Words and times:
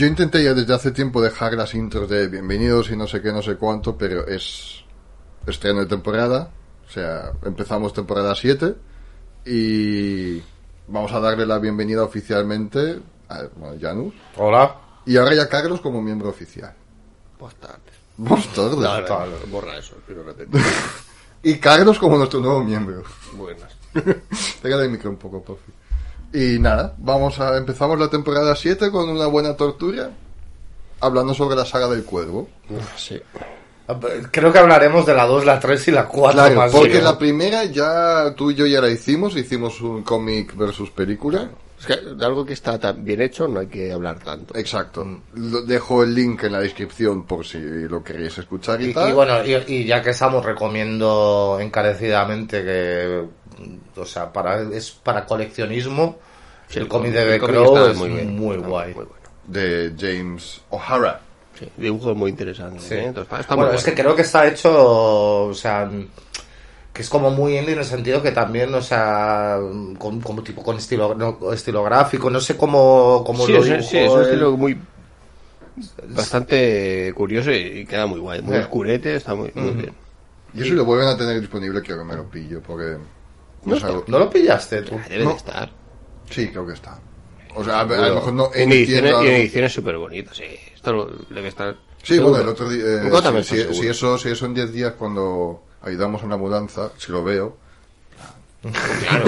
Yo 0.00 0.06
intenté 0.06 0.42
ya 0.42 0.54
desde 0.54 0.72
hace 0.72 0.92
tiempo 0.92 1.20
dejar 1.20 1.52
las 1.52 1.74
intros 1.74 2.08
de 2.08 2.26
bienvenidos 2.26 2.90
y 2.90 2.96
no 2.96 3.06
sé 3.06 3.20
qué, 3.20 3.32
no 3.32 3.42
sé 3.42 3.56
cuánto, 3.56 3.98
pero 3.98 4.26
es 4.26 4.82
estreno 5.46 5.80
de 5.80 5.86
temporada. 5.88 6.50
O 6.88 6.90
sea, 6.90 7.32
empezamos 7.44 7.92
temporada 7.92 8.34
7 8.34 8.76
y 9.44 10.42
vamos 10.88 11.12
a 11.12 11.20
darle 11.20 11.44
la 11.44 11.58
bienvenida 11.58 12.02
oficialmente 12.02 12.98
a 13.28 13.42
bueno, 13.56 13.76
Janus. 13.78 14.14
Hola. 14.38 14.74
Y 15.04 15.18
ahora 15.18 15.34
ya 15.34 15.46
Carlos 15.50 15.82
como 15.82 16.00
miembro 16.00 16.30
oficial. 16.30 16.74
Buenas 17.38 17.60
tardes. 17.60 17.94
Buenas 18.16 18.54
tardes. 18.54 19.50
Borra 19.50 19.76
eso, 19.76 19.96
quiero 20.06 20.22
repetir. 20.22 20.62
Y 21.42 21.58
Carlos 21.58 21.98
como 21.98 22.16
nuestro 22.16 22.40
nuevo 22.40 22.64
miembro. 22.64 23.02
Buenas. 23.34 23.76
Pégale 24.62 24.84
el 24.84 24.92
micro 24.92 25.10
un 25.10 25.16
poco, 25.16 25.42
porfi. 25.42 25.72
Y 26.32 26.58
nada, 26.58 26.94
vamos 26.98 27.40
a 27.40 27.56
empezamos 27.56 27.98
la 27.98 28.08
temporada 28.08 28.54
7 28.54 28.90
con 28.90 29.08
una 29.08 29.26
buena 29.26 29.56
tortura, 29.56 30.10
hablando 31.00 31.34
sobre 31.34 31.56
la 31.56 31.64
saga 31.64 31.88
del 31.88 32.04
cuervo. 32.04 32.48
Sí. 32.96 33.20
Creo 34.30 34.52
que 34.52 34.58
hablaremos 34.60 35.04
de 35.04 35.14
la 35.14 35.26
2, 35.26 35.44
la 35.44 35.58
3 35.58 35.88
y 35.88 35.90
la 35.90 36.06
4 36.06 36.32
Claro, 36.32 36.54
más 36.54 36.70
porque 36.70 36.88
bien. 36.92 37.04
la 37.04 37.18
primera 37.18 37.64
ya 37.64 38.32
tú 38.36 38.52
y 38.52 38.54
yo 38.54 38.64
ya 38.66 38.80
la 38.80 38.88
hicimos, 38.88 39.36
hicimos 39.36 39.80
un 39.80 40.02
cómic 40.04 40.56
versus 40.56 40.90
película. 40.90 41.50
Es 41.80 41.86
que 41.86 41.96
de 41.96 42.24
algo 42.24 42.44
que 42.44 42.52
está 42.52 42.78
tan 42.78 43.02
bien 43.04 43.20
hecho 43.22 43.48
no 43.48 43.58
hay 43.58 43.66
que 43.66 43.90
hablar 43.90 44.20
tanto. 44.20 44.56
Exacto. 44.56 45.04
Dejo 45.66 46.04
el 46.04 46.14
link 46.14 46.44
en 46.44 46.52
la 46.52 46.60
descripción 46.60 47.24
por 47.24 47.44
si 47.44 47.58
lo 47.58 48.04
queréis 48.04 48.38
escuchar 48.38 48.80
y, 48.80 48.90
Y, 48.90 48.94
tal. 48.94 49.08
y 49.10 49.12
bueno, 49.12 49.44
y, 49.44 49.54
y 49.66 49.84
ya 49.86 50.00
que 50.02 50.10
estamos, 50.10 50.44
recomiendo 50.44 51.58
encarecidamente 51.60 52.62
que, 52.62 53.24
o 53.96 54.04
sea, 54.04 54.32
para 54.32 54.62
es 54.62 54.90
para 54.90 55.24
coleccionismo. 55.26 56.18
Sí, 56.68 56.78
el 56.78 56.88
cómic 56.88 57.12
de 57.12 57.24
The 57.24 57.38
Crow 57.40 57.76
es 57.88 57.96
muy 57.96 58.08
muy, 58.10 58.56
bien, 58.56 58.68
guay. 58.68 58.94
Muy 58.94 59.04
bueno. 59.04 59.20
de 59.46 59.92
James 59.98 60.60
O'Hara. 60.70 61.20
Sí, 61.58 61.68
dibujos 61.76 62.16
muy 62.16 62.30
interesantes. 62.30 62.82
Sí. 62.84 62.94
¿eh? 62.94 63.06
Entonces, 63.06 63.40
está 63.40 63.56
muy 63.56 63.64
bueno, 63.64 63.78
es 63.78 63.84
que 63.84 63.94
creo 63.94 64.14
que 64.14 64.22
está 64.22 64.46
hecho, 64.46 65.46
o 65.48 65.54
sea, 65.54 65.90
que 66.92 67.02
es 67.02 67.08
como 67.08 67.30
muy 67.30 67.58
indie 67.58 67.72
en 67.72 67.80
el 67.80 67.84
sentido 67.84 68.22
que 68.22 68.30
también, 68.30 68.72
o 68.74 68.80
sea, 68.82 69.58
con, 69.98 70.20
como 70.20 70.42
tipo 70.42 70.62
con 70.62 70.76
estilo, 70.76 71.14
no, 71.14 71.52
estilo 71.52 71.82
gráfico, 71.82 72.30
no 72.30 72.40
sé 72.40 72.56
cómo, 72.56 73.22
cómo 73.26 73.44
Sí, 73.46 73.52
lo 73.52 73.58
es, 73.58 73.64
dibujó 73.64 73.82
sí, 73.88 73.98
es 73.98 74.10
un 74.10 74.22
estilo 74.22 74.56
muy 74.56 74.78
bastante 76.08 77.12
curioso 77.14 77.50
y 77.52 77.84
queda 77.86 78.06
muy 78.06 78.20
guay. 78.20 78.42
Muy 78.42 78.56
Eh. 78.56 78.60
oscurete, 78.60 79.16
está 79.16 79.34
muy, 79.34 79.50
muy 79.54 79.70
bien. 79.72 79.94
Y 80.52 80.58
eso 80.60 80.70
si 80.70 80.74
lo 80.74 80.84
vuelven 80.84 81.08
a 81.08 81.16
tener 81.16 81.40
disponible, 81.40 81.80
creo 81.82 81.98
que 81.98 82.04
me 82.04 82.16
lo 82.16 82.28
pillo, 82.28 82.60
porque... 82.60 82.96
No 83.64 83.76
es 83.76 83.84
algo- 83.84 84.04
¿No 84.06 84.18
lo 84.18 84.30
pillaste 84.30 84.82
tú? 84.82 84.98
Ah, 84.98 85.06
Debe 85.08 85.24
No. 85.24 85.30
de 85.30 85.36
estar. 85.36 85.70
Sí, 86.30 86.48
creo 86.48 86.66
que 86.66 86.72
está. 86.74 86.98
O 87.54 87.64
sea, 87.64 87.78
a, 87.78 87.80
a 87.80 87.84
lo 88.08 88.14
mejor 88.16 88.32
no 88.32 88.50
en 88.54 88.62
en 88.62 88.72
ediciones, 88.72 89.10
tienda- 89.12 89.24
y 89.24 89.28
en 89.28 89.40
ediciones 89.40 89.72
súper 89.72 89.96
bonitas, 89.98 90.36
sí. 90.36 90.44
Esto 90.74 90.92
lo- 90.92 91.06
debe 91.28 91.48
estar. 91.48 91.76
Sí, 92.02 92.14
seguro. 92.14 92.30
bueno, 92.30 92.44
el 92.44 92.48
otro 92.50 92.68
día... 92.70 92.84
eh, 92.84 93.10
también 93.22 93.44
si, 93.44 93.58
está 93.58 93.72
eso, 93.90 94.16
si 94.18 94.28
eso 94.30 94.46
en 94.46 94.54
10 94.54 94.72
días 94.72 94.92
cuando 94.94 95.62
ayudamos 95.82 96.22
a 96.22 96.26
una 96.26 96.36
mudanza, 96.36 96.90
si 96.96 97.12
lo 97.12 97.22
veo... 97.24 97.56
Claro. 98.62 99.24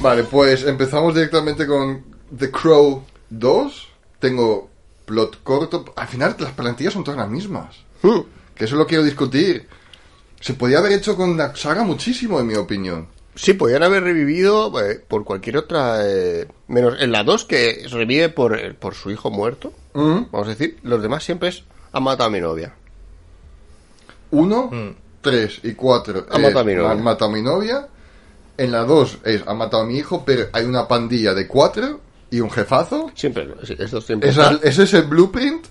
Vale, 0.00 0.24
pues 0.24 0.64
empezamos 0.64 1.14
directamente 1.14 1.66
con 1.66 2.15
The 2.36 2.50
Crow 2.50 3.04
2. 3.30 3.88
Tengo 4.18 4.68
plot 5.04 5.42
corto. 5.42 5.84
Al 5.96 6.08
final 6.08 6.36
las 6.38 6.52
plantillas 6.52 6.92
son 6.92 7.04
todas 7.04 7.18
las 7.18 7.28
mismas. 7.28 7.76
Hmm. 8.02 8.20
Que 8.54 8.64
eso 8.64 8.76
lo 8.76 8.86
quiero 8.86 9.04
discutir. 9.04 9.68
Se 10.40 10.54
podía 10.54 10.78
haber 10.78 10.92
hecho 10.92 11.16
con 11.16 11.36
la 11.36 11.54
saga 11.56 11.82
muchísimo, 11.82 12.40
en 12.40 12.46
mi 12.46 12.54
opinión. 12.54 13.08
Sí, 13.34 13.52
podían 13.52 13.82
haber 13.82 14.02
revivido 14.02 14.72
eh, 14.80 15.02
por 15.06 15.24
cualquier 15.24 15.58
otra. 15.58 15.98
eh, 16.06 16.48
menos 16.68 16.96
en 17.00 17.12
la 17.12 17.22
2 17.22 17.44
que 17.44 17.86
revive 17.90 18.30
por, 18.30 18.58
eh, 18.58 18.72
por 18.72 18.94
su 18.94 19.10
hijo 19.10 19.30
muerto. 19.30 19.72
¿Mm? 19.94 20.30
Vamos 20.30 20.46
a 20.46 20.50
decir, 20.50 20.78
los 20.82 21.02
demás 21.02 21.22
siempre 21.24 21.50
es. 21.50 21.64
Ha 21.92 22.00
matado 22.00 22.28
a 22.28 22.32
mi 22.32 22.40
novia. 22.40 22.74
Uno, 24.30 24.70
tres 25.20 25.60
y 25.62 25.72
cuatro. 25.74 26.26
Ha 26.30 26.36
es, 26.36 26.42
matado 26.42 26.60
a 26.60 26.64
mi 26.64 26.74
novia. 26.74 26.90
ha 26.90 26.94
matado 26.96 27.30
a 27.30 27.34
mi 27.34 27.42
novia. 27.42 27.88
En 28.58 28.72
la 28.72 28.84
dos 28.84 29.18
es 29.24 29.42
ha 29.46 29.54
matado 29.54 29.82
a 29.82 29.86
mi 29.86 29.96
hijo, 29.98 30.24
pero 30.24 30.46
hay 30.52 30.64
una 30.64 30.88
pandilla 30.88 31.34
de 31.34 31.46
cuatro 31.46 32.00
y 32.36 32.40
un 32.40 32.50
jefazo. 32.50 33.10
Siempre, 33.14 33.48
sí, 33.64 33.74
estos 33.78 34.04
siempre. 34.06 34.30
Esa- 34.30 34.58
ese 34.62 34.82
es 34.84 34.94
el 34.94 35.04
blueprint, 35.04 35.66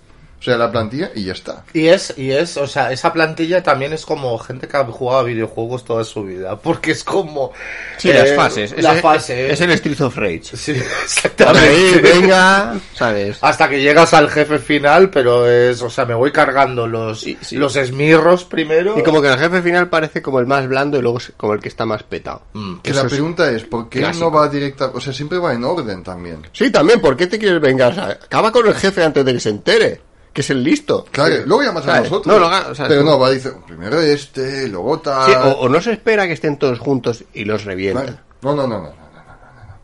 sea, 0.45 0.57
la 0.57 0.71
plantilla 0.71 1.11
y 1.15 1.25
ya 1.25 1.33
está. 1.33 1.63
Y 1.73 1.87
es, 1.87 2.13
y 2.17 2.31
es, 2.31 2.57
o 2.57 2.67
sea, 2.67 2.91
esa 2.91 3.11
plantilla 3.11 3.63
también 3.63 3.93
es 3.93 4.05
como 4.05 4.37
gente 4.37 4.67
que 4.67 4.77
ha 4.77 4.85
jugado 4.85 5.19
a 5.19 5.23
videojuegos 5.23 5.83
toda 5.83 6.03
su 6.03 6.23
vida, 6.23 6.57
porque 6.61 6.91
es 6.91 7.03
como... 7.03 7.51
Sí, 7.97 8.09
eh, 8.09 8.13
las 8.13 8.35
fases. 8.35 8.75
La 8.81 8.95
es, 8.95 9.01
fase. 9.01 9.51
Es 9.51 9.61
el 9.61 9.71
Street 9.71 10.01
of 10.01 10.15
Rage. 10.17 10.55
Sí, 10.55 10.71
Ahí, 10.75 10.81
exactamente. 11.03 12.01
venga, 12.01 12.75
¿sabes? 12.93 13.37
Hasta 13.41 13.69
que 13.69 13.81
llegas 13.81 14.13
al 14.13 14.29
jefe 14.29 14.59
final, 14.59 15.09
pero 15.09 15.49
es, 15.49 15.81
o 15.81 15.89
sea, 15.89 16.05
me 16.05 16.13
voy 16.13 16.31
cargando 16.31 16.87
los, 16.87 17.21
Sí, 17.21 17.37
sí. 17.41 17.55
los 17.57 17.75
esmirros 17.75 18.45
primero. 18.45 18.97
Y 18.97 19.03
como 19.03 19.21
que 19.21 19.29
el 19.29 19.39
jefe 19.39 19.61
final 19.61 19.89
parece 19.89 20.21
como 20.21 20.39
el 20.39 20.45
más 20.45 20.67
blando 20.67 20.97
y 20.97 21.01
luego 21.01 21.17
es 21.17 21.33
como 21.35 21.53
el 21.53 21.59
que 21.59 21.69
está 21.69 21.85
más 21.85 22.03
petado. 22.03 22.43
Mm. 22.53 22.77
Que 22.77 22.93
la 22.93 23.05
pregunta 23.05 23.49
es, 23.51 23.63
¿por 23.63 23.89
qué 23.89 23.99
clásico. 23.99 24.25
no 24.25 24.31
va 24.31 24.47
directa? 24.47 24.91
O 24.93 25.01
sea, 25.01 25.13
siempre 25.13 25.37
va 25.37 25.53
en 25.53 25.63
orden 25.63 26.03
también. 26.03 26.41
Sí, 26.53 26.69
también, 26.71 27.01
¿por 27.01 27.17
qué 27.17 27.27
te 27.27 27.39
quieres 27.39 27.61
vengar? 27.61 27.91
O 27.91 27.95
sea, 27.95 28.05
acaba 28.05 28.51
con 28.51 28.67
el 28.67 28.75
jefe 28.75 29.03
antes 29.03 29.25
de 29.25 29.33
que 29.33 29.39
se 29.39 29.49
entere, 29.49 30.01
que 30.35 30.41
es 30.41 30.49
el 30.49 30.63
listo. 30.63 31.05
Claro, 31.11 31.33
luego 31.45 31.63
llamas 31.63 31.85
a 31.85 31.93
¿Sabes? 31.95 32.11
nosotros. 32.11 32.35
No, 32.35 32.39
lo 32.41 32.71
o 32.71 32.75
sea, 32.75 32.89
pero 32.89 33.03
no, 33.03 33.17
va, 33.17 33.31
dice, 33.31 33.53
primero 33.65 34.01
este, 34.01 34.67
luego 34.67 34.99
tal. 34.99 35.31
Sí, 35.31 35.33
o, 35.33 35.51
o 35.61 35.69
no 35.69 35.79
se 35.79 35.93
espera 35.93 36.27
que 36.27 36.33
estén 36.33 36.59
todos 36.59 36.77
juntos 36.77 37.23
y 37.33 37.45
los 37.45 37.63
revienta. 37.63 38.01
Vale. 38.01 38.19
No, 38.41 38.53
no, 38.53 38.67
no, 38.67 38.81
no, 38.81 38.89
no, 38.89 38.89
no. 38.89 39.75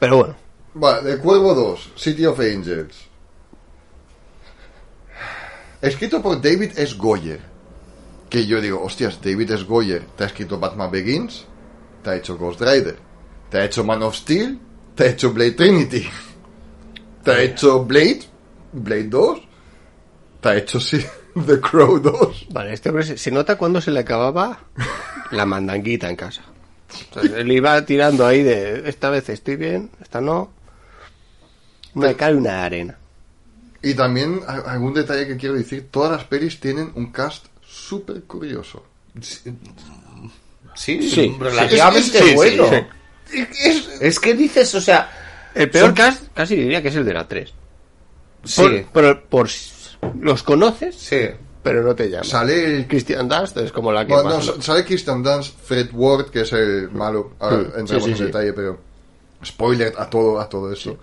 Pero 0.00 0.16
bueno, 0.16 0.34
Vale, 0.74 1.10
de 1.12 1.18
Cuervo 1.18 1.54
2, 1.54 1.92
City 1.94 2.26
of 2.26 2.40
Angels. 2.40 3.06
Escrito 5.80 6.20
por 6.20 6.42
David 6.42 6.76
S. 6.76 6.96
Goyer. 6.96 7.40
Que 8.28 8.44
yo 8.46 8.60
digo, 8.60 8.82
hostias, 8.82 9.20
David 9.22 9.52
S. 9.52 9.62
Goyer 9.62 10.06
te 10.16 10.24
ha 10.24 10.26
escrito 10.26 10.58
Batman 10.58 10.90
Begins, 10.90 11.44
te 12.02 12.10
ha 12.10 12.16
hecho 12.16 12.36
Ghost 12.36 12.60
Rider, 12.62 12.96
te 13.48 13.58
ha 13.58 13.64
hecho 13.64 13.84
Man 13.84 14.02
of 14.02 14.16
Steel, 14.16 14.58
te 14.96 15.04
ha 15.04 15.06
hecho 15.10 15.32
Blade 15.32 15.52
Trinity, 15.52 16.04
te 17.22 17.30
ha 17.30 17.40
hecho 17.42 17.84
Blade, 17.84 18.22
Blade 18.72 19.04
2, 19.04 19.53
hecho 20.56 20.78
sí, 20.80 21.04
The 21.46 21.60
Crow 21.60 21.98
2. 22.00 22.46
vale, 22.50 22.72
este 22.74 22.88
hombre 22.90 23.04
se, 23.04 23.16
se 23.18 23.30
nota 23.30 23.56
cuando 23.56 23.80
se 23.80 23.90
le 23.90 24.00
acababa 24.00 24.58
la 25.30 25.46
mandanguita 25.46 26.08
en 26.10 26.16
casa. 26.16 26.42
O 27.10 27.20
sea, 27.22 27.38
él 27.40 27.50
iba 27.50 27.84
tirando 27.86 28.26
ahí 28.26 28.42
de, 28.42 28.88
esta 28.88 29.10
vez 29.10 29.28
estoy 29.28 29.56
bien, 29.56 29.90
esta 30.02 30.20
no. 30.20 30.52
Una 31.94 32.14
cal 32.14 32.34
y 32.34 32.38
una 32.38 32.64
arena. 32.64 32.98
Y 33.82 33.94
también 33.94 34.40
a- 34.46 34.72
algún 34.72 34.94
detalle 34.94 35.26
que 35.26 35.36
quiero 35.36 35.54
decir, 35.54 35.88
todas 35.90 36.10
las 36.12 36.24
pelis 36.24 36.58
tienen 36.60 36.90
un 36.94 37.10
cast 37.12 37.46
súper 37.66 38.22
curioso. 38.24 38.84
Sí, 39.20 41.08
Sí, 41.08 41.36
relativamente 41.38 42.18
sí, 42.18 42.28
sí, 42.30 42.34
bueno. 42.34 42.66
sí, 43.30 43.46
Es, 43.62 43.88
Es 44.00 44.20
que 44.20 44.34
dices, 44.34 44.74
o 44.74 44.80
sea, 44.80 45.08
El 45.54 45.70
peor 45.70 45.86
Son- 45.86 45.94
cast 45.94 46.24
casi 46.34 46.56
diría 46.56 46.82
que 46.82 46.88
es 46.88 46.96
el 46.96 47.04
de 47.04 47.14
la 47.14 47.28
3. 47.28 47.52
sí, 48.44 48.60
Por, 48.62 48.84
por, 48.86 49.22
por- 49.24 49.48
los 50.20 50.42
conoces, 50.42 50.94
sí. 50.96 51.26
pero 51.62 51.82
no 51.82 51.94
te 51.94 52.08
llaman. 52.10 52.24
sale 52.24 52.76
el 52.76 52.86
Christian 52.86 53.28
Dust 53.28 53.56
es 53.58 53.72
como 53.72 53.90
la 53.92 54.06
que 54.06 54.12
Bueno, 54.12 54.30
más- 54.36 54.44
sa- 54.46 54.60
sale 54.62 54.84
Christian 54.84 55.22
Dance, 55.22 55.52
Fred 55.64 55.88
Ward, 55.92 56.26
que 56.30 56.42
es 56.42 56.52
el 56.52 56.90
malo. 56.90 57.32
Ahora 57.40 57.56
Mm, 57.58 57.78
entramos 57.80 58.04
sí, 58.04 58.14
sí, 58.14 58.20
en 58.20 58.26
detalle, 58.26 58.52
pero. 58.52 58.78
Spoiler 59.44 59.92
a 59.98 60.08
todo, 60.08 60.40
a 60.40 60.48
todo 60.48 60.72
eso. 60.72 60.96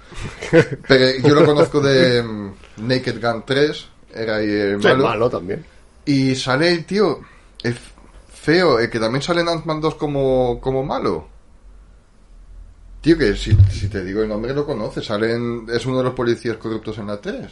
Pero 0.88 1.19
yo 1.28 1.35
lo 1.35 1.46
conozco 1.46 1.79
de 1.79 2.24
mm, 2.24 2.52
Naked 2.78 3.22
Gun 3.22 3.44
3, 3.46 3.85
era 4.16 4.38
ahí 4.38 4.50
el 4.50 4.78
malo. 4.79 5.03
malo 5.03 5.29
también. 5.29 5.63
Y 6.06 6.34
sale 6.35 6.72
el 6.72 6.85
tío, 6.85 7.19
el 7.61 7.76
feo, 8.34 8.79
el 8.79 8.90
que 8.90 8.99
también 8.99 9.22
sale 9.22 9.41
en 9.41 9.49
Ant-Man 9.49 9.79
2 9.79 9.94
como, 9.96 10.59
como 10.59 10.84
malo. 10.84 11.28
Tío, 13.02 13.17
que 13.17 13.35
si, 13.35 13.55
si 13.72 13.87
te 13.90 14.03
digo 14.03 14.22
el 14.23 14.29
nombre 14.29 14.53
lo 14.53 14.66
conoces, 14.66 15.03
es 15.09 15.85
uno 15.85 15.97
de 15.99 16.03
los 16.03 16.14
policías 16.14 16.58
corruptos 16.58 16.97
en 16.99 17.08
la 17.08 17.22
3. 17.22 17.46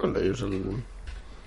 Con 0.00 0.16
ellos 0.16 0.40
el, 0.42 0.62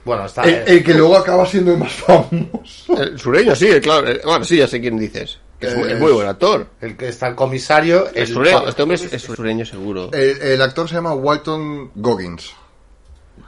Bueno, 0.04 0.26
está... 0.26 0.44
El, 0.44 0.64
el 0.68 0.84
que 0.84 0.94
luego 0.94 1.16
acaba 1.18 1.46
siendo 1.46 1.72
el 1.72 1.78
más 1.78 1.92
famoso. 1.94 2.98
el 3.02 3.18
sureño, 3.20 3.56
sí, 3.56 3.68
claro. 3.82 4.10
eh, 4.10 4.22
Bueno, 4.24 4.44
sí, 4.46 4.58
ya 4.58 4.68
sé 4.68 4.80
quién 4.82 4.98
dices. 4.98 5.38
Que 5.60 5.68
es, 5.68 5.78
muy- 5.78 5.92
es 5.92 6.00
muy 6.00 6.12
buen 6.12 6.28
actor. 6.28 6.68
el 6.82 6.98
que 6.98 7.10
está 7.10 7.28
el 7.28 7.36
comisario, 7.36 8.08
el, 8.16 8.24
Es 8.24 8.30
sureño, 8.30 8.68
este 8.68 8.82
hombre 8.82 8.96
es, 8.96 9.14
es 9.14 9.22
sureño 9.22 9.64
seguro. 9.66 10.10
El, 10.12 10.42
el 10.42 10.62
actor 10.62 10.90
se 10.90 10.96
llama 10.96 11.14
Walton 11.14 11.92
Goggins. 11.96 12.52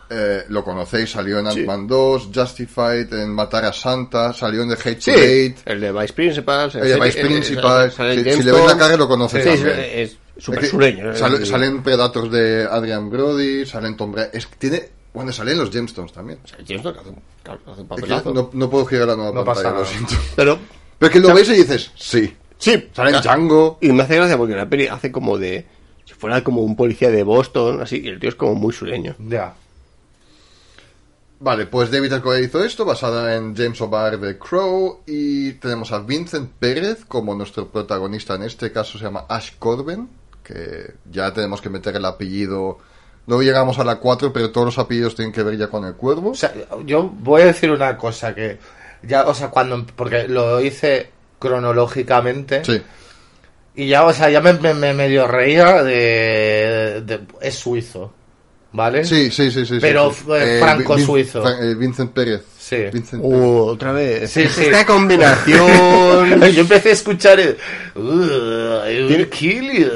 Eh, 0.09 0.43
lo 0.49 0.63
conocéis, 0.63 1.09
salió 1.09 1.39
en 1.39 1.51
Sí. 1.51 1.59
Ant-Man 1.61 1.87
2, 1.87 2.29
Justified, 2.33 3.11
en 3.13 3.29
Matar 3.33 3.65
a 3.65 3.73
Santa, 3.73 4.31
salió 4.31 4.61
en 4.61 4.69
The 4.69 4.89
Hate 4.89 5.01
Sí, 5.01 5.11
Parade, 5.11 5.55
el 5.65 5.81
de 5.81 5.91
Vice 5.91 6.13
Principal. 6.13 6.71
el 6.75 6.81
de 6.87 6.99
Vice 6.99 7.21
Principal. 7.25 7.91
Si, 7.91 7.97
si 8.35 8.43
le 8.43 8.51
ves 8.51 8.65
la 8.67 8.77
cara 8.77 8.95
lo 8.95 9.07
conoces 9.07 9.43
Sí, 9.43 9.63
es, 9.65 10.17
es 10.35 10.43
super 10.43 10.59
Es 10.59 10.65
que 10.65 10.71
sureño. 10.71 11.11
eh, 11.11 11.15
sale- 11.17 11.37
sí. 11.39 11.45
salen 11.45 11.83
Predators 11.83 12.31
de 12.31 12.67
Adrian 12.69 13.09
Brody, 13.09 13.65
salen 13.65 13.95
Tom 13.97 14.11
Brady. 14.11 14.29
Es 14.33 14.47
que 14.47 14.55
tiene 14.57 14.89
Bueno, 15.13 15.31
salen 15.31 15.57
los 15.59 15.69
Gemstones 15.69 16.11
también. 16.11 16.39
O 16.43 16.47
sea, 16.47 16.57
James 16.67 16.81
Bond 16.83 16.97
hace 16.97 17.09
un, 17.09 17.17
Es 17.99 18.23
que 18.23 18.33
no, 18.33 18.49
no 18.51 18.69
puedo 18.69 18.85
girar 18.85 19.07
la 19.07 19.15
nueva 19.15 19.31
No 19.31 19.45
pantalla, 19.45 19.69
pasa 19.69 19.69
lo 19.69 19.83
nada. 19.83 19.85
siento. 19.85 20.15
Pero, 20.35 20.59
Pero 20.97 21.07
es 21.07 21.13
que 21.13 21.19
lo 21.27 21.33
ves 21.35 21.49
y 21.49 21.53
dices, 21.53 21.91
sí. 21.95 22.35
sí, 22.57 22.89
Sale 22.93 23.11
claro. 23.11 23.21
Django. 23.23 23.77
Y 23.81 23.91
me 23.91 24.03
hace 24.03 24.15
gracia 24.15 24.37
porque 24.37 24.55
la 24.55 24.67
peli 24.67 24.87
hace 24.87 25.11
como 25.11 25.37
de. 25.37 25.67
Si 26.05 26.13
fuera 26.15 26.43
como 26.43 26.61
un 26.63 26.75
policía 26.75 27.11
de 27.11 27.21
Boston, 27.23 27.81
así, 27.81 28.01
y 28.03 28.07
el 28.07 28.19
tío 28.19 28.29
es 28.29 28.35
como 28.35 28.55
muy 28.55 28.73
sureño. 28.73 29.15
Ya. 29.19 29.53
Vale, 31.39 31.65
pues 31.65 31.91
David 31.91 32.13
Alcoy 32.13 32.45
hizo 32.45 32.63
esto, 32.63 32.85
basada 32.85 33.35
en 33.35 33.55
James 33.55 33.79
O'Barr 33.81 34.17
de 34.19 34.37
Crow, 34.37 35.01
y 35.05 35.53
tenemos 35.53 35.91
a 35.91 35.99
Vincent 35.99 36.49
Pérez 36.57 37.03
como 37.05 37.35
nuestro 37.35 37.67
protagonista, 37.67 38.35
en 38.35 38.43
este 38.43 38.71
caso 38.71 38.97
se 38.97 39.03
llama 39.03 39.25
Ash 39.27 39.51
Corben, 39.59 40.07
que 40.43 40.93
ya 41.09 41.33
tenemos 41.33 41.61
que 41.61 41.69
meter 41.69 41.95
el 41.95 42.05
apellido, 42.05 42.77
no 43.27 43.41
llegamos 43.41 43.79
a 43.79 43.83
la 43.83 43.95
4, 43.97 44.33
pero 44.33 44.51
todos 44.51 44.65
los 44.65 44.77
apellidos 44.79 45.15
tienen 45.15 45.31
que 45.33 45.43
ver 45.43 45.57
ya 45.57 45.67
con 45.67 45.85
el 45.85 45.93
cuervo. 45.95 46.31
O 46.31 46.35
sea, 46.35 46.53
yo 46.85 47.03
voy 47.03 47.41
a 47.43 47.45
decir 47.45 47.71
una 47.71 47.97
cosa 47.97 48.35
que 48.35 48.57
ya, 49.03 49.23
o 49.25 49.33
sea, 49.33 49.49
cuando 49.49 49.85
porque 49.95 50.27
lo 50.27 50.59
hice 50.61 51.09
cronológicamente. 51.39 52.63
Sí, 52.65 52.81
y 53.75 53.87
ya, 53.87 54.05
o 54.05 54.13
sea, 54.13 54.29
ya 54.29 54.39
me, 54.41 54.53
me- 54.53 54.73
me 54.73 54.93
medio 54.93 55.27
reía 55.27 55.81
de, 55.83 57.01
de- 57.05 57.21
es 57.41 57.55
suizo, 57.55 58.13
¿vale? 58.73 59.05
sí, 59.05 59.31
sí, 59.31 59.49
sí. 59.49 59.65
sí 59.65 59.77
Pero 59.79 60.11
sí, 60.11 60.17
sí. 60.19 60.23
fue 60.25 60.59
franco-suizo. 60.59 61.43
Fran- 61.43 61.63
eh, 61.63 61.75
Vincent 61.75 62.11
Pérez. 62.11 62.41
Sí. 62.59 62.75
Vincent 62.91 63.21
Pérez. 63.23 63.37
Uh, 63.39 63.59
otra 63.67 63.91
vez. 63.93 64.29
Sí, 64.31 64.47
sí. 64.47 64.65
Esta 64.65 64.85
combinación. 64.85 66.39
Yo 66.53 66.61
empecé 66.61 66.89
a 66.89 66.93
escuchar 66.93 67.39
el, 67.39 67.57
"Ugh, 67.95 68.89
I 68.91 69.03
will 69.03 69.29
kill 69.29 69.71
you". 69.71 69.89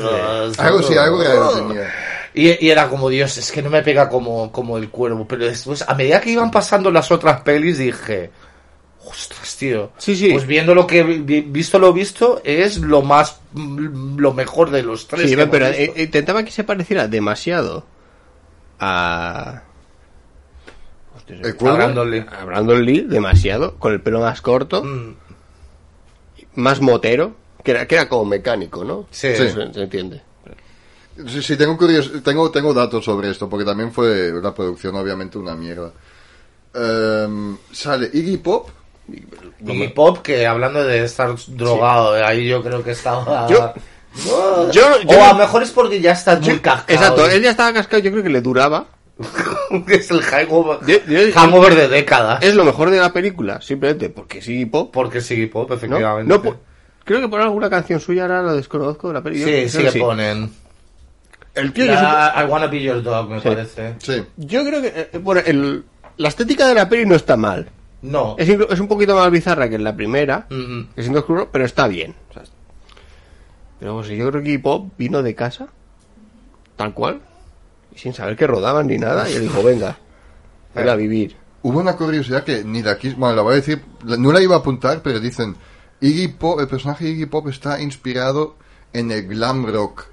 Algo 0.57 0.81
sí, 0.83 0.95
algo 0.95 1.21
tenía. 1.55 1.93
Y, 2.33 2.65
y 2.65 2.69
era 2.69 2.87
como, 2.87 3.09
Dios, 3.09 3.35
es 3.37 3.51
que 3.51 3.61
no 3.63 3.69
me 3.71 3.81
pega 3.81 4.07
como, 4.09 4.51
como 4.51 4.77
el 4.77 4.89
cuervo. 4.89 5.27
Pero 5.27 5.45
después, 5.45 5.83
a 5.87 5.95
medida 5.95 6.21
que 6.21 6.29
iban 6.31 6.51
pasando 6.51 6.91
las 6.91 7.09
otras 7.11 7.41
pelis, 7.41 7.79
dije, 7.79 8.29
ostras, 9.03 9.55
tío. 9.57 9.91
Sí, 9.97 10.15
sí. 10.15 10.29
Pues 10.33 10.45
viendo 10.45 10.75
lo 10.75 10.85
que, 10.85 11.01
vi- 11.01 11.41
visto 11.41 11.79
lo 11.79 11.93
visto, 11.93 12.41
es 12.43 12.77
lo 12.77 13.01
más, 13.01 13.39
lo 13.55 14.33
mejor 14.33 14.69
de 14.69 14.83
los 14.83 15.07
tres. 15.07 15.23
Sí, 15.29 15.35
que 15.35 15.41
hemos 15.41 15.51
pero 15.51 15.67
visto. 15.69 15.81
eh, 15.95 16.03
intentaba 16.03 16.43
que 16.43 16.51
se 16.51 16.63
pareciera 16.63 17.07
demasiado 17.07 17.85
a. 18.79 19.63
¿El 21.27 21.55
cuervo? 21.55 21.75
A 21.75 21.85
Brandon 21.85 22.11
Lee. 22.11 22.25
a 22.31 22.45
Brandon 22.45 22.85
Lee, 22.85 23.01
demasiado, 23.01 23.75
con 23.75 23.91
el 23.93 24.01
pelo 24.01 24.19
más 24.21 24.41
corto, 24.41 24.83
Mm, 24.83 25.15
más 26.55 26.79
motero, 26.81 27.35
que 27.63 27.71
era, 27.71 27.85
que 27.87 27.95
era 27.95 28.07
como 28.07 28.25
mecánico, 28.25 28.83
¿no? 28.85 29.07
Sí. 29.11 29.29
Sí. 29.35 29.49
Se, 29.49 29.73
se 29.73 29.81
entiende. 29.83 30.21
Sí, 31.27 31.41
sí, 31.41 31.57
tengo, 31.57 31.75
curios- 31.77 32.21
tengo, 32.23 32.49
tengo 32.51 32.73
datos 32.73 33.03
sobre 33.03 33.29
esto, 33.31 33.49
porque 33.49 33.65
también 33.65 33.91
fue 33.91 34.31
la 34.41 34.53
producción 34.53 34.95
obviamente 34.95 35.37
una 35.37 35.55
mierda. 35.55 35.91
Em, 36.73 37.57
sale 37.71 38.09
Iggy 38.13 38.37
Pop, 38.37 38.69
Y 39.65 39.87
Pop, 39.89 40.19
que 40.19 40.45
hablando 40.45 40.83
de 40.83 41.03
estar 41.05 41.33
drogado, 41.47 42.13
ahí 42.23 42.47
yo 42.47 42.61
creo 42.61 42.83
que 42.83 42.91
estaba... 42.91 43.47
Yo-. 43.49 43.73
Yo- 44.15 44.71
yo- 44.71 45.17
o 45.19 45.23
a 45.23 45.33
lo 45.33 45.35
mejor 45.39 45.63
es 45.63 45.71
porque 45.71 45.99
ya 46.01 46.11
está 46.11 46.39
muy 46.39 46.59
cascado. 46.59 46.85
Exacto, 46.87 47.29
él 47.29 47.41
ya 47.43 47.51
estaba 47.51 47.73
cascado, 47.73 48.01
yo 48.01 48.11
creo 48.11 48.23
que 48.23 48.29
le 48.29 48.41
duraba. 48.41 48.87
es 49.89 50.11
el 50.11 50.21
hangover, 50.21 50.79
Yo- 50.85 51.03
yo- 51.07 51.33
hangover 51.33 51.75
de 51.75 51.87
décadas. 51.87 52.43
Es 52.43 52.53
lo 52.55 52.63
mejor 52.63 52.89
de 52.91 52.99
la 52.99 53.11
película, 53.13 53.61
simplemente 53.61 54.09
porque 54.09 54.41
sí, 54.41 54.65
pop. 54.65 54.91
Porque 54.93 55.21
sigue 55.21 55.47
Pop, 55.47 55.71
efectivamente. 55.71 56.31
No, 56.31 56.41
po- 56.41 56.57
creo 57.03 57.21
que 57.21 57.27
por 57.27 57.41
alguna 57.41 57.69
canción 57.69 57.99
suya 57.99 58.23
ahora 58.23 58.41
lo 58.43 58.55
desconozco 58.55 59.07
de 59.07 59.13
la 59.15 59.21
película. 59.23 59.51
sí, 59.51 59.69
sí 59.69 59.83
le 59.83 59.91
ponen. 59.93 60.51
El 61.55 61.73
tío, 61.73 61.85
yo, 61.85 61.93
La- 61.93 62.35
I 62.37 62.49
wanna 62.51 62.67
be 62.67 62.81
your 62.83 63.01
dog, 63.01 63.29
me 63.29 63.41
Sí. 63.41 63.47
parece. 63.47 63.95
sí. 63.97 64.23
yo 64.37 64.63
creo 64.63 64.81
que 64.81 65.09
eh, 65.13 65.17
bueno, 65.19 65.41
el- 65.45 65.83
la 66.17 66.27
estética 66.27 66.67
de 66.67 66.75
la 66.75 66.87
peli 66.87 67.05
no 67.07 67.15
está 67.15 67.35
mal. 67.37 67.67
No. 68.03 68.35
Es, 68.37 68.47
un 68.79 68.87
poquito 68.87 69.15
más 69.15 69.31
bizarra 69.31 69.67
que 69.67 69.75
en 69.75 69.83
la 69.83 69.95
primera, 69.95 70.45
Mm, 70.51 70.81
que 70.95 71.01
siendo 71.01 71.19
oscuro, 71.19 71.49
pero 71.51 71.65
está 71.65 71.87
bien. 71.87 72.13
O 72.29 72.33
sea, 72.33 72.43
pero 73.79 73.91
vamos, 73.93 74.07
yo 74.07 74.29
creo 74.29 74.41
que 74.43 74.49
Iggy 74.49 74.57
Pop 74.61 74.91
vino 74.97 75.21
de 75.23 75.35
casa, 75.35 75.67
tal 76.75 76.93
cual, 76.93 77.21
y 77.95 77.99
sin 77.99 78.13
saber 78.13 78.35
que 78.35 78.47
rodaban 78.47 78.87
ni 78.87 78.97
nada, 78.97 79.29
y 79.29 79.33
él 79.33 79.41
dijo, 79.41 79.61
venga, 79.63 79.97
venga 80.75 80.93
a 80.93 80.95
vivir. 80.95 81.35
Hubo 81.63 81.79
una 81.79 81.95
curiosidad 81.95 82.43
que 82.43 82.63
ni 82.63 82.81
la 82.81 82.97
quis, 82.97 83.15
bueno, 83.15 83.35
la 83.35 83.41
voy 83.41 83.53
a 83.53 83.55
decir, 83.57 83.81
no 84.03 84.31
la 84.31 84.41
iba 84.41 84.55
a 84.55 84.59
apuntar, 84.59 85.01
pero 85.01 85.19
dicen, 85.19 85.55
Iggy 86.01 86.27
Pop, 86.29 86.59
el 86.59 86.67
personaje 86.67 87.05
de 87.05 87.11
Iggy 87.11 87.25
Pop 87.25 87.47
está 87.49 87.81
inspirado 87.81 88.55
en 88.93 89.11
el 89.11 89.27
glam 89.27 89.65
rock. 89.65 90.05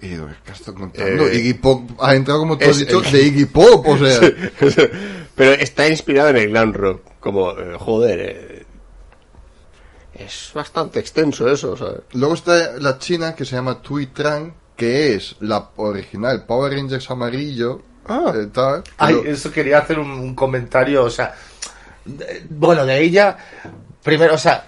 Y 0.00 0.08
digo, 0.08 0.28
¿qué 0.44 0.52
estás 0.52 0.74
contando? 0.74 1.26
Eh, 1.26 1.38
Iggy 1.38 1.54
Pop 1.54 1.90
ha 2.00 2.14
entrado, 2.14 2.40
como 2.40 2.56
tú 2.58 2.68
has 2.68 2.78
dicho, 2.78 3.02
el- 3.02 3.12
de 3.12 3.22
Iggy 3.22 3.44
Pop, 3.46 3.86
o 3.86 3.98
sea. 4.06 4.20
pero 5.34 5.52
está 5.52 5.88
inspirado 5.88 6.30
en 6.30 6.36
el 6.36 6.48
glam 6.50 6.72
rock, 6.72 7.00
como, 7.20 7.50
eh, 7.52 7.76
joder, 7.78 8.20
eh, 8.20 8.55
es 10.18 10.50
bastante 10.54 10.98
extenso 11.00 11.50
eso, 11.50 11.72
o 11.72 11.76
sea, 11.76 11.88
Luego 12.12 12.34
está 12.34 12.72
la 12.78 12.98
china 12.98 13.34
que 13.34 13.44
se 13.44 13.56
llama 13.56 13.80
Tui 13.82 14.06
Tran, 14.08 14.54
que 14.76 15.14
es 15.14 15.36
la 15.40 15.70
original 15.76 16.44
Power 16.44 16.72
Rangers 16.72 17.10
amarillo. 17.10 17.82
Ah. 18.08 18.32
eh, 18.34 18.46
tal, 18.52 18.84
Ay, 18.98 19.16
eso 19.24 19.50
quería 19.50 19.78
hacer 19.78 19.98
un, 19.98 20.10
un 20.10 20.34
comentario, 20.34 21.04
o 21.04 21.10
sea, 21.10 21.34
de- 22.04 22.44
bueno, 22.50 22.86
de 22.86 23.00
ella, 23.02 23.36
primero, 24.02 24.34
o 24.34 24.38
sea, 24.38 24.64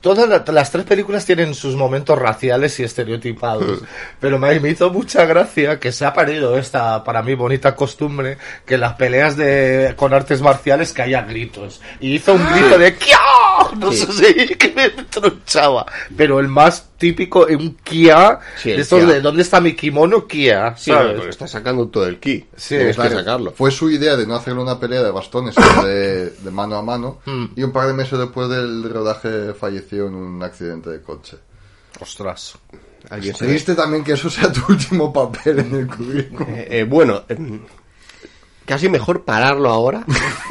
todas 0.00 0.28
la- 0.28 0.44
las 0.52 0.70
tres 0.70 0.84
películas 0.84 1.24
tienen 1.24 1.54
sus 1.54 1.74
momentos 1.76 2.18
raciales 2.18 2.78
y 2.80 2.84
estereotipados, 2.84 3.80
pero 4.20 4.38
me, 4.38 4.58
me 4.60 4.70
hizo 4.70 4.90
mucha 4.90 5.24
gracia 5.24 5.78
que 5.80 5.92
se 5.92 6.04
ha 6.04 6.12
perdido 6.12 6.56
esta, 6.58 7.02
para 7.04 7.22
mí, 7.22 7.34
bonita 7.34 7.74
costumbre, 7.76 8.38
que 8.64 8.78
las 8.78 8.94
peleas 8.94 9.36
de, 9.36 9.94
con 9.96 10.12
artes 10.14 10.40
marciales 10.42 10.92
que 10.92 11.02
haya 11.02 11.22
gritos, 11.22 11.80
y 12.00 12.14
hizo 12.16 12.34
un 12.34 12.46
grito 12.52 12.78
de 12.78 12.94
¡Kia! 12.96 13.16
No 13.78 13.90
Sí. 13.92 14.06
sé, 14.12 14.46
que 14.58 14.72
me 14.74 14.90
tronchaba, 15.04 15.86
pero 16.16 16.40
el 16.40 16.48
más 16.48 16.88
típico, 16.98 17.46
un 17.50 17.76
Kia, 17.84 18.38
Sí, 18.56 18.70
de 18.70 18.80
estos 18.80 19.00
Kia. 19.04 19.14
de 19.14 19.20
¿dónde 19.20 19.42
está 19.42 19.60
mi 19.60 19.74
kimono? 19.74 20.26
Kia, 20.26 20.74
sí, 20.76 20.90
¿sabes? 20.90 21.14
porque 21.14 21.30
está 21.30 21.46
sacando 21.46 21.88
todo 21.88 22.06
el 22.06 22.18
ki, 22.18 22.46
Sí, 22.56 22.76
tienes 22.76 22.96
Claro, 22.96 23.10
que 23.10 23.16
sacarlo. 23.16 23.52
Fue 23.52 23.70
su 23.70 23.90
idea 23.90 24.16
de 24.16 24.26
no 24.26 24.34
hacerle 24.36 24.62
una 24.62 24.78
pelea 24.80 25.02
de 25.02 25.10
bastones, 25.10 25.54
sino 25.54 25.84
de, 25.86 26.30
de 26.30 26.50
mano 26.50 26.76
a 26.76 26.82
mano. 26.82 27.18
Hmm. 27.26 27.46
Y 27.56 27.62
un 27.62 27.72
par 27.72 27.86
de 27.88 27.92
meses 27.94 28.18
después 28.18 28.48
del 28.48 28.88
rodaje 28.88 29.52
falleció 29.56 30.06
en 30.06 30.14
un 30.14 30.42
accidente 30.42 30.90
de 30.90 31.02
coche. 31.02 31.36
Ostras. 32.00 32.56
Alguien 33.10 33.34
se- 33.34 33.46
Triste 33.46 33.74
también 33.74 34.04
que 34.04 34.12
eso 34.12 34.28
sea 34.30 34.52
tu 34.52 34.60
último 34.68 35.12
papel 35.12 35.58
en 35.60 35.74
el 35.74 35.86
currículum. 35.86 36.48
Eh, 36.50 36.68
eh, 36.70 36.84
bueno, 36.84 37.22
eh, 37.28 37.60
casi 38.64 38.88
mejor 38.88 39.24
pararlo 39.24 39.70
ahora, 39.70 40.04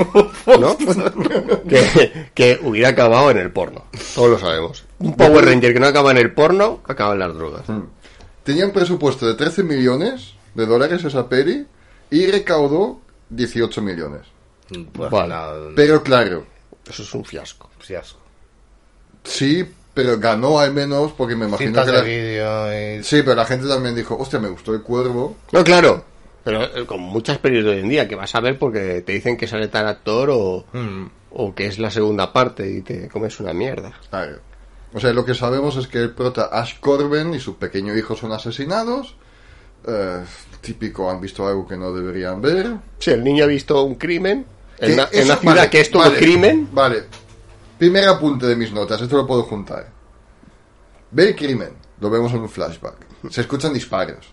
¿no? 0.60 0.78
que, 0.78 2.30
que 2.34 2.60
hubiera 2.64 2.90
acabado 2.90 3.32
en 3.32 3.38
el 3.38 3.52
porno. 3.52 3.86
Todos 4.16 4.30
lo 4.32 4.40
sabemos. 4.40 4.86
Un 5.00 5.16
Power 5.16 5.46
Ranger 5.46 5.74
que 5.74 5.80
no 5.80 5.88
acaba 5.88 6.12
en 6.12 6.18
el 6.18 6.34
porno, 6.34 6.82
acaba 6.88 7.14
en 7.14 7.20
las 7.20 7.34
drogas. 7.34 7.64
Tenía 8.44 8.66
un 8.66 8.72
presupuesto 8.74 9.28
de 9.28 9.34
13 9.36 9.64
millones 9.64 10.34
de 10.54 10.66
dólares 10.66 11.04
esa 11.04 11.28
peli 11.28 11.66
y 12.10 12.28
recaudó 12.28 13.02
18 13.30 13.82
millones. 13.82 14.22
Pues 14.94 15.12
Vale. 15.12 15.74
Pero 15.76 16.02
claro, 16.02 16.46
Eso 16.88 17.04
es 17.04 17.14
un 17.14 17.26
fiasco. 17.26 17.70
fiasco. 17.80 18.20
Sí, 19.26 19.68
pero 19.94 20.18
ganó 20.20 20.60
al 20.60 20.74
menos 20.74 21.12
porque 21.14 21.36
me 21.36 21.46
imagino 21.46 21.70
Cintas 21.70 21.86
que 21.86 21.92
de 21.92 21.98
la... 21.98 22.04
vídeo 22.04 23.00
y... 23.00 23.04
Sí, 23.04 23.22
pero 23.24 23.36
la 23.36 23.46
gente 23.46 23.68
también 23.68 23.96
dijo, 23.96 24.18
hostia, 24.18 24.40
me 24.40 24.50
gustó 24.50 24.74
el 24.74 24.82
cuervo. 24.82 25.36
No, 25.52 25.64
claro. 25.64 26.04
Pero 26.44 26.64
eh, 26.64 26.86
con 26.86 27.00
muchas 27.02 27.38
pelis 27.40 27.64
de 27.64 27.72
hoy 27.72 27.80
en 27.80 27.90
día 27.90 28.08
que 28.08 28.16
vas 28.16 28.34
a 28.36 28.40
ver 28.40 28.58
porque 28.60 29.02
te 29.06 29.14
dicen 29.14 29.36
que 29.38 29.48
sale 29.48 29.68
tal 29.68 29.88
actor 29.88 30.30
o, 30.32 30.66
Mm. 30.74 31.06
o 31.32 31.56
que 31.56 31.66
es 31.68 31.80
la 31.80 31.90
segunda 31.92 32.32
parte 32.32 32.70
y 32.70 32.82
te 32.82 33.08
comes 33.10 33.40
una 33.40 33.54
mierda. 33.54 33.94
Claro. 34.10 34.38
O 34.94 35.00
sea, 35.00 35.12
lo 35.12 35.26
que 35.26 35.34
sabemos 35.34 35.76
es 35.76 35.88
que 35.88 35.98
el 35.98 36.12
prota 36.12 36.50
Ash 36.52 36.80
Corben 36.80 37.34
y 37.34 37.40
su 37.40 37.58
pequeño 37.58 37.98
hijo 37.98 38.16
son 38.16 38.32
asesinados. 38.32 39.16
Eh, 39.88 40.24
típico, 40.62 41.10
han 41.10 41.20
visto 41.22 41.48
algo 41.48 41.68
que 41.68 41.78
no 41.78 41.92
deberían 41.94 42.42
ver. 42.42 42.76
Si 43.00 43.12
el 43.12 43.24
niño 43.24 43.44
ha 43.44 43.48
visto 43.48 43.84
un 43.84 43.96
crimen 43.96 44.46
en, 44.80 44.94
una, 44.94 45.08
en 45.12 45.26
una 45.26 45.36
ciudad 45.38 45.56
vale, 45.56 45.70
que 45.70 45.80
es 45.82 45.92
todo 45.92 46.04
vale, 46.04 46.18
crimen, 46.18 46.70
Vale. 46.72 47.04
Primer 47.78 48.08
apunte 48.08 48.46
de 48.46 48.56
mis 48.56 48.72
notas, 48.72 49.02
esto 49.02 49.18
lo 49.18 49.28
puedo 49.28 49.44
juntar. 49.44 49.88
Ve 51.12 51.30
el 51.30 51.36
crimen, 51.36 51.70
lo 52.00 52.10
vemos 52.10 52.32
en 52.34 52.40
un 52.40 52.50
flashback. 52.50 52.96
Se 53.30 53.42
escuchan 53.42 53.74
disparos. 53.74 54.28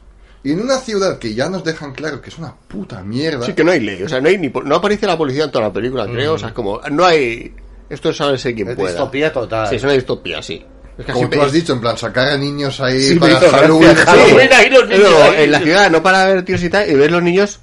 Y 0.45 0.53
en 0.53 0.61
una 0.61 0.79
ciudad 0.79 1.19
que 1.19 1.35
ya 1.35 1.49
nos 1.49 1.63
dejan 1.63 1.93
claro 1.93 2.21
que 2.21 2.31
es 2.31 2.39
una 2.39 2.55
puta 2.55 3.03
mierda. 3.03 3.47
sí 3.47 3.53
que 3.53 3.63
no 3.63 3.71
hay 3.71 3.81
ley. 3.81 4.03
O 4.03 4.09
sea, 4.09 4.21
no, 4.21 4.29
hay 4.29 4.39
ni, 4.39 4.49
po- 4.49 4.63
no 4.63 4.75
aparece 4.77 5.07
la 5.07 5.17
policía 5.17 5.45
en 5.45 5.51
toda 5.53 5.67
la 5.69 5.73
película, 5.73 6.07
creo. 6.07 6.35
O 6.35 6.39
sea, 6.39 6.53
como 6.53 6.81
no 6.91 7.05
hay... 7.05 7.55
Esto 7.89 8.11
es 8.11 8.17
saberse 8.17 8.55
quién 8.55 8.69
Es 8.71 8.77
pueda. 8.77 8.91
distopía 8.91 9.33
total. 9.33 9.69
Sí, 9.69 9.77
es 9.77 9.83
una 9.85 9.93
distopía, 9.93 10.43
sí. 10.43 10.65
Es 10.99 11.05
que 11.07 11.13
como 11.13 11.29
tú 11.31 11.41
has 11.43 11.53
dicho, 11.53 11.73
en 11.75 11.81
plan, 11.81 11.97
sacar 11.97 12.29
a 12.29 12.37
niños 12.37 12.81
ahí 12.81 13.01
Sí, 13.01 13.15
para. 13.19 13.39
Halloween. 13.39 13.95
Halloween, 13.95 14.49
Sí. 14.49 14.55
ahí 14.55 14.71
los 14.71 14.89
niños 14.89 15.11
No, 15.11 15.23
ahí. 15.23 15.45
en 15.45 15.53
la 15.53 15.61
ciudad 15.61 15.91
no 15.91 16.03
para 16.03 16.25
ver 16.27 16.45
tíos 16.45 16.63
y 16.63 16.69
tal, 16.71 16.91
y 16.91 16.95
ves 16.95 17.11
los 17.11 17.23
niños, 17.23 17.61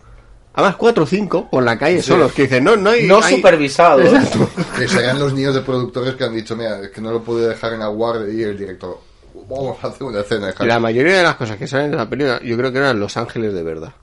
además 0.53 0.75
cuatro 0.75 1.03
o 1.03 1.07
cinco, 1.07 1.49
por 1.49 1.63
la 1.63 1.77
calle 1.77 2.01
solos, 2.01 2.31
que 2.33 2.43
dicen, 2.43 2.63
no, 2.63 2.75
no 2.75 2.89
hay... 2.91 3.07
No 3.07 3.21
hay- 3.21 3.35
supervisados. 3.35 4.05
Exacto. 4.05 4.49
Que 4.77 4.87
serán 4.87 5.19
los 5.19 5.33
niños 5.33 5.55
de 5.55 5.61
productores 5.61 6.15
que 6.15 6.23
han 6.23 6.33
dicho, 6.35 6.55
mira, 6.55 6.79
es 6.81 6.89
que 6.89 7.01
no 7.01 7.11
lo 7.11 7.21
pude 7.23 7.47
dejar 7.47 7.73
en 7.73 7.79
la 7.79 7.87
guardia 7.87 8.33
y 8.33 8.43
el 8.43 8.57
director, 8.57 8.99
vamos 9.47 9.77
a 9.83 9.87
hacer 9.87 10.03
una 10.03 10.21
escena 10.21 10.51
de 10.51 10.65
la 10.65 10.79
mayoría 10.79 11.17
de 11.17 11.23
las 11.23 11.35
cosas 11.35 11.57
que 11.57 11.67
salen 11.67 11.91
de 11.91 11.97
la 11.97 12.09
película, 12.09 12.41
yo 12.43 12.57
creo 12.57 12.71
que 12.71 12.77
eran 12.79 12.99
Los 12.99 13.17
Ángeles 13.17 13.53
de 13.53 13.63
verdad. 13.63 13.93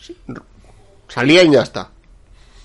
Sí. 0.00 0.16
O 0.28 0.34
Salía 1.08 1.42
y 1.42 1.50
ya 1.50 1.62
está. 1.62 1.90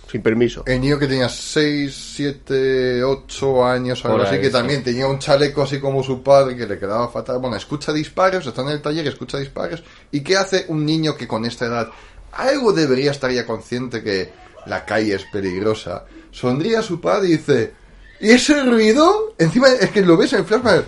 Sin 0.10 0.22
permiso. 0.22 0.64
El 0.66 0.80
niño 0.80 0.98
que 0.98 1.06
tenía 1.08 1.28
6, 1.28 2.14
7, 2.16 3.04
8 3.04 3.66
años, 3.66 4.06
algo 4.06 4.22
así, 4.22 4.38
que 4.38 4.46
sí. 4.46 4.52
también 4.54 4.82
tenía 4.82 5.06
un 5.06 5.20
chaleco 5.20 5.64
así 5.64 5.82
como 5.82 6.02
su 6.02 6.24
padre, 6.24 6.56
que 6.56 6.66
le 6.66 6.80
quedaba 6.80 7.10
fatal. 7.10 7.40
Bueno, 7.40 7.58
escucha 7.58 7.92
disparos, 7.92 8.48
está 8.48 8.62
en 8.62 8.70
el 8.70 8.82
taller, 8.82 9.06
escucha 9.06 9.38
disparos. 9.38 9.84
¿Y 10.12 10.22
qué 10.22 10.38
hace 10.38 10.64
un 10.70 10.86
niño 10.86 11.18
que 11.18 11.28
con 11.28 11.44
esta 11.44 11.66
edad 11.66 11.90
algo 12.38 12.72
debería 12.74 13.12
estar 13.12 13.32
ya 13.32 13.46
consciente 13.46 14.02
que 14.04 14.32
la 14.66 14.84
calle 14.86 15.16
es 15.16 15.24
peligrosa? 15.26 16.06
Sonríe 16.32 16.78
a 16.78 16.82
su 16.82 17.00
padre 17.02 17.28
y 17.30 17.38
dice, 17.38 17.74
¿y 18.20 18.32
ese 18.32 18.64
ruido? 18.64 19.34
Encima 19.38 19.68
es 19.70 19.90
que 19.92 20.02
lo 20.02 20.18
ves 20.18 20.34
en 20.34 20.46
flashback. 20.46 20.86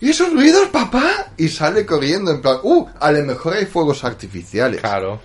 ¿Y 0.00 0.10
esos 0.10 0.32
ruidos, 0.32 0.68
papá? 0.68 1.32
Y 1.36 1.48
sale 1.48 1.84
corriendo 1.86 2.30
en 2.32 2.40
plan, 2.42 2.58
uh, 2.62 2.86
a 3.00 3.10
lo 3.12 3.24
mejor 3.24 3.54
hay 3.54 3.66
fuegos 3.66 4.04
artificiales. 4.04 4.80
Claro. 4.80 5.20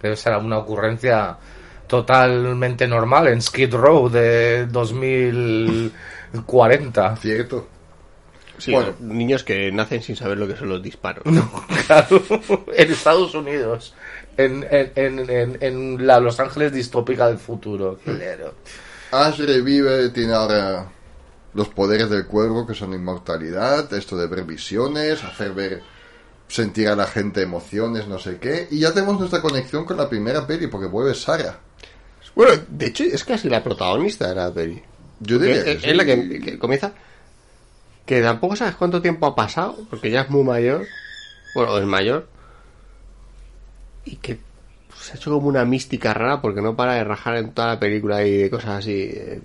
Pero 0.00 0.16
será 0.16 0.38
una 0.38 0.58
ocurrencia 0.58 1.36
totalmente 1.86 2.86
normal 2.88 3.28
en 3.28 3.40
Skid 3.42 3.72
Row 3.74 4.08
de 4.08 4.66
2040. 4.66 7.16
Cierto. 7.16 7.68
Sí, 8.58 8.72
Bueno. 8.72 8.94
niños 9.00 9.44
que 9.44 9.70
nacen 9.70 10.02
sin 10.02 10.16
saber 10.16 10.38
lo 10.38 10.48
que 10.48 10.56
son 10.56 10.70
los 10.70 10.82
disparos. 10.82 11.22
Claro, 11.86 12.20
en 12.74 12.90
Estados 12.90 13.34
Unidos, 13.34 13.94
en, 14.36 14.66
en, 14.70 15.30
en, 15.30 15.58
en- 15.60 16.06
la 16.06 16.20
Los 16.20 16.38
Ángeles 16.40 16.72
distópica 16.72 17.28
del 17.28 17.38
futuro. 17.38 17.98
Claro. 18.04 18.54
Ash 19.12 19.38
revive, 19.38 20.08
tiene 20.10 20.32
ahora 20.34 20.90
los 21.54 21.68
poderes 21.68 22.10
del 22.10 22.26
cuervo 22.26 22.66
que 22.66 22.74
son 22.74 22.92
inmortalidad, 22.92 23.92
esto 23.94 24.16
de 24.16 24.26
ver 24.26 24.44
visiones, 24.44 25.24
hacer 25.24 25.52
ver, 25.52 25.82
sentir 26.48 26.88
a 26.88 26.96
la 26.96 27.06
gente 27.06 27.40
emociones, 27.42 28.06
no 28.08 28.18
sé 28.18 28.38
qué, 28.38 28.68
y 28.70 28.80
ya 28.80 28.92
tenemos 28.92 29.18
nuestra 29.18 29.40
conexión 29.40 29.84
con 29.84 29.96
la 29.96 30.08
primera 30.08 30.46
peli 30.46 30.66
porque 30.66 30.86
vuelve 30.86 31.14
Sara. 31.14 31.58
Bueno, 32.34 32.62
de 32.68 32.86
hecho, 32.86 33.04
es 33.04 33.24
casi 33.24 33.48
la 33.48 33.64
protagonista 33.64 34.28
de 34.28 34.34
la 34.34 34.52
peli. 34.52 34.82
Yo 35.20 35.38
diría 35.38 35.56
Es, 35.56 35.64
que 35.64 35.72
es 35.72 35.82
sí. 35.82 35.94
la 35.94 36.04
que, 36.04 36.40
que 36.40 36.58
comienza. 36.58 36.92
Que 38.04 38.20
tampoco 38.20 38.54
sabes 38.54 38.74
cuánto 38.76 39.00
tiempo 39.00 39.26
ha 39.26 39.34
pasado, 39.34 39.78
porque 39.88 40.10
ya 40.10 40.20
es 40.22 40.30
muy 40.30 40.44
mayor. 40.44 40.86
Bueno, 41.54 41.78
es 41.78 41.86
mayor. 41.86 42.28
Y 44.06 44.16
que 44.16 44.38
se 44.98 45.12
ha 45.12 45.16
hecho 45.16 45.30
como 45.32 45.48
una 45.48 45.64
mística 45.66 46.14
rara 46.14 46.40
porque 46.40 46.62
no 46.62 46.74
para 46.74 46.94
de 46.94 47.04
rajar 47.04 47.36
en 47.36 47.52
toda 47.52 47.68
la 47.68 47.78
película 47.80 48.24
y 48.24 48.36
de 48.38 48.50
cosas 48.50 48.78
así. 48.78 48.92
eh, 49.12 49.40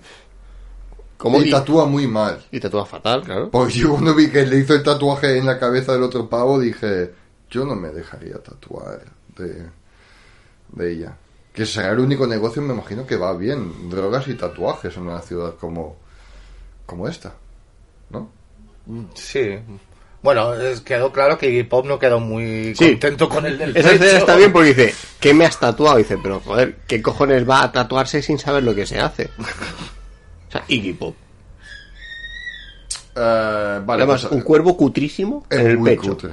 Como 1.18 1.40
y 1.42 1.50
tatúa 1.50 1.84
muy 1.86 2.06
mal. 2.06 2.42
y 2.50 2.58
tatúa 2.58 2.86
fatal, 2.86 3.22
claro. 3.22 3.50
Porque 3.50 3.74
yo 3.74 3.90
cuando 3.90 4.14
vi 4.14 4.30
que 4.30 4.46
le 4.46 4.58
hizo 4.58 4.74
el 4.74 4.82
tatuaje 4.82 5.36
en 5.36 5.44
la 5.46 5.58
cabeza 5.58 5.92
del 5.92 6.02
otro 6.04 6.28
pavo 6.28 6.58
dije, 6.58 7.12
yo 7.50 7.64
no 7.66 7.74
me 7.76 7.88
dejaría 7.90 8.38
tatuar 8.42 9.02
de, 9.36 9.66
de 10.72 10.92
ella. 10.92 11.16
Que 11.52 11.66
será 11.66 11.90
el 11.90 11.98
único 12.00 12.26
negocio, 12.26 12.62
me 12.62 12.72
imagino 12.72 13.06
que 13.06 13.16
va 13.16 13.36
bien. 13.36 13.90
Drogas 13.90 14.26
y 14.28 14.34
tatuajes 14.34 14.96
en 14.96 15.02
una 15.02 15.20
ciudad 15.20 15.54
como, 15.60 15.96
como 16.86 17.06
esta. 17.06 17.34
¿No? 18.08 18.30
Sí. 19.14 19.58
Bueno, 20.22 20.52
quedó 20.84 21.10
claro 21.12 21.36
que 21.36 21.48
Iggy 21.50 21.64
Pop 21.64 21.84
no 21.84 21.98
quedó 21.98 22.20
muy 22.20 22.74
Sí. 22.76 22.90
contento 22.90 23.28
con 23.28 23.44
el 23.44 23.58
del 23.58 23.76
Esa 23.76 23.92
escena 23.92 24.18
está 24.18 24.36
bien 24.36 24.52
porque 24.52 24.68
dice, 24.74 24.94
¿qué 25.18 25.34
me 25.34 25.44
has 25.44 25.58
tatuado? 25.58 25.96
Dice, 25.98 26.16
pero 26.22 26.38
joder, 26.40 26.76
¿qué 26.86 27.02
cojones 27.02 27.48
va 27.48 27.62
a 27.64 27.72
tatuarse 27.72 28.22
sin 28.22 28.38
saber 28.38 28.62
lo 28.62 28.74
que 28.74 28.86
se 28.86 29.00
hace? 29.00 29.30
O 30.48 30.52
sea, 30.52 30.64
Iggy 30.68 30.92
Pop. 30.92 31.16
Eh, 33.14 33.80
vale, 33.84 34.02
Además, 34.02 34.22
pues, 34.22 34.32
un 34.32 34.40
cuervo 34.42 34.76
cutrísimo 34.76 35.46
es 35.50 35.58
en 35.58 35.66
el 35.66 35.78
muy 35.78 35.90
pecho. 35.96 36.10
cutre. 36.12 36.30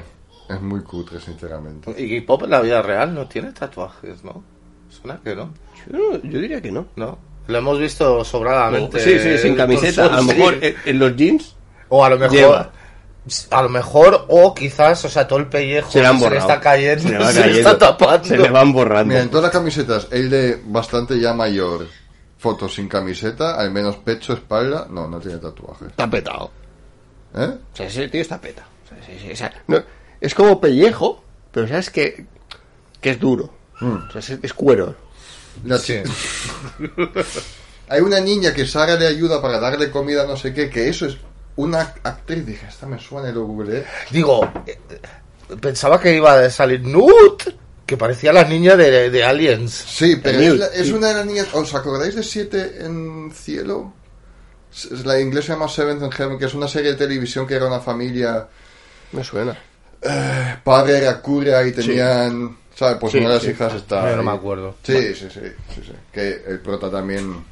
Es 0.50 0.62
muy 0.62 0.82
cutre, 0.82 1.20
sinceramente. 1.20 1.92
Iggy 1.98 2.22
Pop 2.22 2.44
en 2.44 2.50
la 2.50 2.62
vida 2.62 2.82
real 2.82 3.14
no 3.14 3.28
tiene 3.28 3.52
tatuajes, 3.52 4.24
¿no? 4.24 4.44
Suena 4.90 5.20
que 5.24 5.36
no. 5.36 5.54
Yo, 5.92 6.22
yo 6.24 6.40
diría 6.40 6.62
que 6.62 6.72
no. 6.72 6.88
No. 6.96 7.18
Lo 7.48 7.58
hemos 7.58 7.80
visto 7.80 8.24
sobradamente. 8.26 9.00
Sí, 9.00 9.20
sí, 9.20 9.38
sin 9.38 9.56
camiseta. 9.56 10.06
A 10.06 10.18
lo 10.18 10.24
mejor 10.24 10.56
sí. 10.56 10.60
en, 10.68 10.76
en 10.86 11.00
los 11.00 11.16
jeans 11.16 11.56
O 11.90 12.04
a 12.04 12.10
lo 12.10 12.18
mejor. 12.20 12.36
Lleva. 12.36 12.72
A 13.52 13.62
lo 13.62 13.70
mejor, 13.70 14.26
o 14.30 14.56
quizás, 14.56 15.06
o 15.06 15.10
sea, 15.10 15.28
todo 15.28 15.40
el 15.40 15.48
pellejo 15.48 15.92
se 15.92 16.02
le 16.02 16.08
han 16.08 16.16
se 16.18 16.20
le 16.24 16.30
borrado. 16.30 16.50
está 16.50 16.62
cayendo, 16.62 17.04
Se 17.04 17.10
le 17.10 17.18
va 17.20 17.28
se 17.32 17.34
le 17.36 17.42
cayendo. 17.42 17.70
está 17.72 17.78
tapando. 17.78 18.24
Se 18.28 18.38
le 18.38 18.50
van 18.50 18.74
borrando. 18.74 19.06
Mira, 19.10 19.22
en 19.22 19.30
todas 19.30 19.44
las 19.44 19.52
camisetas, 19.52 20.08
el 20.12 20.30
de 20.30 20.62
bastante 20.66 21.20
ya 21.20 21.34
mayor, 21.34 21.86
fotos 22.38 22.74
sin 22.76 22.88
camiseta, 22.88 23.56
al 23.60 23.72
menos 23.72 23.98
pecho, 23.98 24.34
espalda, 24.34 24.88
no, 24.90 25.08
no 25.08 25.20
tiene 25.20 25.38
tatuajes. 25.38 25.90
Está 25.90 26.10
petado. 26.10 26.50
¿Eh? 27.36 27.56
O 27.74 27.76
sea, 27.76 27.86
ese 27.86 28.08
tío 28.08 28.22
está 28.22 28.40
peta. 28.42 28.66
O 28.86 28.90
sea, 28.90 28.98
sí, 29.06 29.20
sí, 29.22 29.32
o 29.32 29.36
sea, 29.36 29.54
no- 29.68 29.84
es 30.20 30.34
como 30.34 30.60
pellejo, 30.60 31.24
pero 31.52 31.68
sabes 31.68 31.90
que, 31.92 32.26
que 33.00 33.12
es 33.12 33.20
duro. 33.20 33.54
O 33.82 34.12
sea, 34.12 34.20
es, 34.20 34.40
es 34.42 34.54
cuero. 34.54 34.96
La 35.66 35.78
Sí. 35.78 35.98
Hay 37.90 38.02
una 38.02 38.20
niña 38.20 38.54
que 38.54 38.66
Sara 38.68 38.96
le 38.96 39.08
ayuda 39.08 39.42
para 39.42 39.60
darle 39.60 39.90
comida, 39.90 40.26
no 40.28 40.38
sé 40.38 40.54
qué, 40.54 40.70
que 40.70 40.90
eso 40.90 41.06
es 41.08 41.18
una 41.62 41.82
actriz. 42.04 42.46
Dije, 42.46 42.68
esta 42.68 42.86
me 42.88 43.00
suena 43.00 43.30
y 43.30 43.34
lo 43.34 43.46
googleé. 43.46 43.86
Digo, 44.12 44.50
eh, 44.66 44.78
pensaba 45.60 46.00
que 46.00 46.16
iba 46.16 46.34
a 46.40 46.50
salir 46.50 46.82
Newt, 46.82 47.44
que 47.86 47.98
parecía 47.98 48.32
la 48.34 48.44
niña 48.44 48.76
de, 48.76 49.10
de 49.10 49.24
Aliens. 49.24 49.72
Sí, 49.74 50.16
pero 50.22 50.38
es, 50.40 50.46
Newt, 50.46 50.60
la- 50.60 50.68
es 50.68 50.88
sí. 50.88 50.94
una 50.94 51.08
de 51.08 51.14
las 51.16 51.26
niñas. 51.26 51.48
¿Os 51.54 51.74
acordáis 51.76 52.16
de 52.16 52.24
Siete 52.24 52.86
en 52.86 53.32
Cielo? 53.34 53.94
Es- 54.72 55.06
La 55.06 55.20
inglesa 55.20 55.48
se 55.48 55.54
llama 55.54 55.68
Seventh 55.68 56.04
in 56.04 56.12
Heaven, 56.12 56.38
que 56.40 56.46
es 56.46 56.54
una 56.54 56.68
serie 56.68 56.92
de 56.92 56.98
televisión 56.98 57.46
que 57.48 57.56
era 57.56 57.66
una 57.68 57.80
familia. 57.80 58.48
Me 59.12 59.24
suena. 59.24 59.58
Padre 60.64 60.98
era 61.00 61.22
cura 61.22 61.64
y 61.68 61.72
tenían. 61.74 62.58
¿Sabes? 62.76 62.98
Pues 63.02 63.12
Sí, 63.12 63.18
una 63.18 63.28
de 63.30 63.34
las 63.36 63.44
sí. 63.44 63.50
hijas 63.50 63.74
está. 63.74 64.10
Yo 64.10 64.16
no 64.16 64.24
me 64.24 64.32
acuerdo. 64.32 64.76
Sí, 64.84 65.14
sí, 65.14 65.28
sí, 65.34 65.42
sí, 65.76 65.82
sí. 65.86 65.92
Que 66.14 66.44
el 66.48 66.60
prota 66.62 66.90
también. 66.90 67.44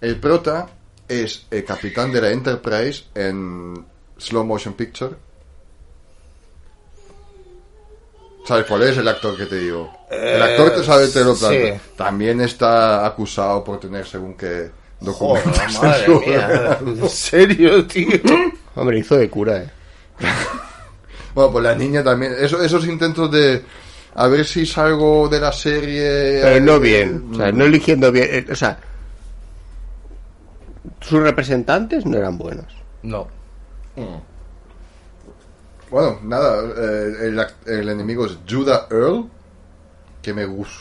El 0.00 0.16
prota 0.20 0.68
es 1.08 1.46
el 1.50 1.64
capitán 1.64 2.12
de 2.12 2.20
la 2.20 2.30
Enterprise 2.30 3.04
en 3.14 3.84
Slow 4.18 4.44
Motion 4.44 4.74
Picture. 4.74 5.14
¿Sabes 8.46 8.66
cuál 8.66 8.82
es 8.82 8.96
el 8.98 9.08
actor 9.08 9.36
que 9.36 9.46
te 9.46 9.56
digo? 9.56 9.90
El 10.10 10.42
actor 10.42 10.70
te 10.74 10.84
sabe, 10.84 11.08
te 11.08 11.24
lo 11.24 11.34
planto. 11.34 11.66
sí. 11.66 11.72
También 11.96 12.40
está 12.42 13.06
acusado 13.06 13.64
por 13.64 13.80
tener 13.80 14.06
según 14.06 14.34
qué 14.34 14.70
Joder, 15.00 15.44
documentos. 15.44 15.82
madre 15.82 16.04
en 16.04 16.04
su- 16.14 16.20
mía. 16.20 16.78
¿En 16.80 17.08
serio, 17.08 17.86
tío? 17.86 18.08
Hombre, 18.74 18.98
hizo 18.98 19.16
de 19.16 19.30
cura, 19.30 19.62
eh. 19.62 19.70
Bueno, 21.34 21.50
pues 21.52 21.64
la 21.64 21.74
niña 21.74 22.04
también. 22.04 22.34
Eso, 22.38 22.62
esos 22.62 22.86
intentos 22.86 23.30
de. 23.30 23.62
A 24.16 24.28
ver 24.28 24.44
si 24.44 24.64
salgo 24.66 25.28
de 25.28 25.40
la 25.40 25.50
serie. 25.50 26.40
Pero 26.42 26.60
no 26.60 26.74
eh, 26.76 26.78
bien. 26.80 27.30
O 27.32 27.36
sea, 27.36 27.50
no 27.50 27.64
eligiendo 27.64 28.12
bien. 28.12 28.28
eh, 28.30 28.46
O 28.52 28.54
sea, 28.54 28.78
sus 31.00 31.20
representantes 31.22 32.06
no 32.06 32.16
eran 32.16 32.38
buenos. 32.38 32.66
No. 33.02 33.28
Bueno, 35.90 36.18
nada, 36.22 36.62
eh, 36.76 37.32
el, 37.66 37.88
enemigo 37.88 38.26
es 38.26 38.38
Judah 38.48 38.86
Earl, 38.90 39.28
que 40.22 40.34
me 40.34 40.44
gusta. 40.46 40.74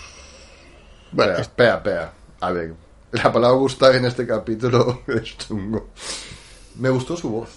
Bueno, 1.11 1.33
espera, 1.37 1.71
es- 1.71 1.77
espera. 1.77 2.13
A 2.39 2.51
ver, 2.51 2.73
la 3.11 3.31
palabra 3.31 3.57
gustar 3.57 3.95
en 3.95 4.05
este 4.05 4.25
capítulo 4.25 5.01
es 5.07 5.37
chungo. 5.37 5.89
Me 6.79 6.89
gustó 6.89 7.15
su 7.15 7.29
voz. 7.29 7.49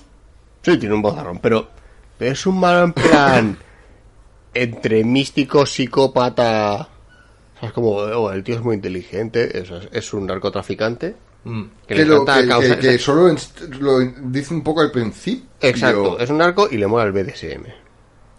Sí, 0.63 0.77
tiene 0.79 0.95
un 0.95 1.03
vozarrón, 1.03 1.39
pero, 1.39 1.69
pero 2.19 2.33
es 2.33 2.47
un 2.47 2.61
malo 2.61 2.85
en 2.85 2.93
plan 2.93 3.59
entre 4.55 5.05
místico, 5.05 5.65
psicópata. 5.65 6.89
¿Sabes? 7.59 7.73
Como, 7.73 7.91
oh, 7.93 8.31
el 8.33 8.45
tío 8.45 8.57
es 8.57 8.61
muy 8.63 8.75
inteligente, 8.75 9.59
es, 9.59 9.71
es 9.93 10.13
un 10.13 10.27
narcotraficante. 10.27 11.17
Mm. 11.49 11.63
Que, 11.87 11.95
Que, 11.95 12.01
le 12.03 12.05
lo, 12.07 12.23
encanta 12.23 12.43
que, 12.43 12.49
causar- 12.49 12.79
que- 12.81 12.89
que 12.89 12.99
solo 12.99 13.29
en- 13.29 13.39
lo 13.81 13.99
dice 14.01 14.53
un 14.55 14.63
poco 14.63 14.81
al 14.81 14.91
principio. 14.91 15.47
Exacto, 15.61 16.19
es 16.19 16.29
un 16.31 16.39
narco 16.39 16.69
y 16.71 16.77
le 16.77 16.87
mola 16.87 17.05
el 17.05 17.13
BDSM. 17.13 17.65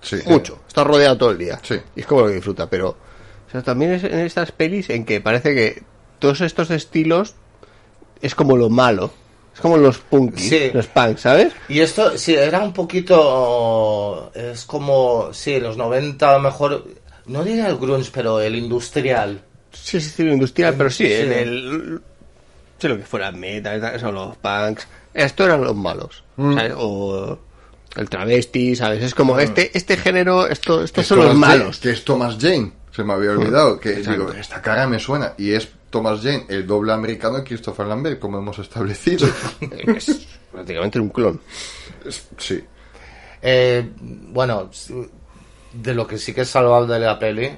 Sí. 0.02 0.18
Mucho, 0.26 0.60
está 0.68 0.84
rodeado 0.84 1.18
todo 1.18 1.32
el 1.32 1.38
día. 1.38 1.60
Sí. 1.64 1.76
Y 1.96 2.02
es 2.02 2.06
como 2.06 2.22
lo 2.22 2.28
que 2.28 2.34
disfruta, 2.36 2.70
pero 2.70 2.90
o 2.90 3.52
sea, 3.52 3.62
también 3.64 3.94
es 3.94 4.04
en 4.04 4.20
estas 4.20 4.52
pelis 4.52 4.90
en 4.90 5.06
que 5.06 5.22
parece 5.22 5.56
que 5.56 5.84
todos 6.20 6.42
estos 6.42 6.70
estilos 6.70 7.36
es 8.22 8.36
como 8.36 8.58
lo 8.58 8.70
malo. 8.70 9.12
Es 9.54 9.62
como 9.62 9.78
los 9.78 9.98
punkies, 9.98 10.50
Sí. 10.50 10.72
los 10.74 10.86
punks, 10.88 11.22
¿sabes? 11.22 11.54
Y 11.68 11.80
esto, 11.80 12.16
sí, 12.18 12.36
era 12.36 12.60
un 12.62 12.74
poquito. 12.74 14.32
Es 14.36 14.66
como. 14.66 15.30
Sí, 15.34 15.54
en 15.56 15.64
los 15.64 15.78
90 15.78 16.30
a 16.30 16.34
lo 16.34 16.40
mejor. 16.44 16.86
No 17.26 17.44
diría 17.44 17.68
el 17.68 17.78
grunge, 17.78 18.10
pero 18.14 18.40
el 18.40 18.56
industrial. 18.56 19.42
Sí, 19.72 19.98
es 19.98 20.08
estilo 20.08 20.32
industrial, 20.32 20.76
pero 20.78 20.90
sí, 20.90 21.08
Sí. 21.08 21.14
en 21.14 21.32
el. 21.34 22.02
Sé 22.80 22.90
lo 22.90 22.98
que 22.98 23.04
fuera 23.04 23.32
metal, 23.32 24.00
son 24.00 24.16
los 24.16 24.38
punks. 24.38 24.88
Esto 25.14 25.46
eran 25.46 25.62
los 25.64 25.76
malos, 25.76 26.24
¿sabes? 26.38 26.74
O 26.78 27.40
el 27.96 28.10
travesti, 28.10 28.76
¿sabes? 28.76 29.04
Es 29.04 29.16
como 29.16 29.40
este 29.40 29.76
este 29.76 29.98
género, 29.98 30.46
esto, 30.48 30.80
Que 30.80 30.86
estos 30.86 31.02
es 31.02 31.08
son 31.08 31.18
los 31.20 31.28
Jane, 31.30 31.40
malos. 31.40 31.80
que 31.80 31.90
es 31.92 32.06
Thomas 32.06 32.38
Jane. 32.40 32.72
Se 32.92 33.04
me 33.04 33.14
había 33.14 33.32
olvidado. 33.32 33.80
Que 33.80 33.94
Exacto. 33.98 34.12
digo, 34.28 34.34
esta 34.34 34.62
cara 34.62 34.88
me 34.88 35.00
suena. 35.00 35.34
Y 35.38 35.52
es 35.54 35.70
Thomas 35.90 36.20
Jane, 36.22 36.46
el 36.50 36.68
doble 36.68 36.94
americano 36.94 37.38
de 37.38 37.44
Christopher 37.44 37.88
Lambert, 37.88 38.20
como 38.20 38.38
hemos 38.40 38.60
establecido. 38.60 39.28
Es 39.96 40.28
prácticamente 40.52 41.00
un 41.00 41.10
clon. 41.10 41.40
Es- 42.06 42.28
sí. 42.38 42.64
Eh, 43.42 43.90
bueno, 44.00 44.70
de 45.74 45.94
lo 45.96 46.06
que 46.08 46.18
sí 46.18 46.34
que 46.34 46.42
es 46.42 46.50
salvable 46.50 46.94
de 46.96 47.00
la 47.02 47.18
peli, 47.20 47.50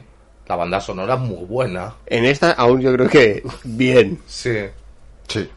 La 0.48 0.56
banda 0.56 0.82
sonora 0.82 1.14
es 1.16 1.20
muy 1.20 1.46
buena. 1.46 1.96
En 2.06 2.26
esta 2.26 2.52
aún 2.54 2.82
yo 2.82 2.92
creo 2.94 3.08
que 3.08 3.44
bien. 3.64 4.20
Sí. 4.28 4.56
Sí. 5.30 5.50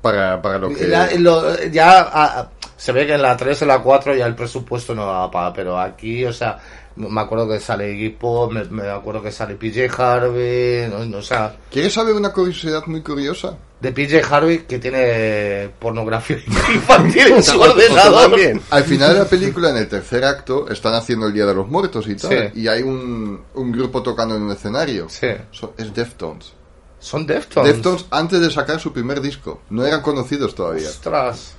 Para, 0.00 0.40
para 0.40 0.58
lo 0.58 0.68
que. 0.74 0.86
La- 0.86 1.10
lo- 1.18 1.60
ya 1.64 2.08
ah, 2.12 2.48
se 2.76 2.92
ve 2.92 3.06
que 3.06 3.14
en 3.14 3.22
la 3.22 3.36
3 3.36 3.62
en 3.62 3.68
la 3.68 3.80
4 3.80 4.14
ya 4.14 4.26
el 4.26 4.34
presupuesto 4.36 4.94
no 4.94 5.06
daba 5.06 5.30
para, 5.30 5.52
pero 5.52 5.78
aquí, 5.78 6.24
o 6.24 6.32
sea, 6.32 6.58
me 6.96 7.20
acuerdo 7.20 7.48
que 7.48 7.58
sale 7.58 8.10
Pop, 8.18 8.52
me, 8.52 8.64
me 8.64 8.88
acuerdo 8.88 9.22
que 9.22 9.32
sale 9.32 9.54
PJ 9.56 9.88
Harvey, 9.96 10.88
no, 10.88 11.04
no, 11.04 11.18
o 11.18 11.22
sea, 11.22 11.54
¿Quieres 11.70 11.92
saber 11.94 12.14
una 12.14 12.32
curiosidad 12.32 12.84
muy 12.86 13.02
curiosa? 13.02 13.56
de 13.80 13.90
PJ 13.90 14.20
Harvey 14.30 14.58
que 14.58 14.78
tiene 14.78 15.68
pornografía 15.80 16.36
infantil 16.72 17.32
en 17.32 17.42
su 17.42 17.60
ordenador. 17.60 18.30
también. 18.30 18.60
Al 18.70 18.84
final 18.84 19.12
de 19.14 19.18
la 19.20 19.24
película, 19.24 19.70
en 19.70 19.76
el 19.78 19.88
tercer 19.88 20.24
acto, 20.24 20.68
están 20.68 20.94
haciendo 20.94 21.26
el 21.26 21.32
Día 21.32 21.46
de 21.46 21.54
los 21.54 21.66
Muertos 21.66 22.06
y 22.06 22.14
tal. 22.14 22.30
Sí. 22.54 22.60
Y 22.60 22.68
hay 22.68 22.82
un, 22.82 23.42
un 23.54 23.72
grupo 23.72 24.00
tocando 24.00 24.36
en 24.36 24.42
un 24.42 24.52
escenario. 24.52 25.08
Sí. 25.08 25.26
So- 25.50 25.74
es 25.76 25.92
Deftones. 25.92 26.52
Son 27.02 27.26
Deftones. 27.26 27.72
Deftones 27.74 28.06
antes 28.10 28.40
de 28.40 28.50
sacar 28.50 28.78
su 28.80 28.92
primer 28.92 29.20
disco. 29.20 29.60
No 29.70 29.84
eran 29.84 30.00
conocidos 30.02 30.54
todavía. 30.54 30.88
Ostras. 30.88 31.54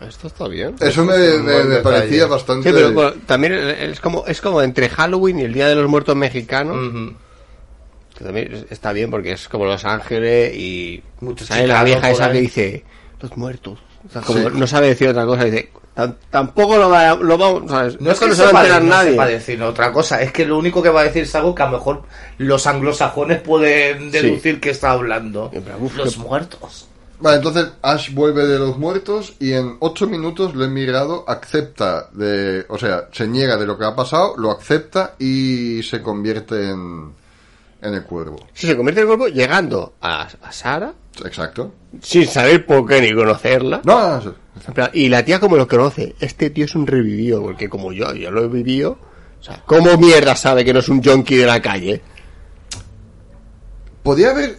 Esto 0.00 0.26
está 0.28 0.46
bien. 0.48 0.76
Eso 0.80 1.04
me, 1.04 1.16
me- 1.38 1.64
me 1.64 1.76
parecía 1.78 2.26
bastante... 2.26 2.68
Sí, 2.68 2.74
pero 2.74 2.92
bueno, 2.92 3.12
también 3.26 3.54
es 3.54 4.00
como, 4.00 4.24
es 4.26 4.40
como 4.40 4.60
entre 4.62 4.88
Halloween 4.88 5.38
y 5.40 5.42
el 5.42 5.52
Día 5.54 5.68
de 5.68 5.74
los 5.76 5.88
Muertos 5.88 6.14
Mexicanos. 6.16 6.76
Ujú. 6.76 7.14
Que 8.16 8.24
también 8.24 8.54
es- 8.54 8.66
está 8.70 8.92
bien 8.92 9.10
porque 9.10 9.32
es 9.32 9.48
como 9.48 9.64
Los 9.64 9.84
Ángeles 9.84 10.54
y 10.56 11.02
Mucho 11.20 11.44
sale 11.44 11.66
la 11.66 11.82
vieja 11.84 12.10
esa 12.10 12.30
que 12.30 12.40
dice 12.40 12.84
los 13.20 13.36
muertos. 13.36 13.78
O 14.08 14.12
sea, 14.12 14.20
como 14.22 14.38
Sí. 14.40 14.46
no 14.54 14.66
sabe 14.66 14.88
decir 14.88 15.08
otra 15.08 15.24
cosa, 15.26 15.44
dice 15.44 15.70
"Tam- 15.94 16.14
tampoco 16.30 16.76
lo, 16.76 16.90
va, 16.90 17.14
lo 17.14 17.38
vamos, 17.38 17.70
¿sabes? 17.70 18.00
No 18.00 18.10
es 18.10 18.18
que 18.18 18.26
no 18.28 18.34
se 18.34 18.42
va 18.42 18.48
a 18.60 18.62
enterar 18.62 18.82
no 18.82 18.88
nadie. 18.90 19.10
sepa 19.12 19.26
decir 19.26 19.62
otra 19.62 19.92
cosa, 19.92 20.20
es 20.22 20.32
que 20.32 20.44
lo 20.44 20.58
único 20.58 20.82
que 20.82 20.88
va 20.90 21.02
a 21.02 21.04
decir 21.04 21.22
es 21.22 21.34
algo 21.34 21.54
que 21.54 21.62
a 21.62 21.66
lo 21.66 21.72
mejor 21.78 22.02
los 22.38 22.66
anglosajones 22.66 23.40
pueden 23.42 24.10
deducir 24.10 24.60
que 24.60 24.70
está 24.70 24.90
hablando. 24.90 25.50
Uf, 25.80 25.96
los 25.96 26.14
qué- 26.16 26.20
muertos. 26.20 26.88
Vale, 27.20 27.36
entonces 27.36 27.66
Ash 27.80 28.12
vuelve 28.12 28.44
de 28.46 28.58
los 28.58 28.76
muertos 28.76 29.34
y 29.38 29.52
en 29.52 29.76
ocho 29.78 30.06
minutos 30.08 30.54
lo 30.56 30.64
he 30.64 30.68
mirado, 30.68 31.24
acepta 31.28 32.08
de... 32.12 32.66
O 32.68 32.76
sea, 32.76 33.08
se 33.12 33.26
niega 33.28 33.56
de 33.56 33.64
lo 33.66 33.78
que 33.78 33.84
ha 33.84 33.94
pasado, 33.94 34.34
lo 34.36 34.50
acepta 34.50 35.14
y 35.18 35.80
se 35.84 36.02
convierte 36.02 36.70
en, 36.70 37.12
en 37.84 37.94
el 37.94 38.02
cuervo. 38.04 38.46
Si 38.52 38.66
se 38.66 38.76
convierte 38.76 39.00
en 39.02 39.08
el 39.08 39.16
cuerpo 39.16 39.34
llegando 39.34 39.94
a, 40.00 40.22
a 40.42 40.52
Sara 40.52 40.92
Exacto. 41.24 41.72
sin 42.02 42.26
saber 42.26 42.66
por 42.66 42.86
qué 42.86 43.00
ni 43.00 43.14
conocerla. 43.14 43.80
No, 43.84 44.18
no, 44.18 44.20
no. 44.24 44.34
Y 44.92 45.08
la 45.08 45.24
tía 45.24 45.38
como 45.38 45.56
lo 45.56 45.68
conoce, 45.68 46.14
este 46.20 46.50
tío 46.50 46.64
es 46.64 46.74
un 46.74 46.86
revivido, 46.86 47.42
porque 47.42 47.68
como 47.68 47.92
yo 47.92 48.12
ya 48.14 48.30
lo 48.30 48.42
he 48.44 48.48
vivido, 48.48 48.98
o 49.40 49.42
sea, 49.44 49.62
¿cómo 49.66 49.96
mierda 49.98 50.34
sabe 50.36 50.64
que 50.64 50.72
no 50.72 50.78
es 50.80 50.88
un 50.88 51.02
junkie 51.02 51.36
de 51.36 51.46
la 51.46 51.60
calle? 51.60 52.00
Podría 54.02 54.30
haber... 54.30 54.58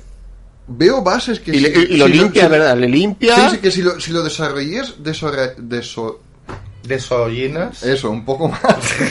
Veo 0.68 1.04
bases 1.04 1.40
que... 1.40 1.52
Y, 1.56 1.60
le- 1.60 1.74
si- 1.76 1.94
y 1.94 1.98
lo 1.98 2.08
si 2.08 2.14
limpia, 2.14 2.44
si- 2.46 2.50
¿verdad? 2.50 2.76
Le 2.78 2.88
limpia. 2.90 3.36
Sí, 3.36 3.42
sí, 3.52 3.58
que 3.60 3.72
si 3.72 3.82
lo, 3.84 4.00
si 4.00 4.12
lo 4.12 4.24
desarrolles, 4.24 4.96
desarra- 5.04 5.56
deso- 5.58 6.20
Desollinas. 6.84 7.84
eso, 7.84 8.10
un 8.12 8.26
poco 8.26 8.48
más, 8.50 8.62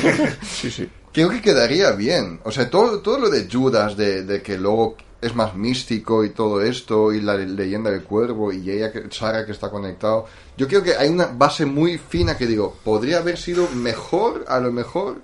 Sí, 0.42 0.70
sí. 0.70 0.88
Creo 1.14 1.30
que 1.30 1.40
quedaría 1.40 1.92
bien. 1.92 2.40
O 2.44 2.50
sea, 2.50 2.68
todo, 2.68 3.00
todo 3.00 3.18
lo 3.18 3.30
de 3.30 3.48
Judas, 3.50 3.96
de, 3.96 4.24
de 4.24 4.42
que 4.42 4.58
luego 4.58 4.96
es 5.22 5.34
más 5.34 5.54
místico 5.54 6.24
y 6.24 6.30
todo 6.30 6.60
esto, 6.60 7.12
y 7.12 7.20
la 7.22 7.36
leyenda 7.36 7.90
del 7.90 8.02
cuervo, 8.02 8.52
y 8.52 8.70
ella, 8.70 8.92
que, 8.92 9.04
Sara 9.10 9.46
que 9.46 9.52
está 9.52 9.70
conectado. 9.70 10.26
Yo 10.56 10.68
creo 10.68 10.82
que 10.82 10.96
hay 10.96 11.08
una 11.08 11.26
base 11.26 11.64
muy 11.64 11.96
fina 11.96 12.36
que 12.36 12.46
digo, 12.46 12.76
podría 12.84 13.18
haber 13.18 13.38
sido 13.38 13.66
mejor, 13.70 14.44
a 14.48 14.60
lo 14.60 14.70
mejor, 14.70 15.18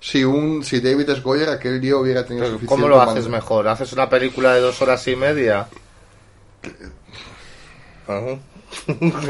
si 0.00 0.24
un 0.24 0.64
si 0.64 0.80
David 0.80 1.10
S. 1.10 1.20
Goyer 1.20 1.50
aquel 1.50 1.80
día 1.80 1.96
hubiera 1.96 2.24
tenido 2.24 2.46
Pero 2.46 2.58
suficiente... 2.58 2.82
¿Cómo 2.82 2.88
lo 2.88 3.02
haces 3.02 3.28
mejor? 3.28 3.68
¿Haces 3.68 3.92
una 3.92 4.08
película 4.08 4.54
de 4.54 4.60
dos 4.60 4.80
horas 4.80 5.06
y 5.08 5.16
media? 5.16 5.68
Ajá. 8.06 8.38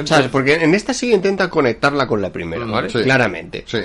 ¿Sabes? 0.05 0.29
Porque 0.29 0.55
en 0.55 0.75
esta 0.75 0.93
sí 0.93 1.13
intenta 1.13 1.49
conectarla 1.49 2.07
con 2.07 2.21
la 2.23 2.31
primera, 2.31 2.65
¿vale? 2.67 2.91
sí. 2.91 3.03
Claramente. 3.03 3.65
Sí. 3.67 3.81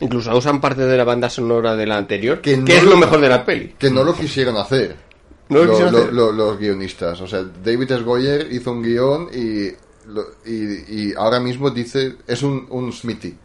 Incluso 0.00 0.36
usan 0.36 0.60
parte 0.60 0.82
de 0.82 0.96
la 0.96 1.04
banda 1.04 1.30
sonora 1.30 1.76
de 1.76 1.86
la 1.86 1.96
anterior, 1.96 2.40
Que 2.40 2.52
que, 2.52 2.56
no 2.60 2.66
es 2.74 2.82
lo- 2.84 2.90
lo 2.90 2.96
mejor 2.96 3.20
de 3.20 3.28
la 3.28 3.44
peli. 3.44 3.74
Que 3.78 3.90
no 3.90 4.02
lo 4.04 4.14
quisieron 4.14 4.56
hacer. 4.56 4.96
No 5.48 5.58
lo 5.58 5.64
Lo- 5.64 5.70
quisieron 5.70 5.92
lo- 5.92 5.98
hacer. 6.00 6.12
lo- 6.12 6.32
los 6.32 6.58
guionistas. 6.58 7.20
O 7.20 7.26
sea, 7.26 7.42
David 7.42 7.92
S. 7.92 8.02
Goyer 8.02 8.52
hizo 8.52 8.72
un 8.72 8.82
guion 8.82 9.28
y, 9.32 9.68
lo- 10.08 10.26
y, 10.44 11.10
y 11.10 11.14
ahora 11.16 11.38
mismo 11.40 11.70
dice, 11.70 12.16
es 12.26 12.42
un, 12.42 12.66
un 12.70 12.92
Smithy. 12.92 13.36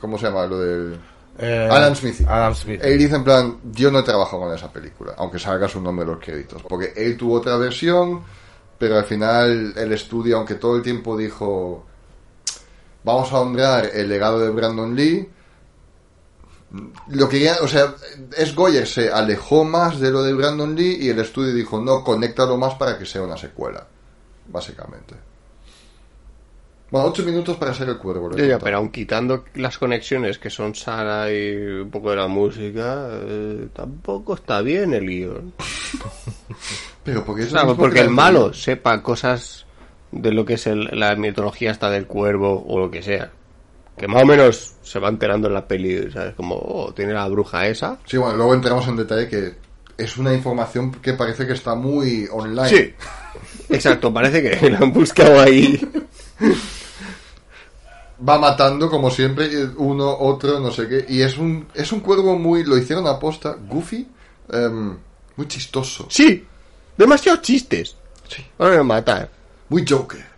¿Cómo 0.00 0.18
se 0.18 0.26
llama 0.26 0.46
lo 0.46 0.58
del...? 0.60 0.98
Eh, 1.38 1.68
Adam 1.70 1.94
Smithy. 1.96 2.24
Adam 2.28 2.54
Smith. 2.54 2.80
Él 2.84 2.96
dice 2.98 3.16
en 3.16 3.24
plan, 3.24 3.56
yo 3.72 3.90
no 3.90 3.98
he 4.00 4.02
trabajado 4.04 4.42
con 4.42 4.54
esa 4.54 4.70
película, 4.72 5.14
aunque 5.16 5.38
salga 5.40 5.66
su 5.68 5.80
nombre 5.80 6.04
en 6.04 6.10
los 6.12 6.20
créditos. 6.24 6.62
Porque 6.62 6.92
él 6.94 7.16
tuvo 7.16 7.34
otra 7.38 7.56
versión, 7.56 8.20
pero 8.78 8.98
al 8.98 9.04
final 9.04 9.72
el 9.76 9.92
estudio, 9.92 10.36
aunque 10.36 10.54
todo 10.56 10.76
el 10.76 10.82
tiempo 10.82 11.16
dijo, 11.16 11.84
vamos 13.02 13.32
a 13.32 13.40
honrar 13.40 13.90
el 13.94 14.08
legado 14.08 14.38
de 14.38 14.50
Brandon 14.50 14.94
Lee, 14.94 15.28
lo 17.08 17.28
quería, 17.28 17.56
o 17.62 17.68
sea, 17.68 17.94
es 18.36 18.54
Goyer 18.54 18.86
se 18.86 19.10
alejó 19.10 19.64
más 19.64 20.00
de 20.00 20.10
lo 20.10 20.22
de 20.22 20.32
Brandon 20.34 20.74
Lee 20.74 20.98
y 21.00 21.08
el 21.08 21.18
estudio 21.20 21.54
dijo, 21.54 21.80
no, 21.80 22.02
conéctalo 22.02 22.56
más 22.56 22.74
para 22.74 22.98
que 22.98 23.06
sea 23.06 23.22
una 23.22 23.36
secuela, 23.36 23.86
básicamente. 24.48 25.14
Bueno, 26.90 27.08
ocho 27.08 27.24
minutos 27.24 27.56
para 27.56 27.74
ser 27.74 27.88
el 27.88 27.98
cuervo. 27.98 28.36
Ya, 28.36 28.44
ya, 28.44 28.58
pero 28.58 28.76
aun 28.76 28.90
quitando 28.90 29.44
las 29.54 29.78
conexiones 29.78 30.38
que 30.38 30.48
son 30.50 30.74
Sara 30.74 31.32
y 31.32 31.56
un 31.56 31.90
poco 31.90 32.10
de 32.10 32.16
la 32.16 32.28
música, 32.28 33.08
eh, 33.10 33.68
tampoco 33.74 34.34
está 34.34 34.60
bien 34.60 34.94
el 34.94 35.06
guion. 35.06 35.52
Pero 37.04 37.24
porque, 37.24 37.42
es 37.42 37.52
lo 37.52 37.60
Claro, 37.60 37.76
porque 37.76 37.96
que 37.96 38.00
el 38.02 38.10
malo 38.10 38.52
sepa 38.54 39.02
cosas 39.02 39.66
de 40.12 40.32
lo 40.32 40.44
que 40.44 40.54
es 40.54 40.66
el- 40.66 40.88
la 40.92 41.14
mitología 41.16 41.70
hasta 41.70 41.90
del 41.90 42.06
cuervo 42.06 42.64
o 42.66 42.78
lo 42.78 42.90
que 42.90 43.02
sea. 43.02 43.30
Que 43.96 44.08
más 44.08 44.22
o 44.22 44.26
menos 44.26 44.74
se 44.82 44.98
va 44.98 45.08
enterando 45.08 45.48
en 45.48 45.54
la 45.54 45.66
peli, 45.68 46.10
¿sabes? 46.10 46.34
Como, 46.34 46.56
oh, 46.56 46.92
tiene 46.92 47.12
la 47.12 47.28
bruja 47.28 47.66
esa. 47.66 47.98
Sí, 48.06 48.16
bueno, 48.16 48.36
luego 48.36 48.54
entramos 48.54 48.86
en 48.88 48.96
detalle 48.96 49.28
que 49.28 49.54
es 49.96 50.16
una 50.16 50.34
información 50.34 50.90
que 50.92 51.12
parece 51.12 51.46
que 51.46 51.52
está 51.52 51.74
muy 51.74 52.28
online. 52.30 52.68
Sí. 52.68 52.94
Exacto, 53.68 54.12
parece 54.12 54.42
que 54.42 54.70
la 54.70 54.78
han 54.78 54.92
buscado 54.92 55.40
ahí. 55.40 55.80
Va 58.26 58.38
matando, 58.38 58.88
como 58.88 59.10
siempre, 59.10 59.48
uno, 59.76 60.16
otro, 60.18 60.60
no 60.60 60.70
sé 60.70 60.88
qué. 60.88 61.04
Y 61.08 61.20
es 61.20 61.36
un, 61.36 61.66
es 61.74 61.90
un 61.92 62.00
cuervo 62.00 62.38
muy. 62.38 62.64
Lo 62.64 62.78
hicieron 62.78 63.06
a 63.06 63.18
posta, 63.18 63.56
goofy, 63.68 64.06
em, 64.50 64.96
muy 65.36 65.48
chistoso, 65.48 66.06
Sí, 66.08 66.46
demasiados 66.96 67.42
chistes. 67.42 67.96
Sí. 68.28 68.44
Ahora 68.58 68.80
a 68.80 68.84
matar. 68.84 69.30
muy 69.68 69.84
Joker. 69.86 70.33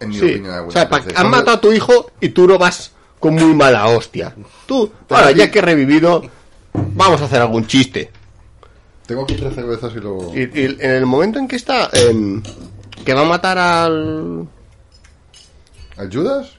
En 0.00 0.08
mi 0.10 0.18
Sí. 0.18 0.24
opinión, 0.26 0.68
O 0.68 0.70
sea, 0.70 0.84
veces. 0.86 1.12
han 1.16 1.30
matado 1.30 1.56
a 1.56 1.60
tu 1.60 1.72
hijo 1.72 2.10
y 2.20 2.28
tú 2.30 2.46
no 2.46 2.58
vas 2.58 2.92
con 3.18 3.34
muy 3.34 3.54
mala 3.54 3.86
hostia. 3.88 4.34
Tú, 4.66 4.90
ahora 5.08 5.32
ya 5.32 5.50
que 5.50 5.58
he 5.58 5.62
revivido, 5.62 6.22
vamos 6.72 7.20
a 7.20 7.24
hacer 7.24 7.40
algún 7.40 7.66
chiste. 7.66 8.10
Tengo 9.06 9.22
aquí 9.24 9.34
tres 9.34 9.54
cervezas 9.54 9.92
y 9.96 10.00
luego. 10.00 10.32
Y, 10.34 10.40
y 10.42 10.64
en 10.80 10.90
el 10.90 11.06
momento 11.06 11.38
en 11.38 11.48
que 11.48 11.56
está, 11.56 11.88
em, 11.92 12.42
que 13.04 13.14
va 13.14 13.22
a 13.22 13.24
matar 13.24 13.58
al... 13.58 14.46
¿Al 15.96 16.12
Judas? 16.12 16.50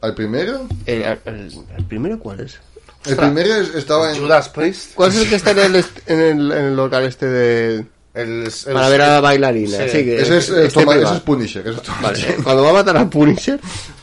¿Al 0.00 0.14
primero? 0.14 0.66
El, 0.86 1.02
el- 1.24 1.52
el 1.76 1.84
primero 1.84 2.18
cuál 2.18 2.40
es? 2.40 2.58
El 3.04 3.16
primero 3.16 3.54
es- 3.54 3.74
estaba 3.74 4.12
en. 4.14 4.20
Judas 4.22 4.48
Priest. 4.48 4.94
¿Cuál 4.94 5.10
es 5.10 5.16
el 5.18 5.28
que 5.28 5.34
está 5.36 5.50
en 5.50 5.58
el, 5.58 5.84
en 6.06 6.20
el, 6.20 6.52
en 6.52 6.64
el 6.66 6.76
local 6.76 7.04
este 7.04 7.26
de... 7.26 7.86
El, 8.20 8.44
el- 8.66 8.72
Para 8.74 8.88
ver 8.88 9.02
a 9.02 9.08
la 9.14 9.20
bailarina? 9.20 9.78
Sí. 9.78 9.88
Sí, 9.88 10.04
que- 10.04 10.20
Ese 10.20 10.38
es, 10.38 10.50
eh, 10.50 10.66
este 10.66 10.80
Toma- 10.80 10.96
ese 10.96 11.14
es 11.14 11.20
Punisher. 11.20 11.66
ese 11.66 11.80
es 11.80 11.88
Punisher. 11.88 12.30
Vale, 12.32 12.42
cuando 12.42 12.62
va 12.64 12.70
a 12.70 12.72
matar 12.74 12.96
a 12.96 13.08
Punisher, 13.10 13.60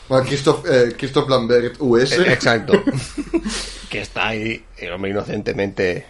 Bueno, 0.08 0.24
Christoph, 0.26 0.64
eh, 0.70 0.94
Christoph 0.96 1.28
Lambert 1.28 1.76
US. 1.80 2.12
Eh, 2.12 2.32
exacto, 2.32 2.82
que 3.90 4.00
está 4.00 4.28
ahí 4.28 4.64
el 4.78 4.92
hombre 4.92 5.10
inocentemente 5.10 6.06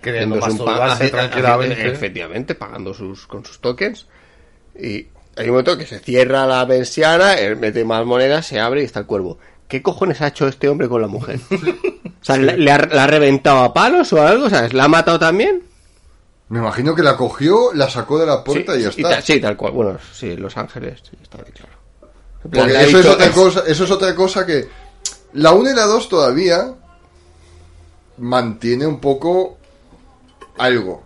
Queriendo 0.00 0.36
masturbarse 0.36 1.08
tranquilamente. 1.10 1.88
efectivamente, 1.88 2.54
pagando 2.54 2.92
sus 2.94 3.26
con 3.26 3.44
sus 3.44 3.60
tokens. 3.60 4.06
Y 4.78 5.06
hay 5.36 5.44
un 5.44 5.50
momento 5.50 5.78
que 5.78 5.86
se 5.86 6.00
cierra 6.00 6.46
la 6.46 6.66
persiana, 6.66 7.34
él 7.34 7.56
mete 7.56 7.84
más 7.84 8.04
monedas, 8.04 8.46
se 8.46 8.58
abre 8.58 8.82
y 8.82 8.84
está 8.84 9.00
el 9.00 9.06
cuervo. 9.06 9.38
¿Qué 9.68 9.80
cojones 9.80 10.20
ha 10.20 10.28
hecho 10.28 10.48
este 10.48 10.68
hombre 10.68 10.88
con 10.88 11.00
la 11.00 11.08
mujer? 11.08 11.38
O 12.22 12.24
sea, 12.24 12.36
¿le, 12.36 12.56
le 12.56 12.70
ha, 12.70 12.78
la 12.78 13.02
ha 13.02 13.06
reventado 13.08 13.58
a 13.64 13.74
palos 13.74 14.12
o 14.12 14.22
algo? 14.24 14.48
¿Sabes? 14.48 14.72
¿La 14.74 14.84
ha 14.84 14.88
matado 14.88 15.18
también? 15.18 15.64
Me 16.52 16.58
imagino 16.58 16.94
que 16.94 17.02
la 17.02 17.16
cogió, 17.16 17.72
la 17.72 17.88
sacó 17.88 18.18
de 18.18 18.26
la 18.26 18.44
puerta 18.44 18.74
sí, 18.74 18.80
y 18.80 18.82
ya 18.82 18.88
está. 18.90 19.22
sí, 19.22 19.40
tal 19.40 19.56
cual. 19.56 19.72
Bueno, 19.72 19.98
sí, 20.12 20.36
Los 20.36 20.54
Ángeles, 20.58 21.00
sí, 21.02 21.16
está 21.22 21.38
bien 21.38 21.54
claro. 21.54 21.72
Plan, 22.50 22.68
Porque 22.68 22.84
eso 22.84 22.98
es, 22.98 23.06
otra 23.06 23.30
cosa, 23.30 23.62
eso 23.66 23.84
es 23.84 23.90
otra 23.90 24.14
cosa 24.14 24.44
que 24.44 24.68
la 25.32 25.52
1 25.52 25.70
y 25.70 25.74
la 25.74 25.86
2 25.86 26.08
todavía 26.10 26.74
mantiene 28.18 28.86
un 28.86 29.00
poco 29.00 29.56
algo. 30.58 31.02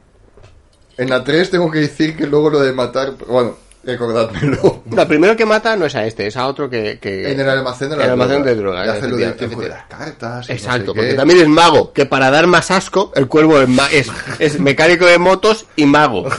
En 0.96 1.10
la 1.10 1.22
3 1.22 1.48
tengo 1.48 1.70
que 1.70 1.78
decir 1.78 2.16
que 2.16 2.26
luego 2.26 2.50
lo 2.50 2.58
de 2.58 2.72
matar, 2.72 3.14
bueno, 3.28 3.56
Recordádmelo. 3.86 4.82
No, 4.86 5.06
primero 5.08 5.36
que 5.36 5.46
mata 5.46 5.76
no 5.76 5.86
es 5.86 5.94
a 5.94 6.04
este, 6.06 6.26
es 6.26 6.36
a 6.36 6.46
otro 6.46 6.68
que. 6.68 6.98
que- 7.00 7.30
En 7.32 7.40
el 7.40 7.48
almacén 7.48 7.88
de 7.88 7.94
en 7.94 7.98
la 8.00 8.04
el 8.06 8.10
almacén 8.12 8.36
droga. 8.42 8.50
de 8.50 8.56
drogas. 8.56 8.86
Y 8.86 8.90
hace 8.90 9.08
lo 9.08 9.16
del 9.16 9.28
efectivamente, 9.28 9.38
tiempo 9.38 9.60
de 9.60 9.66
efectivamente. 9.68 9.94
las 10.04 10.10
cartas. 10.18 10.46
y 10.46 10.48
no 10.48 10.54
Exacto, 10.56 10.92
sé 10.92 10.96
porque 10.96 11.08
qué. 11.10 11.14
también 11.14 11.40
es 11.40 11.48
mago, 11.48 11.92
que 11.92 12.06
para 12.06 12.30
dar 12.30 12.46
más 12.46 12.70
asco, 12.70 13.12
el 13.14 13.28
cuervo 13.28 13.60
es, 13.60 13.68
es, 13.92 14.08
es 14.38 14.60
mecánico 14.60 15.06
de 15.06 15.18
motos 15.18 15.66
y 15.76 15.86
mago. 15.86 16.26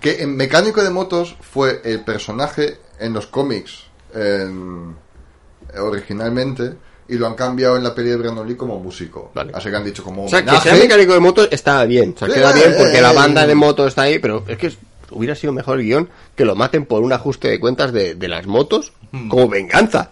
Que 0.00 0.22
en 0.22 0.34
Mecánico 0.34 0.82
de 0.82 0.88
Motos 0.88 1.36
fue 1.42 1.82
el 1.84 2.02
personaje 2.04 2.78
en 2.98 3.12
los 3.12 3.26
cómics 3.26 3.80
en- 4.14 4.94
originalmente 5.78 6.72
y 7.08 7.16
lo 7.16 7.26
han 7.26 7.34
cambiado 7.34 7.76
en 7.76 7.84
la 7.84 7.94
peli 7.94 8.08
de 8.10 8.16
Brandon 8.16 8.54
como 8.54 8.78
músico. 8.78 9.30
Vale. 9.34 9.52
Así 9.54 9.68
que 9.68 9.76
han 9.76 9.84
dicho 9.84 10.02
como 10.04 10.24
O 10.24 10.28
sea, 10.28 10.44
que 10.44 10.56
sea 10.60 10.74
mecánico 10.74 11.12
de 11.12 11.20
motos 11.20 11.48
está 11.50 11.84
bien, 11.84 12.14
o 12.16 12.18
sea, 12.18 12.28
queda 12.28 12.52
bien 12.52 12.74
porque 12.78 13.00
la 13.00 13.12
banda 13.12 13.46
de 13.46 13.54
motos 13.54 13.88
está 13.88 14.02
ahí, 14.02 14.18
pero 14.18 14.44
es 14.48 14.56
que 14.56 14.72
hubiera 15.10 15.34
sido 15.34 15.52
mejor 15.52 15.78
el 15.80 15.86
guion 15.86 16.08
que 16.34 16.44
lo 16.44 16.54
maten 16.54 16.86
por 16.86 17.02
un 17.02 17.12
ajuste 17.12 17.48
de 17.48 17.60
cuentas 17.60 17.92
de, 17.92 18.14
de 18.14 18.28
las 18.28 18.46
motos 18.46 18.92
Hmm. 19.12 19.28
como 19.28 19.48
venganza. 19.48 20.10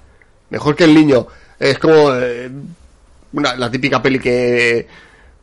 Mejor 0.50 0.74
que 0.74 0.84
el 0.84 0.94
niño. 0.94 1.26
Es 1.60 1.78
como 1.78 2.12
eh, 2.14 2.50
una, 3.32 3.54
la 3.54 3.70
típica 3.70 4.02
peli 4.02 4.18
que 4.18 4.88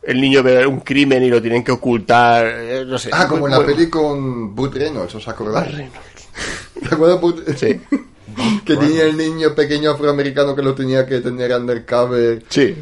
el 0.02 0.20
niño 0.20 0.42
ve 0.42 0.66
un 0.66 0.80
crimen 0.80 1.22
y 1.22 1.30
lo 1.30 1.40
tienen 1.40 1.64
que 1.64 1.72
ocultar, 1.72 2.46
eh, 2.46 2.84
no 2.86 2.98
sé. 2.98 3.10
Ah, 3.12 3.26
como 3.26 3.46
en 3.46 3.52
la 3.52 3.58
Bueno, 3.58 3.72
peli 3.74 3.88
con 3.88 4.54
Burt 4.54 4.74
Reynolds, 4.74 5.14
¿os 5.14 5.26
acordáis? 5.28 5.74
¿Te 6.88 6.94
acuerdas? 6.94 7.20
Burt- 7.20 7.56
Sí. 7.56 7.80
que 8.66 8.76
tenía 8.76 9.04
el 9.04 9.16
niño 9.16 9.54
pequeño 9.54 9.92
afroamericano 9.92 10.54
que 10.54 10.62
lo 10.62 10.74
tenía 10.74 11.06
que 11.06 11.20
tener 11.20 11.52
undercover, 11.54 12.42
Sí. 12.50 12.76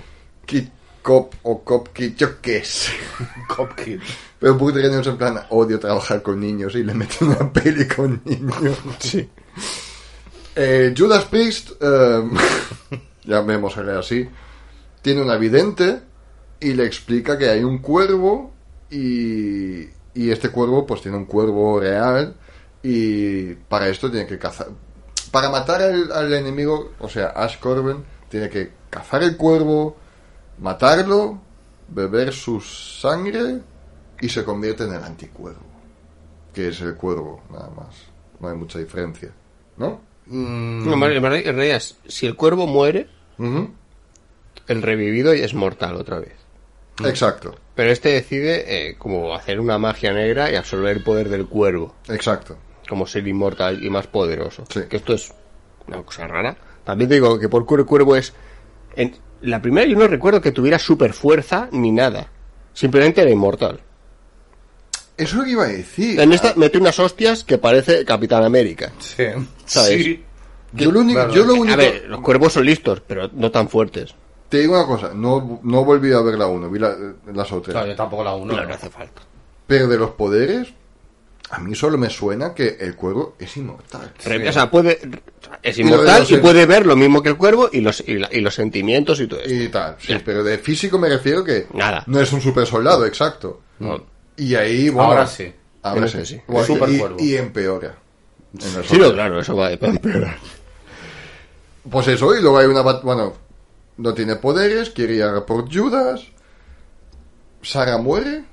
Cop 1.05 1.35
o 1.43 1.63
Cop 1.63 1.89
Kid, 1.93 2.17
yo 2.17 2.41
qué 2.41 2.65
sé. 2.65 2.93
Cop 3.55 3.75
Kid. 3.75 4.01
Pero 4.39 4.55
Burt 4.55 4.75
Reynolds 4.75 5.07
en 5.07 5.19
plan, 5.19 5.39
odio 5.51 5.79
trabajar 5.79 6.23
con 6.23 6.41
niños 6.41 6.75
y 6.77 6.83
le 6.83 6.95
mete 6.95 7.23
una 7.23 7.53
peli 7.53 7.87
con 7.87 8.23
niños. 8.25 8.79
Sí. 8.99 9.29
Eh, 10.57 10.95
Judas 10.97 11.27
Priest, 11.27 11.73
eh, 11.79 12.23
llamémosle 13.25 13.93
así, 13.93 14.27
tiene 15.03 15.21
una 15.21 15.37
vidente 15.37 16.01
y 16.59 16.73
le 16.73 16.87
explica 16.87 17.37
que 17.37 17.51
hay 17.51 17.63
un 17.63 17.79
cuervo 17.81 18.55
y, 18.91 19.83
y 20.15 20.31
este 20.31 20.49
cuervo 20.49 20.87
pues 20.87 21.03
tiene 21.03 21.19
un 21.19 21.27
cuervo 21.27 21.81
real 21.81 22.35
y 22.83 23.53
para 23.55 23.89
esto 23.89 24.11
tiene 24.11 24.27
que 24.27 24.39
cazar. 24.39 24.69
Para 25.31 25.51
matar 25.51 25.83
al, 25.83 26.11
al 26.13 26.33
enemigo, 26.33 26.93
o 26.99 27.11
sea, 27.11 27.27
Ash 27.27 27.59
Corbin, 27.59 28.03
tiene 28.31 28.49
que 28.49 28.71
cazar 28.89 29.23
el 29.23 29.37
cuervo, 29.37 29.99
matarlo, 30.59 31.41
beber 31.89 32.33
su 32.33 32.61
sangre 32.61 33.61
y 34.21 34.29
se 34.29 34.45
convierte 34.45 34.85
en 34.85 34.95
el 34.95 35.03
anticuervo, 35.03 35.61
que 36.53 36.69
es 36.69 36.81
el 36.81 36.95
cuervo, 36.95 37.43
nada 37.51 37.71
más. 37.71 37.95
No 38.41 38.49
hay 38.49 38.57
mucha 38.57 38.79
diferencia, 38.79 39.31
¿no? 39.77 40.01
No, 40.27 40.95
en 41.07 41.23
realidad- 41.23 41.83
si 42.07 42.27
el 42.27 42.35
cuervo 42.37 42.67
muere, 42.67 43.09
el 44.69 44.83
revivido 44.83 45.35
ya 45.35 45.45
es 45.45 45.55
mortal 45.55 45.97
otra 45.97 46.19
vez. 46.19 46.35
Exacto, 47.05 47.57
Pero 47.75 47.91
este 47.91 48.11
decide 48.11 48.89
eh, 48.91 48.97
como 48.97 49.35
hacer 49.35 49.59
una 49.59 49.79
magia 49.79 50.13
negra 50.13 50.53
y 50.53 50.55
absorber 50.55 50.97
el 50.97 51.03
poder 51.03 51.29
del 51.29 51.47
cuervo, 51.49 51.93
exacto. 52.09 52.57
como 52.89 53.05
ser 53.09 53.27
inmortal 53.27 53.85
y 53.85 53.91
más 53.91 54.07
poderoso. 54.07 54.65
Sí. 54.73 54.83
Que 54.89 54.99
esto 54.99 55.15
es 55.15 55.35
una 55.89 56.01
cosa 56.03 56.29
rara. 56.29 56.57
También 56.85 57.09
te 57.09 57.15
digo 57.17 57.39
que 57.39 57.49
por 57.49 57.67
cuervo 57.67 58.15
es... 58.15 58.33
En 58.95 59.17
la 59.45 59.61
primera 59.63 59.87
yo 59.87 59.97
no 59.99 60.07
recuerdo 60.09 60.41
que 60.41 60.53
tuviera 60.53 60.79
super 60.79 61.13
fuerza 61.13 61.69
ni 61.73 61.91
nada. 61.93 62.29
Simplemente 62.73 63.21
era 63.23 63.31
inmortal. 63.31 63.81
Eso 65.17 65.31
es 65.31 65.35
lo 65.35 65.45
que 65.45 65.51
iba 65.51 65.65
a 65.65 65.69
decir. 65.69 66.19
En 66.21 66.33
esta 66.33 66.55
mete 66.57 66.79
unas 66.79 66.99
hostias 66.99 67.45
que 67.45 67.59
parece 67.59 68.05
Capitán 68.05 68.43
América. 68.45 68.93
Sí. 68.99 69.25
¿Sabes? 69.65 70.05
Sí. 70.05 70.25
yo 70.73 70.91
lo 70.91 71.01
único, 71.01 71.21
Claro. 71.21 71.35
yo 71.35 71.45
lo 71.45 71.55
único 71.55 71.75
A 71.75 71.77
ver, 71.77 72.05
los 72.09 72.21
cuervos 72.21 72.53
son 72.53 72.67
listos, 72.67 73.01
pero 73.07 73.31
no 73.33 73.51
tan 73.51 73.69
fuertes. 73.69 74.15
te 74.49 74.59
digo 74.61 74.75
una 74.75 74.87
cosa, 74.87 75.13
no, 75.15 75.61
no 75.63 75.85
volví 75.85 76.13
a 76.13 76.21
ver 76.21 76.35
la 76.37 76.47
1, 76.47 76.69
vi 76.71 76.79
la- 76.81 76.97
las 77.33 77.53
otras. 77.53 77.75
No, 77.77 77.87
yo 77.87 77.95
tampoco 77.97 78.25
la 78.25 78.35
uno. 78.35 78.55
No, 78.55 78.63
¿no? 78.63 78.69
no 78.69 78.75
hace 78.75 78.91
falta. 78.91 79.23
Pero 79.67 79.87
de 79.89 79.99
los 79.99 80.11
poderes, 80.11 80.69
a 81.51 81.59
mí 81.61 81.75
solo 81.75 81.99
me 81.99 82.11
suena 82.11 82.55
que 82.55 82.77
el 82.81 82.97
cuervo 82.97 83.37
es 83.39 83.57
inmortal. 83.57 84.13
O 84.49 84.53
sea, 84.53 84.71
puede, 84.71 84.99
es 85.63 85.79
Y 85.79 85.83
lo 85.85 85.89
de 85.91 85.95
inmortal 86.03 86.27
y 86.29 86.37
puede 86.39 86.67
ver 86.67 86.87
lo 86.87 86.97
mismo 86.97 87.23
que 87.23 87.29
el 87.29 87.37
cuervo 87.37 87.69
y 87.73 87.81
los, 87.81 88.03
y, 88.07 88.15
la- 88.19 88.29
y 88.33 88.41
los 88.41 88.55
sentimientos 88.55 89.21
y 89.21 89.27
todo 89.27 89.41
eso. 89.41 89.55
Y 89.55 89.69
tal, 89.69 89.97
sí, 90.01 90.15
pero 90.25 90.43
de 90.43 90.59
físico 90.59 90.99
me 90.99 91.09
refiero 91.09 91.45
que 91.45 91.67
Nada. 91.75 92.03
no 92.07 92.21
es 92.21 92.33
un 92.33 92.41
super 92.41 92.67
soldado, 92.67 93.05
exacto. 93.07 93.61
No. 93.79 94.05
Y 94.37 94.55
ahí, 94.55 94.89
bueno, 94.89 95.11
Ahora 95.13 95.27
sí. 95.27 95.53
Ahora 95.83 96.09
sí. 96.09 96.25
sí. 96.25 96.41
Bueno, 96.47 96.67
Super 96.67 96.89
y, 96.91 96.99
cuervo. 96.99 97.17
y 97.21 97.37
empeora. 97.37 97.95
En 98.55 98.85
Sí, 98.85 98.97
no, 98.99 99.13
claro, 99.13 99.39
eso 99.41 99.55
va 99.55 99.67
a 99.69 99.73
empeorar. 99.73 100.37
Pues 101.91 102.09
eso, 102.09 102.35
y 102.35 102.41
luego 102.41 102.59
hay 102.59 102.67
una... 102.67 102.83
bat- 102.83 103.03
Bueno, 103.03 103.35
no 103.99 104.15
tiene 104.15 104.37
poderes, 104.37 104.89
quiere 104.91 105.17
ir 105.17 105.23
a 105.25 105.45
por 105.45 105.71
Judas. 105.71 106.23
Sara 107.63 107.99
muere. 107.99 108.45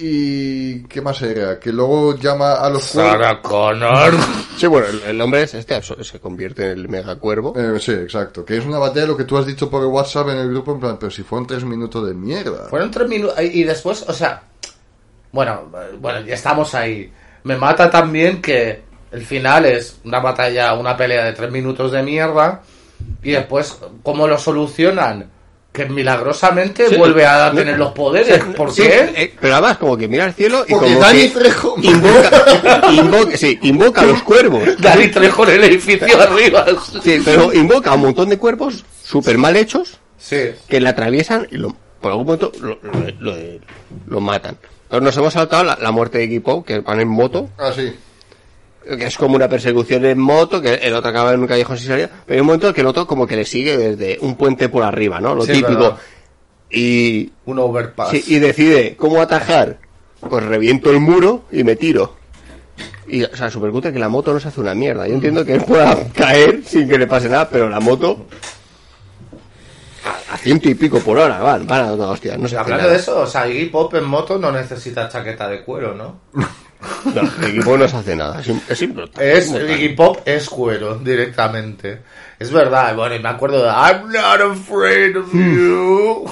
¿Y 0.00 0.84
qué 0.84 1.02
más 1.02 1.20
era? 1.22 1.58
Que 1.58 1.72
luego 1.72 2.16
llama 2.16 2.54
a 2.54 2.70
los. 2.70 2.84
Sarah 2.84 3.42
Connor. 3.42 4.14
Sí, 4.56 4.68
bueno, 4.68 4.86
el, 4.86 5.02
el 5.02 5.20
hombre 5.20 5.42
es 5.42 5.54
este, 5.54 5.80
se 5.82 6.20
convierte 6.20 6.66
en 6.66 6.78
el 6.78 6.88
mega 6.88 7.16
cuervo. 7.16 7.52
Eh, 7.56 7.80
sí, 7.80 7.92
exacto. 7.92 8.44
Que 8.44 8.58
es 8.58 8.64
una 8.64 8.78
batalla 8.78 9.06
lo 9.06 9.16
que 9.16 9.24
tú 9.24 9.36
has 9.36 9.44
dicho 9.44 9.68
por 9.68 9.84
WhatsApp 9.84 10.28
en 10.28 10.38
el 10.38 10.50
grupo, 10.50 10.72
en 10.72 10.78
plan, 10.78 10.96
pero 11.00 11.10
si 11.10 11.24
fueron 11.24 11.48
tres 11.48 11.64
minutos 11.64 12.06
de 12.06 12.14
mierda. 12.14 12.68
Fueron 12.68 12.92
tres 12.92 13.08
minutos. 13.08 13.40
Y 13.40 13.64
después, 13.64 14.04
o 14.08 14.12
sea. 14.12 14.42
Bueno, 15.32 15.68
bueno, 16.00 16.20
ya 16.20 16.34
estamos 16.34 16.74
ahí. 16.76 17.12
Me 17.42 17.56
mata 17.56 17.90
también 17.90 18.40
que 18.40 18.82
el 19.10 19.22
final 19.22 19.66
es 19.66 19.98
una 20.04 20.20
batalla, 20.20 20.74
una 20.74 20.96
pelea 20.96 21.24
de 21.24 21.32
tres 21.32 21.50
minutos 21.50 21.90
de 21.90 22.04
mierda. 22.04 22.62
Y 23.22 23.32
después, 23.32 23.78
¿cómo 24.04 24.28
lo 24.28 24.38
solucionan? 24.38 25.28
Que 25.78 25.84
milagrosamente 25.88 26.88
Sí. 26.88 26.96
vuelve 26.96 27.24
a 27.24 27.52
tener 27.52 27.78
los 27.78 27.92
poderes. 27.92 28.42
¿Por 28.56 28.72
Sí, 28.72 28.82
qué? 28.82 29.12
eh, 29.14 29.34
pero 29.40 29.54
además 29.54 29.78
como 29.78 29.96
que 29.96 30.08
mira 30.08 30.24
al 30.24 30.34
cielo 30.34 30.64
y 30.66 30.72
Porque 30.72 30.86
como 30.88 30.98
Dani 30.98 31.20
que 31.28 31.38
Trejo... 31.38 31.74
invoca, 31.80 32.90
invoca, 32.92 33.36
sí, 33.36 33.58
invoca 33.62 34.00
a 34.00 34.06
los 34.06 34.22
cuervos. 34.24 34.62
Dani 34.80 35.06
Trejo 35.08 35.44
en 35.44 35.50
el 35.50 35.64
edificio 35.64 36.20
arriba. 36.20 36.66
Sí, 37.00 37.22
pero 37.24 37.52
invoca 37.54 37.90
a 37.92 37.94
un 37.94 38.00
montón 38.00 38.28
de 38.28 38.38
cuervos 38.38 38.84
súper 39.04 39.38
mal 39.38 39.54
hechos 39.54 39.98
Sí. 40.18 40.50
que 40.68 40.80
le 40.80 40.88
atraviesan 40.88 41.46
y 41.52 41.58
lo, 41.58 41.76
por 42.00 42.10
algún 42.10 42.26
momento 42.26 42.50
lo, 42.60 42.78
lo- 42.82 43.12
lo- 43.20 43.60
lo 44.08 44.20
matan. 44.20 44.56
Entonces 44.84 45.04
nos 45.04 45.16
hemos 45.18 45.32
saltado 45.34 45.62
la, 45.62 45.78
la 45.80 45.92
muerte 45.92 46.18
de 46.18 46.24
Equipo, 46.24 46.64
que 46.64 46.80
van 46.80 47.00
en 47.00 47.06
moto, 47.08 47.50
Ah, 47.56 47.70
sí. 47.72 47.94
Que 48.96 49.06
es 49.06 49.16
como 49.18 49.36
una 49.36 49.48
persecución 49.48 50.04
en 50.06 50.18
moto, 50.18 50.60
que 50.62 50.74
el 50.74 50.94
otro 50.94 51.10
acaba 51.10 51.32
en 51.32 51.40
un 51.40 51.46
callejón 51.46 51.76
sin 51.78 51.88
salida, 51.88 52.08
pero 52.26 52.36
hay 52.36 52.40
un 52.40 52.46
momento 52.46 52.72
que 52.72 52.80
el 52.80 52.86
otro 52.86 53.06
como 53.06 53.26
que 53.26 53.36
le 53.36 53.44
sigue 53.44 53.76
desde 53.76 54.18
un 54.22 54.36
puente 54.36 54.68
por 54.68 54.82
arriba, 54.82 55.20
¿no? 55.20 55.34
Lo 55.34 55.42
Sí, 55.44 55.52
típico. 55.52 55.78
verdad. 55.80 55.96
Y, 56.70 57.30
Un 57.46 57.58
overpass. 57.58 58.10
sí, 58.10 58.24
y 58.26 58.38
decide 58.38 58.94
cómo 58.96 59.20
atajar. 59.20 59.78
Pues 60.20 60.44
reviento 60.44 60.90
el 60.90 61.00
muro 61.00 61.44
y 61.52 61.62
me 61.64 61.76
tiro. 61.76 62.16
Y, 63.06 63.22
o 63.24 63.36
sea, 63.36 63.50
super 63.50 63.70
cutre 63.70 63.92
que 63.92 63.98
la 63.98 64.08
moto 64.08 64.32
no 64.32 64.40
se 64.40 64.48
hace 64.48 64.60
una 64.60 64.74
mierda. 64.74 65.06
Yo 65.06 65.14
entiendo 65.14 65.44
que 65.44 65.54
él 65.54 65.62
pueda 65.64 65.96
caer 66.12 66.62
sin 66.64 66.88
que 66.88 66.98
le 66.98 67.06
pase 67.06 67.28
nada, 67.28 67.48
pero 67.48 67.68
la 67.70 67.80
moto 67.80 68.26
a, 70.04 70.34
a 70.34 70.36
ciento 70.36 70.68
y 70.68 70.74
pico 70.74 70.98
por 71.00 71.18
hora 71.18 71.38
van, 71.38 71.66
van 71.66 71.84
a 71.84 71.88
toda 71.90 72.08
hostia. 72.10 72.36
No 72.36 72.48
se 72.48 72.56
Hablando 72.58 72.82
nada. 72.82 72.92
de 72.94 72.98
eso, 72.98 73.20
o 73.20 73.26
sea, 73.26 73.46
Iggy 73.48 73.66
Pop 73.66 73.94
en 73.94 74.04
moto 74.04 74.38
no 74.38 74.50
necesita 74.52 75.08
chaqueta 75.08 75.48
de 75.48 75.62
cuero, 75.62 75.94
¿no? 75.94 76.20
No, 77.14 77.22
el 77.42 77.50
equipo 77.50 77.76
no 77.76 77.88
se 77.88 77.96
hace 77.96 78.14
nada. 78.16 78.40
Es, 78.40 78.48
es. 78.48 78.82
Es. 79.18 79.50
Iggy 79.50 79.88
Pop 79.96 80.20
es 80.24 80.48
cuero, 80.48 80.96
directamente. 80.98 82.02
Es 82.38 82.50
verdad, 82.52 82.94
bueno, 82.94 83.14
y 83.16 83.18
me 83.18 83.28
acuerdo 83.28 83.62
de 83.62 83.68
I'm 83.68 84.12
not 84.12 84.40
afraid 84.52 85.16
of 85.16 85.32
you. 85.32 86.24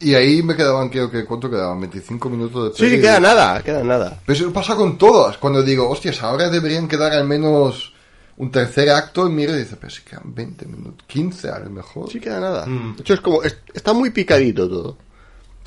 Y 0.00 0.14
ahí 0.14 0.42
me 0.42 0.54
quedaban, 0.54 0.88
creo 0.90 1.10
que, 1.10 1.24
¿cuánto 1.24 1.50
quedaban? 1.50 1.80
25 1.80 2.30
minutos 2.30 2.78
de 2.78 2.78
Sí, 2.88 2.94
sí, 2.94 3.00
queda 3.00 3.18
nada, 3.18 3.60
queda 3.62 3.82
nada. 3.82 4.18
Pero 4.24 4.38
eso 4.38 4.52
pasa 4.52 4.76
con 4.76 4.96
todas. 4.96 5.36
Cuando 5.38 5.62
digo, 5.62 5.88
hostias, 5.90 6.22
ahora 6.22 6.48
deberían 6.48 6.86
quedar 6.86 7.12
al 7.12 7.24
menos 7.26 7.92
un 8.36 8.52
tercer 8.52 8.90
acto, 8.90 9.26
y 9.26 9.32
mira 9.32 9.52
y 9.52 9.58
dice, 9.58 9.74
pero 9.76 9.90
si 9.90 10.02
quedan 10.02 10.32
20 10.32 10.66
minutos, 10.66 11.04
15 11.08 11.48
a 11.50 11.58
lo 11.58 11.70
mejor. 11.70 12.08
Sí, 12.12 12.20
queda 12.20 12.38
nada. 12.38 12.64
Mm. 12.66 12.94
De 12.96 13.00
hecho, 13.02 13.14
es 13.14 13.20
como, 13.20 13.42
es- 13.42 13.58
está 13.74 13.92
muy 13.92 14.10
picadito 14.10 14.68
todo. 14.68 14.96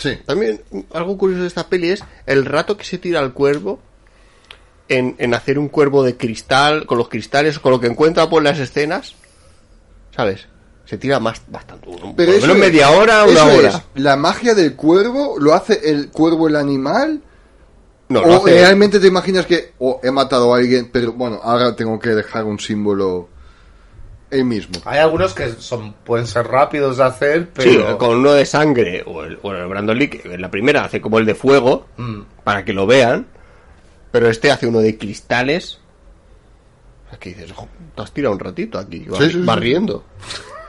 Sí. 0.02 0.18
También 0.26 0.62
algo 0.94 1.18
curioso 1.18 1.42
de 1.44 1.48
esta 1.48 1.68
peli 1.68 1.90
es 1.92 2.04
el 2.26 2.46
rato 2.46 2.76
que 2.78 2.84
se 2.86 2.98
tira 2.98 3.20
al 3.20 3.34
cuervo 3.34 3.80
en, 4.90 5.16
en 5.20 5.34
hacer 5.34 5.60
un 5.60 5.70
cuervo 5.70 6.04
de 6.04 6.18
cristal, 6.18 6.86
con 6.86 6.98
los 6.98 7.08
cristales, 7.08 7.60
con 7.60 7.72
lo 7.72 7.80
que 7.80 7.88
encuentra 7.88 8.30
por 8.30 8.42
las 8.44 8.60
escenas. 8.60 9.16
¿Sabes? 10.16 10.48
Se 10.86 10.98
tira 10.98 11.20
más, 11.20 11.42
bastante. 11.48 11.88
un- 11.88 12.16
Pero 12.16 12.32
eso 12.34 12.42
menos 12.48 12.56
es- 12.58 12.62
media 12.62 12.90
hora, 12.90 13.24
una 13.24 13.32
eso 13.34 13.58
hora. 13.58 13.70
es, 13.70 13.82
la 14.02 14.16
magia 14.18 14.54
del 14.56 14.76
cuervo, 14.76 15.36
¿lo 15.40 15.54
hace 15.54 15.80
el 15.90 16.10
cuervo 16.10 16.48
el 16.48 16.56
animal? 16.58 17.22
No, 18.10 18.20
¿O 18.22 18.38
hace- 18.38 18.52
realmente 18.56 19.00
te 19.00 19.08
imaginas 19.08 19.46
que 19.46 19.72
oh, 19.80 20.02
he 20.04 20.12
matado 20.12 20.54
a 20.54 20.58
alguien, 20.58 20.90
pero 20.92 21.14
bueno, 21.14 21.40
ahora 21.44 21.76
tengo 21.76 21.98
que 22.00 22.10
dejar 22.10 22.44
un 22.44 22.60
símbolo 22.60 23.30
mismo? 24.32 24.80
Hay 24.86 25.00
algunos 25.00 25.34
que 25.34 25.50
son 25.50 25.94
pueden 26.06 26.26
ser 26.28 26.48
rápidos 26.48 26.98
de 26.98 27.04
hacer, 27.04 27.50
Sí, 27.58 27.78
pero... 27.78 27.98
con 27.98 28.18
uno 28.18 28.32
de 28.34 28.46
sangre 28.46 29.04
o 29.06 29.24
el, 29.24 29.38
o 29.42 29.52
el 29.54 29.68
Brandon 29.68 29.98
Lee, 29.98 30.08
que 30.10 30.34
en 30.34 30.42
la 30.42 30.50
primera 30.50 30.84
hace 30.86 31.02
como 31.02 31.20
el 31.20 31.26
de 31.26 31.36
fuego, 31.36 31.86
Mm. 31.98 32.22
para 32.44 32.64
que 32.66 32.74
lo 32.74 32.86
vean. 32.88 33.28
Pero 34.12 34.30
este 34.30 34.52
hace 34.52 34.68
uno 34.68 34.80
de 34.80 34.98
cristales. 34.98 35.80
Aquí 37.12 37.30
dices, 37.34 37.52
"Jo, 37.52 37.68
te 37.96 38.02
has 38.02 38.12
tirado 38.14 38.34
un 38.34 38.40
ratito 38.40 38.78
aquí, 38.80 39.06
Sí, 39.18 39.26
sí, 39.26 39.30
sí. 39.32 39.42
barriendo. 39.44 40.04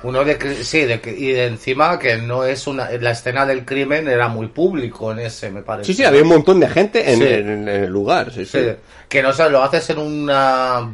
Uno 0.05 0.25
de 0.25 0.65
sí, 0.65 0.81
de, 0.85 1.01
y 1.17 1.29
de 1.31 1.47
encima 1.47 1.97
que 2.01 2.17
no 2.17 2.45
es 2.45 2.67
una 2.67 2.91
la 2.91 3.13
escena 3.13 3.47
del 3.47 3.65
crimen 3.65 4.09
era 4.09 4.27
muy 4.27 4.49
público 4.49 5.13
en 5.13 5.21
ese, 5.21 5.51
me 5.53 5.63
parece. 5.63 5.87
Sí, 5.93 5.95
sí, 5.99 6.05
había 6.05 6.23
un 6.23 6.29
montón 6.29 6.59
de 6.59 6.69
gente 6.69 7.13
en, 7.13 7.19
Sí. 7.19 7.25
en- 7.29 7.49
en 7.49 7.69
el 7.69 7.91
lugar. 7.91 8.33
Sí, 8.33 8.45
sí. 8.45 8.59
Sí, 8.59 8.67
que 9.09 9.23
no 9.23 9.33
sé, 9.33 9.49
lo 9.49 9.63
haces 9.63 9.89
en 9.91 9.99
una 9.99 10.93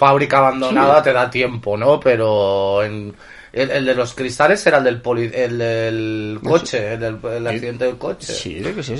fábrica 0.00 0.38
abandonada 0.38 1.02
te 1.02 1.12
da 1.12 1.30
tiempo, 1.30 1.76
¿no? 1.76 2.00
Pero 2.00 2.82
en 2.82 3.14
el, 3.52 3.70
el 3.70 3.84
de 3.84 3.94
los 3.94 4.14
cristales 4.14 4.66
era 4.66 4.78
el 4.78 4.84
del 4.84 5.02
poli- 5.02 5.30
el 5.34 5.58
del 5.58 6.40
coche, 6.42 6.94
el 6.94 7.00
del 7.00 7.18
el 7.32 7.46
accidente 7.46 7.84
del 7.84 7.98
coche. 7.98 8.32
Sí, 8.32 8.58
creo 8.62 8.74
que 8.74 8.80
¿no? 8.80 8.96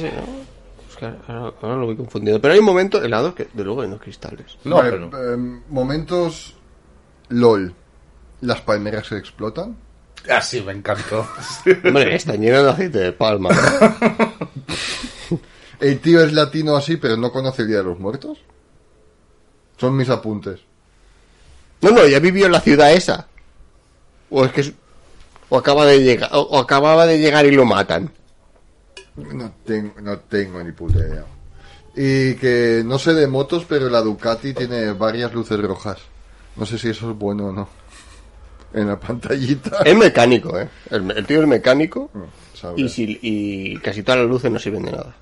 Es 0.91 0.97
que 0.97 1.07
ahora, 1.07 1.55
ahora 1.63 1.77
lo 1.77 1.87
voy 1.87 1.97
confundiendo. 1.97 2.39
Pero 2.41 2.53
hay 2.53 2.61
un 2.61 2.67
momento 2.67 3.03
helado 3.03 3.35
que, 3.35 3.49
de 3.53 3.65
luego, 3.65 3.83
en 3.83 3.93
los 3.93 4.01
cristales. 4.03 4.59
No, 4.65 4.77
Vale, 4.77 4.91
pero- 4.91 5.33
em, 5.35 5.63
momentos 5.71 6.55
LOL. 7.31 7.75
Las 8.43 8.61
palmeras 8.61 9.07
se 9.07 9.17
explotan. 9.17 9.77
Ah, 10.31 10.43
sí, 10.43 10.61
me 10.61 10.73
encantó. 10.73 11.27
Hombre, 11.85 12.15
están 12.15 12.41
llenas 12.43 12.63
de 12.65 12.69
aceite 12.71 12.99
de 12.99 13.13
palma. 13.13 13.49
El 15.81 15.99
tío 16.01 16.23
es 16.23 16.35
latino 16.35 16.77
así, 16.77 16.99
pero 16.99 17.17
no 17.17 17.33
conoce 17.33 17.63
el 17.63 17.69
Día 17.69 17.79
de 17.79 17.85
los 17.85 17.99
Muertos. 17.99 18.37
Son 19.79 19.97
mis 19.97 20.11
apuntes. 20.11 20.61
No, 21.83 21.91
no, 21.91 22.07
ya 22.07 22.19
vivió 22.19 22.47
en 22.47 22.53
la 22.53 22.61
ciudad 22.61 22.93
esa. 22.93 23.27
O 24.31 24.45
es 24.45 24.53
que 24.53 24.73
o 25.49 25.59
acaba 25.59 25.85
de 25.87 26.03
llegar, 26.03 26.31
o, 26.33 26.41
o 26.41 26.59
acababa 26.59 27.07
de 27.07 27.19
llegar 27.19 27.45
y 27.47 27.51
lo 27.51 27.65
matan. 27.65 28.11
No 29.17 29.53
tengo, 29.65 30.01
no 30.01 30.19
tengo 30.19 30.63
ni 30.63 30.73
puta 30.73 30.99
idea. 30.99 31.25
Y 31.97 32.35
que 32.37 32.83
no 32.85 32.99
sé 32.99 33.15
de 33.15 33.27
motos, 33.27 33.65
pero 33.69 33.89
la 33.91 34.01
Ducati 34.01 34.55
tiene 34.55 34.93
varias 34.93 35.35
luces 35.35 35.61
rojas. 35.61 35.99
No 36.57 36.65
sé 36.65 36.79
si 36.79 36.89
eso 36.89 37.11
es 37.11 37.19
bueno 37.19 37.47
o 37.47 37.53
no. 37.53 37.69
En 38.73 38.87
la 38.87 38.99
pantallita. 39.01 39.79
Es 39.85 39.97
mecánico, 39.97 40.59
¿eh? 40.59 40.69
El, 40.91 41.11
el 41.11 41.27
tío 41.27 41.43
es 41.43 41.49
mecánico. 41.49 42.11
Sabré. 42.55 42.83
Y, 42.83 42.89
si, 42.89 43.19
y 43.21 43.77
casi 43.79 44.05
todas 44.05 44.21
las 44.21 44.29
luces 44.31 44.51
no 44.53 44.59
sirven 44.61 44.85
de 44.85 44.93
nada. 44.93 45.17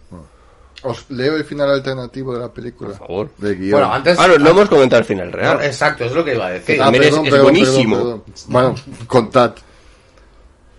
Os 0.83 1.11
leo 1.11 1.35
el 1.37 1.45
final 1.45 1.71
alternativo 1.71 2.35
de 2.35 2.41
la 2.41 2.49
película. 2.53 2.91
Por 2.91 2.99
favor. 2.99 3.31
De 3.39 3.55
guion. 3.57 3.73
Bueno, 3.81 3.93
antes 3.95 4.17
Ah, 4.19 4.29
no, 4.29 4.39
no 4.39 4.51
hemos 4.51 4.69
comentado 4.69 5.01
el 5.01 5.07
final 5.07 5.31
No, 5.31 5.37
real. 5.37 5.63
exacto, 5.65 6.05
es 6.05 6.13
lo 6.13 6.25
que 6.25 6.35
iba 6.35 6.47
a 6.47 6.51
decir. 6.51 6.81
Ah, 6.81 6.91
es- 6.95 7.07
es 7.17 7.43
buenísimo. 7.43 7.97
perdón. 7.97 8.23
Bueno, 8.47 8.75
contad. 9.09 9.53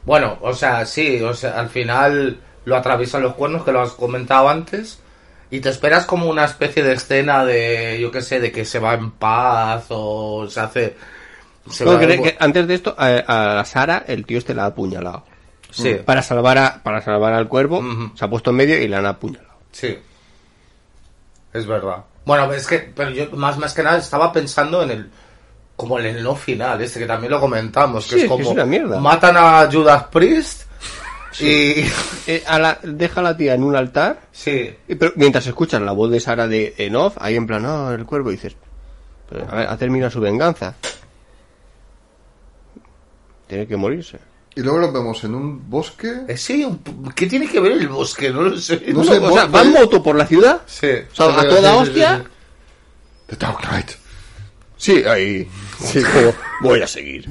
Bueno, 0.05 0.37
o 0.41 0.53
sea, 0.53 0.85
sí, 0.85 1.21
o 1.21 1.33
sea, 1.33 1.59
al 1.59 1.69
final 1.69 2.39
lo 2.65 2.75
atraviesan 2.77 3.21
los 3.23 3.35
cuernos, 3.35 3.63
que 3.63 3.71
lo 3.71 3.81
has 3.81 3.91
comentado 3.91 4.47
antes, 4.49 4.99
y 5.51 5.59
te 5.59 5.69
esperas 5.69 6.05
como 6.05 6.27
una 6.29 6.45
especie 6.45 6.83
de 6.83 6.93
escena 6.93 7.43
de, 7.45 7.97
yo 8.01 8.09
qué 8.11 8.21
sé, 8.21 8.39
de 8.39 8.51
que 8.51 8.65
se 8.65 8.79
va 8.79 8.93
en 8.93 9.11
paz 9.11 9.85
o 9.89 10.47
se 10.49 10.59
hace... 10.59 10.95
Se 11.69 11.83
No, 11.85 11.93
va- 11.93 11.99
que- 11.99 12.21
que 12.21 12.37
antes 12.39 12.67
de 12.67 12.73
esto, 12.73 12.95
a, 12.97 13.59
a 13.59 13.65
Sara, 13.65 14.03
el 14.07 14.25
tío 14.25 14.37
este 14.37 14.53
la 14.53 14.63
ha 14.63 14.67
apuñalado. 14.67 15.23
Sí, 15.71 15.97
Para 16.03 16.23
salvar, 16.23 16.57
a, 16.57 16.81
para 16.81 17.01
salvar 17.01 17.33
al 17.33 17.47
cuervo, 17.47 17.83
se 18.15 18.25
ha 18.25 18.29
puesto 18.29 18.49
en 18.49 18.55
medio 18.55 18.81
y 18.81 18.87
la 18.87 18.99
han 18.99 19.05
apuñalado. 19.05 19.48
Sí. 19.71 19.97
Es 21.53 21.65
verdad. 21.65 22.03
Bueno, 22.25 22.51
es 22.53 22.67
que, 22.67 22.77
pero 22.79 23.09
yo 23.09 23.31
más, 23.31 23.57
más 23.57 23.73
que 23.73 23.81
nada 23.83 23.97
estaba 23.97 24.31
pensando 24.31 24.83
en 24.83 24.91
el... 24.91 25.09
Como 25.75 25.97
en 25.97 26.07
el 26.07 26.21
no 26.23 26.35
final, 26.35 26.81
este 26.81 26.99
que 26.99 27.05
también 27.05 27.31
lo 27.31 27.39
comentamos, 27.39 28.05
que 28.07 28.15
Sí, 28.15 28.21
es 28.23 28.27
como... 28.27 28.41
es 28.43 28.47
una 28.49 28.65
mierda. 28.65 28.99
Matan 28.99 29.35
a 29.37 29.69
Judas 29.71 30.03
Priest 30.11 30.63
y... 31.39 31.85
Eh, 32.27 32.43
a 32.45 32.59
la- 32.59 32.77
deja 32.83 33.21
a 33.21 33.23
la 33.23 33.37
tía 33.37 33.53
en 33.53 33.63
un 33.63 33.75
altar, 33.75 34.19
Sí, 34.31 34.75
y- 34.87 34.95
pero 34.95 35.13
mientras 35.15 35.47
escuchas 35.47 35.81
la 35.81 35.93
voz 35.93 36.11
de 36.11 36.19
Sara 36.19 36.47
de 36.47 36.75
en 36.77 36.95
off, 36.97 37.15
ahí 37.19 37.35
en 37.35 37.47
plan, 37.47 37.63
no, 37.63 37.91
el 37.93 38.05
cuervo, 38.05 38.29
y 38.29 38.33
dices, 38.35 38.55
a 39.49 39.55
ver, 39.55 39.67
ha 39.69 39.77
terminado 39.77 40.11
su 40.11 40.19
venganza. 40.19 40.75
Tiene 43.47 43.65
que 43.65 43.77
morirse. 43.77 44.19
Y 44.59 44.61
luego 44.61 44.79
lo 44.79 44.91
vemos 44.91 45.23
en 45.23 45.35
un 45.35 45.69
bosque. 45.69 46.11
Eh, 46.27 46.35
sí, 46.35 46.65
un 46.65 46.81
¿qué 47.15 47.27
tiene 47.27 47.47
que 47.49 47.61
ver 47.61 47.71
el 47.71 47.87
bosque? 47.87 48.29
No 48.29 48.41
lo 48.41 48.57
sé. 48.59 48.81
No 48.93 49.05
sé, 49.05 49.11
o 49.17 49.31
sea, 49.33 49.45
vos- 49.45 49.55
va 49.55 49.61
en 49.61 49.71
moto 49.71 50.03
por 50.03 50.17
la 50.17 50.27
ciudad, 50.27 50.63
Sí. 50.67 50.87
o 51.13 51.15
sea, 51.15 51.39
a 51.39 51.47
toda 51.47 51.75
hostia. 51.77 52.25
The 53.27 53.35
Dark 53.37 53.59
Knight. 53.61 53.91
Sí, 54.75 55.01
ahí. 55.05 55.47
Sí, 55.81 56.01
como, 56.01 56.33
voy 56.61 56.81
a 56.81 56.87
seguir. 56.87 57.25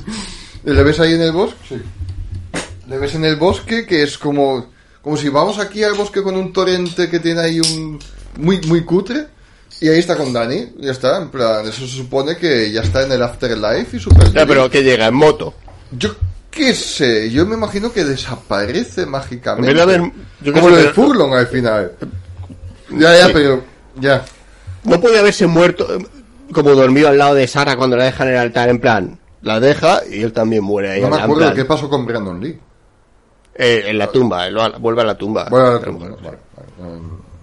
¿Y 0.64 0.70
¿Le 0.70 0.82
ves 0.82 1.00
ahí 1.00 1.12
en 1.12 1.20
el 1.20 1.32
bosque? 1.32 1.56
Sí. 1.68 1.76
Le 2.88 2.96
ves 2.98 3.14
en 3.14 3.26
el 3.26 3.36
bosque 3.36 3.84
que 3.84 4.02
es 4.02 4.16
como. 4.16 4.70
Como 5.02 5.16
si 5.18 5.28
vamos 5.28 5.58
aquí 5.58 5.82
al 5.84 5.94
bosque 5.94 6.22
con 6.22 6.34
un 6.34 6.50
torrente 6.52 7.10
que 7.10 7.18
tiene 7.20 7.40
ahí 7.42 7.60
un. 7.60 7.98
Muy, 8.38 8.58
muy 8.62 8.84
cutre. 8.86 9.26
Y 9.82 9.88
ahí 9.88 9.98
está 9.98 10.16
con 10.16 10.32
Dani. 10.32 10.72
Ya 10.78 10.92
está. 10.92 11.18
En 11.20 11.28
plan, 11.28 11.66
eso 11.68 11.86
se 11.86 11.94
supone 11.96 12.38
que 12.38 12.72
ya 12.72 12.80
está 12.80 13.02
en 13.04 13.12
el 13.12 13.22
afterlife 13.22 13.98
y 13.98 14.00
super. 14.00 14.32
Ya, 14.32 14.46
pero 14.46 14.70
que 14.70 14.82
llega 14.82 15.06
en 15.08 15.14
moto. 15.14 15.52
Yo 15.90 16.14
qué 16.50 16.74
sé. 16.74 17.30
Yo 17.30 17.46
me 17.46 17.54
imagino 17.56 17.92
que 17.92 18.04
desaparece 18.04 19.06
mágicamente. 19.06 19.70
En 19.70 19.76
vez 19.76 19.86
de 19.86 19.94
haber- 19.94 20.12
yo 20.42 20.52
como 20.52 20.68
lo 20.70 20.76
de 20.76 20.88
Furlong 20.92 21.34
al 21.34 21.46
final. 21.46 21.92
Ya, 22.90 23.16
ya, 23.16 23.26
Sí. 23.26 23.30
pero. 23.34 23.62
Ya. 24.00 24.24
No 24.84 25.00
puede 25.00 25.18
haberse 25.18 25.46
muerto 25.46 25.86
eh, 25.94 26.06
como 26.52 26.70
dormido 26.74 27.08
al 27.08 27.18
lado 27.18 27.34
de 27.34 27.46
Sara 27.46 27.76
cuando 27.76 27.96
la 27.96 28.04
deja 28.04 28.24
en 28.24 28.30
el 28.30 28.36
altar, 28.38 28.68
en 28.68 28.80
plan, 28.80 29.18
la 29.42 29.60
deja 29.60 30.00
y 30.10 30.22
él 30.22 30.32
también 30.32 30.62
muere 30.64 30.90
ahí. 30.92 31.00
No 31.02 31.10
me 31.10 31.16
acuerdo 31.16 31.42
plan, 31.42 31.54
qué 31.54 31.64
pasó 31.64 31.88
con 31.90 32.06
Brandon 32.06 32.40
Lee. 32.40 32.58
eh, 33.54 33.84
en 33.88 33.98
la 33.98 34.06
tumba, 34.06 34.46
él 34.46 34.56
vuelve 34.78 35.02
a 35.02 35.04
la 35.04 35.18
tumba. 35.18 35.46
Bueno, 35.50 35.72
la 35.74 35.80
Pero 35.80 35.92
tumba, 35.92 36.08
vale, 36.08 36.20
vale, 36.22 36.38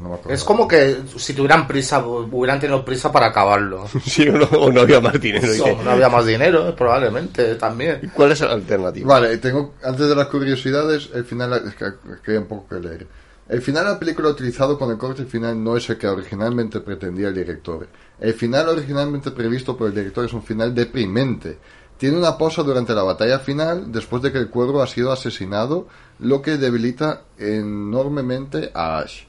no, 0.06 0.10
no 0.10 0.10
me 0.10 0.16
acuerdo. 0.16 0.36
Es 0.36 0.44
como 0.44 0.68
que 0.68 0.98
si 1.18 1.34
tuvieran 1.34 1.68
prisa, 1.68 2.06
hubieran 2.06 2.60
tenido 2.60 2.84
prisa 2.86 3.12
para 3.12 3.28
acabarlo. 3.28 3.86
Sí, 4.06 4.28
o 4.30 4.34
no, 4.34 4.46
o 4.46 4.72
no 4.72 4.82
había 4.82 5.02
más 5.02 5.20
dinero. 5.20 5.48
No, 5.84 5.92
había 5.92 6.10
más 6.10 6.26
dinero, 6.26 6.76
probablemente 6.76 7.56
también. 7.56 8.12
¿Cuál 8.14 8.32
es 8.32 8.42
la 8.42 8.54
alternativa? 8.54 9.08
Vale, 9.08 9.38
tengo 9.38 9.74
antes 9.84 10.08
de 10.08 10.16
las 10.16 10.28
curiosidades, 10.28 11.10
el 11.14 11.26
final 11.26 11.54
es 11.68 11.76
que, 11.76 11.86
es 11.86 12.20
que 12.24 12.32
hay 12.32 12.38
un 12.38 12.46
poco 12.46 12.68
que 12.70 12.80
leer. 12.80 13.08
El 13.48 13.62
final 13.62 13.86
de 13.86 13.92
la 13.92 14.00
película 14.00 14.30
utilizado 14.30 14.78
con 14.80 14.90
el 14.90 14.98
corte 14.98 15.26
final 15.26 15.64
no 15.64 15.78
es 15.78 15.88
el 15.90 15.98
que 15.98 16.08
originalmente 16.08 16.80
pretendía 16.80 17.28
el 17.28 17.36
director. 17.36 17.88
El 18.20 18.34
final 18.34 18.70
originalmente 18.70 19.30
previsto 19.32 19.78
por 19.78 19.90
el 19.90 19.94
director 19.94 20.26
es 20.26 20.34
un 20.34 20.42
final 20.42 20.74
deprimente. 20.74 21.60
Tiene 21.98 22.18
una 22.18 22.38
pausa 22.38 22.64
durante 22.64 22.94
la 22.94 23.04
batalla 23.04 23.40
final 23.40 23.92
después 23.92 24.24
de 24.24 24.32
que 24.32 24.40
el 24.40 24.50
cuervo 24.50 24.82
ha 24.82 24.88
sido 24.88 25.12
asesinado, 25.12 25.88
lo 26.20 26.42
que 26.42 26.58
debilita 26.58 27.22
enormemente 27.38 28.72
a 28.74 28.98
Ash. 28.98 29.26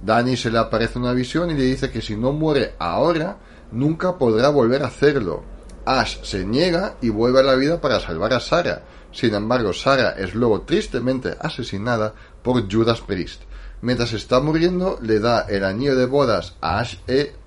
Danny 0.00 0.36
se 0.36 0.50
le 0.50 0.58
aparece 0.58 0.98
una 0.98 1.12
visión 1.12 1.50
y 1.50 1.54
le 1.54 1.64
dice 1.64 1.90
que 1.90 2.02
si 2.02 2.16
no 2.16 2.32
muere 2.32 2.74
ahora, 2.78 3.38
nunca 3.72 4.18
podrá 4.18 4.48
volver 4.50 4.82
a 4.82 4.88
hacerlo. 4.88 5.42
Ash 5.84 6.18
se 6.22 6.44
niega 6.44 6.96
y 7.00 7.08
vuelve 7.08 7.40
a 7.40 7.44
la 7.44 7.54
vida 7.54 7.80
para 7.80 8.00
salvar 8.00 8.32
a 8.32 8.40
Sarah. 8.40 8.82
Sin 9.12 9.34
embargo, 9.34 9.72
Sarah 9.72 10.10
es 10.18 10.34
luego 10.34 10.62
tristemente 10.62 11.36
asesinada 11.40 12.12
por 12.42 12.70
Judas 12.70 13.00
Priest. 13.00 13.42
Mientras 13.82 14.12
está 14.12 14.40
muriendo, 14.40 14.98
le 15.00 15.20
da 15.20 15.42
el 15.48 15.64
anillo 15.64 15.96
de 15.96 16.06
bodas 16.06 16.56
a 16.60 16.80
Ash, 16.80 16.96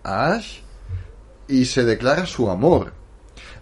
a 0.03 0.33
Ash 0.33 0.59
y 1.47 1.65
se 1.65 1.83
declara 1.83 2.25
su 2.25 2.49
amor. 2.49 2.93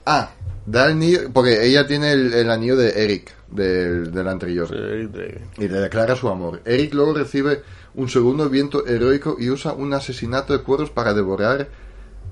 Ah, 0.05 0.31
da 0.65 0.85
el 0.85 0.91
anillo, 0.91 1.19
porque 1.33 1.65
ella 1.65 1.87
tiene 1.87 2.11
el, 2.11 2.33
el 2.33 2.49
anillo 2.49 2.75
de 2.75 3.03
Eric, 3.03 3.33
del, 3.49 4.11
del 4.11 4.27
anterior 4.27 4.69
y 5.57 5.67
le 5.67 5.79
declara 5.79 6.15
su 6.15 6.29
amor. 6.29 6.61
Eric 6.65 6.93
luego 6.93 7.13
recibe 7.13 7.63
un 7.97 8.07
segundo 8.09 8.47
viento 8.49 8.85
heroico 8.87 9.35
y 9.37 9.49
usa 9.49 9.73
un 9.73 9.93
asesinato 9.93 10.53
de 10.57 10.63
cuervos 10.63 10.89
para 10.89 11.13
devorar 11.13 11.67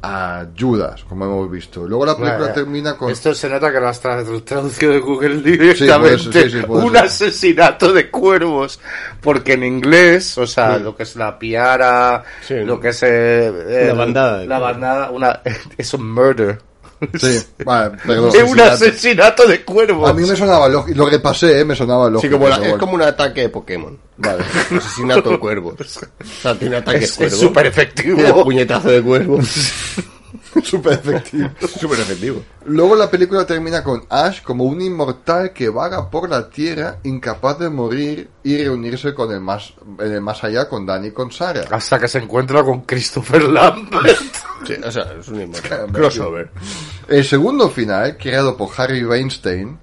a 0.02 0.46
Judas, 0.58 1.04
como 1.06 1.26
hemos 1.26 1.50
visto. 1.50 1.88
Luego 1.88 2.06
la 2.06 2.16
película 2.16 2.54
termina 2.54 2.96
con... 2.96 3.10
Esto 3.12 3.34
se 3.34 3.50
nota 3.50 3.72
que 3.72 3.80
lo 3.80 3.88
has 3.88 4.04
tra- 4.04 4.44
traducido 4.44 4.92
de 4.92 5.00
Google 5.00 5.38
directamente. 5.42 6.20
Sí, 6.20 6.32
sí, 6.32 6.60
sí, 6.60 6.66
un 6.68 6.92
ser. 6.94 7.04
asesinato 7.06 7.92
de 7.92 8.12
cuervos. 8.12 8.80
Porque 9.22 9.54
en 9.54 9.64
inglés, 9.64 10.38
o 10.38 10.46
sea, 10.46 10.78
lo 10.78 10.96
que 10.96 11.04
es 11.04 11.16
la 11.16 11.40
piara, 11.40 12.24
Sí. 12.46 12.54
lo 12.64 12.80
que 12.80 12.90
es 12.90 13.02
eh, 13.04 13.86
La 13.88 13.94
bandada 13.96 14.46
La 14.46 14.60
bandada, 14.60 15.10
una, 15.10 15.42
es 15.78 15.94
un 15.96 16.14
murder. 16.14 16.60
Sí, 17.20 17.42
vale, 17.64 17.98
perdón. 18.06 18.32
Es 18.36 18.44
un 18.52 18.60
asesinato 18.60 19.48
de 19.48 19.64
cuervos. 19.64 20.10
A 20.10 20.14
mí 20.14 20.24
me 20.28 20.36
sonaba 20.36 20.68
lógico, 20.70 20.98
lo 20.98 21.10
repasé, 21.10 21.60
¿eh? 21.60 21.66
me 21.66 21.76
sonaba 21.76 22.10
lógico. 22.10 22.22
Sí, 22.22 22.40
como 22.40 22.48
la- 22.50 22.56
pero 22.56 22.64
es 22.66 22.72
bueno. 22.72 22.86
como 22.86 22.96
un 22.96 23.02
ataque 23.02 23.42
de 23.42 23.50
Pokémon. 23.50 23.98
Vale. 24.18 24.44
Asesinato 24.78 25.30
de 25.32 25.40
cuervos. 25.40 25.76
O 25.80 26.42
sea, 26.42 26.56
tiene 26.58 26.78
ataque 26.78 27.06
es 27.06 27.12
súper 27.12 27.64
Tiene 27.64 27.68
efectivo. 27.70 28.44
puñetazo 28.44 28.90
de 28.90 29.02
cuervo. 29.02 29.40
Súper 30.64 30.94
efectivo. 30.94 31.50
Súper 31.80 32.00
efectivo. 32.00 32.42
Luego 32.66 32.96
la 32.96 33.10
película 33.12 33.46
termina 33.46 33.84
con 33.84 34.06
Ash 34.10 34.42
como 34.42 34.64
un 34.64 34.80
inmortal 34.82 35.52
que 35.52 35.68
vaga 35.70 36.10
por 36.10 36.30
la 36.30 36.50
tierra, 36.50 36.98
incapaz 37.04 37.60
de 37.60 37.70
morir 37.70 38.30
y 38.44 38.64
reunirse 38.64 39.14
con 39.14 39.32
el 39.34 39.42
más, 39.42 39.74
en 40.00 40.14
el 40.14 40.22
más 40.22 40.44
allá 40.46 40.70
con 40.70 40.86
Danny 40.86 41.08
y 41.08 41.12
con 41.12 41.30
Sarah. 41.32 41.66
Hasta 41.70 42.00
que 42.00 42.08
se 42.08 42.20
encuentra 42.20 42.64
con 42.64 42.82
Christopher 42.82 43.44
Lambert. 43.44 44.18
Sí, 44.66 44.74
o 44.84 44.92
sea, 44.92 45.14
es 45.20 45.28
un 45.28 45.42
inmortal. 45.42 45.88
Crossover. 45.94 46.50
El 47.08 47.24
segundo 47.26 47.70
final, 47.70 48.18
creado 48.18 48.56
por 48.58 48.70
Harry 48.78 49.04
Weinstein, 49.04 49.78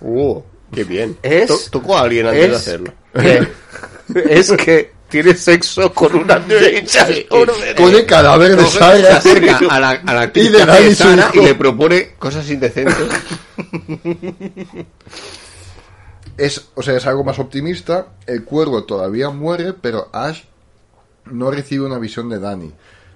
Uh, 0.00 0.40
qué 0.74 0.82
bien. 0.84 1.16
Es- 1.22 1.46
To- 1.48 1.58
Tocó 1.70 1.96
a 1.96 2.02
alguien 2.02 2.26
antes 2.26 2.40
de 2.42 2.46
es- 2.48 2.56
hacerlo. 2.56 2.92
que- 3.14 3.48
es 4.40 4.50
que 4.52 4.92
tiene 5.08 5.34
sexo 5.34 5.92
con 5.92 6.14
una 6.16 6.38
derecha. 6.40 7.06
Con 7.76 7.94
el 7.94 8.06
cadáver 8.06 8.56
de 8.56 8.64
Se 8.64 8.78
Sarah. 8.78 9.16
acerca 9.18 9.58
a 9.68 9.78
la, 9.78 9.90
a 9.90 10.14
la 10.14 10.24
Y 10.34 10.48
de 10.48 10.64
de 10.66 10.94
Sara 10.94 11.30
y 11.34 11.40
le 11.40 11.54
propone 11.54 12.14
cosas 12.18 12.48
indecentes. 12.50 12.96
Es, 16.38 16.68
o 16.74 16.82
sea, 16.82 16.96
es 16.96 17.06
algo 17.06 17.24
más 17.24 17.38
optimista. 17.38 18.06
El 18.26 18.44
cuervo 18.44 18.84
todavía 18.84 19.28
muere, 19.30 19.74
pero 19.74 20.08
Ash 20.12 20.40
no 21.26 21.50
recibe 21.50 21.84
una 21.84 21.98
visión 21.98 22.28
de 22.30 22.38
Dani. 22.38 22.72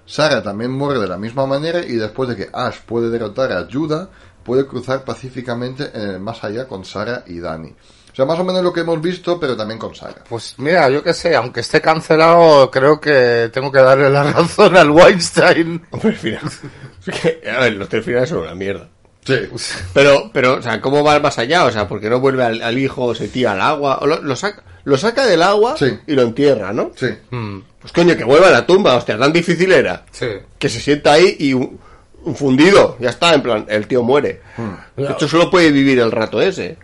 Sarah 0.07 0.41
también 0.41 0.71
muere 0.71 0.99
de 0.99 1.07
la 1.07 1.17
misma 1.17 1.45
manera 1.45 1.85
y 1.85 1.93
después 1.97 2.29
de 2.29 2.35
que 2.35 2.49
Ash 2.53 2.79
puede 2.85 3.09
derrotar 3.09 3.51
a 3.51 3.67
Judah, 3.71 4.09
puede 4.43 4.65
cruzar 4.65 5.03
pacíficamente 5.03 5.91
en 5.93 6.09
el 6.09 6.19
más 6.21 6.43
allá 6.43 6.65
con 6.67 6.85
Sarah 6.85 7.23
y 7.27 7.39
Dani. 7.39 7.69
O 7.69 8.15
sea, 8.15 8.25
más 8.25 8.39
o 8.39 8.43
menos 8.43 8.63
lo 8.63 8.73
que 8.73 8.79
hemos 8.79 8.99
visto, 8.99 9.39
pero 9.39 9.55
también 9.55 9.77
con 9.77 9.93
Sarah. 9.93 10.23
Pues 10.27 10.55
mira, 10.57 10.89
yo 10.89 11.03
qué 11.03 11.13
sé, 11.13 11.35
aunque 11.35 11.59
esté 11.59 11.81
cancelado, 11.81 12.71
creo 12.71 12.99
que 12.99 13.51
tengo 13.53 13.71
que 13.71 13.79
darle 13.79 14.09
la 14.09 14.23
razón 14.31 14.75
al 14.75 14.89
Weinstein. 14.89 15.85
Hombre, 15.91 16.13
final. 16.13 16.41
Es 17.05 17.21
que, 17.21 17.47
a 17.49 17.59
ver, 17.59 17.73
los 17.73 17.87
tres 17.89 18.03
finales 18.03 18.29
son 18.29 18.39
una 18.39 18.55
mierda. 18.55 18.89
Sí. 19.27 19.35
Pero, 19.93 20.29
pero, 20.33 20.53
o 20.55 20.61
sea, 20.61 20.79
¿cómo 20.81 21.03
va 21.03 21.19
más 21.19 21.37
allá? 21.37 21.65
O 21.65 21.71
sea, 21.71 21.87
¿por 21.87 21.99
qué 21.99 22.09
no 22.09 22.19
vuelve 22.19 22.43
al, 22.43 22.61
al 22.61 22.77
hijo, 22.77 23.13
se 23.13 23.27
tira 23.27 23.51
al 23.51 23.61
agua? 23.61 23.99
O 24.01 24.07
lo, 24.07 24.21
lo 24.21 24.35
saca, 24.35 24.63
lo 24.85 24.97
saca 24.97 25.25
del 25.25 25.43
agua 25.43 25.75
Sí. 25.77 25.99
y 26.07 26.13
lo 26.13 26.21
entierra, 26.21 26.71
¿no? 26.73 26.91
Sí. 26.95 27.07
Mm, 27.31 27.59
Pues 27.81 27.91
coño, 27.93 28.15
que 28.15 28.23
vuelva 28.23 28.47
a 28.47 28.51
la 28.51 28.65
tumba, 28.65 28.95
hostia, 28.95 29.17
tan 29.17 29.33
difícil 29.33 29.71
era. 29.71 30.05
sí. 30.11 30.27
Que 30.57 30.69
se 30.69 30.79
sienta 30.79 31.13
ahí 31.13 31.35
y 31.39 31.53
un, 31.53 31.79
un 32.23 32.35
fundido, 32.35 32.97
ya 32.99 33.09
está, 33.09 33.33
en 33.33 33.41
plan, 33.41 33.65
el 33.69 33.85
tío 33.87 34.01
muere. 34.03 34.41
De 34.95 35.11
hecho, 35.11 35.27
solo 35.27 35.49
puede 35.51 35.71
vivir 35.71 35.99
el 35.99 36.11
rato 36.11 36.41
ese. 36.41 36.77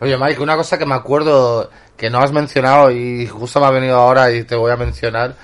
Oye, 0.00 0.16
Mike, 0.16 0.40
una 0.42 0.56
cosa 0.56 0.78
que 0.78 0.86
me 0.86 0.94
acuerdo 0.94 1.70
que 1.96 2.08
no 2.10 2.18
has 2.20 2.32
mencionado 2.32 2.90
y 2.90 3.26
justo 3.26 3.60
me 3.60 3.66
ha 3.66 3.70
venido 3.70 3.96
ahora 3.96 4.32
y 4.32 4.44
te 4.44 4.54
voy 4.56 4.70
a 4.70 4.76
mencionar. 4.76 5.34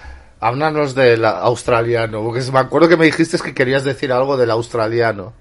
Háblanos 0.41 0.95
del 0.95 1.25
australiano, 1.25 2.23
porque 2.23 2.41
me 2.53 2.59
acuerdo 2.59 2.89
que 2.89 2.97
me 2.97 3.07
dijiste 3.07 3.39
que 3.39 3.55
querías 3.55 3.85
decir 3.85 4.13
algo 4.13 4.37
del 4.37 4.51
australiano, 4.51 5.33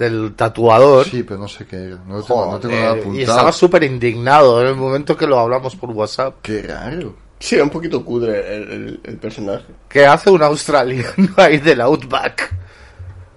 del 0.00 0.34
tatuador. 0.34 1.04
Sí, 1.06 1.22
pero 1.22 1.38
no 1.38 1.46
sé 1.46 1.64
qué. 1.66 1.94
No 2.08 2.22
tengo, 2.22 2.50
no 2.50 2.58
tengo 2.58 2.74
nada 2.74 2.88
Joder, 2.88 2.98
y 2.98 3.00
apuntado. 3.02 3.20
estaba 3.30 3.52
súper 3.52 3.84
indignado 3.84 4.60
en 4.62 4.66
el 4.68 4.74
momento 4.76 5.16
que 5.16 5.26
lo 5.26 5.38
hablamos 5.38 5.76
por 5.76 5.90
WhatsApp. 5.90 6.36
Qué 6.42 6.62
raro. 6.62 7.14
Sí, 7.38 7.54
era 7.54 7.64
un 7.64 7.70
poquito 7.70 8.04
cudre 8.04 8.56
el, 8.56 8.62
el- 8.72 9.00
el 9.04 9.16
personaje. 9.18 9.64
¿Qué 9.88 10.04
hace 10.06 10.30
un 10.30 10.42
australiano 10.42 11.28
ahí 11.36 11.58
del 11.58 11.80
Outback? 11.82 12.54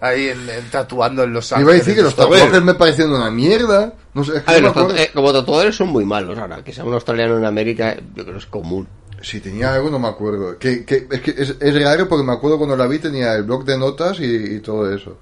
Ahí 0.01 0.27
en, 0.29 0.49
en- 0.49 0.69
tatuando 0.69 1.23
en 1.23 1.31
Los 1.33 1.51
Iba 1.51 1.57
a 1.57 1.61
Ángeles. 1.61 1.79
decir 1.79 1.95
que 1.95 2.01
los 2.01 2.13
Joder. 2.13 2.39
tatuajes 2.41 2.63
me 2.63 2.73
parecían 2.73 3.11
una 3.11 3.29
mierda. 3.31 3.93
No 4.13 4.23
sé, 4.23 4.37
es 4.37 4.43
que 4.43 4.51
A 4.51 4.53
ver, 4.55 4.63
no 4.63 4.73
tatu- 4.73 4.95
eh, 4.97 5.11
como 5.13 5.31
tatuadores 5.31 5.75
son 5.75 5.89
muy 5.89 6.05
malos 6.05 6.37
ahora. 6.37 6.63
Que 6.63 6.73
sea 6.73 6.83
un 6.83 6.93
australiano 6.93 7.37
en 7.37 7.45
América, 7.45 7.95
yo 8.15 8.23
creo 8.23 8.33
que 8.35 8.39
es 8.39 8.45
común. 8.45 8.87
Si 9.21 9.39
tenía 9.39 9.73
algo, 9.73 9.89
no 9.89 9.99
me 9.99 10.09
acuerdo. 10.09 10.57
Que, 10.59 10.83
que, 10.83 11.07
es 11.09 11.21
que 11.21 11.31
es, 11.31 11.55
es 11.59 11.83
raro 11.83 12.09
porque 12.09 12.25
me 12.25 12.33
acuerdo 12.33 12.57
cuando 12.57 12.75
la 12.75 12.87
vi 12.87 12.99
tenía 12.99 13.33
el 13.35 13.43
blog 13.43 13.63
de 13.63 13.77
notas 13.77 14.19
y, 14.19 14.25
y 14.55 14.59
todo 14.59 14.93
eso. 14.93 15.17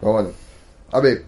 Pero 0.00 0.12
bueno. 0.12 0.30
A 0.94 1.00
ver, 1.00 1.24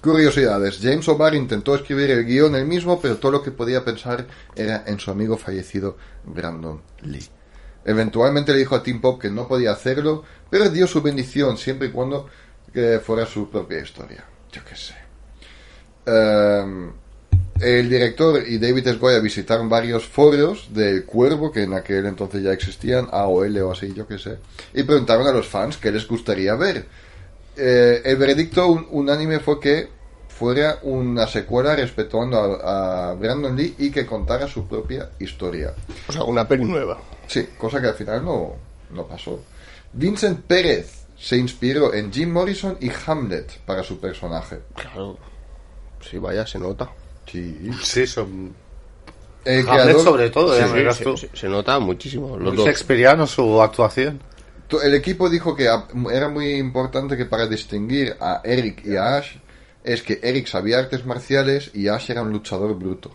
curiosidades. 0.00 0.78
James 0.80 1.08
O'Barr 1.08 1.34
intentó 1.34 1.74
escribir 1.74 2.12
el 2.12 2.24
guion 2.24 2.54
él 2.54 2.64
mismo, 2.64 3.00
pero 3.00 3.16
todo 3.16 3.32
lo 3.32 3.42
que 3.42 3.50
podía 3.50 3.84
pensar 3.84 4.24
era 4.54 4.84
en 4.86 5.00
su 5.00 5.10
amigo 5.10 5.36
fallecido 5.36 5.96
Brandon 6.24 6.80
Lee. 7.02 7.26
Eventualmente 7.84 8.52
le 8.52 8.58
dijo 8.58 8.76
a 8.76 8.84
Tim 8.84 9.00
Pop 9.00 9.20
que 9.20 9.30
no 9.30 9.48
podía 9.48 9.72
hacerlo, 9.72 10.22
pero 10.48 10.70
dio 10.70 10.86
su 10.86 11.02
bendición 11.02 11.58
siempre 11.58 11.88
y 11.88 11.90
cuando 11.90 12.28
que 12.72 13.00
fuera 13.00 13.26
su 13.26 13.50
propia 13.50 13.80
historia. 13.80 14.24
Yo 14.52 14.62
qué 14.64 14.76
sé. 14.76 14.94
Em, 16.06 16.92
el 17.60 17.90
director 17.90 18.44
y 18.46 18.58
David 18.58 18.86
S. 18.86 18.98
Goya 18.98 19.18
visitaron 19.18 19.68
varios 19.68 20.06
foros 20.06 20.72
del 20.72 21.04
Cuervo, 21.04 21.50
que 21.50 21.64
en 21.64 21.74
aquel 21.74 22.06
entonces 22.06 22.44
ya 22.44 22.52
existían, 22.52 23.08
AOL 23.10 23.58
o 23.58 23.72
así, 23.72 23.92
yo 23.92 24.06
qué 24.06 24.18
sé, 24.18 24.38
y 24.72 24.84
preguntaron 24.84 25.26
a 25.26 25.32
los 25.32 25.48
fans 25.48 25.78
qué 25.78 25.90
les 25.90 26.06
gustaría 26.06 26.54
ver. 26.54 26.86
Eh, 27.56 28.02
el 28.04 28.16
veredicto 28.16 28.66
un- 28.68 28.86
unánime 28.90 29.38
fue 29.40 29.60
que 29.60 29.88
fuera 30.28 30.78
una 30.82 31.26
secuela 31.28 31.76
respetando 31.76 32.36
a, 32.64 33.10
a 33.10 33.14
Brandon 33.14 33.54
Lee 33.56 33.74
y 33.78 33.90
que 33.90 34.04
contara 34.04 34.48
su 34.48 34.66
propia 34.66 35.10
historia. 35.20 35.72
O 36.08 36.12
sea, 36.12 36.24
una 36.24 36.46
peli 36.48 36.64
nueva. 36.64 36.98
Sí, 37.28 37.48
cosa 37.56 37.80
que 37.80 37.86
al 37.88 37.94
final 37.94 38.24
no, 38.24 38.54
no 38.90 39.06
pasó. 39.06 39.40
Vincent 39.92 40.40
Pérez 40.40 41.04
se 41.16 41.36
inspiró 41.36 41.94
en 41.94 42.12
Jim 42.12 42.32
Morrison 42.32 42.76
y 42.80 42.90
Hamlet 43.06 43.58
para 43.60 43.84
su 43.84 44.00
personaje. 44.00 44.58
Claro. 44.74 45.16
Sí, 46.00 46.18
vaya, 46.18 46.44
se 46.46 46.58
nota. 46.58 46.90
Sí. 47.30 47.70
Sí, 47.82 48.06
son 48.06 48.52
El 49.44 49.60
Hamlet 49.68 49.96
creador- 49.96 50.02
sobre 50.04 50.30
todo, 50.30 50.52
Sí, 50.54 50.60
ya 50.60 50.68
sí, 50.68 50.74
dirás 50.74 50.96
se, 50.96 51.16
se- 51.16 51.30
se 51.32 51.48
nota 51.48 51.78
muchísimo. 51.78 52.30
Los 52.36 52.48
Muy 52.48 52.56
dos. 52.56 52.66
Shakespeareano 52.66 53.26
su 53.28 53.62
actuación. 53.62 54.20
El 54.82 54.94
equipo 54.94 55.28
dijo 55.28 55.54
que 55.56 55.68
era 56.12 56.28
muy 56.28 56.50
importante 56.54 57.16
que 57.16 57.24
para 57.26 57.46
distinguir 57.46 58.16
a 58.20 58.40
Eric 58.44 58.84
y 58.84 58.96
a 58.96 59.16
Ash 59.16 59.36
es 59.82 60.02
que 60.02 60.20
Eric 60.22 60.46
sabía 60.46 60.78
artes 60.78 61.04
marciales 61.04 61.70
y 61.74 61.88
Ash 61.88 62.10
era 62.10 62.22
un 62.22 62.30
luchador 62.30 62.74
bruto. 62.78 63.10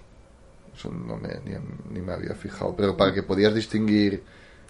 Eso 0.78 0.90
no 0.92 1.18
me, 1.18 1.30
ni, 1.46 1.56
ni 1.92 2.00
me 2.00 2.14
había 2.14 2.34
fijado, 2.36 2.76
pero 2.76 2.96
para 2.96 3.14
que 3.14 3.24
podías 3.24 3.54
distinguir 3.54 4.24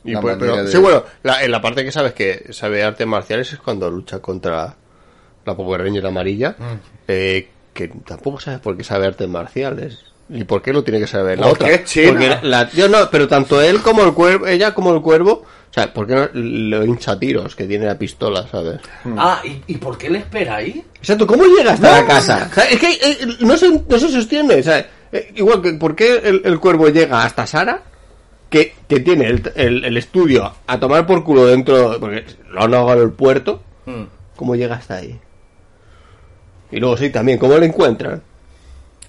Y 0.03 0.11
la 0.13 0.21
pues, 0.21 0.35
manera 0.37 0.53
pero- 0.53 0.65
de... 0.65 0.71
Sí, 0.71 0.77
bueno, 0.77 1.03
la- 1.23 1.43
en 1.43 1.51
la 1.51 1.61
parte 1.61 1.83
que 1.83 1.91
sabes 1.91 2.13
que 2.13 2.47
sabe 2.51 2.83
artes 2.83 3.05
marciales 3.05 3.51
es 3.53 3.59
cuando 3.59 3.89
lucha 3.91 4.19
contra 4.19 4.75
la 5.45 5.55
Power 5.55 5.81
Ranger 5.81 6.05
amarilla, 6.07 6.55
Mm. 6.57 6.63
eh, 7.07 7.49
que 7.73 7.87
tampoco 8.05 8.39
sabes 8.39 8.59
por 8.59 8.75
qué 8.77 8.83
sabe 8.83 9.05
artes 9.07 9.27
marciales. 9.27 9.99
¿Y 10.29 10.43
por 10.43 10.61
qué 10.61 10.71
lo 10.73 10.83
tiene 10.83 10.99
que 10.99 11.07
saber 11.07 11.39
la 11.39 11.47
otra? 11.47 11.67
Porque 11.69 12.37
la- 12.43 12.69
yo 12.71 12.87
no, 12.87 13.09
pero 13.09 13.27
tanto 13.27 13.61
él 13.61 13.81
como 13.81 14.03
el 14.03 14.13
cuervo, 14.13 14.47
ella 14.47 14.73
como 14.75 14.93
el 14.93 15.01
cuervo, 15.01 15.43
o 15.69 15.73
sea, 15.73 15.93
¿por 15.93 16.07
qué 16.07 16.15
no 16.15 16.29
lo 16.33 16.83
hincha 16.85 17.11
a 17.11 17.19
tiros 17.19 17.55
que 17.55 17.65
tiene 17.65 17.85
la 17.85 17.97
pistola, 17.97 18.47
sabes? 18.47 18.79
Ah, 19.17 19.41
¿y, 19.43 19.61
¿y 19.73 19.77
por 19.77 19.97
qué 19.97 20.09
le 20.09 20.19
espera 20.19 20.55
ahí? 20.55 20.83
Exacto, 20.95 21.27
¿cómo 21.27 21.43
llega 21.45 21.73
hasta 21.73 22.01
la 22.01 22.07
casa? 22.07 22.47
O 22.51 22.53
sea, 22.55 22.63
es 22.65 22.79
que 22.79 22.91
eh, 22.91 23.17
no, 23.41 23.55
se, 23.55 23.69
no 23.69 23.99
se 23.99 24.09
sostiene. 24.09 24.55
O 24.55 24.63
sea, 24.63 24.89
eh, 25.11 25.31
igual 25.35 25.61
que, 25.61 25.73
¿por 25.73 25.95
qué 25.95 26.17
el, 26.23 26.41
el 26.43 26.59
cuervo 26.59 26.89
llega 26.89 27.23
hasta 27.23 27.45
Sara? 27.45 27.83
Que, 28.49 28.73
que 28.87 28.99
tiene 29.01 29.27
el, 29.27 29.51
el- 29.55 29.85
el 29.85 29.95
estudio 29.97 30.51
a 30.65 30.79
tomar 30.79 31.05
por 31.05 31.23
culo 31.23 31.45
dentro, 31.45 31.97
porque 31.99 32.25
lo 32.49 32.63
han 32.63 32.73
ahogado 32.73 33.03
el 33.03 33.11
puerto. 33.11 33.61
¿Cómo 34.35 34.55
llega 34.55 34.75
hasta 34.75 34.95
ahí? 34.95 35.19
Y 36.71 36.79
luego 36.79 36.97
sí, 36.97 37.09
también, 37.11 37.37
¿cómo 37.37 37.57
lo 37.57 37.63
encuentran? 37.65 38.21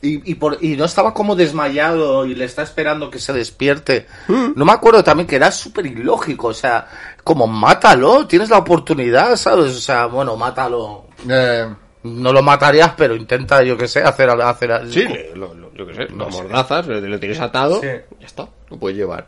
Y, 0.03 0.31
y, 0.31 0.35
por, 0.37 0.57
y 0.63 0.77
no 0.77 0.87
estaba 0.87 1.13
como 1.13 1.37
desmayado 1.37 2.25
y 2.25 2.35
le 2.35 2.47
está 2.47 2.63
esperando 2.63 3.11
que 3.11 3.19
se 3.19 3.33
despierte. 3.35 4.07
No 4.29 4.65
me 4.65 4.73
acuerdo 4.73 5.05
también 5.05 5.27
que 5.27 5.37
era 5.37 5.53
súper 5.53 5.85
ilógico. 5.87 6.49
O 6.49 6.55
sea, 6.55 6.87
como 7.23 7.47
mátalo, 7.47 8.27
tienes 8.27 8.49
la 8.49 8.59
oportunidad, 8.59 9.37
¿sabes? 9.37 9.77
O 9.77 9.81
sea, 9.81 10.07
bueno, 10.07 10.37
mátalo. 10.37 11.05
Eh, 11.29 11.69
No 12.03 12.33
lo 12.33 12.43
matarías, 12.43 12.93
pero 12.97 13.15
intenta, 13.15 13.63
yo 13.63 13.77
qué 13.77 13.87
sé, 13.87 14.03
hacer, 14.03 14.31
hacer 14.31 14.91
Sí, 14.91 15.05
lo, 15.35 15.53
lo- 15.55 15.71
yo 15.75 15.87
qué 15.87 15.95
sé, 15.95 16.07
lo 16.15 16.27
amordazas, 16.29 16.87
lo, 16.87 16.99
lo 16.99 17.21
tienes 17.21 17.39
atado, 17.41 17.79
Sí. 17.83 17.89
ya 18.19 18.27
está, 18.27 18.49
lo 18.71 18.79
puedes 18.79 18.97
llevar. 18.97 19.27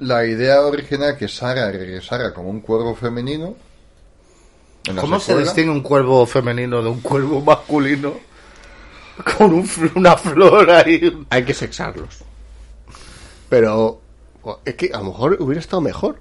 la 0.00 0.24
idea 0.26 0.60
original 0.62 1.16
que 1.16 1.28
Sara 1.28 1.70
regresara 1.70 2.34
como 2.34 2.50
un 2.50 2.60
cuervo 2.62 2.96
femenino. 2.96 3.54
¿Cómo 5.00 5.20
se 5.20 5.36
distingue 5.36 5.70
un 5.70 5.82
cuervo 5.82 6.24
femenino 6.26 6.82
de 6.82 6.88
un 6.88 7.00
cuervo 7.00 7.40
masculino? 7.42 8.14
Con 9.38 9.52
un 9.54 9.70
una 9.94 10.16
flor 10.16 10.70
ahí. 10.70 11.24
Hay 11.30 11.44
que 11.44 11.54
sexarlos. 11.54 12.18
Pero 13.48 14.00
es 14.64 14.74
que 14.74 14.90
a 14.92 14.98
lo 14.98 15.04
mejor 15.04 15.36
hubiera 15.40 15.60
estado 15.60 15.80
mejor. 15.80 16.16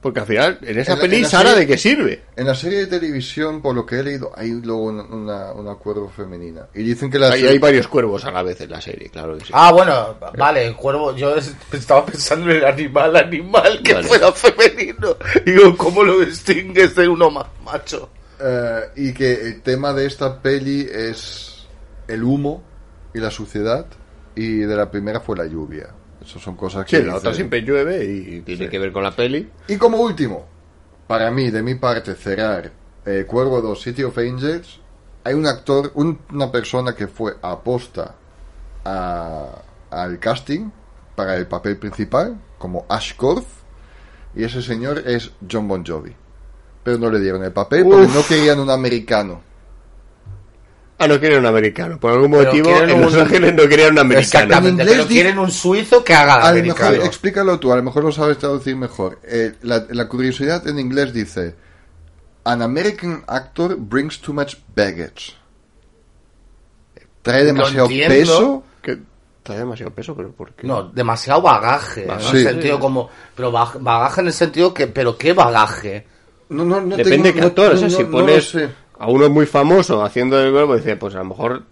Porque 0.00 0.18
al 0.18 0.26
final, 0.26 0.58
en 0.62 0.78
esa 0.80 0.92
En 0.94 0.98
la- 0.98 1.02
peli, 1.02 1.16
en 1.18 1.26
Sara, 1.26 1.50
serie- 1.50 1.60
¿de 1.60 1.66
qué 1.68 1.78
sirve? 1.78 2.22
En 2.34 2.46
la 2.48 2.56
serie 2.56 2.80
de 2.80 2.86
televisión, 2.88 3.62
por 3.62 3.72
lo 3.76 3.86
que 3.86 4.00
he 4.00 4.02
leído, 4.02 4.32
hay 4.34 4.50
luego 4.50 4.82
una, 4.86 5.04
una, 5.04 5.52
una 5.52 5.74
cuervo 5.76 6.08
femenina. 6.10 6.66
Y 6.74 6.82
dicen 6.82 7.08
que 7.08 7.20
la 7.20 7.30
Hay, 7.30 7.46
hay 7.46 7.58
varios 7.58 7.86
cuervos 7.86 8.24
a 8.24 8.32
la 8.32 8.42
vez 8.42 8.60
en 8.62 8.70
la 8.72 8.80
serie, 8.80 9.10
claro 9.10 9.38
que 9.38 9.44
sí. 9.44 9.52
Ah, 9.54 9.70
bueno, 9.70 10.16
vale, 10.36 10.66
el 10.66 10.74
cuervo. 10.74 11.14
Yo 11.14 11.36
es- 11.36 11.54
estaba 11.70 12.04
pensando 12.04 12.50
en 12.50 12.56
el 12.56 12.64
animal, 12.64 13.14
animal 13.14 13.80
que 13.84 13.94
Vale. 13.94 14.08
fuera 14.08 14.32
femenino. 14.32 15.16
Digo, 15.46 15.76
¿cómo 15.76 16.02
lo 16.02 16.18
distingues 16.18 16.96
de 16.96 17.06
uno 17.06 17.30
más 17.30 17.46
macho? 17.64 18.10
Eh, 18.40 18.80
y 18.96 19.12
que 19.14 19.32
el 19.34 19.62
tema 19.62 19.92
de 19.92 20.06
esta 20.06 20.42
peli 20.42 20.84
es 20.92 21.51
el 22.08 22.22
humo 22.22 22.62
y 23.14 23.18
la 23.20 23.30
suciedad. 23.30 23.86
Y 24.34 24.58
de 24.58 24.76
la 24.76 24.90
primera 24.90 25.20
fue 25.20 25.36
la 25.36 25.46
lluvia. 25.46 25.88
Eso 26.24 26.38
son 26.38 26.56
cosas 26.56 26.86
que. 26.86 26.98
Sí, 26.98 27.02
la 27.04 27.16
otra 27.16 27.34
siempre 27.34 27.60
llueve 27.62 28.04
y 28.04 28.40
tiene 28.42 28.68
que 28.68 28.78
ver 28.78 28.92
con 28.92 29.02
la 29.02 29.14
peli. 29.14 29.50
Y 29.68 29.76
como 29.76 29.98
último, 29.98 30.46
para 31.06 31.30
mí, 31.30 31.50
de 31.50 31.62
mi 31.62 31.74
parte, 31.74 32.14
cerrar 32.14 32.70
eh, 33.04 33.24
Cuervo 33.26 33.60
2 33.60 33.82
City 33.82 34.04
of 34.04 34.16
Angels, 34.16 34.78
hay 35.24 35.34
un 35.34 35.46
actor, 35.46 35.90
un- 35.94 36.20
una 36.32 36.50
persona 36.52 36.94
que 36.94 37.08
fue 37.08 37.34
aposta 37.42 38.14
a- 38.84 39.62
al 39.90 40.18
casting 40.18 40.70
para 41.16 41.36
el 41.36 41.46
papel 41.46 41.76
principal, 41.76 42.40
como 42.58 42.86
Ash 42.88 43.14
Korth, 43.16 43.46
y 44.34 44.44
ese 44.44 44.62
señor 44.62 45.02
es 45.06 45.32
John 45.50 45.68
Bon 45.68 45.84
Jovi. 45.84 46.14
Pero 46.84 46.98
no 46.98 47.10
le 47.10 47.20
dieron 47.20 47.44
el 47.44 47.52
papel 47.52 47.84
porque 47.84 48.06
Uf. 48.06 48.14
no 48.14 48.22
querían 48.26 48.58
un 48.60 48.70
americano. 48.70 49.42
Ah, 51.02 51.08
no 51.08 51.18
quieren 51.20 51.38
un 51.40 51.46
americano. 51.46 51.98
Por 51.98 52.12
algún 52.12 52.30
Pero 52.30 52.44
motivo, 52.44 52.70
en 52.70 53.00
Los 53.00 53.14
un- 53.14 53.20
Ángeles 53.20 53.54
no 53.54 53.68
querían 53.68 53.92
un 53.92 53.98
americano. 53.98 54.20
Exactamente, 54.44 54.68
En 54.82 54.88
inglés 54.88 54.96
pero 54.96 55.08
quieren 55.08 55.38
un 55.38 55.50
suizo 55.50 56.04
que 56.04 56.14
haga 56.14 56.34
A 56.34 56.48
americano. 56.50 56.90
mejor, 56.92 57.06
explícalo 57.06 57.58
tú, 57.58 57.72
a 57.72 57.76
lo 57.76 57.82
mejor 57.82 58.04
lo 58.04 58.12
sabes 58.12 58.38
traducir 58.38 58.76
mejor. 58.76 59.18
Eh, 59.24 59.54
la, 59.62 59.84
la 59.90 60.08
curiosidad 60.08 60.66
en 60.68 60.78
inglés 60.78 61.12
dice: 61.12 61.54
An 62.44 62.62
American 62.62 63.24
actor 63.26 63.76
brings 63.78 64.20
too 64.20 64.32
much 64.32 64.54
baggage. 64.74 65.34
Trae 67.22 67.44
demasiado 67.44 67.88
peso. 67.88 68.64
Que 68.82 68.98
trae 69.42 69.58
demasiado 69.58 69.92
peso, 69.92 70.16
pero 70.16 70.32
¿por 70.32 70.52
qué? 70.54 70.66
No, 70.66 70.84
demasiado 70.84 71.40
bagaje. 71.42 72.06
Sí. 72.20 72.38
En 72.38 72.42
sentido 72.44 72.80
como. 72.80 73.08
Pero 73.36 73.52
bag- 73.52 73.78
bagaje 73.80 74.20
en 74.22 74.26
el 74.28 74.32
sentido 74.32 74.74
que. 74.74 74.86
¿Pero 74.88 75.16
qué 75.16 75.32
bagaje? 75.32 76.06
No, 76.48 76.64
no, 76.64 76.80
no 76.80 76.96
Depende 76.96 77.28
de 77.28 77.32
tengo- 77.32 77.34
qué 77.34 77.40
no- 77.40 77.46
actor. 77.46 77.68
no- 77.68 77.74
o 77.74 77.78
sea, 77.78 77.88
no- 77.88 77.96
si 77.96 78.04
pones. 78.04 78.56
A 79.02 79.08
uno 79.08 79.28
muy 79.28 79.46
famoso 79.46 80.04
haciendo 80.04 80.40
el 80.40 80.52
verbo, 80.52 80.76
dice, 80.76 80.94
pues 80.96 81.14
a 81.16 81.18
lo 81.18 81.24
mejor 81.24 81.64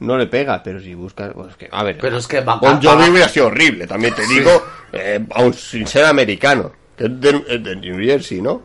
no 0.00 0.18
le 0.18 0.26
pega, 0.26 0.60
pero 0.62 0.80
si 0.80 0.92
buscas. 0.94 1.32
Pues 1.32 1.54
que, 1.56 1.68
a 1.70 1.84
ver, 1.84 1.98
Pero 2.00 2.18
es 2.18 2.26
que 2.26 2.40
va- 2.40 2.56
Bon 2.56 2.82
Jovi 2.82 3.02
va- 3.04 3.10
hubiera 3.10 3.28
sido 3.28 3.46
horrible, 3.46 3.86
también 3.86 4.12
te 4.14 4.26
digo, 4.26 4.50
eh, 4.92 5.24
aun 5.34 5.54
sin 5.54 5.86
ser 5.86 6.04
americano. 6.06 6.72
Que 6.96 7.04
es 7.04 7.20
de, 7.20 7.44
es 7.48 7.62
de 7.62 7.76
New 7.76 8.04
Jersey, 8.04 8.42
¿no? 8.42 8.60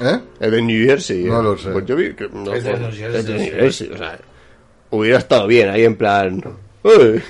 ¿Eh? 0.00 0.20
Es 0.38 0.50
de 0.50 0.60
New 0.62 0.86
Jersey. 0.86 1.24
No 1.24 1.40
eh. 1.40 1.44
lo 1.44 1.56
sé. 1.56 1.70
Bon 1.70 1.86
Jovi, 1.88 2.12
que 2.14 2.28
no, 2.30 2.52
Es 2.52 2.62
de 2.64 2.78
New 2.78 2.92
Jersey, 2.92 3.20
es 3.20 3.26
de. 3.26 3.34
New 3.38 3.50
Jersey, 3.52 3.90
o 3.92 3.96
sea, 3.96 4.18
hubiera 4.90 5.18
estado 5.18 5.46
bien 5.46 5.70
ahí 5.70 5.84
en 5.84 5.96
plan. 5.96 6.42
What's 6.82 7.22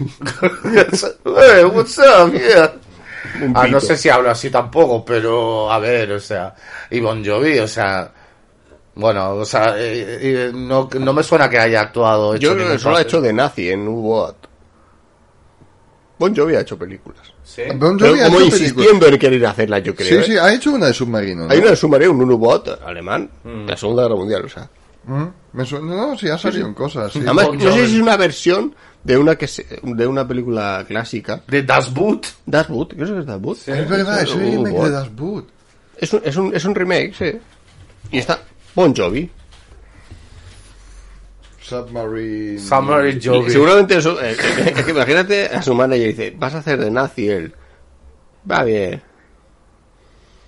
up, 1.98 2.32
yeah. 2.32 2.72
Un 3.42 3.52
Ah, 3.54 3.66
no 3.68 3.80
sé 3.80 3.96
si 3.96 4.08
hablo 4.08 4.30
así 4.30 4.50
tampoco, 4.50 5.04
pero 5.04 5.70
a 5.70 5.78
ver, 5.78 6.10
o 6.12 6.20
sea, 6.20 6.54
y 6.90 6.98
Bon 7.00 7.24
Jovi, 7.24 7.58
o 7.58 7.68
sea, 7.68 8.10
bueno, 8.94 9.30
o 9.36 9.44
sea, 9.44 9.74
eh, 9.78 10.18
eh, 10.20 10.50
no, 10.54 10.88
no 10.98 11.12
me 11.12 11.22
suena 11.22 11.48
que 11.48 11.58
haya 11.58 11.80
actuado. 11.82 12.34
hecho 12.34 12.48
Yo 12.48 12.54
creo 12.54 12.68
que 12.72 12.78
solo 12.78 12.96
ha 12.96 13.02
hecho 13.02 13.20
de 13.20 13.32
nazi 13.32 13.70
en 13.70 13.86
U-Boat. 13.88 14.36
Bon 16.18 16.36
Jovi 16.36 16.54
ha 16.54 16.60
hecho 16.60 16.76
películas. 16.78 17.32
Sí. 17.42 17.62
Bon 17.76 17.96
Pero 17.96 18.10
Jovi 18.10 18.20
ha 18.20 18.24
como 18.26 18.40
hecho 18.40 18.46
insistiendo 18.56 19.06
en 19.06 19.18
querer 19.18 19.46
hacerlas, 19.46 19.82
yo 19.82 19.94
creo. 19.94 20.08
Sí, 20.08 20.14
¿eh? 20.16 20.34
sí, 20.34 20.38
ha 20.38 20.52
hecho 20.52 20.70
una 20.72 20.86
de 20.86 20.94
submarino. 20.94 21.46
¿no? 21.46 21.50
Hay 21.52 21.58
una 21.60 21.70
de 21.70 21.76
submarino, 21.76 22.12
un 22.12 22.30
U-Boat 22.30 22.82
alemán, 22.84 23.30
de 23.42 23.64
la 23.66 23.76
Segunda 23.76 24.02
Guerra 24.02 24.16
Mundial, 24.16 24.44
o 24.44 24.48
sea. 24.48 24.68
Mm, 25.04 25.24
me 25.54 25.64
suena- 25.64 25.86
no, 25.96 26.18
sí, 26.18 26.28
ha 26.28 26.36
salido 26.36 26.66
en 26.66 26.74
cosas. 26.74 27.10
sí. 27.12 27.20
Además, 27.20 27.46
Bon 27.46 27.56
no 27.58 27.72
sé 27.72 27.86
si 27.86 27.94
es 27.96 28.02
una 28.02 28.16
versión 28.18 28.74
de 29.02 29.16
una 29.16 29.36
que 29.36 29.48
se- 29.48 29.66
de 29.82 30.06
una 30.06 30.28
película 30.28 30.84
clásica. 30.86 31.40
De 31.48 31.62
Das 31.62 31.92
Boot. 31.94 32.26
Das 32.44 32.68
Boot, 32.68 32.94
¿qué 32.94 33.02
es 33.04 33.10
que 33.10 33.18
es 33.20 33.26
Das 33.26 33.40
Boot? 33.40 33.56
Es 33.66 33.88
verdad, 33.88 34.20
es 34.20 34.30
el 34.34 34.58
Uh, 34.58 34.64
remake 34.64 34.84
de 34.84 34.90
Das 34.90 35.14
Boot. 35.16 35.48
Es 35.96 36.12
un, 36.12 36.20
es, 36.22 36.36
un, 36.36 36.54
es 36.54 36.64
un 36.66 36.74
remake, 36.74 37.14
sí. 37.18 37.32
Y 38.12 38.18
está 38.18 38.40
Bon 38.74 38.94
Jovi. 38.94 39.30
Submarine. 41.62 42.58
Submarine 42.58 43.20
Jovi. 43.20 43.50
Seguramente 43.50 43.96
eso, 43.96 44.20
eh, 44.20 44.32
es 44.32 44.84
que 44.84 44.90
imagínate 44.90 45.46
a 45.46 45.62
su 45.62 45.74
manager 45.74 46.02
y 46.04 46.08
dice, 46.12 46.34
vas 46.36 46.54
a 46.54 46.58
hacer 46.58 46.80
de 46.80 46.90
nazi 46.90 47.28
él. 47.28 47.54
Va 48.50 48.64
bien. 48.64 49.02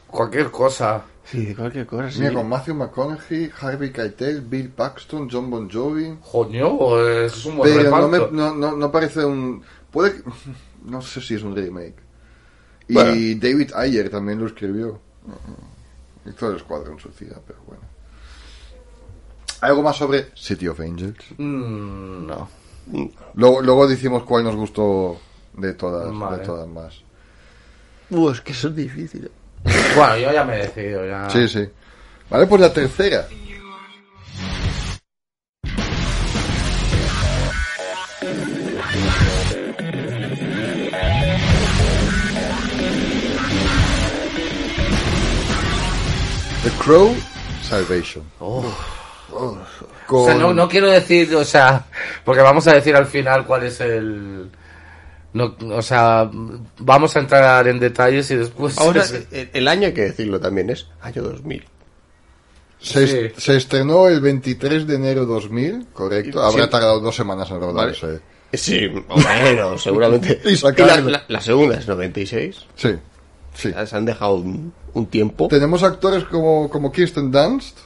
Cualquier 0.09 0.51
cosa. 0.51 1.05
Sí, 1.25 1.55
cualquier 1.55 1.87
cosa, 1.87 2.11
sí. 2.11 2.21
Mira, 2.21 2.33
con 2.35 2.49
Matthew 2.49 2.75
McConaughey, 2.75 3.51
Harvey 3.61 3.93
Keitel, 3.93 4.41
Bill 4.41 4.71
Paxton, 4.71 5.29
John 5.31 5.49
Bon 5.49 5.71
Jovi. 5.71 6.19
Coño, 6.31 6.99
es 7.07 7.45
un 7.47 7.57
buen 7.59 7.73
Pero 7.77 7.91
no, 7.91 8.09
reparto. 8.09 8.31
me, 8.33 8.37
no, 8.37 8.55
no, 8.55 8.77
no 8.77 8.91
parece 8.91 9.25
un... 9.25 9.63
Puede 9.91 10.15
que- 10.15 10.23
No 10.85 11.01
sé 11.01 11.21
si 11.21 11.35
es 11.37 11.43
un 11.45 11.55
remake. 11.55 11.95
Y 12.89 12.95
Bueno. 12.95 13.13
David 13.41 13.71
Ayer 13.77 14.11
también 14.11 14.41
lo 14.41 14.47
escribió. 14.49 14.99
Hizo 16.27 16.51
el 16.51 16.57
Escuadrón 16.57 16.99
Suicida, 16.99 17.41
pero 17.47 17.61
bueno. 17.67 17.83
¿Algo 19.63 19.81
más 19.81 19.97
sobre 19.97 20.27
City 20.35 20.67
of 20.67 20.81
Angels? 20.81 21.25
Mm, 21.39 22.27
no. 22.27 22.49
Luego, 23.35 23.63
luego 23.63 23.87
decimos 23.87 24.25
cuál 24.25 24.43
nos 24.43 24.57
gustó 24.57 25.21
de 25.53 25.73
todas, 25.75 26.13
Vale. 26.19 26.39
de 26.39 26.45
todas 26.45 26.67
más. 26.67 27.01
Uh, 28.11 28.31
es 28.31 28.41
que 28.41 28.51
eso 28.53 28.69
es 28.69 28.77
difícil. 28.77 29.31
Bueno, 29.95 30.17
yo 30.17 30.33
ya 30.33 30.45
me 30.45 30.55
he 30.57 30.63
decidido. 30.67 31.07
Ya. 31.07 31.31
Sí, 31.31 31.47
sí. 31.47 31.69
Vale, 32.29 32.47
pues 32.47 32.61
la 32.61 32.73
tercera. 32.73 33.29
The 46.65 46.71
Crow 46.81 47.15
Salvation. 47.63 48.25
Oh. 48.41 49.02
Con- 50.07 50.23
O 50.23 50.27
sea, 50.27 50.35
no, 50.35 50.53
no 50.53 50.69
quiero 50.69 50.91
decir, 50.91 51.35
o 51.35 51.45
sea, 51.45 51.87
porque 52.25 52.43
vamos 52.43 52.67
a 52.67 52.75
decir 52.75 52.95
al 52.95 53.07
final 53.07 53.47
cuál 53.47 53.65
es 53.65 53.81
el... 53.81 54.51
No, 55.33 55.57
o 55.71 55.81
sea, 55.81 56.29
vamos 56.79 57.17
a 57.17 57.21
entrar 57.21 57.67
en 57.67 57.79
detalles 57.81 58.31
y 58.31 58.37
después... 58.37 58.77
Ahora, 58.79 59.03
sí. 59.05 59.17
el, 59.31 59.67
año 59.69 59.87
hay 59.87 59.95
que 59.95 60.03
decirlo 60.03 60.39
también, 60.39 60.69
es 60.71 60.87
año 61.01 61.23
2000. 61.23 61.65
se, 62.81 63.07
sí. 63.07 63.35
se 63.41 63.57
estrenó 63.57 64.09
el 64.09 64.21
23 64.21 64.87
de 64.87 64.95
enero 64.97 65.25
2000, 65.25 65.87
correcto. 65.93 66.39
Sí. 66.39 66.53
Habrá 66.53 66.69
tardado 66.69 67.01
dos 67.01 67.17
semanas 67.17 67.51
en 67.51 67.61
Vale. 67.61 67.73
rodarse. 67.73 68.21
Sí, 68.53 68.87
bueno, 68.89 69.79
seguramente. 69.79 70.41
Y 70.45 70.51
Y 70.53 70.57
la, 70.85 70.97
la- 71.01 71.25
la 71.27 71.41
segunda 71.41 71.77
es 71.79 71.89
96. 71.89 72.67
Sí, 72.75 72.91
sí. 73.55 73.73
Se 73.87 73.97
han 73.97 74.05
dejado 74.05 74.35
un, 74.35 74.75
un 74.93 75.07
tiempo. 75.07 75.49
Tenemos 75.49 75.83
actores 75.83 76.25
como, 76.25 76.69
como 76.69 76.93
Kirsten 76.93 77.31
Dunst, 77.31 77.79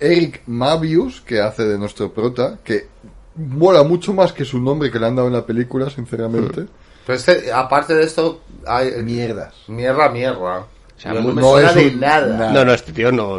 Eric 0.00 0.42
Mavius, 0.46 1.20
que 1.20 1.40
hace 1.40 1.64
de 1.64 1.78
nuestro 1.78 2.12
prota, 2.12 2.58
que 2.64 2.88
mola 3.36 3.82
mucho 3.82 4.12
más 4.12 4.32
que 4.32 4.44
su 4.44 4.60
nombre 4.60 4.90
que 4.90 4.98
le 4.98 5.06
han 5.06 5.16
dado 5.16 5.28
en 5.28 5.34
la 5.34 5.46
película, 5.46 5.88
sinceramente. 5.90 6.66
Pero 7.06 7.16
este, 7.18 7.52
aparte 7.52 7.94
de 7.94 8.04
esto, 8.04 8.40
hay... 8.66 8.90
Mierdas. 9.02 9.54
Mierda, 9.68 10.08
mierda. 10.08 10.60
O 10.60 10.66
sea, 10.96 11.12
no 11.14 11.20
muy- 11.22 11.34
me 11.34 11.42
no 11.42 11.50
suena 11.52 11.68
es 11.70 11.74
de 11.74 11.86
un- 11.88 12.00
nada. 12.00 12.26
nada. 12.38 12.52
No, 12.52 12.64
no, 12.64 12.72
este 12.72 12.92
tío 12.92 13.12
no. 13.12 13.38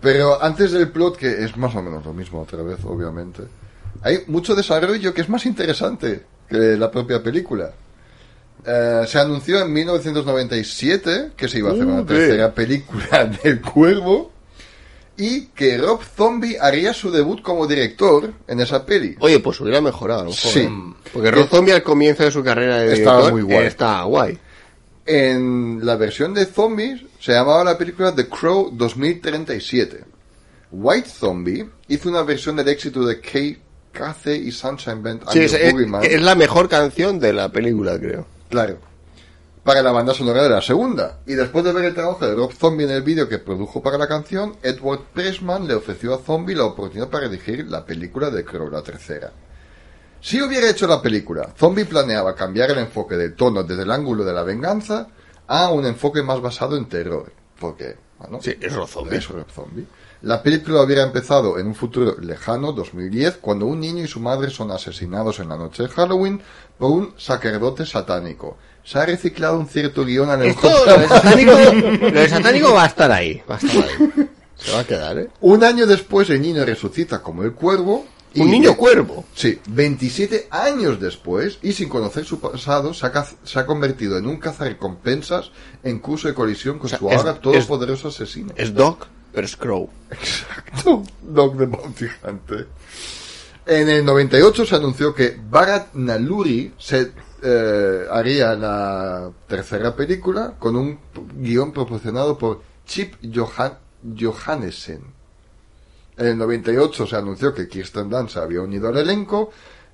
Pero 0.00 0.42
antes 0.42 0.72
del 0.72 0.88
plot, 0.90 1.16
que 1.16 1.44
es 1.44 1.56
más 1.56 1.74
o 1.74 1.82
menos 1.82 2.04
lo 2.04 2.12
mismo 2.12 2.40
otra 2.42 2.62
vez, 2.62 2.78
obviamente, 2.84 3.42
hay 4.02 4.20
mucho 4.26 4.54
desarrollo 4.54 5.12
que 5.14 5.20
es 5.22 5.28
más 5.28 5.46
interesante 5.46 6.22
que 6.48 6.56
la 6.56 6.90
propia 6.90 7.22
película. 7.22 7.70
Eh, 8.66 9.02
se 9.06 9.18
anunció 9.18 9.60
en 9.60 9.72
1997 9.72 11.32
que 11.36 11.48
se 11.48 11.58
iba 11.58 11.70
a 11.70 11.72
hacer 11.72 11.84
una 11.86 12.00
Uh, 12.00 12.04
tercera 12.04 12.52
película 12.52 13.24
del 13.44 13.60
Cuervo 13.60 14.32
y 15.16 15.46
que 15.54 15.78
Rob 15.78 16.00
Zombie 16.02 16.56
haría 16.60 16.92
su 16.92 17.10
debut 17.10 17.40
como 17.42 17.66
director 17.66 18.32
en 18.48 18.60
esa 18.60 18.84
peli. 18.84 19.16
Oye, 19.20 19.38
pues 19.40 19.60
hubiera 19.60 19.80
mejorado. 19.80 20.20
a 20.20 20.24
lo 20.24 20.30
mejor, 20.30 20.50
Sí. 20.52 20.60
¿eh? 20.60 20.70
Porque 21.12 21.30
Rob 21.30 21.48
Zombie 21.48 21.72
al 21.72 21.82
comienzo 21.82 22.24
de 22.24 22.30
su 22.30 22.42
carrera 22.42 22.78
de 22.78 22.94
Estaba 22.94 23.18
director 23.18 23.32
muy 23.32 23.42
guay. 23.42 23.66
Estaba 23.66 24.04
guay. 24.04 24.38
En 25.06 25.80
la 25.84 25.96
versión 25.96 26.32
de 26.34 26.46
Zombies 26.46 27.02
se 27.20 27.32
llamaba 27.32 27.62
la 27.62 27.76
película 27.78 28.14
The 28.14 28.26
Crow 28.28 28.70
2037. 28.72 30.04
White 30.72 31.08
Zombie 31.08 31.68
hizo 31.88 32.08
una 32.08 32.22
versión 32.22 32.56
del 32.56 32.68
éxito 32.68 33.04
de 33.06 33.20
Kate 33.20 33.58
Cathy 33.92 34.32
y 34.32 34.50
Sunshine 34.50 35.02
Band 35.02 35.22
Sí, 35.30 35.40
es, 35.40 35.52
es 35.52 36.22
la 36.22 36.34
mejor 36.34 36.68
canción 36.68 37.20
de 37.20 37.32
la 37.32 37.48
película, 37.50 37.98
creo. 37.98 38.26
Claro. 38.48 38.78
Para 39.64 39.82
la 39.82 39.92
banda 39.92 40.12
sonora 40.12 40.42
de 40.42 40.50
la 40.50 40.60
segunda. 40.60 41.20
Y 41.26 41.32
después 41.32 41.64
de 41.64 41.72
ver 41.72 41.86
el 41.86 41.94
trabajo 41.94 42.26
de 42.26 42.34
Rob 42.34 42.52
Zombie 42.52 42.84
en 42.84 42.90
el 42.90 43.02
vídeo 43.02 43.28
que 43.28 43.38
produjo 43.38 43.82
para 43.82 43.96
la 43.96 44.06
canción, 44.06 44.56
Edward 44.62 45.00
Pressman 45.14 45.66
le 45.66 45.74
ofreció 45.74 46.14
a 46.14 46.18
Zombie 46.18 46.54
la 46.54 46.66
oportunidad 46.66 47.08
para 47.08 47.28
dirigir 47.30 47.66
la 47.66 47.84
película 47.86 48.28
de 48.28 48.44
Crow, 48.44 48.68
la 48.70 48.82
tercera. 48.82 49.32
Si 50.20 50.40
hubiera 50.42 50.68
hecho 50.68 50.86
la 50.86 51.00
película, 51.00 51.54
Zombie 51.56 51.86
planeaba 51.86 52.34
cambiar 52.34 52.72
el 52.72 52.78
enfoque 52.78 53.16
del 53.16 53.34
tono 53.34 53.62
desde 53.62 53.82
el 53.84 53.90
ángulo 53.90 54.22
de 54.22 54.34
la 54.34 54.42
venganza 54.42 55.08
a 55.46 55.70
un 55.70 55.86
enfoque 55.86 56.22
más 56.22 56.42
basado 56.42 56.76
en 56.76 56.86
terror. 56.86 57.32
Porque, 57.58 57.96
bueno, 58.18 58.40
Sí, 58.42 58.54
es 58.60 58.72
Rob 58.74 58.86
Zombie. 58.88 59.16
es 59.16 59.28
Rob 59.28 59.50
Zombie. 59.50 59.86
La 60.22 60.42
película 60.42 60.82
hubiera 60.82 61.02
empezado 61.02 61.58
en 61.58 61.66
un 61.68 61.74
futuro 61.74 62.16
lejano, 62.20 62.72
2010, 62.72 63.38
cuando 63.38 63.64
un 63.66 63.80
niño 63.80 64.04
y 64.04 64.08
su 64.08 64.20
madre 64.20 64.50
son 64.50 64.70
asesinados 64.70 65.40
en 65.40 65.48
la 65.48 65.56
noche 65.56 65.84
de 65.84 65.88
Halloween 65.90 66.42
por 66.78 66.90
un 66.90 67.14
sacerdote 67.16 67.86
satánico. 67.86 68.56
Se 68.84 68.98
ha 68.98 69.06
reciclado 69.06 69.58
un 69.58 69.66
cierto 69.66 70.04
guion 70.04 70.28
a 70.30 70.44
Esto, 70.44 70.68
lo 70.86 70.98
de 70.98 71.08
satánico, 71.08 71.52
lo 72.02 72.10
de 72.20 72.28
satánico 72.28 72.72
va 72.74 72.84
a 72.84 72.86
estar 72.86 73.10
ahí. 73.10 73.42
Va 73.50 73.54
a 73.54 73.58
estar 73.58 73.82
ahí. 73.82 74.28
Se 74.56 74.72
va 74.72 74.80
a 74.80 74.84
quedar, 74.84 75.18
¿eh? 75.18 75.28
Un 75.40 75.64
año 75.64 75.86
después 75.86 76.28
el 76.30 76.40
niño 76.42 76.64
resucita 76.64 77.22
como 77.22 77.42
el 77.44 77.52
cuervo. 77.52 78.06
y- 78.34 78.40
Un 78.42 78.50
niño 78.50 78.76
cuervo. 78.76 79.24
Sí, 79.34 79.58
27 79.68 80.48
años 80.50 81.00
después, 81.00 81.58
y 81.62 81.72
sin 81.72 81.88
conocer 81.88 82.24
su 82.24 82.40
pasado, 82.40 82.92
se 82.92 83.06
ha, 83.06 83.12
caz- 83.12 83.36
se 83.42 83.58
ha 83.58 83.64
convertido 83.66 84.18
en 84.18 84.26
un 84.26 84.36
cazarrecompensas 84.38 85.50
en 85.82 85.98
curso 85.98 86.28
de 86.28 86.34
colisión 86.34 86.78
con 86.78 86.86
O 86.86 86.88
sea, 86.90 86.98
su 86.98 87.08
es- 87.10 87.16
ahora 87.16 87.34
todopoderoso 87.40 88.08
asesino. 88.08 88.52
Es 88.56 88.74
Doc, 88.74 89.06
pero 89.32 89.46
es 89.46 89.56
Crow. 89.56 89.88
Exacto. 90.10 91.02
Dog 91.22 91.56
the 91.58 91.66
Bounty 91.66 92.06
Hunter. 92.26 92.68
En 93.66 93.88
el 93.88 94.04
98 94.04 94.66
se 94.66 94.76
anunció 94.76 95.14
que 95.14 95.38
Bharat 95.48 95.94
Naluri 95.94 96.74
se 96.78 97.12
eh, 97.44 98.06
haría 98.10 98.54
la 98.54 99.30
tercera 99.46 99.94
película 99.94 100.54
con 100.58 100.76
un 100.76 100.98
guion 101.36 101.72
proporcionado 101.72 102.38
por 102.38 102.62
Chip 102.86 103.14
Johan 103.22 103.74
Johannesen. 104.18 105.02
En 106.16 106.26
el 106.26 106.38
98 106.38 107.06
se 107.06 107.16
anunció 107.16 107.52
que 107.52 107.68
Kirsten 107.68 108.08
Dunst 108.08 108.38
había 108.38 108.62
unido 108.62 108.88
al 108.88 108.96
elenco. 108.96 109.50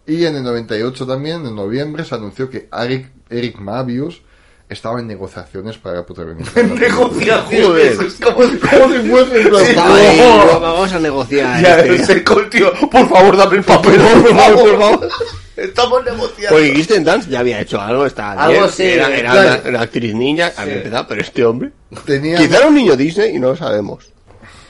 Y 0.07 0.25
en 0.25 0.37
el 0.37 0.45
98 0.45 1.07
también, 1.07 1.45
en 1.47 1.55
noviembre, 1.55 2.05
se 2.05 2.15
anunció 2.15 2.49
que 2.49 2.69
Eric, 2.73 3.11
Eric 3.29 3.59
Mabius 3.59 4.23
estaba 4.71 5.01
en 5.01 5.07
negociaciones 5.09 5.77
para 5.79 6.07
protagonizar. 6.07 6.65
la 6.65 6.69
película. 6.75 6.89
Negociaciones. 6.89 7.67
Joder. 7.97 8.07
Es 8.07 8.15
como, 8.15 8.35
como 8.37 8.49
si 8.49 9.09
fuese 9.11 9.41
en 9.43 9.49
plan, 9.49 9.67
Estaba 9.67 9.97
ahí, 9.97 10.21
"Oh". 10.23 10.61
vamos 10.61 10.93
a 10.93 10.99
negociar. 10.99 11.63
Ya, 11.63 11.81
este. 11.81 12.25
tío, 12.51 12.73
por 12.91 13.09
favor, 13.09 13.37
dame 13.37 13.57
el 13.59 13.65
papel, 13.65 14.01
por 14.01 14.35
favor, 14.37 14.61
por 14.61 14.79
favor. 14.81 15.09
Estamos 15.57 16.05
negociando. 16.05 16.49
Porque 16.57 16.73
Kristen 16.73 17.05
Dunst 17.05 17.29
ya 17.29 17.41
había 17.41 17.61
hecho 17.61 17.79
algo, 17.81 18.07
está 18.07 18.33
Algo 18.33 18.61
bien, 18.61 18.73
sí, 18.73 18.83
era, 18.85 19.15
era 19.15 19.31
claro. 19.33 19.61
una, 19.61 19.69
una 19.71 19.81
actriz 19.83 20.15
niña, 20.15 20.53
había 20.57 20.77
empezado, 20.77 21.07
pero 21.09 21.21
este 21.21 21.45
hombre... 21.45 21.71
Tenía. 22.07 22.39
Quizá 22.39 22.59
era 22.59 22.69
un 22.69 22.75
niño 22.75 22.97
Disney 22.97 23.37
y 23.37 23.39
no 23.39 23.49
lo 23.49 23.57
sabemos. 23.57 24.11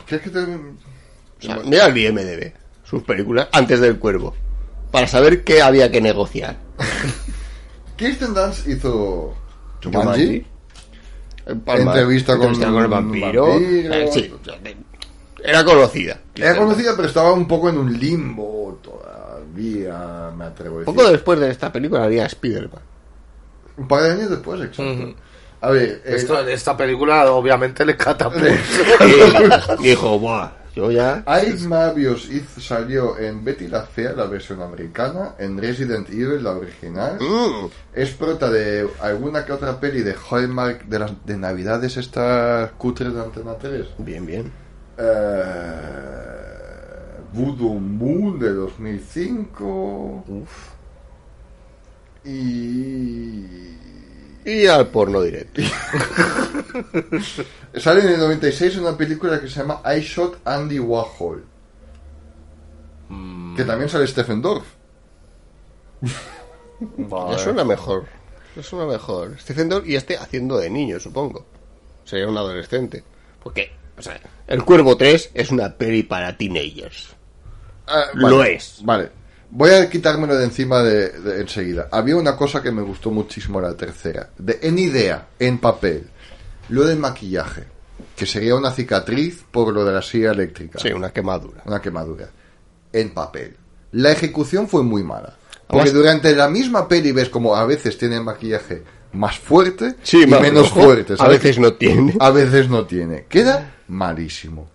¿Quieres 0.08 0.24
que 0.24 0.30
te- 0.30 0.40
O 0.40 0.58
sea, 1.40 1.60
mira 1.64 1.86
el 1.86 1.96
IMDB, 1.96 2.52
sus 2.84 3.02
películas, 3.04 3.46
antes 3.52 3.78
del 3.80 3.98
Cuervo, 4.00 4.34
para 4.90 5.06
saber 5.06 5.44
qué 5.44 5.62
había 5.62 5.90
que 5.92 6.00
negociar. 6.00 6.56
Kirsten 7.96 8.34
Dunst 8.34 8.66
hizo 8.66 9.34
Jumanji. 9.82 10.46
Entrevista 11.46 12.36
con 12.36 12.48
entrevista 12.48 12.66
con 12.70 12.82
el 12.82 12.88
vampiro. 12.88 13.46
vampiro. 13.48 13.94
Eh, 13.94 14.10
sí, 14.12 14.32
era 15.42 15.64
conocida. 15.64 16.20
Era 16.34 16.56
conocida, 16.56 16.92
pero 16.96 17.08
estaba 17.08 17.32
un 17.32 17.48
poco 17.48 17.68
en 17.70 17.78
un 17.78 17.98
limbo 17.98 18.78
todavía, 18.82 20.30
me 20.36 20.44
atrevo 20.44 20.76
a 20.76 20.78
Un 20.80 20.84
decir. 20.84 20.94
poco 20.94 21.10
después 21.10 21.40
de 21.40 21.50
esta 21.50 21.72
película 21.72 22.04
haría 22.04 22.26
Spider-Man. 22.26 22.82
Un 23.78 23.88
par 23.88 24.02
de 24.02 24.10
años 24.12 24.30
después, 24.30 24.60
exacto. 24.60 25.14
A 25.62 25.70
ver, 25.70 26.02
eh, 26.04 26.16
Esto- 26.16 26.38
esta 26.46 26.76
película 26.76 27.30
obviamente 27.32 27.84
le 27.84 27.96
catapulta. 27.96 28.48
Y 29.80 29.88
dijo, 29.88 30.18
buah, 30.18 30.50
yo 30.74 30.90
ya... 30.90 31.22
Hizo- 32.30 32.60
salió 32.60 33.18
en 33.18 33.44
Betty 33.44 33.68
la 33.68 33.82
Fea, 33.82 34.12
la 34.12 34.26
versión 34.26 34.62
americana, 34.62 35.34
en 35.38 35.58
Resident 35.58 36.08
Evil, 36.10 36.42
la 36.42 36.52
original. 36.52 37.18
Mm, 37.20 37.66
Es 37.94 38.10
prota 38.10 38.50
de 38.50 38.88
alguna 39.00 39.44
que 39.44 39.52
otra 39.52 39.78
peli 39.80 40.02
de 40.02 40.14
Hallmark 40.30 40.84
de 40.86 40.98
las 40.98 41.12
de 41.26 41.36
Navidades 41.36 41.96
estas 41.96 42.70
cutres 42.72 43.12
de 43.14 43.20
Antena 43.20 43.54
3. 43.54 43.86
bien, 43.98 44.24
bien. 44.26 44.52
Eh, 44.98 45.04
Voodoo 47.32 47.74
Moon 47.80 48.38
de 48.38 48.52
2005. 48.52 50.24
Y... 52.24 53.76
Y 54.44 54.66
al 54.66 54.88
porno 54.88 55.22
directo. 55.22 55.62
Sale 57.74 58.00
en 58.00 58.08
el 58.08 58.18
96 58.18 58.78
una 58.78 58.96
película 58.96 59.40
que 59.40 59.48
se 59.48 59.60
llama 59.60 59.80
I 59.84 60.00
Shot 60.00 60.40
Andy 60.44 60.78
Warhol. 60.78 61.44
Que 63.56 63.64
también 63.64 63.90
sale 63.90 64.06
Stephen 64.06 64.40
Dorff. 64.40 64.64
Vale. 66.80 67.64
Mejor. 67.64 68.06
Ya 68.56 68.62
suena 68.62 68.86
mejor. 68.86 69.38
Stephen 69.40 69.68
Dorff 69.68 69.86
y 69.86 69.96
este 69.96 70.16
haciendo 70.16 70.58
de 70.58 70.70
niño, 70.70 70.98
supongo. 71.00 71.44
Sería 72.04 72.28
un 72.28 72.38
adolescente. 72.38 73.02
Porque, 73.42 73.72
o 73.98 74.02
sea, 74.02 74.20
El 74.46 74.64
Cuervo 74.64 74.96
3 74.96 75.32
es 75.34 75.50
una 75.50 75.76
peli 75.76 76.04
para 76.04 76.36
teenagers. 76.36 77.14
Ah, 77.86 78.04
Lo 78.14 78.44
es. 78.44 78.80
Vale. 78.84 79.10
Voy 79.52 79.70
a 79.70 79.88
quitármelo 79.90 80.36
de 80.36 80.44
encima 80.44 80.82
de, 80.82 81.08
de- 81.10 81.40
enseguida. 81.40 81.88
Había 81.90 82.16
una 82.16 82.36
cosa 82.36 82.62
que 82.62 82.70
me 82.70 82.82
gustó 82.82 83.10
muchísimo 83.10 83.60
la 83.60 83.74
tercera. 83.76 84.30
De, 84.38 84.58
en 84.62 84.78
idea, 84.78 85.26
en 85.38 85.58
papel. 85.58 86.08
Lo 86.68 86.84
del 86.84 86.98
maquillaje. 86.98 87.64
Que 88.16 88.26
sería 88.26 88.54
una 88.54 88.70
cicatriz 88.70 89.42
por 89.50 89.72
lo 89.74 89.84
de 89.84 89.92
la 89.92 90.02
silla 90.02 90.30
eléctrica. 90.30 90.78
Sí, 90.78 90.92
una 90.92 91.10
quemadura. 91.12 91.62
Una 91.66 91.80
quemadura. 91.80 92.28
En 92.92 93.10
papel. 93.10 93.56
La 93.92 94.12
ejecución 94.12 94.68
fue 94.68 94.82
muy 94.82 95.02
mala. 95.02 95.34
Porque 95.66 95.82
Además- 95.90 95.92
durante 95.94 96.34
la 96.36 96.48
misma 96.48 96.86
peli 96.88 97.12
ves 97.12 97.28
como 97.28 97.56
a 97.56 97.64
veces 97.64 97.98
tiene 97.98 98.20
maquillaje 98.20 98.82
más 99.12 99.38
fuerte 99.38 99.96
Sí, 100.04 100.22
y 100.22 100.26
más 100.26 100.40
menos 100.40 100.68
rojo. 100.70 100.82
fuerte. 100.82 101.14
A 101.18 101.28
veces 101.28 101.58
no 101.58 101.72
tiene. 101.74 102.14
A 102.20 102.30
veces 102.30 102.68
no 102.68 102.86
tiene. 102.86 103.24
Queda 103.28 103.74
malísimo. 103.88 104.68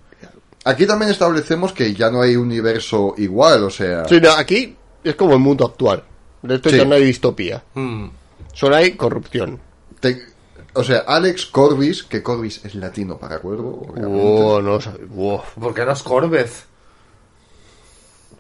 Aquí 0.66 0.86
también 0.86 1.12
establecemos 1.12 1.72
que 1.74 1.94
ya 1.94 2.10
no 2.12 2.22
hay 2.22 2.36
universo 2.36 3.14
igual, 3.18 3.64
o 3.64 3.70
sea... 3.70 4.06
Sí, 4.08 4.20
no, 4.20 4.32
aquí 4.32 4.76
es 5.04 5.16
como 5.16 5.34
el 5.34 5.40
mundo 5.40 5.66
actual. 5.66 6.04
De 6.42 6.56
esto 6.56 6.70
Sí. 6.70 6.78
ya 6.78 6.86
no 6.86 6.96
hay 6.96 7.06
distopía. 7.06 7.64
Mm. 7.76 8.08
Solo 8.54 8.76
hay 8.76 8.94
corrupción. 8.94 9.60
te- 10.00 10.26
o 10.74 10.84
sea, 10.84 11.04
Alex 11.08 11.46
Corbis, 11.46 12.04
que 12.04 12.22
Corbis 12.22 12.66
es 12.66 12.76
latino 12.76 13.18
para 13.18 13.40
cuervo, 13.40 13.88
obviamente, 13.90 14.20
Oh, 14.22 14.62
no 14.62 14.80
wow. 15.10 15.42
¿Por 15.60 15.74
qué 15.74 15.86
no 15.86 15.92
es 15.94 16.04
Corbez? 16.04 16.66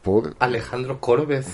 por- 0.01 0.35
Alejandro 0.39 0.99
Corbez. 0.99 1.47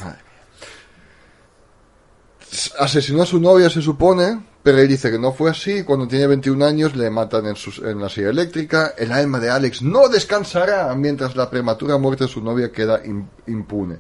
asesinó 2.80 3.22
a 3.22 3.26
su 3.26 3.40
novia, 3.40 3.70
se 3.70 3.82
supone, 3.82 4.42
pero 4.64 4.78
él 4.80 4.88
dice 4.88 5.10
que 5.12 5.18
no 5.20 5.32
fue 5.34 5.50
así. 5.52 5.84
Cuando 5.84 6.08
tiene 6.08 6.28
21 6.28 6.64
años 6.66 6.96
le 6.96 7.10
matan 7.10 7.46
en, 7.48 7.56
en 7.84 8.00
la 8.00 8.10
silla 8.10 8.30
eléctrica. 8.30 8.94
El 8.98 9.12
alma 9.12 9.40
de 9.40 9.50
Alex 9.50 9.82
no 9.82 10.08
descansará 10.08 10.94
mientras 10.96 11.36
la 11.36 11.50
prematura 11.50 11.98
muerte 11.98 12.26
de 12.26 12.30
su 12.30 12.42
novia 12.44 12.72
queda 12.72 13.04
im- 13.04 13.26
impune. 13.48 13.98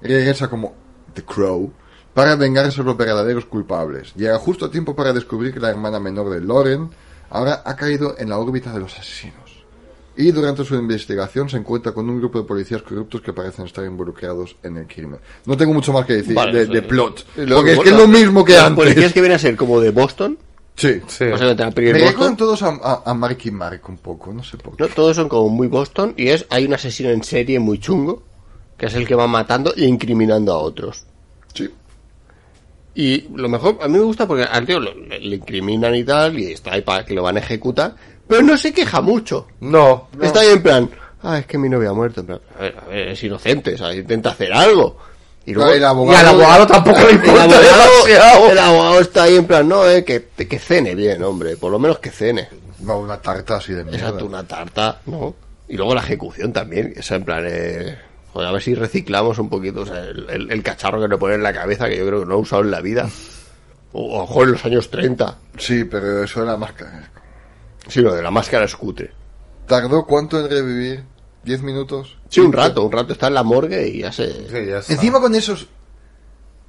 Regresa 0.00 0.48
como 0.48 0.74
The 1.14 1.22
Crow 1.24 1.72
para 2.12 2.36
vengarse 2.36 2.78
de 2.78 2.84
los 2.84 2.96
verdaderos 2.96 3.44
culpables. 3.46 4.14
Llega 4.14 4.38
justo 4.38 4.66
a 4.66 4.70
tiempo 4.70 4.94
para 4.94 5.12
descubrir 5.12 5.52
que 5.52 5.60
la 5.60 5.70
hermana 5.70 5.98
menor 5.98 6.30
de 6.30 6.40
Lauren 6.40 6.90
ahora 7.30 7.62
ha 7.64 7.74
caído 7.74 8.14
en 8.18 8.28
la 8.28 8.38
órbita 8.38 8.72
de 8.72 8.80
los 8.80 8.96
asesinos. 8.96 9.43
Y 10.16 10.30
durante 10.30 10.64
su 10.64 10.74
investigación 10.76 11.48
se 11.48 11.56
encuentra 11.56 11.92
con 11.92 12.08
un 12.08 12.18
grupo 12.18 12.38
de 12.38 12.44
policías 12.44 12.82
corruptos 12.82 13.20
que 13.20 13.32
parecen 13.32 13.64
estar 13.66 13.84
involucrados 13.84 14.54
en 14.62 14.76
el 14.76 14.86
crimen. 14.86 15.18
No 15.46 15.56
tengo 15.56 15.72
mucho 15.74 15.92
más 15.92 16.06
que 16.06 16.14
decir 16.14 16.34
Vale, 16.34 16.66
de, 16.66 16.66
de 16.66 16.82
plot. 16.82 17.26
Luego, 17.36 17.54
Porque 17.56 17.72
es 17.72 17.80
que 17.80 17.88
es 17.90 17.96
lo 17.96 18.06
mismo 18.06 18.44
que 18.44 18.52
los 18.52 18.62
antes. 18.62 18.84
policías 18.84 19.12
que 19.12 19.20
vienen 19.20 19.36
a 19.36 19.38
ser 19.40 19.56
como 19.56 19.80
de 19.80 19.90
Boston. 19.90 20.38
Sí. 20.76 21.00
Sí. 21.08 21.24
O 21.24 21.38
sea, 21.38 21.54
Me 21.76 22.00
Boston. 22.02 22.36
todos 22.36 22.62
a, 22.62 22.68
a, 22.82 23.02
a 23.06 23.14
Mark 23.14 23.38
y 23.44 23.50
Mark 23.50 23.80
un 23.88 23.96
poco, 23.98 24.32
no 24.32 24.42
sé 24.44 24.56
por 24.56 24.76
qué. 24.76 24.84
No, 24.84 24.88
todos 24.88 25.16
son 25.16 25.28
como 25.28 25.48
muy 25.48 25.66
Boston 25.68 26.14
y 26.16 26.28
es 26.28 26.46
hay 26.50 26.64
un 26.66 26.74
asesino 26.74 27.10
en 27.10 27.22
serie 27.24 27.58
muy 27.60 27.78
chungo 27.78 28.22
que 28.76 28.86
es 28.86 28.94
el 28.94 29.06
que 29.06 29.14
va 29.14 29.26
matando 29.28 29.72
e 29.76 29.84
incriminando 29.84 30.52
a 30.52 30.58
otros. 30.58 31.04
Sí. 31.54 31.70
Y 32.96 33.22
lo 33.34 33.48
mejor, 33.48 33.78
a 33.82 33.88
mí 33.88 33.94
me 33.98 34.04
gusta 34.04 34.26
porque 34.28 34.44
al 34.44 34.66
tío 34.66 34.78
lo- 34.78 34.94
le 34.94 35.36
incriminan 35.36 35.94
y 35.96 36.04
tal 36.04 36.38
y 36.38 36.52
está 36.52 36.72
ahí 36.74 36.82
para 36.82 37.04
que 37.04 37.14
lo 37.14 37.22
van 37.24 37.36
a 37.36 37.40
ejecutar, 37.40 37.96
pero 38.28 38.42
no 38.42 38.56
se 38.56 38.72
queja 38.72 39.00
mucho. 39.00 39.46
No. 39.60 40.08
Está 40.20 40.40
ahí 40.40 40.48
en 40.50 40.62
plan, 40.62 40.90
ah, 41.22 41.38
es 41.38 41.46
que 41.46 41.58
mi 41.58 41.68
novia 41.68 41.90
ha 41.90 41.94
muerto. 41.94 42.20
En 42.20 42.26
plan, 42.26 42.40
a 42.58 42.62
ver, 42.62 42.76
a 42.82 42.88
ver, 42.88 43.08
es 43.08 43.22
inocente, 43.24 43.74
o 43.74 43.78
sea, 43.78 43.94
intenta 43.94 44.30
hacer 44.30 44.52
algo. 44.52 44.96
Y 45.46 45.52
luego, 45.52 45.72
el 45.72 45.80
Y 45.82 45.84
abogado, 45.84 46.18
al 46.18 46.26
abogado 46.34 46.66
tampoco 46.66 46.98
le 47.00 47.04
el 47.10 47.14
importa 47.16 47.42
abogado, 47.44 47.62
demasiado. 48.06 48.50
el 48.50 48.58
abogado 48.58 49.00
está 49.00 49.22
ahí 49.24 49.36
en 49.36 49.46
plan, 49.46 49.68
no, 49.68 49.86
eh, 49.88 50.02
que, 50.04 50.28
que 50.48 50.58
cene 50.58 50.94
bien, 50.94 51.22
hombre, 51.22 51.56
por 51.56 51.70
lo 51.70 51.78
menos 51.78 51.98
que 51.98 52.10
cene. 52.10 52.48
Va 52.88 52.96
una 52.96 53.18
tarta 53.18 53.56
así 53.56 53.72
de 53.74 53.84
mierda. 53.84 53.98
Exacto, 53.98 54.26
una 54.26 54.46
tarta, 54.46 55.00
¿no? 55.06 55.34
Y 55.68 55.76
luego 55.76 55.94
la 55.94 56.00
ejecución 56.00 56.52
también, 56.52 56.92
que 56.94 57.00
es 57.00 57.10
en 57.10 57.24
plan, 57.24 57.44
eh, 57.46 57.96
joder, 58.32 58.48
a 58.48 58.52
ver 58.52 58.62
si 58.62 58.74
reciclamos 58.74 59.38
un 59.38 59.48
poquito, 59.50 59.82
o 59.82 59.86
sea, 59.86 59.98
el, 60.00 60.26
el- 60.30 60.50
el 60.50 60.62
cacharro 60.62 61.00
que 61.00 61.08
le 61.08 61.16
ponen 61.18 61.36
en 61.36 61.42
la 61.42 61.52
cabeza, 61.52 61.88
que 61.88 61.96
yo 61.98 62.06
creo 62.06 62.20
que 62.20 62.26
no 62.26 62.34
he 62.34 62.38
usado 62.38 62.62
en 62.62 62.70
la 62.70 62.80
vida. 62.80 63.08
O, 63.92 64.22
ojo, 64.22 64.42
en 64.44 64.52
los 64.52 64.64
años 64.64 64.90
30. 64.90 65.36
Sí, 65.58 65.84
pero 65.84 66.24
eso 66.24 66.42
era 66.42 66.52
más 66.56 66.70
máscara. 66.70 67.10
Sí, 67.88 68.00
lo 68.00 68.14
de 68.14 68.22
la 68.22 68.30
máscara 68.30 68.64
es 68.64 68.74
cutre. 68.76 69.12
¿Tardó 69.66 70.04
cuánto 70.06 70.38
en 70.40 70.50
revivir? 70.50 71.04
¿10 71.44 71.60
minutos? 71.60 72.16
Sí, 72.28 72.40
un 72.40 72.52
rato, 72.52 72.82
un 72.84 72.92
rato 72.92 73.12
está 73.12 73.26
en 73.28 73.34
la 73.34 73.42
morgue 73.42 73.86
y 73.88 73.98
ya 74.00 74.12
se... 74.12 74.26
Sí, 74.48 74.66
ya 74.66 74.78
está. 74.78 74.92
Encima 74.94 75.20
con 75.20 75.34
esos 75.34 75.68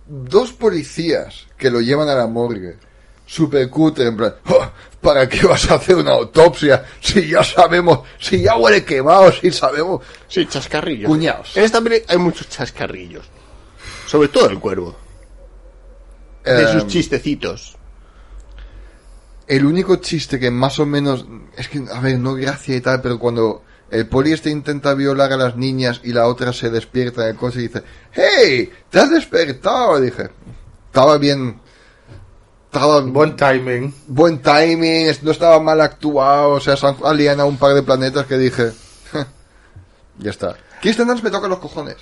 dos 0.08 0.52
policías 0.52 1.48
que 1.58 1.70
lo 1.72 1.80
llevan 1.82 2.10
a 2.10 2.16
la 2.16 2.28
morgue, 2.28 2.78
super 3.26 3.70
cutre, 3.70 4.06
en 4.08 4.18
plan, 4.18 4.36
"Oh, 4.50 4.70
¿para 5.02 5.28
qué 5.28 5.46
vas 5.48 5.70
a 5.72 5.76
hacer 5.76 5.96
una 5.96 6.12
autopsia 6.12 6.86
si 7.00 7.28
ya 7.30 7.44
sabemos, 7.44 8.00
si 8.20 8.42
ya 8.42 8.56
huele 8.58 8.84
quemado, 8.84 9.32
si 9.32 9.50
sabemos? 9.52 10.04
Sí, 10.28 10.46
chascarrillos. 10.46 11.08
Cuñados. 11.08 11.56
En 11.58 11.64
esta 11.64 11.82
peli 11.82 12.02
hay 12.08 12.18
muchos 12.18 12.50
chascarrillos. 12.50 13.26
Sobre 14.06 14.28
todo 14.28 14.50
el 14.50 14.60
cuervo. 14.60 14.96
De 16.44 16.64
Eh, 16.64 16.68
sus 16.74 16.88
chistecitos. 16.88 17.75
El 19.48 19.66
único 19.66 19.98
chiste 19.98 20.40
que 20.40 20.52
más 20.52 20.80
o 20.80 20.86
menos, 20.86 21.26
es 21.56 21.70
que, 21.70 21.84
a 21.92 22.00
ver, 22.00 22.20
no 22.20 22.34
gracia 22.34 22.76
y 22.76 22.82
tal, 22.82 23.02
pero 23.02 23.20
cuando 23.20 23.64
el 23.92 24.08
poli 24.08 24.34
este 24.34 24.50
intenta 24.50 24.94
violar 24.94 25.32
a 25.34 25.38
las 25.38 25.56
niñas 25.56 26.02
y 26.04 26.12
la 26.12 26.28
otra 26.28 26.52
se 26.54 26.70
despierta 26.70 27.24
en 27.24 27.30
el 27.30 27.36
coche 27.36 27.60
y 27.60 27.68
dice, 27.68 27.84
¡Hey! 28.12 28.72
¡Te 28.90 29.00
has 29.00 29.12
despertado! 29.12 30.02
Dije, 30.02 30.30
estaba 30.88 31.18
bien, 31.18 31.60
estaba 32.66 33.02
Buen 33.02 33.36
timing. 33.36 33.94
buen 34.08 34.42
timing, 34.42 35.08
no 35.22 35.32
estaba 35.32 35.60
mal 35.60 35.80
actuado, 35.82 36.52
o 36.52 36.60
sea, 36.60 36.76
se 36.76 36.88
han 36.88 36.98
alienado 37.04 37.48
un 37.48 37.58
par 37.58 37.74
de 37.74 37.84
planetas 37.84 38.26
que 38.26 38.38
dije, 38.38 38.72
ya 40.18 40.32
está. 40.32 40.56
Kirsten 40.82 41.08
Dunst 41.08 41.24
me 41.24 41.32
toca 41.32 41.48
los 41.48 41.60
cojones. 41.60 41.98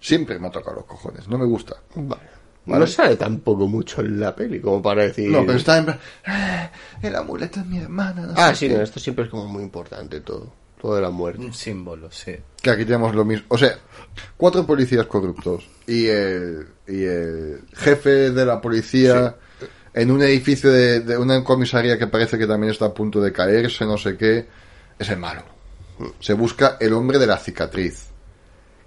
Siempre 0.00 0.38
me 0.38 0.50
toca 0.50 0.72
los 0.72 0.84
cojones, 0.84 1.26
no 1.26 1.38
me 1.38 1.46
gusta. 1.46 1.76
Vale. 1.94 2.35
Vale. 2.66 2.80
No 2.80 2.86
sale 2.86 3.16
tampoco 3.16 3.68
mucho 3.68 4.00
en 4.00 4.18
la 4.18 4.34
peli, 4.34 4.60
como 4.60 4.82
para 4.82 5.02
decir... 5.04 5.30
No, 5.30 5.46
pero 5.46 5.58
está 5.58 5.78
en 5.78 5.84
plan, 5.84 5.98
"Ah, 6.26 6.70
el 7.00 7.14
amuleto 7.14 7.60
es 7.60 7.66
mi 7.66 7.78
hermana. 7.78 8.22
no 8.26 8.32
Ah, 8.36 8.48
sé 8.50 8.56
sí, 8.56 8.68
qué". 8.68 8.74
no, 8.76 8.82
esto 8.82 8.98
siempre 9.00 9.24
es 9.24 9.30
como 9.30 9.46
muy 9.46 9.62
importante 9.62 10.20
todo. 10.20 10.52
Todo 10.80 10.96
de 10.96 11.00
la 11.02 11.10
muerte. 11.10 11.42
Un 11.44 11.54
símbolo, 11.54 12.10
sí. 12.10 12.34
Que 12.60 12.70
aquí 12.70 12.84
tenemos 12.84 13.14
lo 13.14 13.24
mismo. 13.24 13.46
O 13.48 13.56
sea, 13.56 13.78
cuatro 14.36 14.66
policías 14.66 15.06
corruptos 15.06 15.66
y 15.86 16.06
el, 16.06 16.66
y 16.86 17.02
el 17.04 17.60
jefe 17.72 18.30
de 18.30 18.44
la 18.44 18.60
policía 18.60 19.36
en 19.94 20.10
un 20.10 20.22
edificio 20.22 20.70
de, 20.70 21.00
de 21.00 21.16
una 21.16 21.42
comisaría 21.42 21.96
que 21.98 22.08
parece 22.08 22.36
que 22.36 22.46
también 22.46 22.72
está 22.72 22.86
a 22.86 22.92
punto 22.94 23.20
de 23.22 23.32
caerse, 23.32 23.86
no 23.86 23.96
sé 23.96 24.16
qué, 24.18 24.46
es 24.98 25.08
el 25.08 25.18
malo. 25.18 25.42
Se 26.20 26.34
busca 26.34 26.76
el 26.78 26.92
hombre 26.92 27.18
de 27.18 27.26
la 27.26 27.38
cicatriz. 27.38 28.08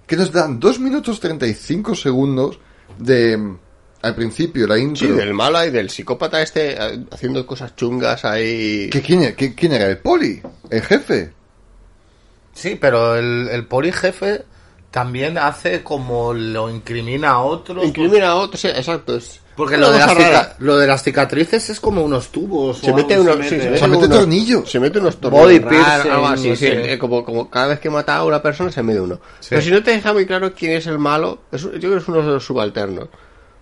Que 0.06 0.16
nos 0.16 0.30
dan 0.30 0.60
2 0.60 0.78
minutos 0.80 1.18
35 1.18 1.94
segundos 1.96 2.60
de... 2.98 3.56
Al 4.02 4.14
principio, 4.14 4.66
la 4.66 4.78
intro. 4.78 5.06
Sí, 5.08 5.12
del 5.12 5.34
malo 5.34 5.62
y 5.64 5.70
del 5.70 5.90
psicópata 5.90 6.40
este 6.40 6.72
eh, 6.72 7.00
haciendo 7.10 7.46
cosas 7.46 7.76
chungas 7.76 8.24
ahí. 8.24 8.88
¿Que 8.90 9.02
quién, 9.02 9.34
que- 9.34 9.54
quién 9.54 9.72
era? 9.74 9.86
¿El 9.86 9.98
poli? 9.98 10.40
¿El 10.70 10.82
jefe? 10.82 11.32
Sí, 12.54 12.76
pero 12.80 13.16
el, 13.16 13.48
el 13.50 13.66
poli 13.66 13.92
jefe 13.92 14.42
también 14.90 15.38
hace 15.38 15.82
como 15.82 16.32
lo 16.34 16.68
incrimina 16.70 17.30
a 17.30 17.38
otros. 17.42 17.84
Incrimina 17.84 18.30
a 18.30 18.34
otro, 18.36 18.58
sí, 18.58 18.68
exacto. 18.68 19.16
Es 19.16 19.40
Porque 19.54 19.76
lo 19.76 19.92
de, 19.92 19.98
las 20.00 20.58
lo 20.60 20.76
de 20.78 20.86
las 20.86 21.02
cicatrices 21.02 21.70
es 21.70 21.78
como 21.78 22.02
unos 22.02 22.28
tubos. 22.32 22.78
Se 22.78 22.92
mete 22.92 23.20
unos, 23.20 23.36
sí, 23.42 23.50
se 23.50 23.78
Se 23.78 23.86
mete 23.86 24.06
unos- 24.06 24.18
tornillos. 24.18 24.70
Se 24.70 24.80
mete 24.80 24.98
unos 24.98 25.20
Body 25.20 25.60
tornillos 25.60 25.68
piercing, 25.68 26.10
algo 26.10 26.26
así, 26.26 26.48
no 26.50 26.56
sí, 26.56 26.66
sé. 26.66 26.92
eh, 26.94 26.98
como, 26.98 27.24
como 27.24 27.48
cada 27.50 27.68
vez 27.68 27.80
que 27.80 27.90
mata 27.90 28.16
a 28.16 28.24
una 28.24 28.42
persona 28.42 28.72
se 28.72 28.82
mete 28.82 29.00
uno. 29.00 29.20
Pero 29.48 29.60
si 29.62 29.70
no 29.70 29.82
te 29.82 29.92
deja 29.92 30.12
muy 30.12 30.26
claro 30.26 30.52
quién 30.54 30.72
es 30.72 30.86
el 30.86 30.98
malo, 30.98 31.42
es- 31.52 31.62
yo 31.62 31.70
creo 31.70 31.92
que 31.92 31.98
es 31.98 32.08
uno 32.08 32.22
de 32.22 32.28
los 32.32 32.44
subalternos. 32.44 33.08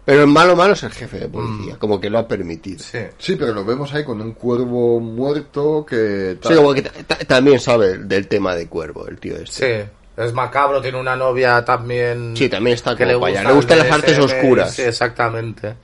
Pero 0.08 0.22
el 0.22 0.26
malo 0.28 0.56
malo 0.56 0.72
es 0.72 0.82
el 0.84 0.90
jefe 0.90 1.18
de 1.18 1.28
policía, 1.28 1.76
como 1.78 2.00
que 2.00 2.08
lo 2.08 2.18
ha 2.18 2.26
permitido. 2.26 2.78
Sí. 2.82 2.98
Sí, 3.18 3.36
pero 3.36 3.52
lo 3.52 3.62
vemos 3.62 3.92
ahí 3.92 4.04
con 4.04 4.18
un 4.22 4.32
cuervo 4.32 5.00
muerto 5.00 5.84
que... 5.84 6.38
Sí, 6.42 6.54
como 6.54 6.72
que 6.72 6.80
ta- 6.80 6.92
ta- 7.06 7.18
también 7.26 7.60
sabe 7.60 7.98
del 7.98 8.26
tema 8.26 8.54
de 8.54 8.68
cuervo, 8.68 9.06
el 9.06 9.18
tío 9.18 9.36
este. 9.36 9.84
Sí. 9.84 9.90
Es 10.16 10.32
macabro, 10.32 10.80
tiene 10.80 10.98
una 10.98 11.14
novia 11.14 11.62
también. 11.62 12.34
Sí, 12.34 12.48
también 12.48 12.74
está 12.76 12.96
que 12.96 13.04
le 13.04 13.16
gusta 13.16 13.44
Le 13.44 13.52
gustan 13.52 13.78
las 13.80 13.90
artes 13.92 14.18
oscuras. 14.18 14.74
Sí, 14.74 14.80
exactamente. 14.82 15.72
Sí, 15.72 15.76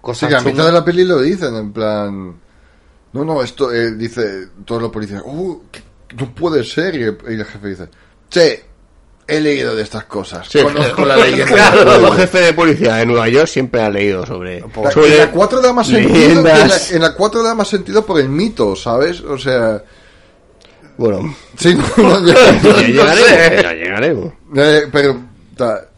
Cosa 0.00 0.28
que 0.28 0.34
a 0.34 0.38
chunga. 0.38 0.50
mitad 0.52 0.64
de 0.66 0.72
la 0.72 0.84
peli 0.84 1.04
lo 1.04 1.20
dicen, 1.20 1.54
en 1.54 1.72
plan... 1.74 2.34
No, 3.12 3.24
no, 3.26 3.42
esto, 3.42 3.70
eh, 3.70 3.90
dice 3.92 4.48
todos 4.64 4.80
los 4.80 4.90
policías, 4.90 5.22
uh, 5.26 5.62
que- 5.70 5.82
no 6.16 6.34
puede 6.34 6.64
ser. 6.64 6.94
Y 6.96 7.02
el, 7.02 7.18
y 7.28 7.34
el 7.34 7.44
jefe 7.44 7.68
dice, 7.68 7.88
che, 8.30 8.64
he 9.28 9.40
leído 9.40 9.74
de 9.76 9.82
estas 9.82 10.04
cosas, 10.04 10.46
Sí, 10.48 10.60
conozco 10.62 11.04
la 11.04 11.16
leyenda. 11.24 11.46
Claro, 11.46 11.84
pueblo". 11.84 12.12
jefe 12.12 12.40
de 12.40 12.52
policía 12.52 12.96
de 12.96 13.06
Nueva 13.06 13.28
York 13.28 13.46
siempre 13.48 13.80
ha 13.82 13.88
leído 13.90 14.26
sobre, 14.26 14.58
en 14.58 15.18
la 15.18 15.30
4 15.30 15.60
da 15.60 15.72
más 15.72 15.86
sentido, 15.86 16.14
en 16.16 16.42
la, 16.44 16.52
leyendas. 16.54 16.92
en 16.92 17.02
la 17.02 17.14
4 17.14 17.42
da 17.42 17.54
más 17.54 17.68
sentido 17.68 18.04
por 18.04 18.20
el 18.20 18.28
mito, 18.28 18.74
¿sabes? 18.76 19.20
O 19.20 19.38
sea, 19.38 19.82
Bueno, 20.98 21.34
sí, 21.58 21.74
no, 21.74 21.84
no, 22.20 22.26
ya- 22.26 22.60
llegaremos, 22.86 23.62
ya 23.62 23.72
llegaremos. 23.72 24.32
Eh, 24.56 24.82
pero 24.92 25.20
ta- 25.56 25.88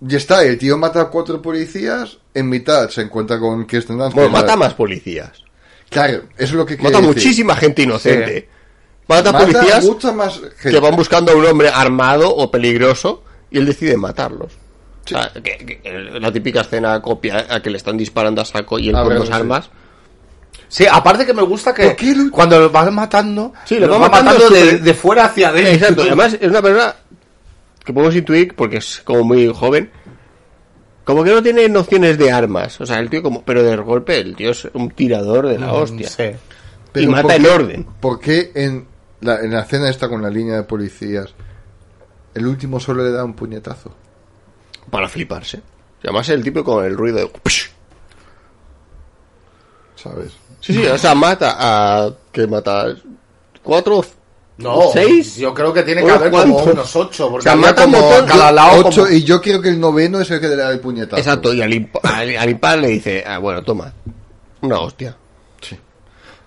ya 0.00 0.18
está, 0.18 0.42
el 0.44 0.58
tío 0.58 0.76
mata 0.78 1.00
a 1.02 1.08
cuatro 1.08 1.40
policías, 1.42 2.18
en 2.34 2.48
mitad 2.48 2.88
se 2.90 3.02
encuentra 3.02 3.38
con 3.38 3.66
Kirsten 3.66 3.98
Dunst. 3.98 4.14
Bueno, 4.14 4.28
es 4.28 4.34
la- 4.34 4.40
mata 4.40 4.56
más 4.56 4.74
policías. 4.74 5.30
Claro, 5.88 6.18
eso 6.36 6.44
es 6.44 6.52
lo 6.52 6.64
que 6.66 6.76
quiere 6.76 6.90
Mata 6.92 7.04
decir. 7.06 7.16
muchísima 7.16 7.56
gente 7.56 7.82
inocente. 7.82 8.48
Mata, 9.16 9.32
Mata 9.32 9.44
policías 9.46 9.84
mucha 9.84 10.12
más 10.12 10.40
gente. 10.58 10.70
que 10.70 10.80
van 10.80 10.96
buscando 10.96 11.32
a 11.32 11.34
un 11.36 11.44
hombre 11.46 11.68
armado 11.68 12.34
o 12.34 12.50
peligroso 12.50 13.22
y 13.50 13.58
él 13.58 13.66
decide 13.66 13.96
matarlos. 13.96 14.52
O 15.04 15.08
sea, 15.08 15.30
que- 15.34 15.40
que- 15.58 15.80
que 15.80 15.92
la 16.20 16.30
típica 16.32 16.60
escena 16.60 17.00
copia 17.02 17.46
a 17.48 17.60
que 17.60 17.70
le 17.70 17.76
están 17.78 17.96
disparando 17.96 18.40
a 18.42 18.44
saco 18.44 18.78
y 18.78 18.88
él 18.90 18.96
A 18.96 19.00
con 19.00 19.08
ver, 19.08 19.18
dos 19.18 19.26
sí. 19.28 19.32
armas. 19.34 19.70
Sí, 20.68 20.86
aparte 20.90 21.26
que 21.26 21.34
me 21.34 21.42
gusta 21.42 21.74
que 21.74 21.84
¿Por 21.86 21.96
qué 21.96 22.14
lo- 22.14 22.30
cuando 22.30 22.58
lo 22.60 22.70
van 22.70 22.94
matando, 22.94 23.52
Sí, 23.64 23.74
lo 23.80 23.86
lo 23.88 23.92
va 23.94 23.98
van 24.08 24.10
matando 24.24 24.44
matando, 24.50 24.78
de, 24.84 24.94
fuera 24.94 25.24
hacia 25.24 25.48
adentro. 25.48 25.72
Exacto. 25.74 26.02
Además, 26.02 26.36
es 26.40 26.48
una 26.48 26.62
persona 26.62 26.94
que 27.84 27.92
podemos 27.92 28.14
intuir, 28.14 28.54
porque 28.54 28.76
es 28.76 29.00
como 29.04 29.24
muy 29.24 29.48
joven, 29.52 29.90
como 31.02 31.24
que 31.24 31.30
no 31.32 31.42
tiene 31.42 31.68
nociones 31.68 32.16
de 32.18 32.30
armas. 32.30 32.80
O 32.80 32.86
sea, 32.86 33.00
el 33.00 33.10
tío 33.10 33.20
como... 33.22 33.42
Pero 33.42 33.64
de 33.64 33.74
golpe, 33.78 34.20
el 34.20 34.36
tío 34.36 34.50
es 34.52 34.68
un 34.74 34.90
tirador 34.90 35.48
de 35.48 35.58
la 35.58 35.72
hostia. 35.72 36.08
Sí. 36.08 36.24
y 36.94 37.06
mata 37.08 37.22
¿por 37.22 37.32
en 37.32 37.46
orden. 37.46 37.86
¿Por 38.00 38.20
qué 38.20 38.52
en 38.54 38.86
la, 39.20 39.40
en 39.40 39.52
la 39.52 39.60
escena 39.60 39.88
esta 39.88 40.08
con 40.08 40.22
la 40.22 40.30
línea 40.30 40.56
de 40.56 40.62
policías, 40.64 41.28
el 42.34 42.46
último 42.46 42.80
solo 42.80 43.02
le 43.04 43.10
da 43.12 43.24
un 43.24 43.34
puñetazo? 43.34 43.94
Para 44.90 45.08
fliparse. 45.08 45.58
Y 46.02 46.06
además 46.06 46.28
el 46.30 46.42
tipo 46.42 46.64
con 46.64 46.84
el 46.84 46.96
ruido 46.96 47.18
de... 47.18 47.30
¿Sabes? 49.96 50.32
Sí, 50.60 50.72
sí, 50.74 50.86
o 50.86 50.98
sea, 50.98 51.14
mata 51.14 51.56
a... 51.58 52.10
que 52.32 52.46
mata? 52.46 52.94
¿Cuatro? 53.62 54.04
No, 54.58 54.90
¿Seis? 54.92 55.36
yo 55.36 55.54
creo 55.54 55.72
que 55.72 55.82
tiene 55.82 56.02
que 56.02 56.06
¿Unos 56.08 56.18
haber 56.18 56.30
como 56.30 56.56
unos 56.64 56.96
ocho, 56.96 57.30
porque 57.30 57.40
O 57.40 57.42
sea, 57.42 57.52
había 57.52 57.66
mata 57.66 57.84
como 57.84 57.98
montón, 57.98 58.24
a 58.24 58.26
cada 58.26 58.48
yo- 58.50 58.54
lado 58.54 58.78
Ocho, 58.86 59.02
como- 59.04 59.12
y 59.14 59.24
yo 59.24 59.40
quiero 59.40 59.62
que 59.62 59.70
el 59.70 59.80
noveno 59.80 60.20
es 60.20 60.30
el 60.30 60.38
que 60.40 60.48
le 60.48 60.56
da 60.56 60.70
el 60.70 60.80
puñetazo. 60.80 61.16
Exacto, 61.16 61.54
y 61.54 61.62
al, 61.62 61.70
imp- 61.72 61.98
al, 62.02 62.36
al 62.36 62.50
impar 62.50 62.78
le 62.78 62.88
dice, 62.88 63.24
ah, 63.26 63.38
bueno, 63.38 63.62
toma, 63.62 63.92
una 64.60 64.80
hostia. 64.80 65.16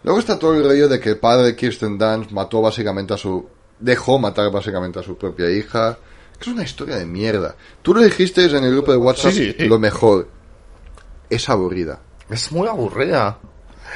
Luego 0.04 0.20
está 0.20 0.38
todo 0.38 0.54
el 0.56 0.64
rollo 0.64 0.88
de 0.90 1.00
que 1.00 1.10
el 1.10 1.18
padre 1.18 1.46
de 1.48 1.56
Kirsten 1.56 1.98
Dunst 1.98 2.32
mató 2.32 2.62
básicamente 2.62 3.14
a 3.14 3.18
su... 3.18 3.48
Dejó 3.80 4.20
matar 4.20 4.52
básicamente 4.52 5.00
a 5.00 5.04
su 5.04 5.18
propia 5.18 5.50
hija. 5.50 5.98
Que 6.40 6.50
es 6.50 6.56
una 6.56 6.64
historia 6.64 6.98
de 6.98 7.06
mierda. 7.06 7.56
Tú 7.82 7.94
lo 7.94 8.02
dijiste 8.02 8.44
en 8.46 8.64
el 8.64 8.72
grupo 8.72 8.92
de 8.92 8.98
WhatsApp, 8.98 9.32
Sí, 9.32 9.46
sí, 9.52 9.56
sí. 9.60 9.66
lo 9.68 9.80
mejor. 9.80 10.28
Es 11.30 11.50
aburrida. 11.50 12.00
Es 12.30 12.52
muy 12.52 12.68
aburrida. 12.68 13.40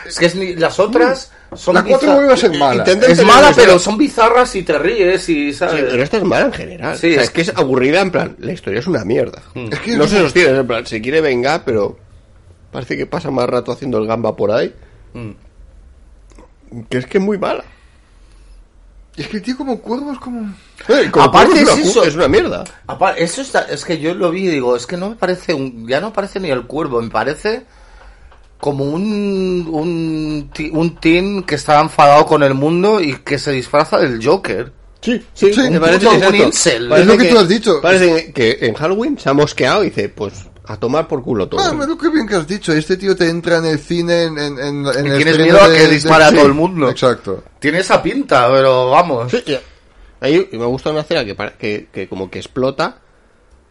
Es 0.05 0.17
que 0.19 0.25
es 0.27 0.35
ni- 0.35 0.55
las 0.55 0.79
otras 0.79 1.31
son 1.55 1.73
La 1.75 1.83
4 1.83 2.07
bizar- 2.09 2.15
vuelve 2.15 2.33
a 2.33 2.37
ser 2.37 2.57
mala. 2.57 2.83
Intenta- 2.83 3.07
Es 3.07 3.17
Pero 3.17 3.27
mala, 3.27 3.51
pero 3.55 3.79
son 3.79 3.97
bizarras 3.97 4.55
y 4.55 4.63
te 4.63 4.77
ríes 4.77 5.27
y 5.29 5.51
Sí, 5.51 5.53
sabes. 5.53 5.85
pero 5.89 6.03
esta 6.03 6.17
es 6.17 6.23
mala 6.23 6.45
en 6.45 6.53
general. 6.53 6.97
Sí, 6.97 7.11
O 7.11 7.13
sea, 7.13 7.21
es- 7.21 7.27
es 7.29 7.33
que 7.33 7.41
es 7.41 7.53
aburrida 7.55 8.01
en 8.01 8.11
plan, 8.11 8.35
la 8.39 8.51
historia 8.53 8.79
es 8.79 8.87
una 8.87 9.03
mierda. 9.05 9.41
Es 9.71 9.79
que 9.79 9.95
no 9.97 10.03
es 10.03 10.11
se 10.11 10.19
sostiene, 10.19 10.57
en 10.59 10.67
plan, 10.67 10.85
se 10.85 11.01
quiere 11.01 11.21
vengar, 11.21 11.63
pero 11.65 11.97
parece 12.71 12.95
que 12.97 13.05
pasa 13.07 13.31
más 13.31 13.47
rato 13.49 13.71
haciendo 13.71 13.97
el 13.97 14.07
gamba 14.07 14.35
por 14.35 14.51
ahí. 14.51 14.73
Que 16.89 16.97
es 16.99 17.05
que 17.05 17.17
es 17.17 17.23
muy 17.23 17.37
mala. 17.37 17.63
Es 19.15 19.27
que 19.27 19.37
el 19.37 19.43
tío 19.43 19.57
como 19.57 19.79
cuervo 19.79 20.11
es 20.11 20.19
como... 20.19 20.53
Eh, 20.89 21.09
como 21.11 21.25
Aparte 21.25 21.61
es 21.61 21.69
eso. 21.79 22.03
es 22.03 22.13
una 22.15 22.27
mierda. 22.27 22.63
Apa- 22.85 23.13
Eso 23.17 23.41
está, 23.41 23.61
es 23.63 23.83
que 23.83 23.97
yo 23.97 24.13
lo 24.13 24.29
vi 24.29 24.43
y 24.45 24.51
digo, 24.51 24.75
es 24.75 24.85
que 24.85 24.95
no 24.95 25.09
me 25.09 25.15
parece 25.15 25.55
un, 25.55 25.87
ya 25.87 25.99
no 25.99 26.13
parece 26.13 26.39
ni 26.39 26.51
el 26.51 26.67
cuervo, 26.67 27.01
me 27.01 27.09
parece 27.09 27.65
como 28.59 28.85
un, 28.85 29.67
un, 29.71 30.51
un 30.71 30.95
teen 30.97 31.43
que 31.43 31.55
está 31.55 31.79
enfadado 31.81 32.25
con 32.27 32.43
el 32.43 32.53
mundo 32.53 33.01
y 33.01 33.15
que 33.17 33.39
se 33.39 33.51
disfraza 33.51 33.97
del 33.97 34.23
Joker. 34.23 34.71
Sí, 35.01 35.23
sí, 35.33 35.51
Sí, 35.53 35.61
me 35.61 35.69
un 35.77 35.79
parece 35.79 36.37
incel. 36.37 36.89
Parece 36.89 37.01
Es 37.11 37.17
lo 37.17 37.23
que 37.23 37.29
tú 37.29 37.37
has 37.39 37.47
dicho. 37.47 37.81
Parece 37.81 38.31
que 38.33 38.57
en 38.61 38.73
Halloween 38.75 39.17
se 39.17 39.29
ha 39.29 39.33
mosqueado 39.33 39.83
y 39.83 39.87
dice, 39.89 40.09
pues 40.09 40.33
a 40.67 40.77
tomar 40.77 41.07
por 41.07 41.23
culo 41.23 41.47
todo. 41.47 41.61
Ah, 41.61 41.73
pero 41.79 41.97
qué 41.97 42.09
bien 42.09 42.27
que 42.27 42.35
has 42.35 42.47
dicho. 42.47 42.73
Este 42.73 42.97
tío 42.97 43.15
te 43.15 43.29
entra 43.29 43.57
en 43.57 43.65
el 43.65 43.79
cine 43.79 44.23
en, 44.23 44.37
en, 44.37 44.59
en, 44.59 44.85
en 44.85 45.05
el 45.07 45.15
tienes 45.17 45.37
miedo 45.39 45.61
a 45.61 45.67
que 45.67 45.79
de- 45.79 45.87
dispare 45.89 46.25
a 46.25 46.29
sí, 46.29 46.35
todo 46.35 46.45
el 46.45 46.53
mundo. 46.53 46.89
Exacto. 46.89 47.43
Tiene 47.59 47.79
esa 47.79 48.01
pinta, 48.03 48.49
pero 48.51 48.89
vamos. 48.89 49.31
Sí. 49.31 49.57
Ahí 50.19 50.49
me 50.51 50.65
gusta 50.65 50.89
una 50.91 51.01
escena 51.01 51.23
que, 51.23 51.35
pare- 51.35 51.53
que, 51.57 51.87
que 51.91 52.09
como 52.09 52.29
que 52.29 52.39
explota 52.39 52.97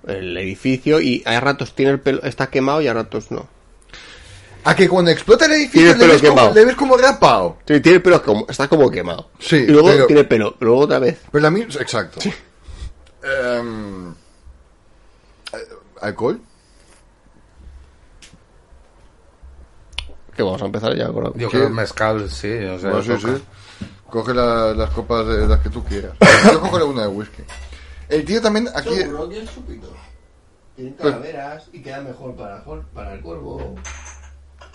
el 0.07 0.37
edificio 0.39 1.01
y 1.01 1.23
a 1.27 1.39
ratos 1.41 1.75
tiene 1.75 1.93
el 1.93 2.01
pelo, 2.01 2.23
está 2.23 2.47
quemado 2.49 2.81
y 2.81 2.87
a 2.89 2.95
ratos 2.95 3.31
no. 3.31 3.49
A 4.65 4.75
que 4.75 4.89
cuando 4.89 5.11
explota 5.11 5.47
el 5.47 5.53
edificio 5.53 5.95
le 5.97 6.07
ves, 6.09 6.23
como, 6.23 6.53
le 6.55 6.65
ves 6.65 6.77
como 6.77 6.97
rapado. 6.97 7.59
Sí, 7.69 7.81
tiene 7.81 7.97
el 7.97 8.03
pelo 8.03 8.23
como, 8.23 8.47
está 8.49 8.67
como 8.69 8.91
quemado. 8.91 9.31
Sí, 9.39 9.57
y 9.57 9.67
luego 9.67 9.89
pero- 9.89 10.07
tiene 10.07 10.25
pelo, 10.25 10.57
luego 10.61 10.79
otra 10.81 10.99
vez. 10.99 11.19
Pero 11.31 11.43
la 11.43 11.51
misma... 11.51 11.81
Exacto. 11.81 12.21
Em, 13.23 14.11
eh, 15.53 15.57
¿Alcohol? 16.01 16.41
Que 20.37 20.43
vamos 20.43 20.61
a 20.63 20.67
empezar 20.67 20.95
ya 20.95 21.09
con 21.09 21.25
la- 21.25 21.33
Yo 21.35 21.49
creo 21.49 21.69
que 21.69 21.73
mezcal, 21.75 22.29
sí, 22.31 22.53
o 22.65 22.79
sea, 22.79 22.91
Bueno, 22.91 23.03
sí, 23.17 23.23
toca. 23.25 23.37
sí. 23.39 23.45
Coge 24.11 24.35
la- 24.35 24.75
las 24.75 24.91
copas 24.91 25.27
de 25.27 25.47
las 25.47 25.61
que 25.61 25.71
tú 25.71 25.83
quieras. 25.85 26.13
Yo 26.53 26.79
la 26.79 26.85
una 26.85 27.03
de 27.03 27.09
whisky. 27.09 27.43
El 28.09 28.25
tío 28.25 28.41
también 28.41 28.69
aquí... 28.75 28.91
Tienen 30.77 30.95
calaveras 30.95 31.69
y 31.73 31.83
queda 31.83 32.01
mejor 32.03 32.37
para, 32.37 32.63
para 32.93 33.15
el 33.15 33.21
cuervo. 33.23 33.75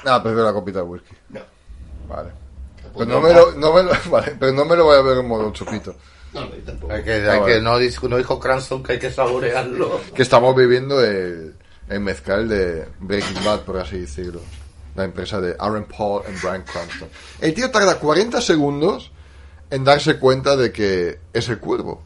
Ah, 0.03 0.21
prefiero 0.21 0.45
la 0.45 0.53
copita 0.53 0.79
de 0.79 0.85
whisky. 0.85 1.15
No. 1.29 1.41
Vale. 2.09 2.31
Pero 2.93 3.05
no 3.05 3.21
me 3.21 3.31
lo, 3.33 3.51
no 3.51 3.71
me 3.73 3.83
lo, 3.83 3.91
vale, 4.09 4.35
pero 4.39 4.51
no 4.51 4.65
me 4.65 4.75
lo 4.75 4.85
voy 4.85 4.97
a 4.97 5.01
ver 5.01 5.19
en 5.19 5.27
modo 5.27 5.51
chupito. 5.53 5.95
No, 6.33 6.41
no, 6.41 6.55
yo 6.55 6.63
tampoco. 6.63 6.91
Hay 6.93 7.03
que, 7.03 7.13
Ah, 7.27 7.33
hay 7.33 7.39
vale. 7.39 7.53
que 7.53 7.61
no, 7.61 7.77
dijo 8.17 8.39
Cranston 8.39 8.81
que 8.81 8.93
hay 8.93 8.99
que 8.99 9.11
saborearlo. 9.11 10.01
Que 10.15 10.23
estamos 10.23 10.55
viviendo 10.55 11.03
el, 11.03 11.55
el 11.87 11.99
mezcal 11.99 12.49
de 12.49 12.87
Breaking 12.99 13.45
Bad, 13.45 13.59
por 13.61 13.77
así 13.77 13.99
decirlo. 13.99 14.41
La 14.95 15.03
empresa 15.05 15.39
de 15.39 15.55
Aaron 15.59 15.85
Paul 15.85 16.23
y 16.27 16.39
Brian 16.41 16.63
Cranston. 16.63 17.09
El 17.39 17.53
tío 17.53 17.71
tarda 17.71 17.97
40 17.99 18.41
segundos 18.41 19.11
en 19.69 19.83
darse 19.83 20.19
cuenta 20.19 20.55
de 20.55 20.71
que 20.71 21.19
es 21.33 21.49
el 21.49 21.59
cuervo. 21.59 22.03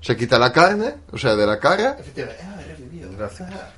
Se 0.00 0.16
quita 0.16 0.38
la 0.38 0.52
carne, 0.52 0.94
o 1.12 1.18
sea, 1.18 1.36
de 1.36 1.46
la 1.46 1.60
cara, 1.60 1.96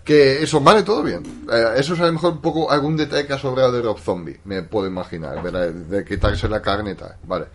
que 0.04 0.42
eso 0.42 0.60
vale 0.60 0.82
todo 0.82 1.02
bien. 1.02 1.44
Eh, 1.52 1.74
eso 1.76 1.94
es 1.94 2.00
a 2.00 2.06
lo 2.06 2.12
mejor 2.12 2.32
un 2.32 2.40
poco 2.40 2.70
algún 2.70 2.96
detalle 2.96 3.26
que 3.26 3.32
ha 3.34 3.38
sobrado 3.38 3.72
de 3.72 3.82
Rob 3.82 3.98
Zombie, 3.98 4.40
me 4.44 4.62
puedo 4.62 4.86
imaginar, 4.86 5.42
¿verdad? 5.42 5.68
de 5.70 6.04
quitarse 6.04 6.48
la 6.48 6.62
carne 6.62 6.92
y 6.92 6.94
tal, 6.94 7.16
vale. 7.24 7.46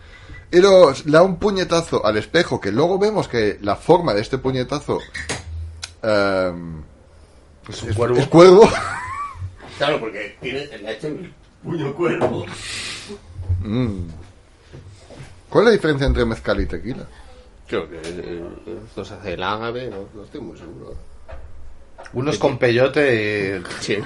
Y 0.52 0.58
luego 0.58 0.92
le 1.04 1.12
da 1.12 1.22
un 1.22 1.36
puñetazo 1.36 2.04
al 2.04 2.16
espejo, 2.16 2.60
que 2.60 2.72
luego 2.72 2.98
vemos 2.98 3.28
que 3.28 3.58
la 3.62 3.76
forma 3.76 4.14
de 4.14 4.20
este 4.20 4.38
puñetazo 4.38 4.98
em, 6.02 6.82
Es 7.68 7.82
un 7.82 7.94
cuervo. 7.94 8.18
es 8.18 8.26
cuervo. 8.28 8.68
Claro, 9.80 9.98
porque 9.98 10.36
tiene 10.42 10.64
el 10.64 10.86
hecho 10.86 11.06
el 11.06 11.32
puño 11.62 11.94
cuervo. 11.94 12.44
Mm. 13.62 14.08
¿Cuál 15.48 15.64
es 15.64 15.66
la 15.68 15.70
diferencia 15.72 16.06
entre 16.06 16.26
mezcal 16.26 16.60
y 16.60 16.66
tequila? 16.66 17.06
Creo 17.66 17.88
que 17.88 17.96
eh, 18.04 18.44
esto 18.86 19.06
se 19.06 19.14
hace 19.14 19.32
el 19.32 19.42
ágave, 19.42 19.88
no, 19.88 20.04
no 20.14 20.24
estoy 20.24 20.42
muy 20.42 20.58
seguro. 20.58 20.94
Unos 22.12 22.36
con 22.38 22.58
peyote 22.58 23.58
y... 23.58 23.62
Sí. 23.82 23.96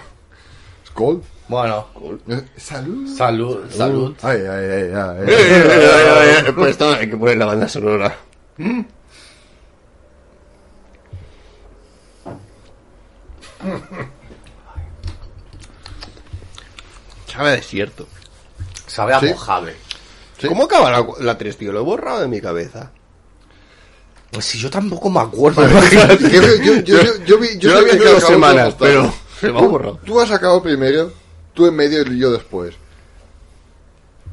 ¿Skol? 0.87 1.22
Bueno, 1.49 1.89
Eh, 2.29 2.41
Salud. 2.57 3.09
salud, 3.09 3.68
salud. 3.68 4.14
Ay, 4.22 4.43
ay, 4.43 4.47
ay, 4.47 4.93
ay, 4.95 5.25
Eh, 5.27 5.27
eh, 5.27 5.62
eh, 5.66 6.45
eh, 6.47 6.53
Pues 6.55 6.70
esto 6.70 6.89
hay 6.95 7.11
que 7.11 7.16
poner 7.16 7.37
la 7.37 7.47
banda 7.47 7.68
sonora. 7.68 8.16
Sabe 17.35 17.49
a 17.51 17.53
desierto. 17.53 18.07
Sabe 18.87 19.14
a 19.14 19.20
Sí. 19.20 19.26
mojave. 19.26 19.74
Sí. 20.39 20.47
¿Cómo 20.49 20.64
acaba 20.64 20.91
la, 20.91 21.07
la 21.20 21.39
3, 21.39 21.57
tío? 21.57 21.72
Lo 21.72 21.80
he 21.80 21.82
borrado 21.82 22.20
de 22.20 22.28
mi 22.28 22.41
cabeza. 22.41 22.91
Pues 24.30 24.45
si 24.47 24.59
yo 24.59 24.68
tampoco 24.70 25.09
me 25.11 25.20
acuerdo. 25.20 25.62
Yo, 25.68 26.57
yo, 26.62 26.74
yo, 26.82 26.97
yo, 27.26 27.39
vi, 27.39 27.49
sabía 27.61 27.97
que 27.99 28.05
dos 28.05 28.24
semanas, 28.24 28.74
pero 28.78 29.12
se 29.41 29.51
me 29.53 29.59
ha 29.59 29.62
Tú- 29.62 29.68
borrado. 29.70 30.01
Tú 30.05 30.20
has 30.20 30.30
acabado 30.32 30.61
primero, 30.62 31.12
tú 31.55 31.66
en 31.66 31.74
medio 31.76 32.03
y 32.03 32.18
yo 32.18 32.32
después. 32.32 32.74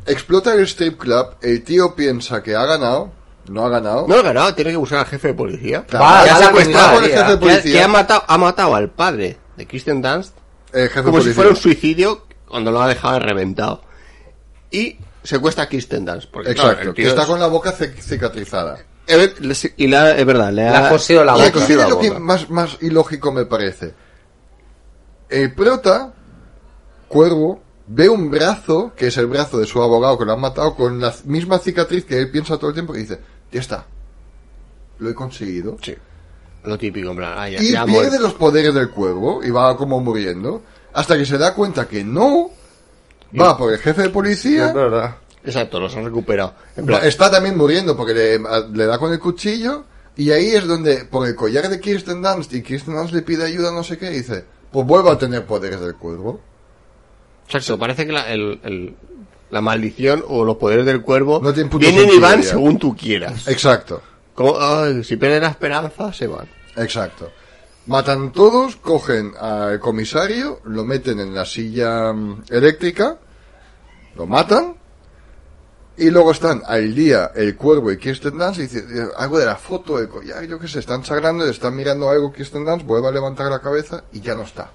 Explota 0.07 0.53
el 0.55 0.61
strip 0.67 0.99
club, 0.99 1.35
el 1.41 1.63
tío 1.63 1.95
piensa 1.95 2.41
que 2.41 2.55
ha 2.55 2.65
ganado, 2.65 3.11
no 3.47 3.63
ha 3.65 3.69
ganado. 3.69 4.07
No 4.07 4.15
ha 4.15 4.21
ganado, 4.23 4.55
tiene 4.55 4.71
que 4.71 4.77
buscar 4.77 4.99
al 4.99 5.05
jefe 5.05 5.27
de 5.29 5.33
policía. 5.35 5.85
Claro, 5.85 6.23
que 6.23 6.29
ha 6.31 6.35
jefe 6.51 7.23
de 7.31 7.37
policía. 7.37 7.81
que 7.83 7.87
matado, 7.87 8.23
ha 8.27 8.37
matado 8.39 8.75
al 8.75 8.89
padre 8.89 9.37
de 9.55 9.67
Kristen 9.67 10.01
Dunst 10.01 10.33
el 10.73 10.87
jefe 10.89 10.99
de 11.01 11.05
como 11.05 11.21
si 11.21 11.31
fuera 11.33 11.51
un 11.51 11.55
suicidio 11.55 12.25
cuando 12.51 12.71
lo 12.71 12.81
ha 12.81 12.87
dejado 12.87 13.19
reventado. 13.19 13.81
Y 14.69 14.97
secuestra 15.23 15.63
a 15.63 15.67
Kristen 15.69 16.05
Dunst. 16.05 16.29
Porque, 16.31 16.53
claro, 16.53 16.69
Exacto, 16.71 16.89
el 16.89 16.95
que 16.95 17.07
está 17.07 17.21
es- 17.21 17.27
con 17.27 17.39
la 17.39 17.47
boca 17.47 17.73
cic- 17.75 17.99
cicatrizada. 17.99 18.77
Eh, 19.07 19.33
le- 19.39 19.55
Y 19.77 19.87
la, 19.87 20.11
es 20.15 20.25
verdad, 20.25 20.51
le 20.53 20.67
ha, 20.67 20.85
ha 20.87 20.89
cosido 20.89 21.23
la 21.23 21.33
ha 21.33 21.35
boca. 21.35 21.67
la 21.75 21.89
lo 21.89 21.99
que 21.99 22.11
más, 22.11 22.49
más 22.49 22.77
ilógico 22.81 23.31
me 23.31 23.45
parece. 23.45 23.93
El 25.29 25.53
prota, 25.53 26.13
Cuervo, 27.07 27.61
ve 27.87 28.07
un 28.07 28.29
brazo, 28.31 28.93
que 28.95 29.07
es 29.07 29.17
el 29.17 29.27
brazo 29.27 29.57
de 29.59 29.65
su 29.65 29.81
abogado 29.81 30.17
que 30.17 30.25
lo 30.25 30.33
han 30.33 30.39
matado, 30.39 30.75
con 30.75 30.99
la 31.01 31.13
misma 31.25 31.57
cicatriz 31.59 32.05
que 32.05 32.17
él 32.17 32.29
piensa 32.31 32.57
todo 32.57 32.69
el 32.69 32.73
tiempo 32.73 32.95
y 32.95 32.99
dice, 32.99 33.19
ya 33.51 33.59
está, 33.59 33.85
lo 34.99 35.09
he 35.09 35.13
conseguido. 35.15 35.77
Sí. 35.81 35.95
Lo 36.63 36.77
típico, 36.77 37.09
en 37.11 37.17
plan, 37.17 37.33
ah, 37.35 37.49
ya, 37.49 37.61
Y 37.61 37.71
ya 37.71 37.85
pierde 37.85 38.07
muerto. 38.09 38.19
los 38.21 38.33
poderes 38.35 38.73
del 38.73 38.91
cuervo 38.91 39.41
y 39.43 39.49
va 39.49 39.75
como 39.75 39.99
muriendo, 39.99 40.61
hasta 40.93 41.17
que 41.17 41.25
se 41.25 41.37
da 41.37 41.53
cuenta 41.53 41.87
que 41.87 42.03
no, 42.03 42.49
va 43.39 43.57
por 43.57 43.71
el 43.73 43.79
jefe 43.79 44.01
de 44.01 44.07
Es 44.07 44.13
policía, 44.13 44.71
verdad. 44.73 45.15
Exacto, 45.43 45.79
los 45.79 45.95
han 45.95 46.05
recuperado. 46.05 46.53
En 46.75 46.85
plan, 46.85 47.01
está 47.03 47.31
también 47.31 47.57
muriendo 47.57 47.97
porque 47.97 48.13
le, 48.13 48.39
le 48.73 48.85
da 48.85 48.97
con 48.99 49.11
el 49.11 49.19
cuchillo 49.19 49.85
y 50.15 50.29
ahí 50.31 50.51
es 50.51 50.67
donde, 50.67 51.05
por 51.05 51.27
el 51.27 51.35
collar 51.35 51.67
de 51.69 51.79
Kirsten 51.79 52.21
Dunst 52.21 52.53
y 52.53 52.61
Kirsten 52.61 52.95
Dunst 52.95 53.13
le 53.13 53.21
pide 53.23 53.45
ayuda, 53.45 53.71
no 53.71 53.83
sé 53.83 53.97
qué, 53.97 54.11
y 54.11 54.17
dice, 54.17 54.45
pues 54.71 54.85
vuelvo 54.85 55.09
a 55.09 55.17
tener 55.17 55.45
poderes 55.45 55.79
del 55.79 55.95
cuervo. 55.95 56.39
Exacto, 57.47 57.77
parece 57.79 58.05
que 58.05 58.11
la, 58.13 58.31
el- 58.31 58.59
el- 58.63 58.95
la 59.49 59.59
maldición 59.61 60.23
o 60.29 60.45
los 60.45 60.55
poderes 60.55 60.85
del 60.85 61.01
cuervo 61.01 61.41
No 61.43 61.51
vienen 61.77 62.09
y 62.09 62.19
van 62.19 62.41
ya. 62.41 62.49
según 62.51 62.79
tú 62.79 62.95
quieras. 62.95 63.47
Exacto, 63.49 64.01
Como, 64.33 64.55
ay, 64.59 65.03
si 65.03 65.17
pierden 65.17 65.41
la 65.43 65.49
esperanza, 65.49 66.13
se 66.13 66.27
van. 66.27 66.47
exacto. 66.77 67.31
Matan 67.87 68.31
todos, 68.31 68.75
cogen 68.75 69.33
al 69.39 69.79
comisario, 69.79 70.59
lo 70.65 70.85
meten 70.85 71.19
en 71.19 71.33
la 71.33 71.45
silla 71.45 72.13
mm, 72.13 72.43
eléctrica, 72.49 73.17
lo 74.15 74.27
matan, 74.27 74.75
y 75.97 76.09
luego 76.09 76.31
están 76.31 76.61
al 76.65 76.93
día 76.93 77.31
el 77.35 77.55
cuervo 77.55 77.91
y 77.91 77.97
Kirsten 77.97 78.37
Dunst 78.37 78.59
y 78.59 78.61
dice 78.63 78.79
eh, 78.79 79.07
algo 79.17 79.39
de 79.39 79.45
la 79.45 79.55
foto, 79.55 79.97
collar, 80.09 80.43
yo 80.45 80.59
qué 80.59 80.67
sé, 80.67 80.79
están 80.79 81.03
sagrando, 81.03 81.45
están 81.45 81.75
mirando 81.75 82.09
algo 82.09 82.31
Kirsten 82.31 82.65
Dunst, 82.65 82.85
vuelve 82.85 83.07
a 83.07 83.11
levantar 83.11 83.49
la 83.51 83.59
cabeza 83.59 84.03
y 84.11 84.21
ya 84.21 84.35
no 84.35 84.43
está. 84.43 84.71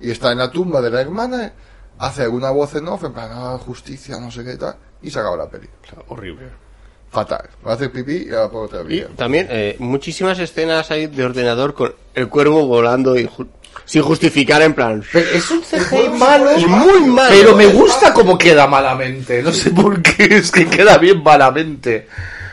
Y 0.00 0.10
está 0.10 0.32
en 0.32 0.38
la 0.38 0.50
tumba 0.50 0.80
de 0.80 0.90
la 0.90 1.00
hermana, 1.00 1.52
hace 1.98 2.22
alguna 2.22 2.50
voz 2.50 2.74
en 2.74 2.88
off, 2.88 3.04
en 3.04 3.12
plan, 3.12 3.30
ah, 3.32 3.58
justicia, 3.58 4.18
no 4.20 4.30
sé 4.30 4.44
qué 4.44 4.56
tal, 4.56 4.76
y 5.00 5.10
se 5.10 5.18
acaba 5.18 5.36
la 5.36 5.48
peli. 5.48 5.68
Horrible. 6.08 6.71
Fatal. 7.12 7.48
Va 7.66 7.72
a 7.72 7.74
hacer 7.74 7.92
pipí 7.92 8.12
y 8.26 8.30
va 8.30 8.50
por 8.50 8.64
otra 8.64 8.80
Y 8.80 8.84
vía. 8.86 9.08
también 9.16 9.46
eh, 9.50 9.76
muchísimas 9.78 10.38
escenas 10.38 10.90
hay 10.90 11.06
de 11.08 11.22
ordenador 11.24 11.74
con 11.74 11.94
el 12.14 12.28
cuervo 12.28 12.66
volando 12.66 13.16
y 13.18 13.26
ju- 13.28 13.46
sin 13.84 14.00
justificar 14.02 14.62
en 14.62 14.72
plan. 14.74 15.04
Pero 15.12 15.28
es 15.28 15.50
un 15.50 15.60
CGI 15.60 16.08
malo. 16.18 16.50
Es 16.50 16.66
muy 16.66 17.00
malo. 17.02 17.28
Pero 17.30 17.54
me 17.54 17.66
gusta 17.66 18.14
cómo 18.14 18.38
queda 18.38 18.66
malamente. 18.66 19.42
No 19.42 19.52
sé 19.52 19.70
por 19.70 20.00
qué, 20.00 20.24
es 20.24 20.50
que 20.50 20.66
queda 20.66 20.96
bien 20.96 21.22
malamente. 21.22 22.08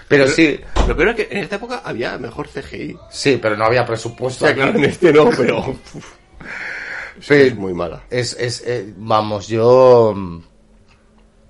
Pero 0.09 0.27
sí, 0.27 0.59
Lo 0.87 0.97
peor 0.97 1.09
es 1.09 1.15
que 1.15 1.27
en 1.31 1.43
esta 1.43 1.55
época 1.57 1.81
había 1.85 2.17
mejor 2.17 2.49
CGI. 2.49 2.93
O 2.95 3.07
sí, 3.11 3.39
pero 3.41 3.55
no 3.55 3.63
había 3.65 3.85
presupuesto. 3.85 4.45
sea, 4.45 4.53
claro, 4.55 4.77
en 4.77 4.85
este 4.85 5.13
no, 5.13 5.29
pero. 5.29 5.75
Sí. 7.21 7.33
es 7.33 7.55
muy 7.55 7.73
mala. 7.73 8.03
Es, 8.09 8.35
es, 8.39 8.63
eh, 8.65 8.93
vamos, 8.97 9.47
yo... 9.49 10.15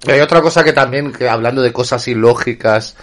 Hay 0.07 0.19
otra 0.21 0.41
cosa 0.41 0.63
que 0.63 0.73
también, 0.73 1.11
que 1.11 1.27
hablando 1.27 1.61
de 1.61 1.73
cosas 1.73 2.07
ilógicas, 2.07 2.95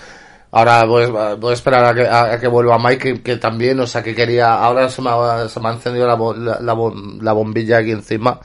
ahora 0.50 0.84
voy, 0.84 1.04
a- 1.04 1.52
esperar 1.52 1.84
a 1.84 1.94
que, 1.94 2.06
a, 2.08 2.40
que 2.40 2.48
vuelva 2.48 2.78
Mike, 2.78 3.22
que, 3.22 3.36
también, 3.36 3.78
o 3.80 3.86
sea, 3.86 4.02
que 4.02 4.14
quería, 4.14 4.54
ahora 4.54 4.88
se 4.88 5.02
me 5.02 5.10
ha, 5.10 5.42
encendido 5.72 6.06
la, 6.06 6.16
la, 6.16 6.60
la 6.60 6.92
la 7.20 7.32
bombilla 7.32 7.78
aquí 7.78 7.90
encima, 7.92 8.40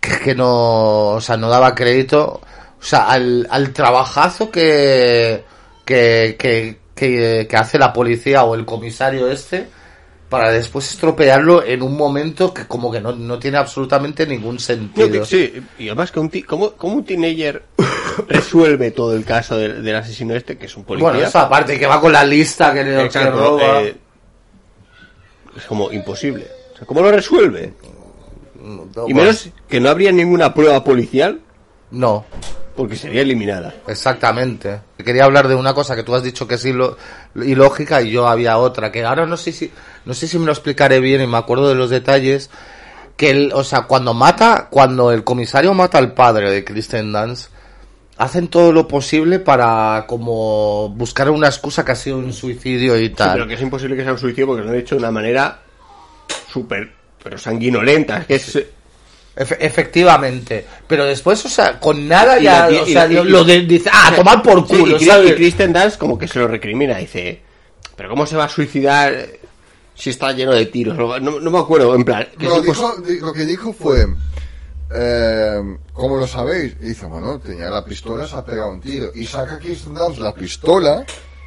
que, 0.00 0.18
que 0.20 0.34
no, 0.34 1.08
o 1.14 1.20
sea, 1.20 1.36
no 1.36 1.48
daba 1.48 1.74
crédito, 1.74 2.40
o 2.80 2.82
sea, 2.84 3.08
al, 3.10 3.46
al 3.50 3.72
trabajazo 3.72 4.50
que, 4.50 5.44
que, 5.84 6.36
que, 6.38 6.78
que, 6.94 7.46
que 7.50 7.56
hace 7.56 7.78
la 7.78 7.92
policía 7.92 8.44
o 8.44 8.54
el 8.54 8.64
comisario 8.64 9.28
este, 9.30 9.68
para 10.30 10.50
después 10.52 10.88
estropearlo 10.90 11.62
en 11.64 11.82
un 11.82 11.96
momento 11.96 12.54
que 12.54 12.64
como 12.66 12.90
que 12.90 13.00
no, 13.00 13.12
no 13.12 13.38
tiene 13.38 13.58
absolutamente 13.58 14.26
ningún 14.26 14.58
sentido. 14.58 15.24
sí, 15.26 15.52
y 15.78 15.88
además 15.88 16.10
que 16.12 16.20
un 16.20 16.30
ti- 16.30 16.44
¿cómo, 16.44 16.70
cómo 16.72 16.94
un 16.94 17.04
teenager 17.04 17.64
resuelve 18.28 18.92
todo 18.92 19.14
el 19.14 19.24
caso 19.24 19.58
del, 19.58 19.82
del 19.82 19.96
asesino 19.96 20.34
este, 20.34 20.56
que 20.56 20.66
es 20.66 20.76
un 20.76 20.84
policía? 20.84 21.10
Bueno, 21.10 21.26
esa 21.26 21.48
parte 21.48 21.78
que 21.78 21.86
va 21.86 22.00
con 22.00 22.12
la 22.12 22.24
lista 22.24 22.72
que, 22.72 22.84
le- 22.84 23.08
que 23.08 23.30
roba. 23.30 23.82
eh, 23.82 23.96
es 25.56 25.64
como 25.64 25.90
imposible. 25.92 26.46
O 26.74 26.76
sea, 26.78 26.86
¿Cómo 26.86 27.00
lo 27.02 27.10
resuelve? 27.10 27.72
No, 28.62 29.08
Y 29.08 29.14
menos 29.14 29.48
que 29.68 29.80
no 29.80 29.88
habría 29.90 30.12
ninguna 30.12 30.52
prueba 30.54 30.84
policial 30.84 31.40
No, 31.90 32.24
porque 32.80 32.96
sería 32.96 33.22
eliminada. 33.22 33.74
exactamente. 33.86 34.80
Quería 35.04 35.24
hablar 35.24 35.48
de 35.48 35.54
una 35.54 35.74
cosa 35.74 35.94
que 35.96 36.02
tú 36.02 36.14
has 36.14 36.22
dicho 36.22 36.46
que 36.48 36.54
es 36.56 36.64
ilo- 36.64 36.96
ilógica 37.34 38.02
y 38.02 38.10
yo 38.10 38.26
había 38.28 38.58
otra 38.58 38.90
que 38.92 39.04
ahora 39.04 39.26
no 39.26 39.36
sé 39.36 39.52
si 39.52 39.70
no 40.04 40.14
sé 40.14 40.26
si 40.28 40.38
me 40.38 40.46
lo 40.46 40.52
explicaré 40.52 40.98
bien 41.00 41.20
y 41.22 41.26
me 41.26 41.36
acuerdo 41.36 41.68
de 41.68 41.74
los 41.74 41.90
detalles 41.90 42.50
que 43.16 43.30
el, 43.30 43.52
o 43.54 43.62
sea, 43.64 43.82
cuando 43.82 44.14
mata, 44.14 44.68
cuando 44.70 45.12
el 45.12 45.24
comisario 45.24 45.74
mata 45.74 45.98
al 45.98 46.14
padre 46.14 46.50
de 46.50 46.64
Kristen 46.64 47.12
Dance 47.12 47.48
hacen 48.16 48.48
todo 48.48 48.72
lo 48.72 48.88
posible 48.88 49.38
para 49.38 50.04
como 50.06 50.88
buscar 50.90 51.30
una 51.30 51.46
excusa 51.48 51.84
que 51.84 51.92
ha 51.92 51.96
sido 51.96 52.16
un 52.18 52.32
suicidio 52.32 52.98
y 52.98 53.08
Sí, 53.08 53.14
tal. 53.14 53.32
pero 53.34 53.46
que 53.46 53.54
es 53.54 53.60
imposible 53.62 53.96
que 53.96 54.02
sea 54.02 54.12
un 54.12 54.18
suicidio 54.18 54.46
porque 54.46 54.62
lo 54.64 54.70
han 54.70 54.76
hecho 54.76 54.94
de 54.94 54.98
una 55.00 55.10
manera 55.10 55.60
súper, 56.52 56.90
pero 57.22 57.38
sanguinolenta. 57.38 58.24
Es 58.28 58.52
que 58.52 58.58
es, 58.58 58.66
Efe- 59.40 59.56
efectivamente, 59.58 60.66
pero 60.86 61.06
después, 61.06 61.42
o 61.46 61.48
sea, 61.48 61.80
con 61.80 62.06
nada 62.06 62.38
Y 62.38 62.44
ya, 62.44 62.68
la 62.68 62.82
o 62.82 62.86
y 62.86 62.92
sea, 62.92 63.06
y- 63.06 63.14
lo, 63.14 63.24
lo 63.24 63.44
de, 63.44 63.62
dice, 63.62 63.88
ah, 63.90 64.12
tomar 64.14 64.42
por 64.42 64.66
Sí, 64.68 64.76
culo, 64.76 64.96
y, 64.96 64.98
Chris- 64.98 65.08
¿sabes? 65.08 65.30
y 65.30 65.34
Kristen 65.34 65.72
Dunst 65.72 65.96
como 65.98 66.18
que 66.18 66.28
se 66.28 66.38
lo 66.38 66.46
recrimina, 66.46 66.98
dice, 66.98 67.40
pero 67.96 68.10
¿cómo 68.10 68.26
se 68.26 68.36
va 68.36 68.44
a 68.44 68.48
suicidar 68.50 69.28
si 69.94 70.10
está 70.10 70.32
lleno 70.32 70.52
de 70.52 70.66
tiros? 70.66 70.96
No, 71.22 71.40
no 71.40 71.50
me 71.50 71.58
acuerdo, 71.58 71.94
en 71.94 72.04
plan... 72.04 72.26
que 72.38 72.46
pues- 72.46 72.62
dijo- 72.64 72.96
di- 73.00 73.20
lo 73.20 73.32
que 73.32 73.46
dijo 73.46 73.72
fue, 73.72 74.06
eh, 74.92 75.76
¿cómo 75.92 76.16
lo 76.16 76.26
sabéis? 76.26 76.74
Y 76.80 76.86
dice, 76.88 77.06
bueno, 77.06 77.38
tenía 77.38 77.70
la 77.70 77.84
pistola, 77.84 78.26
se 78.26 78.36
ha 78.36 78.44
pegado 78.44 78.70
un 78.70 78.80
tiro. 78.80 79.10
Y 79.14 79.24
saca 79.26 79.58
Kirsten 79.58 79.94
Dunst 79.94 80.18
la 80.20 80.34
pistola 80.34 81.04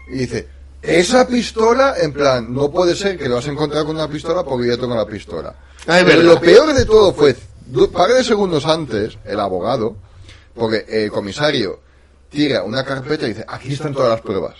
y 0.09 0.17
dice, 0.19 0.47
esa 0.81 1.27
pistola, 1.27 1.95
en 2.01 2.11
plan, 2.13 2.53
no 2.53 2.71
puede 2.71 2.95
ser 2.95 3.17
que 3.17 3.29
lo 3.29 3.37
has 3.37 3.47
encontrado 3.47 3.85
con 3.85 3.95
una 3.95 4.07
pistola 4.07 4.43
porque 4.43 4.67
yo 4.67 4.79
tengo 4.79 4.95
la 4.95 5.05
pistola. 5.05 5.53
Ah, 5.87 5.99
es 5.99 6.05
Pero 6.05 6.21
lo 6.23 6.39
peor 6.39 6.73
de 6.73 6.85
todo 6.85 7.13
fue, 7.13 7.35
un 7.81 7.87
par 7.91 8.11
de 8.13 8.23
segundos 8.23 8.65
antes, 8.65 9.17
el 9.25 9.39
abogado, 9.39 9.95
porque 10.55 10.85
el 10.87 11.11
comisario 11.11 11.79
tira 12.29 12.63
una 12.63 12.83
carpeta 12.83 13.25
y 13.25 13.29
dice, 13.29 13.45
aquí 13.47 13.73
están 13.73 13.93
todas 13.93 14.09
las 14.09 14.21
pruebas. 14.21 14.55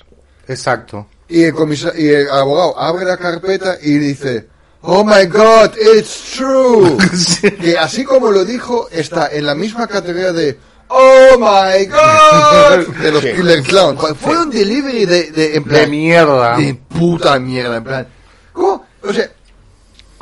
Exacto. 0.47 1.07
Y 1.28 1.43
el, 1.43 1.53
comisa- 1.53 1.93
y 1.97 2.07
el 2.09 2.30
abogado 2.30 2.78
abre 2.80 3.05
la 3.05 3.18
carpeta 3.18 3.78
y 3.82 3.97
dice, 3.97 4.47
Oh 4.82 5.03
my 5.03 5.26
god, 5.28 5.72
it's 5.95 6.34
true. 6.36 6.97
que 7.61 7.78
así 7.78 8.03
como 8.03 8.30
lo 8.32 8.43
dijo, 8.43 8.89
está 8.91 9.30
en 9.32 9.45
la 9.45 9.55
misma 9.55 9.88
categoría 9.88 10.34
de, 10.34 10.59
¡Oh 10.89 11.38
my 11.39 11.86
god! 11.86 12.93
De 13.01 13.11
los 13.11 13.22
Killer 13.24 13.64
Clowns. 13.64 13.99
Fue 14.20 14.38
un 14.38 14.49
delivery 14.51 15.05
de, 15.05 15.32
de, 15.32 15.55
en 15.55 15.64
plan, 15.64 15.82
De 15.82 15.88
mierda. 15.88 16.57
de 16.57 16.74
puta 16.76 17.39
mierda, 17.39 17.78
en 17.78 17.84
plan. 17.84 18.07
¿Cómo? 18.51 18.86
O 19.01 19.14
sea, 19.14 19.32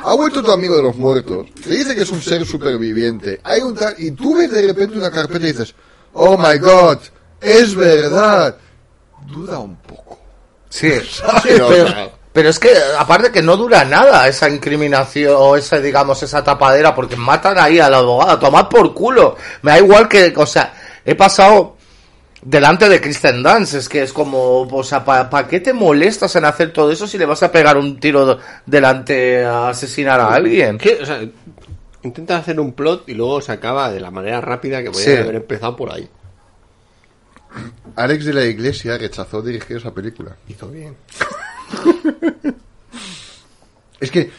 ha 0.04 0.14
vuelto 0.14 0.42
tu 0.42 0.50
amigo 0.50 0.76
de 0.76 0.82
los 0.82 0.96
muertos. 0.96 1.46
Te 1.62 1.70
dice 1.70 1.94
que 1.94 2.02
es 2.02 2.10
un 2.10 2.20
ser 2.20 2.44
superviviente. 2.44 3.40
Hay 3.44 3.60
un 3.60 3.74
tal, 3.74 3.94
y 3.98 4.10
tú 4.12 4.36
ves 4.36 4.50
de 4.50 4.62
repente 4.62 4.98
una 4.98 5.10
carpeta 5.10 5.46
y 5.46 5.52
dices, 5.52 5.74
oh 6.12 6.36
my 6.36 6.58
god, 6.58 6.98
es 7.40 7.74
verdad. 7.74 8.56
Duda 9.28 9.58
un 9.58 9.76
poco. 9.76 10.18
Sí, 10.68 10.92
pero, 11.42 12.12
pero 12.32 12.48
es 12.48 12.58
que 12.58 12.70
aparte 12.98 13.30
que 13.30 13.42
no 13.42 13.56
dura 13.56 13.84
nada 13.84 14.26
esa 14.26 14.48
incriminación 14.48 15.34
o 15.36 15.56
esa, 15.56 15.78
digamos, 15.78 16.22
esa 16.22 16.42
tapadera 16.42 16.94
porque 16.94 17.16
matan 17.16 17.58
ahí 17.58 17.78
al 17.78 17.94
abogado, 17.94 18.30
a 18.30 18.40
tomar 18.40 18.68
por 18.68 18.94
culo. 18.94 19.36
Me 19.62 19.72
da 19.72 19.78
igual 19.78 20.08
que, 20.08 20.32
o 20.36 20.46
sea, 20.46 20.74
he 21.04 21.14
pasado 21.14 21.76
delante 22.42 22.88
de 22.88 23.00
Kristen 23.00 23.42
Dance, 23.42 23.78
es 23.78 23.88
que 23.88 24.02
es 24.02 24.12
como, 24.12 24.62
o 24.62 24.84
sea, 24.84 25.04
¿para 25.04 25.46
qué 25.48 25.60
te 25.60 25.72
molestas 25.72 26.34
en 26.36 26.44
hacer 26.44 26.72
todo 26.72 26.90
eso 26.90 27.06
si 27.06 27.16
le 27.18 27.24
vas 27.26 27.42
a 27.42 27.52
pegar 27.52 27.76
un 27.76 27.98
tiro 28.00 28.26
de- 28.26 28.36
delante 28.66 29.44
a 29.44 29.68
asesinar 29.70 30.18
a 30.20 30.34
alguien? 30.34 30.76
¿Qué? 30.78 30.98
O 31.00 31.06
sea, 31.06 31.20
intenta 32.02 32.36
hacer 32.36 32.58
un 32.58 32.72
plot 32.72 33.08
y 33.08 33.14
luego 33.14 33.40
se 33.40 33.52
acaba 33.52 33.90
de 33.90 34.00
la 34.00 34.10
manera 34.10 34.40
rápida 34.40 34.82
que 34.82 34.90
podría 34.90 35.16
Sí. 35.16 35.22
haber 35.22 35.36
empezado 35.36 35.76
por 35.76 35.92
ahí. 35.92 36.08
Alex 37.96 38.24
de 38.24 38.32
la 38.32 38.44
Iglesia 38.44 38.96
rechazó 38.98 39.42
dirigir 39.42 39.76
esa 39.76 39.92
película. 39.92 40.34
Hizo 40.48 40.68
bien. 40.68 40.96
Es 44.00 44.10
que 44.10 44.30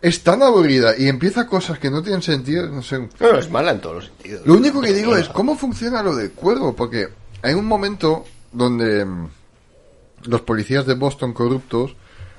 es 0.00 0.22
tan 0.22 0.42
aburrida 0.42 0.94
y 0.96 1.08
empieza 1.08 1.46
cosas 1.46 1.78
que 1.78 1.90
no 1.90 2.02
tienen 2.02 2.22
sentido, 2.22 2.66
no 2.68 2.82
sé. 2.82 3.08
No, 3.18 3.38
es 3.38 3.50
mala 3.50 3.72
en 3.72 3.80
todos 3.80 3.94
los 3.96 4.04
sentidos. 4.04 4.46
Lo 4.46 4.54
único 4.54 4.80
que 4.80 4.92
digo 4.92 5.16
es 5.16 5.28
cómo 5.28 5.56
funciona 5.56 6.02
lo 6.02 6.14
del 6.14 6.30
cuervo, 6.32 6.76
porque 6.76 7.08
hay 7.42 7.54
un 7.54 7.66
momento 7.66 8.24
donde 8.52 9.04
mm, 9.04 9.28
los 10.24 10.40
policías 10.42 10.86
de 10.86 10.94
Boston 10.94 11.32
corruptos 11.32 11.94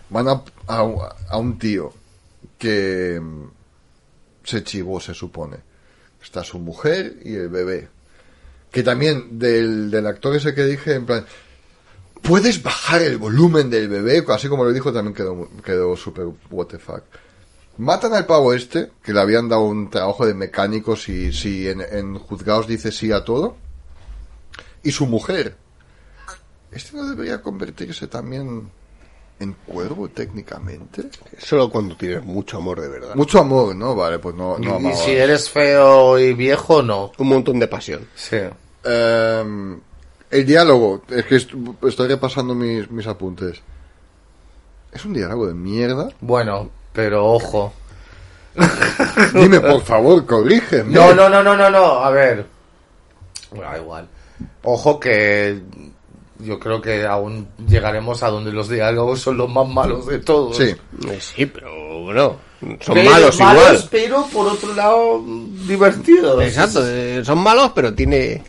van 0.10 0.28
a, 0.28 0.44
a- 0.68 1.38
un 1.38 1.58
tío 1.60 1.94
que 2.58 3.20
mm, 3.22 3.44
se 4.44 4.64
chivó, 4.64 5.00
se 5.00 5.14
supone. 5.14 5.58
Está 6.22 6.44
su 6.44 6.60
mujer 6.60 7.18
y 7.24 7.36
el 7.36 7.50
bebé. 7.50 7.88
Que 8.72 8.84
también 8.84 9.40
del, 9.40 9.90
del 9.90 10.06
actor 10.08 10.36
ese 10.36 10.54
que 10.54 10.66
dije, 10.66 10.94
en 10.96 11.06
plan, 11.06 11.26
¿puedes 12.22 12.62
bajar 12.62 13.02
el 13.02 13.18
volumen 13.18 13.70
del 13.70 13.88
bebé? 13.88 14.24
Así 14.28 14.48
como 14.50 14.64
lo 14.64 14.74
dijo, 14.74 14.92
también 14.92 15.16
quedó, 15.16 15.50
quedó 15.64 15.96
súper 15.96 16.28
what 16.52 16.68
the 16.68 16.78
fuck. 16.80 17.04
Matan 17.78 18.14
al 18.14 18.26
pavo 18.26 18.54
este, 18.54 18.92
que 19.02 19.14
le 19.14 19.22
habían 19.22 19.48
dado 19.48 19.62
un 19.64 19.90
trabajo 19.90 20.26
de 20.26 20.34
mecánico 20.34 20.96
si, 20.98 21.32
si 21.32 21.70
en, 21.70 21.80
en 21.82 22.20
juzgados 22.20 22.68
dice 22.68 22.92
sí 22.92 23.12
a 23.14 23.24
todo. 23.24 23.56
Y 24.84 24.92
su 24.92 25.06
mujer. 25.06 25.56
¿Este 26.72 26.96
no 26.96 27.08
debería 27.10 27.42
convertirse 27.42 28.08
también 28.08 28.70
en 29.40 29.54
cuervo 29.66 30.08
técnicamente? 30.10 31.10
Solo 31.40 31.70
cuando 31.70 31.96
tienes 31.96 32.24
mucho 32.24 32.58
amor 32.58 32.80
de 32.82 32.88
verdad. 32.90 33.16
Mucho 33.16 33.40
amor, 33.40 33.76
¿no? 33.76 33.96
Vale, 33.96 34.20
pues 34.20 34.36
no, 34.36 34.58
no 34.60 34.80
y 34.80 34.94
si 34.94 35.12
eres 35.12 35.50
feo 35.50 36.20
y 36.20 36.34
viejo, 36.34 36.82
no. 36.84 37.12
Un 37.18 37.28
montón 37.28 37.60
de 37.60 37.68
pasión. 37.68 38.08
Sí. 38.16 38.38
Em, 38.84 39.80
el 40.30 40.46
diálogo, 40.46 41.02
es 41.10 41.26
que 41.26 41.36
est- 41.38 41.52
estoy 41.84 42.08
repasando 42.08 42.54
mis, 42.54 42.90
mis 42.92 43.08
apuntes. 43.08 43.62
Es 44.92 45.04
un 45.06 45.14
diálogo 45.14 45.48
de 45.48 45.54
mierda. 45.56 46.10
Bueno, 46.22 46.70
pero 46.94 47.26
ojo. 47.26 47.74
Dime, 49.34 49.60
por 49.60 49.82
favor, 49.82 50.26
corrígeme. 50.26 50.94
No, 50.94 51.14
no, 51.14 51.30
no, 51.30 51.42
no, 51.44 51.56
no, 51.56 51.70
no. 51.70 51.86
A 52.04 52.10
ver. 52.12 52.46
Bueno, 53.52 53.72
da 53.72 53.78
igual. 53.78 54.08
Ojo 54.64 55.00
que 55.00 55.62
yo 56.40 56.60
creo 56.60 56.82
que 56.82 57.06
aún 57.06 57.48
llegaremos 57.68 58.24
a 58.24 58.30
donde 58.30 58.52
los 58.52 58.70
diálogos 58.70 59.20
son 59.20 59.38
los 59.38 59.50
más 59.50 59.68
malos 59.68 60.08
de 60.08 60.20
todos. 60.20 60.58
Sí. 60.58 60.76
Sí, 61.20 61.46
pero 61.46 62.02
bueno, 62.04 62.38
son 62.80 62.94
Pero 62.94 63.12
malos 63.12 63.36
igual. 63.36 63.88
Pero 63.92 64.26
por 64.28 64.48
otro 64.48 64.74
lado, 64.74 65.24
divertidos. 65.68 66.42
Exacto, 66.44 66.82
eh, 66.86 67.24
son 67.24 67.40
malos, 67.40 67.72
pero 67.76 67.94
tiene... 67.94 68.44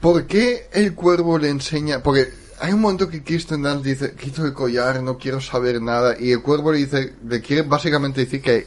¿Por 0.00 0.26
qué 0.26 0.68
el 0.72 0.94
cuervo 0.94 1.38
le 1.38 1.48
enseña? 1.48 2.02
Porque 2.02 2.28
hay 2.60 2.72
un 2.72 2.80
momento 2.80 3.08
que 3.08 3.22
Kirsten 3.22 3.62
Dunst 3.62 3.84
dice, 3.84 4.14
quito 4.14 4.44
el 4.44 4.52
collar, 4.52 5.00
no 5.00 5.16
quiero 5.16 5.40
saber 5.40 5.80
nada. 5.80 6.16
Y 6.18 6.32
el 6.32 6.42
cuervo 6.42 6.72
le 6.72 6.78
dice, 6.78 7.14
le 7.26 7.40
quiere 7.40 7.62
básicamente 7.62 8.22
decir 8.22 8.42
que 8.42 8.50
hay, 8.50 8.64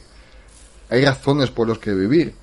hay 0.90 1.06
razones 1.06 1.52
por 1.52 1.68
los 1.68 1.78
que 1.78 1.94
vivir. 1.94 2.34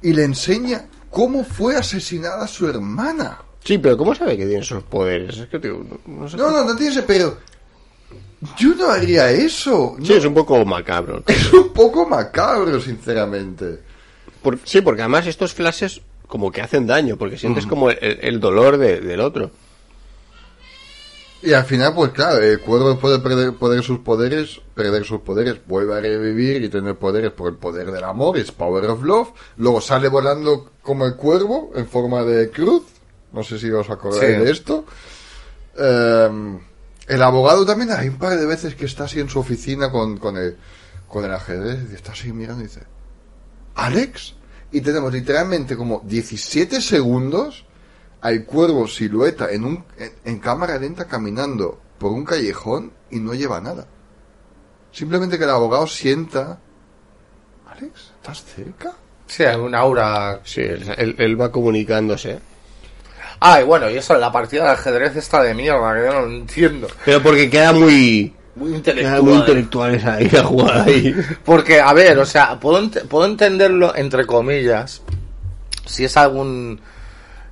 Y 0.00 0.14
le 0.14 0.24
enseña 0.24 0.86
cómo 1.12 1.44
fue 1.44 1.76
asesinada 1.76 2.48
su 2.48 2.66
hermana. 2.68 3.38
Sí, 3.62 3.78
pero 3.78 3.96
¿cómo 3.96 4.12
sabe 4.14 4.36
que 4.36 4.46
tiene 4.46 4.62
esos 4.62 4.82
poderes? 4.82 5.38
Es 5.38 5.46
que, 5.46 5.60
tío, 5.60 5.84
no, 5.88 6.00
no 6.20 6.28
sé. 6.28 6.36
No, 6.36 6.50
no, 6.50 6.64
no 6.64 6.74
tiene 6.74 6.90
ese 6.90 7.02
pero. 7.02 7.36
Yo 8.58 8.74
no 8.74 8.90
haría 8.90 9.30
eso. 9.30 9.94
Sí, 10.02 10.08
No, 10.10 10.16
es 10.18 10.24
un 10.24 10.34
poco 10.34 10.64
macabro. 10.64 11.22
es 11.28 11.52
un 11.52 11.72
poco 11.72 12.08
macabro, 12.08 12.80
sinceramente. 12.80 13.78
Por- 14.42 14.58
sí, 14.64 14.80
porque 14.80 15.02
además 15.02 15.28
estos 15.28 15.54
flashes 15.54 16.00
como 16.26 16.50
que 16.50 16.60
hacen 16.62 16.88
daño, 16.88 17.16
porque 17.16 17.38
sientes 17.38 17.66
como 17.66 17.90
el, 17.90 17.98
el 18.20 18.40
dolor 18.40 18.78
de- 18.78 19.00
del 19.00 19.20
otro. 19.20 19.52
Y 21.42 21.52
al 21.52 21.64
final, 21.64 21.92
pues 21.94 22.10
claro, 22.12 22.38
el 22.38 22.60
cuervo 22.60 22.98
puede 22.98 23.18
perder, 23.18 23.54
perder 23.54 23.82
sus 23.84 23.98
poderes, 24.00 24.60
perder 24.74 25.04
sus 25.04 25.20
poderes, 25.20 25.56
vuelve 25.66 25.94
a 25.96 26.00
revivir 26.00 26.62
y 26.62 26.68
tener 26.68 26.96
poderes 26.96 27.32
por 27.32 27.48
el 27.50 27.58
poder 27.58 27.90
del 27.92 28.04
amor, 28.04 28.38
es 28.38 28.50
Power 28.52 28.86
of 28.86 29.02
Love. 29.02 29.28
Luego 29.56 29.80
sale 29.80 30.08
volando 30.08 30.70
como 30.82 31.06
el 31.06 31.16
cuervo 31.16 31.70
en 31.74 31.86
forma 31.86 32.22
de 32.24 32.50
cruz. 32.50 32.84
No 33.32 33.42
sé 33.42 33.58
si 33.58 33.70
os 33.70 33.88
acordáis 33.88 34.36
Sí. 34.38 34.44
de 34.44 34.50
esto. 34.50 34.84
Em, 35.76 36.58
el 37.06 37.22
abogado 37.22 37.64
también 37.64 37.90
hay 37.92 38.08
un 38.08 38.18
par 38.18 38.36
de 38.38 38.46
veces 38.46 38.74
que 38.74 38.84
está 38.86 39.04
así 39.04 39.20
en 39.20 39.28
su 39.28 39.38
oficina 39.38 39.90
con, 39.90 40.18
con 40.18 40.36
el, 40.36 40.56
con 41.08 41.24
el 41.24 41.32
ajedrez 41.32 41.90
y 41.90 41.94
está 41.94 42.12
así 42.12 42.32
mirando 42.32 42.62
y 42.62 42.66
dice, 42.66 42.82
¿Alex? 43.74 44.34
Y 44.70 44.80
tenemos 44.80 45.12
literalmente 45.12 45.76
como 45.76 46.02
17 46.04 46.80
segundos 46.80 47.64
al 48.20 48.44
cuervo 48.44 48.86
silueta 48.86 49.50
en, 49.50 49.64
un, 49.64 49.84
en, 49.98 50.12
en 50.24 50.38
cámara 50.38 50.78
lenta 50.78 51.06
caminando 51.06 51.80
por 51.98 52.12
un 52.12 52.24
callejón 52.24 52.92
y 53.10 53.18
no 53.18 53.34
lleva 53.34 53.60
nada. 53.60 53.86
Simplemente 54.92 55.38
que 55.38 55.44
el 55.44 55.50
abogado 55.50 55.86
sienta... 55.86 56.58
Alex, 57.66 58.12
¿estás 58.16 58.44
cerca? 58.44 58.92
Sí, 59.26 59.44
un 59.44 59.74
aura. 59.74 60.40
Sí, 60.44 60.60
él, 60.62 61.40
va 61.40 61.50
comunicándose. 61.50 62.38
Ah, 63.40 63.60
y 63.60 63.64
bueno, 63.64 63.90
y 63.90 63.96
eso, 63.96 64.14
la 64.18 64.30
partida 64.30 64.64
de 64.64 64.70
ajedrez 64.70 65.16
está 65.16 65.42
de 65.42 65.54
mierda, 65.54 65.94
que 65.94 66.00
yo 66.06 66.12
no 66.12 66.20
lo 66.26 66.26
entiendo. 66.30 66.88
Pero 67.04 67.22
porque 67.22 67.50
queda 67.50 67.72
muy... 67.72 68.32
Muy 68.54 68.68
Queda 68.68 68.76
intelectual. 68.76 69.22
muy 69.22 69.32
intelectuales 69.34 70.04
ahí 70.04 70.28
la 70.28 70.44
jugada 70.44 70.84
ahí. 70.84 71.14
Porque, 71.44 71.80
a 71.80 71.90
ver, 71.94 72.18
o 72.18 72.26
sea, 72.26 72.60
puedo, 72.60 72.82
ent- 72.82 73.02
puedo 73.08 73.24
entenderlo 73.24 73.96
entre 73.96 74.26
comillas. 74.26 75.00
Si 75.86 76.04
es 76.04 76.14
algún, 76.18 76.78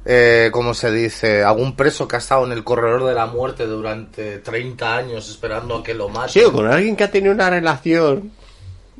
eh, 0.05 0.51
¿cómo 0.53 0.75
se 0.75 0.93
dice? 0.93 1.43
Algún 1.43 1.75
preso 1.75 2.07
que 2.07 2.17
ha 2.17 2.19
estado 2.19 2.45
en 2.45 2.53
el 2.53 2.65
corredor 2.65 3.07
de 3.07 3.15
la 3.15 3.25
muerte 3.25 3.65
durante 3.65 4.41
30 4.41 4.95
años 4.95 5.31
esperando 5.31 5.77
a 5.79 5.83
que 5.83 5.95
lo 5.95 6.11
maten. 6.11 6.29
Sí, 6.35 6.41
o 6.45 6.53
con 6.53 6.71
alguien 6.71 6.95
que 6.95 7.05
ha 7.05 7.11
tenido 7.11 7.33
una 7.33 7.49
relación... 7.49 8.31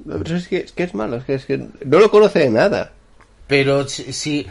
Pero 0.07 0.37
es 0.37 0.49
que, 0.49 0.59
es 0.59 0.73
que 0.73 0.83
es 0.85 0.95
malo, 0.95 1.17
es 1.17 1.25
que, 1.25 1.35
es 1.35 1.45
que 1.47 1.59
no 1.59 1.99
lo 1.99 2.11
conoce 2.11 2.41
de 2.41 2.51
nada. 2.51 2.93
Pero 3.47 3.87
si, 3.89 4.13
si 4.13 4.47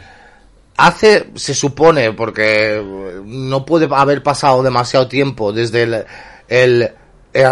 hace, 0.76 1.26
se 1.34 1.54
supone, 1.54 2.12
porque 2.12 2.82
no 3.24 3.64
puede 3.64 3.88
haber 3.90 4.22
pasado 4.22 4.62
demasiado 4.62 5.08
tiempo 5.08 5.52
desde 5.52 5.82
el, 5.82 6.04
el, 6.48 6.90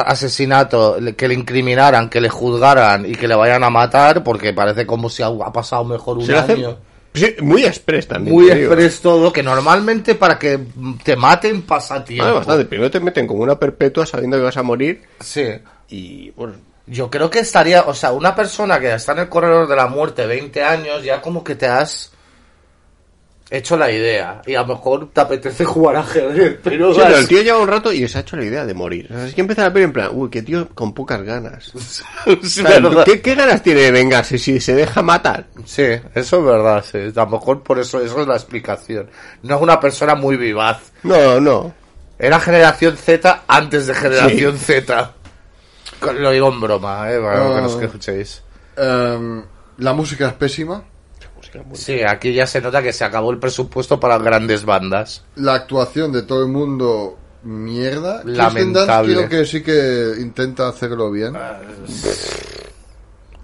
asesinato, 0.06 0.96
que 1.16 1.28
le 1.28 1.34
incriminaran, 1.34 2.08
que 2.10 2.20
le 2.20 2.28
juzgaran 2.28 3.06
y 3.06 3.14
que 3.14 3.28
le 3.28 3.34
vayan 3.34 3.64
a 3.64 3.70
matar, 3.70 4.22
porque 4.24 4.52
parece 4.52 4.86
como 4.86 5.08
si 5.08 5.22
ha, 5.22 5.26
ha 5.28 5.52
pasado 5.52 5.84
mejor 5.84 6.18
un 6.18 6.26
Se 6.26 6.32
lo 6.32 6.38
hace- 6.38 6.52
año. 6.52 6.76
Sí, 7.14 7.34
muy 7.40 7.64
express 7.64 8.06
también. 8.06 8.34
Muy 8.36 8.50
express 8.50 9.00
todo, 9.00 9.32
que 9.32 9.42
normalmente 9.42 10.14
para 10.14 10.38
que 10.38 10.60
te 11.02 11.16
maten 11.16 11.62
pasa 11.62 12.04
tiempo. 12.04 12.26
Ah, 12.26 12.32
bastante. 12.34 12.64
Primero 12.66 12.90
te 12.90 13.00
meten 13.00 13.26
como 13.26 13.42
una 13.42 13.58
perpetua 13.58 14.04
sabiendo 14.06 14.36
que 14.36 14.42
vas 14.44 14.56
a 14.56 14.62
morir 14.62 15.02
Sí. 15.20 15.46
y 15.88 16.30
bueno, 16.30 16.54
Yo 16.90 17.10
creo 17.10 17.28
que 17.30 17.40
estaría, 17.40 17.82
o 17.82 17.94
sea, 17.94 18.12
una 18.12 18.34
persona 18.34 18.80
que 18.80 18.94
está 18.94 19.12
en 19.12 19.18
el 19.18 19.28
corredor 19.28 19.68
de 19.68 19.76
la 19.76 19.86
muerte 19.86 20.26
20 20.26 20.62
años, 20.62 21.02
ya 21.04 21.20
como 21.20 21.44
que 21.44 21.54
te 21.54 21.66
has 21.66 22.12
hecho 23.50 23.76
la 23.76 23.90
idea. 23.90 24.42
Y 24.46 24.54
a 24.54 24.60
lo 24.62 24.68
mejor 24.68 25.10
te 25.12 25.20
apetece 25.20 25.64
jugar 25.64 25.96
a 25.96 26.00
ajedrez, 26.00 26.58
pero, 26.64 26.92
Sí, 26.94 27.00
pero 27.02 27.16
el 27.18 27.28
tío 27.28 27.42
lleva 27.42 27.58
un 27.58 27.68
rato 27.68 27.92
y 27.92 28.06
se 28.08 28.18
ha 28.18 28.20
hecho 28.20 28.36
la 28.36 28.44
idea 28.44 28.64
de 28.64 28.74
morir. 28.74 29.06
O 29.10 29.14
sea, 29.14 29.26
es 29.26 29.34
que 29.34 29.40
empieza 29.40 29.62
la 29.62 29.72
peli 29.72 29.84
en 29.84 29.92
plan, 29.92 30.10
uy, 30.12 30.30
qué 30.30 30.42
tío 30.42 30.68
con 30.74 30.92
pocas 30.92 31.22
ganas. 31.22 31.72
es 31.74 32.02
O 32.26 32.46
sea, 32.46 32.80
verdad. 32.80 33.04
¿qué, 33.04 33.20
qué 33.20 33.34
ganas 33.34 33.62
tiene 33.62 33.82
de 33.82 33.92
vengarse 33.92 34.38
si 34.38 34.60
se 34.60 34.74
deja 34.74 35.02
matar? 35.02 35.46
Sí, 35.64 35.86
eso 36.14 36.38
es 36.38 36.44
verdad, 36.44 36.84
sí. 36.90 36.98
A 36.98 37.24
lo 37.24 37.30
mejor 37.30 37.62
por 37.62 37.78
eso, 37.78 38.00
eso 38.00 38.20
es 38.20 38.26
la 38.26 38.34
explicación. 38.34 39.10
No 39.42 39.56
es 39.56 39.62
una 39.62 39.80
persona 39.80 40.14
muy 40.14 40.36
vivaz. 40.36 40.92
No, 41.02 41.40
no. 41.40 41.74
Era 42.18 42.40
generación 42.40 42.96
Z 42.96 43.44
antes 43.46 43.86
de 43.86 43.94
generación 43.94 44.58
Z. 44.58 45.12
Lo 46.18 46.30
digo 46.30 46.48
en 46.52 46.60
broma, 46.60 47.10
eh, 47.12 47.18
para 47.20 47.34
que 47.34 47.58
Ah. 47.58 47.60
nos 47.60 47.80
escuchéis. 47.82 48.42
Em, 48.76 49.42
la 49.78 49.92
música 49.92 50.28
es 50.28 50.32
pésima. 50.34 50.84
música 51.36 51.60
es 51.60 51.66
muy 51.66 51.76
Sí, 51.76 52.02
aquí 52.02 52.32
ya 52.32 52.46
se 52.46 52.60
nota 52.60 52.82
que 52.82 52.92
se 52.92 53.04
acabó 53.04 53.30
el 53.30 53.38
presupuesto 53.38 53.98
para 54.00 54.18
grandes 54.18 54.64
bandas. 54.64 55.24
La 55.36 55.54
actuación 55.54 56.12
de 56.12 56.22
todo 56.22 56.42
el 56.44 56.48
mundo, 56.52 57.16
mierda. 57.44 58.22
Lamentable. 58.24 59.14
Creo 59.14 59.28
que 59.28 59.44
sí 59.46 59.62
que 59.62 60.14
intenta 60.18 60.68
hacerlo 60.68 61.10
bien. 61.10 61.32
No 61.32 61.38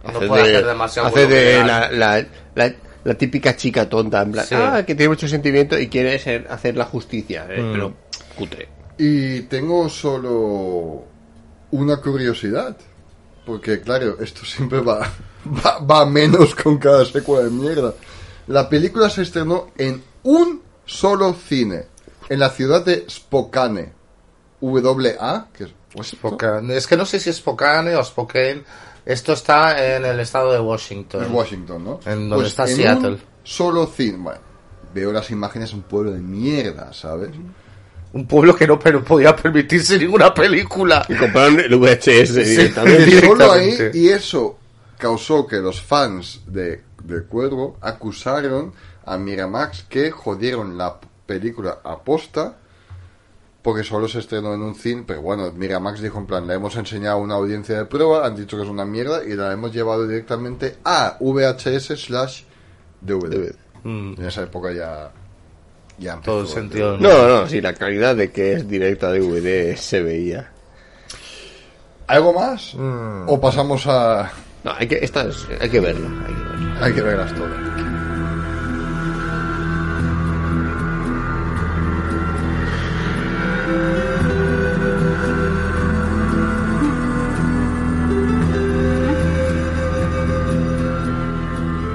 Hace 0.04 0.26
puede 0.28 0.42
de, 0.42 0.56
hacer 0.56 0.66
demasiado 0.66 1.08
hace 1.08 1.20
bueno 1.24 1.34
de 1.36 1.42
que 1.44 1.64
la, 1.64 1.90
la, 1.92 2.26
la, 2.54 2.74
la 3.04 3.14
típica 3.14 3.56
chica 3.56 3.88
tonta, 3.88 4.20
en 4.22 4.32
plan, 4.32 4.44
Sí. 4.44 4.54
ah, 4.54 4.82
que 4.86 4.94
tiene 4.94 5.08
mucho 5.08 5.26
sentimiento 5.26 5.78
y 5.78 5.88
quiere 5.88 6.18
ser, 6.18 6.46
hacer 6.50 6.76
la 6.76 6.84
justicia, 6.84 7.46
eh, 7.48 7.62
Mm. 7.62 7.72
pero 7.72 7.94
cutre. 8.36 8.68
Y 8.98 9.40
tengo 9.42 9.88
solo 9.88 11.04
una 11.70 11.96
curiosidad. 11.98 12.76
Porque, 13.44 13.80
claro, 13.80 14.18
esto 14.20 14.44
siempre 14.44 14.80
va, 14.80 15.10
va, 15.64 15.78
va 15.78 16.06
menos 16.06 16.54
con 16.54 16.78
cada 16.78 17.04
secuela 17.04 17.44
de 17.44 17.50
mierda. 17.50 17.94
La 18.46 18.68
película 18.68 19.08
se 19.10 19.22
estrenó 19.22 19.68
en 19.76 20.02
un 20.22 20.62
solo 20.84 21.34
cine. 21.34 21.86
En 22.28 22.38
la 22.38 22.50
ciudad 22.50 22.84
de 22.84 23.06
Spokane. 23.08 23.92
W-A, 24.60 25.48
que 25.52 25.64
es 25.64 25.70
Spokane. 26.02 26.76
Es 26.76 26.86
que 26.86 26.96
no 26.96 27.04
sé 27.04 27.20
si 27.20 27.30
es 27.30 27.36
Spokane 27.36 27.94
o 27.96 28.04
Spokane. 28.04 28.64
Esto 29.04 29.34
está 29.34 29.96
en 29.96 30.04
el 30.04 30.18
estado 30.20 30.52
de 30.52 30.60
Washington. 30.60 31.24
es 31.24 31.30
Washington, 31.30 31.84
¿no? 31.84 32.00
En 32.06 32.30
donde 32.30 32.36
Pues 32.36 32.48
está 32.48 32.68
en 32.68 32.76
Seattle. 32.76 33.10
Un 33.10 33.20
solo 33.42 33.86
cine. 33.86 34.16
Bueno, 34.18 34.40
veo 34.94 35.12
las 35.12 35.30
imágenes, 35.30 35.74
un 35.74 35.82
pueblo 35.82 36.12
de 36.12 36.20
mierda, 36.20 36.92
¿sabes? 36.92 37.30
Un 38.14 38.26
pueblo 38.26 38.54
que 38.56 38.66
no 38.66 38.78
pero 38.78 39.04
podía 39.04 39.34
permitirse 39.36 39.98
ninguna 39.98 40.32
película. 40.32 41.04
Y 41.08 41.14
compraron 41.14 41.60
el 41.60 41.76
VHS 41.76 42.34
directamente. 42.34 43.08
Y 43.08 43.20
solo 43.20 43.52
ahí, 43.52 43.64
Directamente. 43.72 43.98
y 43.98 44.08
eso 44.08 44.58
causó 44.98 45.46
que 45.46 45.56
los 45.56 45.82
fans 45.82 46.40
de, 46.46 46.82
de 47.02 47.22
Cuervo 47.24 47.76
acusaron 47.80 48.72
a 49.04 49.18
Miramax 49.18 49.82
que 49.88 50.10
jodieron 50.10 50.78
la 50.78 50.98
película 51.26 51.78
aposta 51.84 52.56
porque 53.62 53.82
solo 53.82 54.06
se 54.08 54.18
estrenó 54.18 54.52
en 54.54 54.60
un 54.62 54.74
cine, 54.74 55.04
pero 55.06 55.22
bueno, 55.22 55.50
Miramax 55.50 56.00
dijo 56.02 56.18
en 56.18 56.26
plan, 56.26 56.46
le 56.46 56.52
hemos 56.54 56.76
enseñado 56.76 57.16
a 57.16 57.20
una 57.20 57.34
audiencia 57.36 57.78
de 57.78 57.86
prueba, 57.86 58.26
han 58.26 58.36
dicho 58.36 58.58
que 58.58 58.62
es 58.62 58.68
una 58.68 58.84
mierda 58.84 59.24
y 59.24 59.34
la 59.34 59.52
hemos 59.52 59.72
llevado 59.72 60.06
directamente 60.06 60.76
a 60.84 61.16
VHS 61.18 61.98
slash 61.98 62.42
DVD. 63.00 63.54
Mm, 63.82 64.14
En 64.18 64.24
esa 64.26 64.42
época 64.42 64.70
ya... 64.72 65.10
ya 65.98 66.16
todo 66.16 66.42
el 66.42 66.48
sentido. 66.48 66.96
No, 66.98 67.28
no, 67.28 67.46
sí, 67.48 67.60
la 67.60 67.72
calidad 67.74 68.16
de 68.16 68.30
que 68.30 68.54
es 68.54 68.68
directa 68.68 69.10
DVD 69.12 69.76
se 69.76 70.02
veía. 70.02 70.50
¿Algo 72.06 72.32
más? 72.34 72.74
Mm. 72.74 73.28
¿O 73.28 73.40
pasamos 73.40 73.86
a... 73.86 74.30
No, 74.62 74.72
hay 74.76 74.86
que, 74.86 74.98
esta 75.02 75.22
es- 75.22 75.46
hay 75.60 75.68
que 75.70 75.80
verla, 75.80 76.08
hay 76.26 76.34
que 76.34 76.42
verla. 76.42 76.78
Hay 76.86 76.92
que 76.92 77.02
verlas 77.02 77.34
todas. 77.34 77.60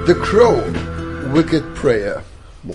The 0.06 0.14
Crow, 0.14 0.60
Wicked 1.32 1.62
Prayer. 1.74 2.22
Me- 2.64 2.74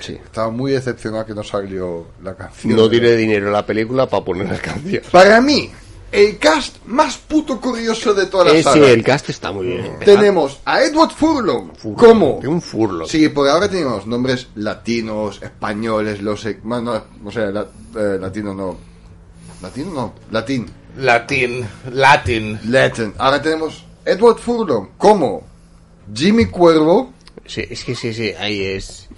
Sí. 0.00 0.12
Estaba 0.24 0.50
muy 0.50 0.72
decepcionado 0.72 1.26
que 1.26 1.34
no 1.34 1.42
salió 1.42 2.06
la 2.22 2.34
canción. 2.34 2.76
No 2.76 2.88
tiene 2.88 3.12
dinero 3.16 3.50
la 3.50 3.64
película 3.64 4.06
para 4.08 4.24
poner 4.24 4.48
las 4.48 4.60
canciones. 4.60 5.08
Para 5.10 5.40
mí, 5.40 5.70
el 6.12 6.38
cast 6.38 6.76
más 6.86 7.16
puto 7.18 7.60
curioso 7.60 8.12
de 8.14 8.26
toda 8.26 8.46
la 8.46 8.52
Eh, 8.52 8.62
saga. 8.62 8.76
sí, 8.86 8.92
el 8.92 9.02
cast 9.04 9.28
está 9.30 9.52
muy 9.52 9.66
bien. 9.66 9.98
Tenemos 10.04 10.60
a 10.64 10.82
Edward 10.82 11.10
Furlong. 11.10 11.70
Furlong, 11.76 11.96
¿Cómo? 11.98 12.38
de 12.42 12.48
un 12.48 12.60
furlo. 12.60 13.06
Sí, 13.06 13.28
porque 13.28 13.50
ahora 13.50 13.68
tenemos 13.68 14.06
nombres 14.06 14.48
latinos, 14.56 15.40
españoles, 15.42 16.20
los... 16.22 16.44
e- 16.46 16.58
Bueno, 16.62 16.94
no, 17.22 17.28
o 17.28 17.32
sea, 17.32 17.46
la- 17.50 17.66
eh, 17.96 18.18
latino 18.20 18.54
no. 18.54 18.76
Latino 19.62 19.92
no, 19.92 20.14
latín. 20.30 20.66
Latin. 20.98 21.64
Latin. 21.92 22.58
Latin. 22.64 23.14
Ahora 23.18 23.40
tenemos 23.40 23.84
Edward 24.04 24.38
Furlong 24.38 24.88
como 24.96 25.42
Jimmy 26.12 26.46
Cuervo. 26.46 27.12
Sí, 27.50 27.64
es 27.68 27.82
que 27.84 27.94
sí, 27.96 28.14
sí, 28.14 28.32
ahí 28.38 28.64
es 28.64 29.08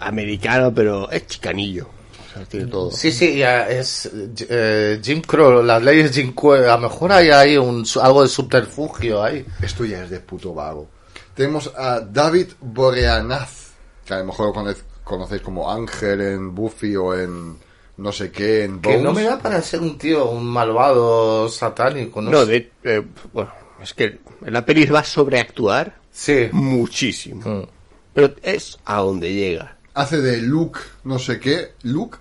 americano, 0.00 0.72
pero 0.74 1.10
es 1.10 1.26
chicanillo. 1.26 1.86
O 1.86 2.34
sea, 2.34 2.44
tiene 2.44 2.66
todo. 2.66 2.90
Sí, 2.90 3.12
sí, 3.12 3.36
ya 3.38 3.68
es 3.68 4.10
eh, 4.48 5.00
Jim 5.02 5.22
Crow, 5.22 5.62
las 5.62 5.82
leyes 5.82 6.12
Jim 6.12 6.32
Crow. 6.34 6.54
A 6.54 6.76
lo 6.76 6.78
mejor 6.88 7.12
hay 7.12 7.30
ahí 7.30 7.56
un, 7.56 7.86
algo 8.02 8.22
de 8.22 8.28
subterfugio 8.28 9.22
ahí. 9.22 9.46
Esto 9.62 9.84
ya 9.84 10.02
es 10.04 10.10
de 10.10 10.20
puto 10.20 10.52
vago. 10.52 10.88
Tenemos 11.34 11.72
a 11.76 12.00
David 12.00 12.48
Boreanaz, 12.60 13.68
que 14.04 14.14
a 14.14 14.18
lo 14.18 14.24
mejor 14.26 14.52
conoce- 14.52 14.82
conocéis 15.04 15.42
como 15.42 15.70
Ángel 15.70 16.20
en 16.22 16.54
Buffy 16.54 16.96
o 16.96 17.14
en 17.14 17.56
no 17.98 18.12
sé 18.12 18.30
qué, 18.30 18.64
en 18.64 18.80
Que 18.80 18.88
Bones. 18.90 19.02
no 19.04 19.12
me 19.12 19.22
da 19.22 19.38
para 19.38 19.62
ser 19.62 19.80
un 19.80 19.96
tío, 19.96 20.28
un 20.30 20.44
malvado 20.44 21.48
satánico, 21.48 22.20
¿no? 22.20 22.30
No, 22.30 22.44
sé. 22.44 22.70
de, 22.82 22.96
eh, 22.96 23.02
bueno, 23.32 23.50
es 23.82 23.94
que 23.94 24.18
en 24.44 24.52
la 24.52 24.64
peli 24.64 24.84
va 24.86 25.00
a 25.00 25.04
sobreactuar 25.04 25.94
Sí. 26.12 26.48
muchísimo. 26.52 27.42
Mm. 27.48 27.75
Pero 28.16 28.34
es 28.42 28.78
a 28.84 28.96
donde 28.98 29.32
llega. 29.32 29.76
hace 29.94 30.20
de 30.20 30.38
Luke, 30.42 30.80
no 31.04 31.18
sé 31.20 31.38
qué, 31.38 31.72
Luke, 31.82 32.18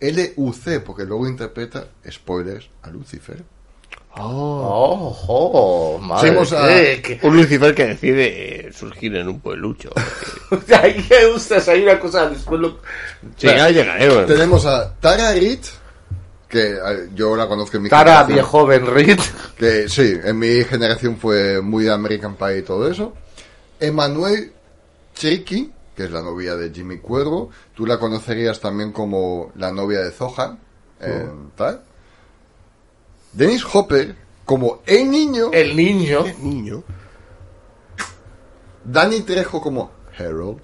L-U-C, 0.00 0.80
porque 0.80 1.04
luego 1.04 1.28
interpreta, 1.28 1.84
spoilers, 2.10 2.68
a 2.82 2.88
Lucifer. 2.90 3.42
Oh, 4.16 5.16
oh, 5.28 5.98
madre. 5.98 6.32
Qué- 7.02 7.18
qué- 7.20 7.26
Un 7.26 7.36
Lucifer 7.36 7.74
que 7.74 7.86
decide 7.86 8.66
eh, 8.68 8.72
surgir 8.72 9.16
en 9.16 9.28
un 9.28 9.40
pueblucho. 9.40 9.90
Ahí 10.82 10.94
que 11.02 11.26
usted 11.26 11.66
hay 11.68 11.82
una 11.82 11.98
cosa 11.98 12.28
después 12.28 12.60
lo... 12.60 12.78
Sí, 13.36 13.46
ya 13.46 13.70
llegaremos. 13.70 14.26
Tenemos 14.26 14.66
a 14.66 14.92
Tara 14.96 15.32
Reid, 15.32 15.60
que 16.48 16.72
eh, 16.72 17.08
yo 17.14 17.34
la 17.36 17.46
conozco 17.48 17.78
en 17.78 17.84
mi 17.84 17.88
Tara, 17.88 18.24
viejo 18.24 18.66
Ben 18.66 18.86
Reed. 18.86 19.18
Que 19.56 19.88
sí, 19.88 20.14
en 20.22 20.38
mi 20.38 20.62
generación 20.64 21.16
fue 21.16 21.60
muy 21.62 21.84
de 21.84 21.92
American 21.92 22.36
Pie 22.36 22.58
y 22.58 22.62
todo 22.62 22.90
eso. 22.90 23.14
Emanuel 23.80 24.52
Chiriki, 25.14 25.70
que 25.96 26.04
es 26.04 26.10
la 26.10 26.22
novia 26.22 26.56
de 26.56 26.70
Jimmy 26.70 26.98
Cuervo. 26.98 27.50
Tú 27.74 27.86
la 27.86 27.98
conocerías 27.98 28.60
también 28.60 28.92
como 28.92 29.52
la 29.56 29.72
novia 29.72 30.00
de 30.00 30.10
Zohan. 30.10 30.58
tal. 31.56 31.82
Dennis 33.32 33.64
Hopper, 33.72 34.14
como 34.44 34.82
el 34.86 35.10
niño. 35.10 35.50
El 35.52 35.74
niño. 35.76 36.24
Niño. 36.42 36.82
Danny 38.84 39.20
Trejo 39.20 39.60
como 39.60 39.90
Harold. 40.18 40.62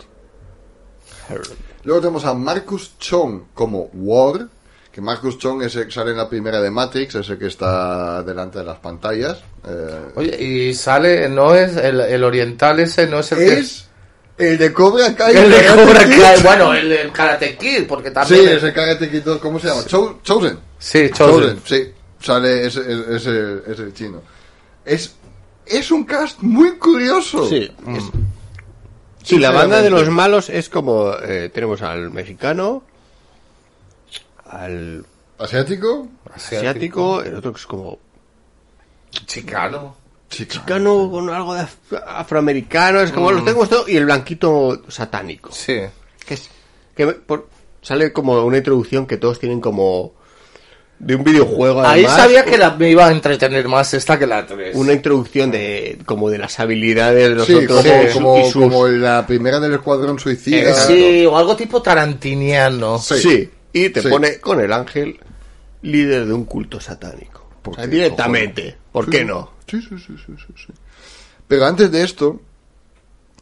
Luego 1.85 2.01
tenemos 2.01 2.25
a 2.25 2.35
Marcus 2.35 2.99
Chong 2.99 3.45
como 3.55 3.91
War. 3.95 4.49
Que 4.91 5.01
Marcus 5.01 5.39
Chong 5.39 5.63
es 5.63 5.77
el 5.77 5.87
que 5.87 5.93
sale 5.93 6.11
en 6.11 6.17
la 6.17 6.29
primera 6.29 6.61
de 6.61 6.71
Matrix, 6.71 7.15
es 7.15 7.29
el 7.29 7.39
que 7.39 7.47
está 7.47 8.23
delante 8.25 8.59
de 8.59 8.65
las 8.65 8.79
pantallas. 8.79 9.39
Eh, 9.65 10.13
Oye, 10.17 10.43
y 10.43 10.75
sale, 10.75 11.29
no 11.29 11.55
es 11.55 11.77
el, 11.77 12.01
el 12.01 12.25
oriental 12.25 12.81
ese, 12.81 13.07
no 13.07 13.21
es 13.21 13.31
el 13.33 13.39
que... 13.39 13.88
el 14.39 14.57
de 14.59 14.73
Cobra 14.73 15.15
Kai. 15.15 15.37
El 15.37 15.51
de 15.51 15.67
Cobra. 15.67 16.01
Kai, 16.05 16.43
bueno, 16.43 16.73
el 16.75 16.89
del 16.89 17.13
Karate 17.13 17.57
Kid, 17.57 17.87
porque 17.87 18.09
Sí, 18.09 18.15
también... 18.15 18.49
es 18.49 18.63
el 18.63 18.73
Karate 18.73 19.11
Kid, 19.11 19.23
¿cómo 19.41 19.59
se 19.59 19.69
llama? 19.69 19.85
Cho- 19.87 20.21
Chosen. 20.23 20.59
Sí, 20.79 21.11
Chosen, 21.13 21.59
Chosen. 21.59 21.61
sí. 21.65 21.93
Sale 22.21 22.67
ese, 22.67 22.81
ese, 23.15 23.59
ese 23.67 23.93
chino. 23.95 24.23
Es, 24.85 25.15
es 25.67 25.91
un 25.91 26.05
cast 26.05 26.41
muy 26.41 26.73
curioso. 26.79 27.49
Sí. 27.49 27.71
es- 27.97 28.11
Sí, 29.25 29.39
la 29.39 29.51
banda 29.51 29.83
de 29.83 29.91
los 29.91 30.09
malos 30.09 30.49
es 30.49 30.69
como... 30.71 31.13
eh, 31.23 31.51
tenemos 31.53 31.83
al 31.83 32.11
mexicano, 32.11 32.83
al 34.47 35.05
¿Asiático? 35.39 36.09
asiático, 36.35 37.23
el 37.23 37.35
otro 37.37 37.53
que 37.53 37.61
es 37.61 37.67
como 37.67 37.99
Chicano. 39.27 39.97
Mexicano 40.31 41.11
con 41.11 41.31
algo 41.31 41.55
de 41.55 41.63
af- 41.63 42.03
afroamericano, 42.07 43.01
es 43.01 43.13
como 43.13 43.33
los 43.33 43.45
tenemos 43.45 43.69
todo, 43.69 43.89
y 43.89 43.97
el 43.97 44.05
blanquito 44.05 44.83
satánico. 44.89 45.51
Sí. 45.53 45.79
Que 46.27 46.35
es, 46.35 46.49
que 46.97 47.07
me- 47.07 47.13
por- 47.15 47.49
sale 47.83 48.13
como 48.13 48.43
una 48.45 48.59
introducción 48.59 49.07
que 49.07 49.17
todos 49.17 49.39
tienen 49.39 49.61
como 49.61 50.13
de 50.99 51.15
un 51.15 51.23
videojuego. 51.25 51.81
Ahí 51.83 52.05
sabía 52.05 52.45
que 52.45 52.59
la, 52.59 52.71
me 52.75 52.91
iba 52.91 53.07
a 53.07 53.13
entretener 53.13 53.69
más 53.69 53.95
esta 53.95 54.19
que 54.19 54.27
la 54.27 54.45
3. 54.47 54.75
una 54.77 54.93
introducción 54.93 55.51
de 55.51 55.97
como 56.05 56.29
de 56.29 56.39
las 56.39 56.59
habilidades 56.59 57.29
de 57.29 57.35
los 57.37 57.47
Sí, 57.47 57.55
otros 57.55 57.87
como, 58.53 58.89
la 58.89 59.25
primera 59.27 59.61
del 59.61 59.75
Escuadrón 59.75 60.19
Suicida. 60.19 60.71
Eh, 60.71 60.75
sí, 60.75 61.27
o 61.27 61.37
algo 61.39 61.55
tipo 61.57 61.81
tarantiniano. 61.81 62.99
Sí. 62.99 63.15
Sí, 63.19 63.51
y 63.73 63.89
te 63.91 64.03
Sí. 64.03 64.09
pone 64.09 64.41
con 64.41 64.61
el 64.61 64.73
ángel 64.73 65.19
líder 65.83 66.27
de 66.27 66.33
un 66.33 66.45
culto 66.45 66.81
satánico. 66.81 67.49
Directamente. 67.89 68.77
¿Por 68.91 69.09
qué 69.09 69.25
no? 69.25 69.53
Sí, 69.69 69.81
sí, 69.83 69.99
sí, 69.99 70.17
sí, 70.27 70.35
sí, 70.37 70.55
sí. 70.67 70.73
Pero 71.47 71.67
antes 71.67 71.91
de 71.91 72.03
esto, 72.03 72.41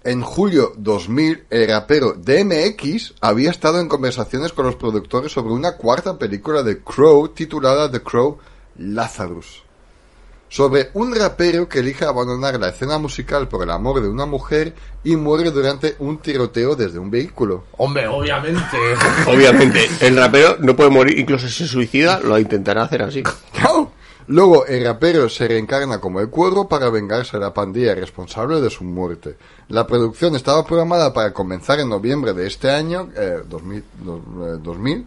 en 0.05 0.23
julio 0.23 0.73
2000, 0.77 1.47
el 1.51 1.69
rapero 1.69 2.13
DMX 2.13 3.15
había 3.21 3.51
estado 3.51 3.81
en 3.81 3.89
conversaciones 3.89 4.53
con 4.53 4.67
los 4.67 4.77
productores 4.77 5.33
sobre 5.33 5.53
una 5.53 5.77
cuarta 5.77 6.19
película 6.19 6.63
de 6.63 6.81
Crow 6.83 7.29
titulada 7.29 7.91
The 7.91 8.03
Crow 8.03 8.39
Lazarus. 8.79 9.63
sobre 10.49 10.91
un 10.95 11.13
rapero 11.13 11.69
que 11.69 11.81
elige 11.81 12.05
abandonar 12.05 12.59
la 12.61 12.69
escena 12.69 12.99
musical 12.99 13.49
por 13.49 13.65
el 13.65 13.71
amor 13.71 14.01
de 14.01 14.09
una 14.09 14.27
mujer 14.27 14.75
y 15.03 15.17
muere 15.17 15.51
durante 15.51 15.97
un 15.99 16.19
tiroteo 16.19 16.77
desde 16.77 17.01
un 17.01 17.11
vehículo. 17.11 17.65
Hombre, 17.79 18.07
obviamente. 18.07 18.79
Obviamente, 19.27 19.89
el 20.01 20.17
rapero 20.17 20.57
no 20.61 20.77
puede 20.77 20.91
morir, 20.91 21.19
incluso 21.19 21.49
si 21.49 21.65
se 21.65 21.67
suicida, 21.67 22.21
lo 22.21 22.39
intentará 22.39 22.85
hacer 22.85 23.03
así. 23.03 23.25
Luego, 24.29 24.67
el 24.67 24.85
rapero 24.85 25.29
se 25.29 25.47
reencarna 25.47 26.01
como 26.01 26.21
el 26.21 26.29
cuervo 26.31 26.69
para 26.69 26.91
vengarse 26.91 27.37
de 27.37 27.45
la 27.45 27.55
pandilla 27.55 27.95
responsable 27.95 28.61
de 28.61 28.71
su 28.71 28.83
muerte. 28.83 29.37
La 29.69 29.87
producción 29.87 30.35
estaba 30.35 30.65
programada 30.67 31.13
para 31.13 31.33
comenzar 31.33 31.79
en 31.79 31.89
noviembre 31.89 32.33
de 32.33 32.47
este 32.49 32.71
año, 32.71 33.09
eh, 33.17 33.43
2000, 33.49 33.85
dos- 34.03 34.21
eh, 34.21 34.59
2000, 34.61 35.07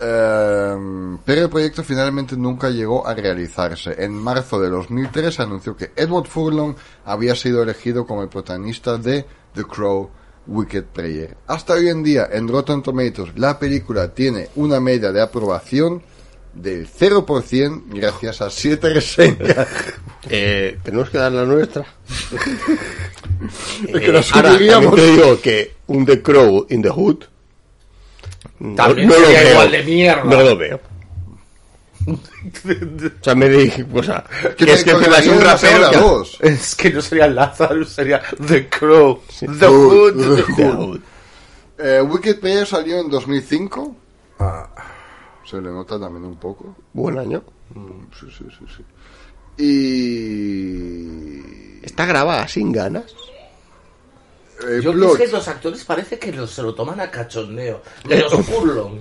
eh, 0.00 1.16
pero 1.24 1.42
el 1.42 1.50
proyecto 1.50 1.82
finalmente 1.82 2.36
nunca 2.36 2.70
llegó 2.70 3.06
a 3.06 3.14
realizarse. 3.14 3.94
En 4.02 4.14
marzo 4.14 4.58
de 4.60 4.70
2003 4.70 5.34
se 5.34 5.42
anunció 5.42 5.76
que 5.76 5.92
Edward 5.94 6.26
Furlong 6.26 6.74
había 7.04 7.34
sido 7.36 7.62
elegido 7.62 8.06
como 8.06 8.22
el 8.22 8.28
protagonista 8.28 8.96
de 8.96 9.26
The 9.54 9.64
Crow 9.64 10.08
Wicked 10.46 10.84
Prayer. 10.84 11.36
Hasta 11.46 11.74
hoy 11.74 11.88
en 11.90 12.02
día, 12.02 12.26
en 12.32 12.48
Rotten 12.48 12.82
Tomatoes, 12.82 13.32
la 13.36 13.58
película 13.58 14.08
tiene 14.14 14.48
una 14.56 14.80
media 14.80 15.12
de 15.12 15.20
aprobación 15.20 16.02
del 16.54 16.88
0% 16.88 17.82
gracias 17.88 18.40
a 18.40 18.50
7 18.50 18.88
reseñas. 18.90 19.66
Eh, 20.28 20.78
Tenemos 20.82 21.10
que 21.10 21.18
dar 21.18 21.32
la 21.32 21.44
nuestra. 21.44 21.84
Es 23.88 24.00
que 24.00 24.12
la 24.12 24.22
Ahora, 24.32 24.50
subiríamos. 24.52 24.86
también 24.94 24.94
te 24.94 25.06
digo 25.22 25.40
que 25.40 25.74
un 25.86 26.04
The 26.06 26.22
Crow 26.22 26.66
in 26.70 26.82
the 26.82 26.90
Hood 26.90 27.24
no, 28.58 28.74
También 28.74 29.08
no 29.08 29.14
lo 29.18 29.24
sería 29.24 29.40
veo. 29.40 29.50
igual 29.52 29.70
de 29.70 29.82
mierda. 29.84 30.24
No 30.24 30.42
lo 30.42 30.56
veo. 30.56 30.80
O 32.06 32.18
sea, 33.22 33.34
me 33.34 33.48
dije, 33.48 33.84
o 33.92 34.02
sea, 34.02 34.24
Que 34.56 34.72
es 34.72 34.84
que 34.84 34.90
encima 34.90 35.18
es 35.18 35.26
un 35.28 35.40
rapero 35.40 35.90
que... 36.40 36.48
Es 36.48 36.74
que 36.74 36.90
no 36.90 37.00
sería 37.02 37.26
Lazarus, 37.28 37.90
sería 37.90 38.22
The 38.46 38.68
Crow. 38.68 39.22
The 39.38 39.46
Hood, 39.46 40.14
Hood. 40.14 40.36
The 40.46 40.52
The 40.54 40.64
Hood. 40.64 40.76
Hood. 40.76 41.00
Eh, 41.78 42.00
Wicked 42.02 42.40
Prayer 42.40 42.66
salió 42.66 43.00
en 43.00 43.08
2005. 43.10 43.96
Se 45.50 45.60
le 45.60 45.70
nota 45.70 45.98
también 45.98 46.24
un 46.24 46.36
poco. 46.36 46.76
Buen 46.92 47.18
año. 47.18 47.42
Mm, 47.74 48.04
Sí, 48.18 48.26
sí, 48.36 48.44
sí, 48.58 48.64
sí. 48.76 48.84
Y... 50.50 51.84
Está 51.84 52.06
grabada 52.06 52.46
sin 52.48 52.72
ganas. 52.72 53.04
eh, 54.68 54.80
Yo 54.82 54.92
creo 54.92 55.14
que 55.16 55.26
los 55.28 55.48
actores 55.48 55.84
parece 55.84 56.18
que 56.18 56.32
los- 56.32 56.50
se 56.50 56.62
lo 56.62 56.74
toman 56.74 57.00
a 57.00 57.10
cachondeo. 57.10 57.82
Menos 58.08 58.32
Furlong. 58.46 59.00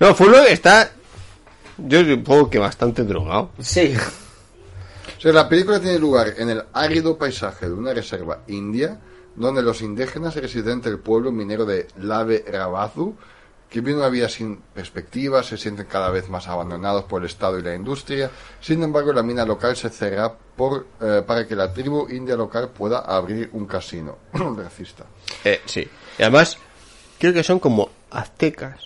No, 0.00 0.14
Furlong 0.14 0.46
está... 0.48 0.92
Yo 1.78 2.04
supongo 2.04 2.48
que 2.50 2.58
bastante 2.58 3.02
drogado. 3.02 3.50
Sí. 3.58 3.94
O 5.18 5.20
sea, 5.20 5.32
la 5.32 5.48
película 5.48 5.80
tiene 5.80 5.98
lugar 5.98 6.34
en 6.38 6.50
el 6.50 6.62
árido 6.72 7.16
paisaje 7.16 7.66
de 7.66 7.72
una 7.74 7.92
reserva 7.94 8.42
india, 8.48 9.00
donde 9.36 9.62
los 9.62 9.80
indígenas 9.82 10.34
residentes 10.36 10.92
del 10.92 11.00
pueblo 11.00 11.32
minero 11.32 11.64
de 11.64 11.88
Lave 11.98 12.44
Rabazu, 12.46 13.14
que 13.72 13.80
viven 13.80 13.96
una 14.00 14.08
vida 14.10 14.28
sin 14.28 14.56
perspectiva, 14.74 15.42
se 15.42 15.56
sienten 15.56 15.86
cada 15.86 16.10
vez 16.10 16.28
más 16.28 16.46
abandonados 16.46 17.04
por 17.04 17.22
el 17.22 17.26
Estado 17.26 17.58
y 17.58 17.62
la 17.62 17.74
industria. 17.74 18.30
Sin 18.60 18.82
embargo, 18.82 19.12
la 19.14 19.22
mina 19.22 19.46
local 19.46 19.74
se 19.76 19.88
cerrará 19.88 20.32
por, 20.56 20.86
eh, 21.00 21.22
para 21.26 21.46
que 21.48 21.56
la 21.56 21.72
tribu 21.72 22.06
india 22.10 22.36
local 22.36 22.68
pueda 22.68 22.98
abrir 22.98 23.48
un 23.54 23.66
casino. 23.66 24.18
Racista. 24.32 25.04
Eh, 25.44 25.62
sí. 25.64 25.88
Y 26.18 26.22
además, 26.22 26.58
creo 27.18 27.32
que 27.32 27.42
son 27.42 27.58
como 27.58 27.88
aztecas. 28.10 28.78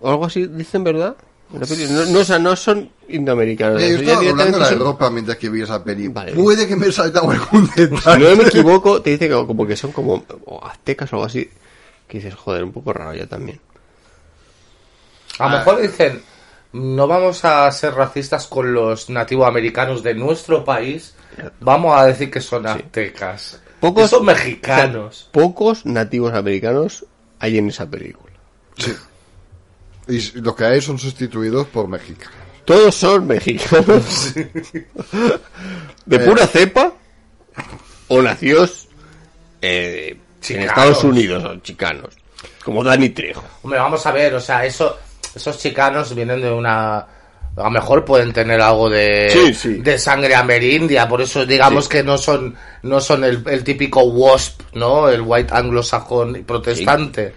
O 0.00 0.10
algo 0.10 0.26
así, 0.26 0.46
dicen, 0.46 0.84
¿verdad? 0.84 1.16
No, 1.50 1.60
no, 2.10 2.18
o 2.20 2.24
sea, 2.24 2.38
no 2.38 2.54
son 2.56 2.90
indoamericanos. 3.08 3.80
Eh, 3.82 3.88
yo 3.92 3.96
estaba 3.96 4.18
hablando 4.18 4.34
directamente 4.34 4.58
la 4.60 4.68
son- 4.68 4.78
ropa 4.80 5.08
mientras 5.08 5.38
que 5.38 5.48
vi 5.48 5.62
esa 5.62 5.82
peli. 5.82 6.08
Vale. 6.08 6.32
Puede 6.34 6.68
que 6.68 6.76
me 6.76 6.88
he 6.88 6.92
saltado 6.92 7.30
algún 7.30 7.66
Si 7.74 7.86
detalle. 7.86 8.28
no 8.30 8.36
me 8.36 8.48
equivoco, 8.48 9.00
te 9.00 9.10
dice 9.10 9.28
que 9.30 9.34
como 9.46 9.66
que 9.66 9.74
son 9.76 9.92
como 9.92 10.22
aztecas 10.62 11.10
o 11.14 11.16
algo 11.16 11.24
así. 11.24 11.48
Que 12.06 12.18
dices, 12.18 12.34
joder, 12.34 12.64
un 12.64 12.72
poco 12.72 12.92
raro 12.92 13.14
ya 13.14 13.26
también. 13.26 13.60
A 15.38 15.48
lo 15.48 15.58
mejor 15.58 15.80
dicen, 15.80 16.22
no 16.72 17.06
vamos 17.06 17.44
a 17.44 17.70
ser 17.72 17.94
racistas 17.94 18.46
con 18.46 18.72
los 18.72 19.08
nativoamericanos 19.10 20.02
de 20.02 20.14
nuestro 20.14 20.64
país, 20.64 21.14
vamos 21.60 21.96
a 21.96 22.04
decir 22.06 22.30
que 22.30 22.40
son 22.40 22.66
aztecas. 22.66 23.60
Pocos- 23.80 24.08
son 24.10 24.24
mexicanos. 24.24 25.28
Pocos 25.32 25.86
nativos 25.86 26.34
americanos 26.34 27.06
hay 27.38 27.58
en 27.58 27.68
esa 27.68 27.88
película. 27.88 28.32
Sí. 28.76 28.92
Y 30.08 30.40
lo 30.40 30.54
que 30.56 30.64
hay 30.64 30.80
son 30.80 30.98
sustituidos 30.98 31.66
por 31.68 31.86
mexicanos. 31.86 32.34
Todos 32.64 32.94
son 32.94 33.26
mexicanos. 33.26 34.34
de 36.06 36.18
pura 36.20 36.46
cepa 36.46 36.92
o 38.08 38.22
nacidos 38.22 38.88
eh, 39.62 40.18
en. 40.48 40.62
Estados 40.62 41.04
Unidos 41.04 41.44
o 41.44 41.56
chicanos. 41.60 42.14
Como 42.64 42.82
Dani 42.84 43.10
Trejo. 43.10 43.42
Hombre, 43.62 43.78
vamos 43.78 44.04
a 44.06 44.12
ver, 44.12 44.34
o 44.34 44.40
sea, 44.40 44.64
eso, 44.66 44.98
esos 45.38 45.58
chicanos 45.58 46.14
vienen 46.14 46.40
de 46.40 46.50
una... 46.52 46.98
A 47.56 47.64
lo 47.64 47.70
mejor 47.70 48.04
pueden 48.04 48.32
tener 48.32 48.60
algo 48.60 48.88
de, 48.88 49.30
Sí, 49.32 49.52
sí. 49.54 49.74
de 49.82 49.98
sangre 49.98 50.34
amerindia, 50.36 51.08
por 51.08 51.20
eso 51.22 51.44
digamos 51.44 51.84
Sí. 51.86 51.90
que 51.90 52.02
no 52.04 52.16
son, 52.16 52.54
no 52.82 53.00
son 53.00 53.24
el, 53.24 53.42
el 53.48 53.64
típico 53.64 54.02
WASP, 54.04 54.60
¿no? 54.74 55.08
El 55.08 55.22
white 55.22 55.52
anglosajón 55.52 56.44
protestante. 56.46 57.34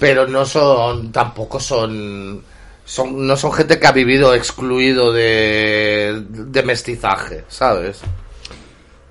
Pero 0.00 0.26
no 0.26 0.44
son, 0.44 1.12
tampoco 1.12 1.60
son, 1.60 2.42
son, 2.84 3.24
no 3.26 3.36
son 3.36 3.52
gente 3.52 3.78
que 3.78 3.86
ha 3.86 3.92
vivido 3.92 4.34
excluido 4.34 5.12
de, 5.12 6.24
de 6.28 6.62
mestizaje, 6.64 7.44
¿sabes? 7.48 8.00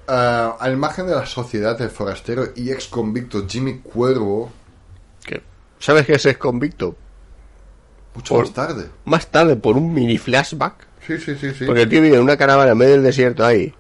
Ah, 0.08 0.58
al 0.60 0.76
margen 0.78 1.08
de 1.08 1.16
la 1.16 1.26
sociedad, 1.26 1.82
el 1.82 1.90
forastero 1.90 2.50
y 2.56 2.72
ex 2.72 2.88
convicto 2.88 3.46
Jimmy 3.48 3.80
Cuervo, 3.80 4.52
¿Sabes 5.78 6.06
que 6.06 6.14
ese 6.14 6.32
es 6.32 6.38
convicto? 6.38 6.96
Mucho 8.16 8.34
Por- 8.36 8.46
más 8.46 8.54
tarde. 8.54 8.86
Más 9.06 9.28
tarde, 9.28 9.56
por 9.56 9.78
un 9.78 9.94
mini 9.94 10.18
flashback. 10.18 10.74
Sí, 11.06 11.18
sí, 11.18 11.36
sí, 11.40 11.52
sí. 11.58 11.66
Porque 11.66 11.84
el 11.84 11.90
tío 11.90 12.02
vive 12.02 12.16
en 12.18 12.24
una 12.24 12.38
caravana 12.38 12.72
en 12.72 12.78
medio 12.78 12.94
del 12.94 13.04
desierto 13.04 13.46
ahí. 13.46 13.74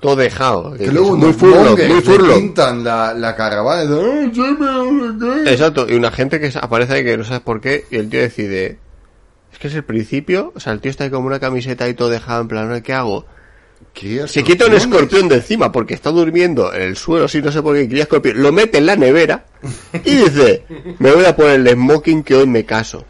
Todo 0.00 0.16
dejado. 0.16 0.74
que 0.76 0.86
luego 0.86 1.14
muy 1.16 1.32
furlo, 1.34 1.76
muy 1.76 2.00
furlo. 2.00 2.34
pintan 2.34 2.82
la, 2.82 3.12
la 3.12 3.36
caravana 3.36 3.84
y 3.84 3.86
dicen, 3.86 4.04
"Ah, 4.06 4.30
Jimmy, 4.32 5.12
no 5.18 5.36
sé 5.38 5.44
qué". 5.44 5.50
Exacto, 5.52 5.86
y 5.88 5.94
una 5.94 6.10
gente 6.10 6.40
que 6.40 6.50
aparece 6.60 6.94
ahí 6.94 7.04
que 7.04 7.16
no 7.18 7.24
sabes 7.24 7.42
por 7.42 7.60
qué, 7.60 7.84
y 7.90 7.96
el 7.96 8.08
tío 8.08 8.20
decide, 8.20 8.78
es 9.52 9.58
que 9.58 9.68
es 9.68 9.74
el 9.74 9.84
principio, 9.84 10.52
o 10.54 10.60
sea, 10.60 10.72
el 10.72 10.80
tío 10.80 10.90
está 10.90 11.04
ahí 11.04 11.10
como 11.10 11.26
una 11.26 11.38
camiseta 11.38 11.86
y 11.86 11.92
todo 11.94 12.08
dejado 12.08 12.40
en 12.40 12.48
plan, 12.48 12.80
¿qué 12.82 12.94
hago? 12.94 13.26
Se 14.26 14.42
quita 14.44 14.66
un 14.66 14.74
escorpión 14.74 15.28
de 15.28 15.36
encima 15.36 15.70
porque 15.72 15.92
está 15.94 16.10
durmiendo 16.10 16.72
en 16.72 16.80
el 16.82 16.96
suelo, 16.96 17.28
sí, 17.28 17.42
no 17.42 17.50
sé 17.52 17.60
por 17.60 17.74
qué, 17.76 17.86
cría 17.88 18.04
escorpión, 18.04 18.40
lo 18.40 18.52
mete 18.52 18.78
en 18.78 18.86
la 18.86 18.96
nevera 18.96 19.44
y 20.04 20.14
dice, 20.16 20.64
me 20.98 21.10
voy 21.12 21.24
a 21.26 21.34
poner 21.36 21.60
el 21.60 21.68
smoking 21.70 22.22
que 22.22 22.36
hoy 22.36 22.46
me 22.46 22.64
caso. 22.64 23.04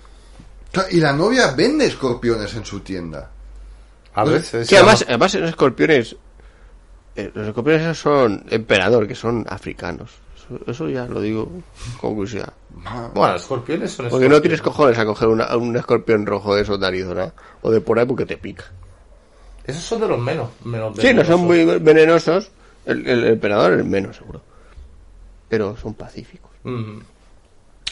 Y 0.90 1.00
la 1.00 1.12
novia 1.12 1.52
vende 1.52 1.86
escorpiones 1.86 2.54
en 2.54 2.64
su 2.64 2.80
tienda. 2.80 3.30
A 4.14 4.24
veces. 4.24 4.68
Que 4.68 4.76
además, 4.76 5.04
además 5.08 5.34
los 5.34 5.48
escorpiones, 5.50 6.16
eh, 7.16 7.30
los 7.34 7.48
escorpiones 7.48 7.82
esos 7.82 7.98
son 7.98 8.44
emperador, 8.50 9.06
que 9.08 9.14
son 9.14 9.44
africanos. 9.48 10.10
Eso, 10.36 10.60
eso 10.70 10.88
ya 10.88 11.06
lo 11.06 11.20
digo 11.20 11.48
con 12.00 12.14
curiosidad. 12.14 12.52
Bueno, 13.14 13.34
escorpiones 13.36 13.92
son 13.92 14.08
Porque 14.08 14.28
no 14.28 14.40
tienes 14.40 14.62
cojones 14.62 14.98
a 14.98 15.04
coger 15.04 15.28
una- 15.28 15.56
un 15.56 15.76
escorpión 15.76 16.24
rojo 16.26 16.54
de 16.54 16.62
esos 16.62 16.78
de 16.80 16.86
Arizona 16.86 17.32
o 17.62 17.70
de 17.70 17.80
por 17.80 17.98
ahí 17.98 18.06
porque 18.06 18.26
te 18.26 18.36
pica. 18.36 18.64
Esos 19.64 19.82
son 19.82 20.00
de 20.00 20.08
los 20.08 20.18
menos. 20.18 20.48
menos 20.64 20.96
Sí, 20.98 21.12
no 21.14 21.24
son 21.24 21.40
muy 21.40 21.64
venenosos. 21.78 22.50
El, 22.86 23.06
el 23.06 23.24
emperador 23.26 23.74
es 23.78 23.84
menos, 23.84 24.16
seguro. 24.16 24.40
Pero 25.48 25.76
son 25.76 25.94
pacíficos. 25.94 26.50
Mm. 26.64 26.98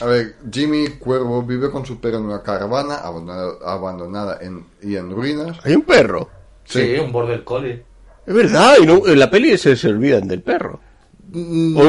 A 0.00 0.06
ver, 0.06 0.36
Jimmy 0.52 0.88
Cuervo 0.98 1.42
vive 1.42 1.70
con 1.70 1.84
su 1.84 2.00
perro 2.00 2.18
en 2.18 2.24
una 2.26 2.42
caravana 2.42 2.96
abandonada, 2.96 3.52
abandonada 3.64 4.38
en, 4.40 4.64
y 4.82 4.96
en 4.96 5.10
ruinas. 5.10 5.58
Hay 5.64 5.74
un 5.74 5.82
perro. 5.82 6.28
Sí, 6.64 6.94
un 7.02 7.10
border 7.12 7.42
collie. 7.44 7.82
Es 8.26 8.34
verdad, 8.34 8.74
y 8.80 8.86
no- 8.86 9.06
en 9.06 9.18
la 9.18 9.30
peli 9.30 9.56
se, 9.58 9.74
se 9.76 9.88
olvidan 9.88 10.28
del 10.28 10.42
perro. 10.42 10.80
O 11.34 11.36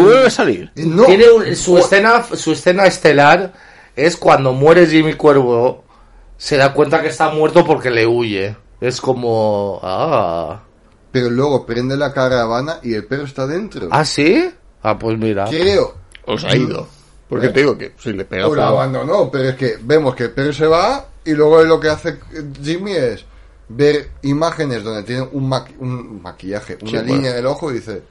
vuelve 0.01 0.25
a 0.27 0.29
salir. 0.29 0.71
Eh, 0.75 0.85
No, 0.85 1.05
Tiene 1.05 1.29
un- 1.29 1.55
su 1.55 1.77
escena 1.77 2.23
su 2.33 2.51
escena 2.53 2.85
estelar 2.85 3.53
es 3.95 4.17
cuando 4.17 4.53
muere 4.53 4.85
Jimmy 4.87 5.13
Cuervo 5.13 5.83
se 6.37 6.57
da 6.57 6.73
cuenta 6.73 7.01
que 7.01 7.07
está 7.09 7.29
muerto 7.29 7.65
porque 7.65 7.89
le 7.91 8.05
huye. 8.07 8.55
Es 8.81 8.99
como 9.01 9.79
ah, 9.83 10.61
pero 11.11 11.29
luego 11.29 11.65
prende 11.65 11.95
la 11.97 12.13
caravana 12.13 12.79
y 12.83 12.93
el 12.93 13.05
perro 13.05 13.23
está 13.23 13.45
dentro. 13.47 13.87
¿Ah, 13.91 14.05
sí? 14.05 14.49
Ah, 14.81 14.97
pues 14.97 15.17
mira. 15.17 15.45
Creo. 15.49 15.95
Os 16.25 16.43
ha 16.45 16.55
ido. 16.55 16.87
Porque 17.29 17.49
te 17.49 17.59
digo 17.59 17.77
que 17.77 17.93
si 17.97 18.11
le 18.11 18.25
pega 18.25 18.47
O 18.47 18.55
la 18.55 18.67
abandonó, 18.69 19.29
pero 19.31 19.49
es 19.49 19.55
que 19.55 19.77
vemos 19.81 20.15
que 20.15 20.23
el 20.23 20.31
perro 20.31 20.51
se 20.51 20.65
va 20.67 21.05
y 21.23 21.31
luego 21.33 21.63
lo 21.63 21.79
que 21.79 21.89
hace 21.89 22.17
Jimmy 22.61 22.93
es 22.93 23.23
ver 23.67 24.09
imágenes 24.23 24.83
donde 24.83 25.03
tiene 25.03 25.21
un, 25.31 25.47
maqui- 25.49 25.75
un 25.77 26.21
maquillaje, 26.23 26.77
una 26.81 26.89
Sí, 27.01 27.05
línea 27.05 27.07
bueno. 27.19 27.27
en 27.29 27.37
el 27.37 27.45
ojo 27.45 27.69
y 27.71 27.75
dice, 27.75 28.01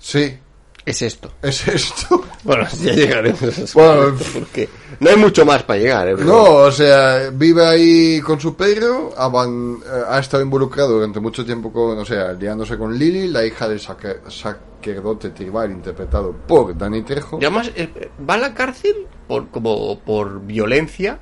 sí, 0.00 0.38
Es 0.86 1.00
esto. 1.02 1.30
Es 1.42 1.66
esto. 1.68 2.22
Bueno, 2.44 2.66
ya 2.82 2.92
llegaremos 2.92 3.42
a 3.42 3.78
Bueno, 3.80 4.18
porque 4.34 4.68
no 5.00 5.08
hay 5.08 5.16
mucho 5.16 5.46
más 5.46 5.62
para 5.62 5.78
llegar, 5.80 6.08
¿eh? 6.08 6.14
No, 6.18 6.42
o 6.44 6.70
sea, 6.70 7.30
vive 7.32 7.64
ahí 7.64 8.20
con 8.20 8.38
su 8.38 8.54
perro, 8.54 9.14
aban- 9.16 9.78
eh, 9.82 10.02
ha 10.10 10.18
estado 10.18 10.42
involucrado 10.42 10.90
durante 10.92 11.20
mucho 11.20 11.42
tiempo 11.42 11.72
con, 11.72 11.96
o 11.98 12.04
sea, 12.04 12.34
liándose 12.34 12.76
con 12.76 12.98
Lily, 12.98 13.28
la 13.28 13.46
hija 13.46 13.66
del 13.66 13.80
sacerdote 13.80 15.30
tribal 15.30 15.70
interpretado 15.70 16.32
por 16.46 16.76
Danny 16.76 17.00
Trejo. 17.02 17.38
Y 17.40 17.44
además 17.46 17.70
eh, 17.76 18.10
va 18.28 18.34
a 18.34 18.38
la 18.38 18.52
cárcel 18.52 19.06
por 19.26 19.48
como 19.48 19.98
por 20.00 20.42
violencia, 20.42 21.18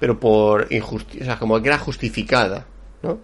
pero 0.00 0.18
por 0.18 0.68
injusticia, 0.72 1.22
o 1.22 1.26
sea, 1.26 1.38
como 1.38 1.60
que 1.60 1.68
era 1.68 1.78
justificada, 1.78 2.66
¿no? 3.02 3.18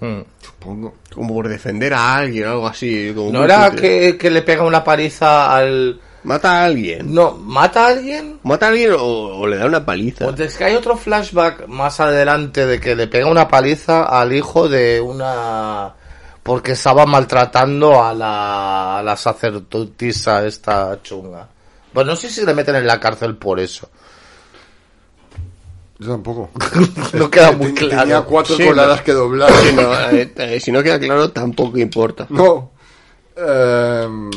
Mm. 0.00 0.20
Supongo. 0.40 0.94
Como 1.12 1.34
por 1.34 1.48
defender 1.48 1.92
a 1.94 2.16
alguien, 2.16 2.46
algo 2.46 2.66
así. 2.66 3.12
Como 3.14 3.32
¿No 3.32 3.44
era 3.44 3.70
que, 3.72 4.16
que 4.16 4.30
le 4.30 4.42
pega 4.42 4.62
una 4.64 4.84
paliza 4.84 5.56
al... 5.56 6.00
Mata 6.24 6.60
a 6.60 6.64
alguien. 6.64 7.14
No, 7.14 7.32
mata 7.32 7.86
a 7.86 7.88
alguien? 7.88 8.40
Mata 8.42 8.66
a 8.66 8.68
alguien 8.70 8.92
o, 8.92 8.98
o 9.38 9.46
le 9.46 9.56
da 9.56 9.66
una 9.66 9.84
paliza. 9.84 10.26
Pues 10.26 10.40
es 10.40 10.56
que 10.56 10.64
hay 10.64 10.74
otro 10.74 10.96
flashback 10.96 11.66
más 11.68 12.00
adelante 12.00 12.66
de 12.66 12.80
que 12.80 12.94
le 12.94 13.06
pega 13.06 13.26
una 13.26 13.48
paliza 13.48 14.04
al 14.04 14.32
hijo 14.32 14.68
de 14.68 15.00
una... 15.00 15.94
Porque 16.42 16.72
estaba 16.72 17.04
maltratando 17.04 18.02
a 18.02 18.14
la, 18.14 18.98
a 18.98 19.02
la 19.02 19.16
sacerdotisa 19.16 20.46
esta 20.46 20.98
chunga. 21.02 21.46
Pues 21.92 22.06
no 22.06 22.16
sé 22.16 22.30
si 22.30 22.44
le 22.44 22.54
meten 22.54 22.76
en 22.76 22.86
la 22.86 23.00
cárcel 23.00 23.36
por 23.36 23.60
eso. 23.60 23.90
Yo 25.98 26.10
tampoco. 26.12 26.50
No 27.14 27.30
queda 27.30 27.52
muy 27.52 27.74
claro. 27.74 28.02
Tenía 28.02 28.20
cuatro 28.22 28.56
Sí, 28.56 28.66
coladas 28.66 28.98
no. 28.98 29.04
que 29.04 29.12
doblar. 29.12 29.52
Si 29.52 29.72
no, 29.74 29.94
eh, 30.10 30.32
eh, 30.36 30.60
si 30.60 30.70
no 30.72 30.82
queda 30.82 30.98
claro, 30.98 31.30
tampoco 31.30 31.78
importa. 31.78 32.26
No. 32.30 32.70
Em, 33.36 34.30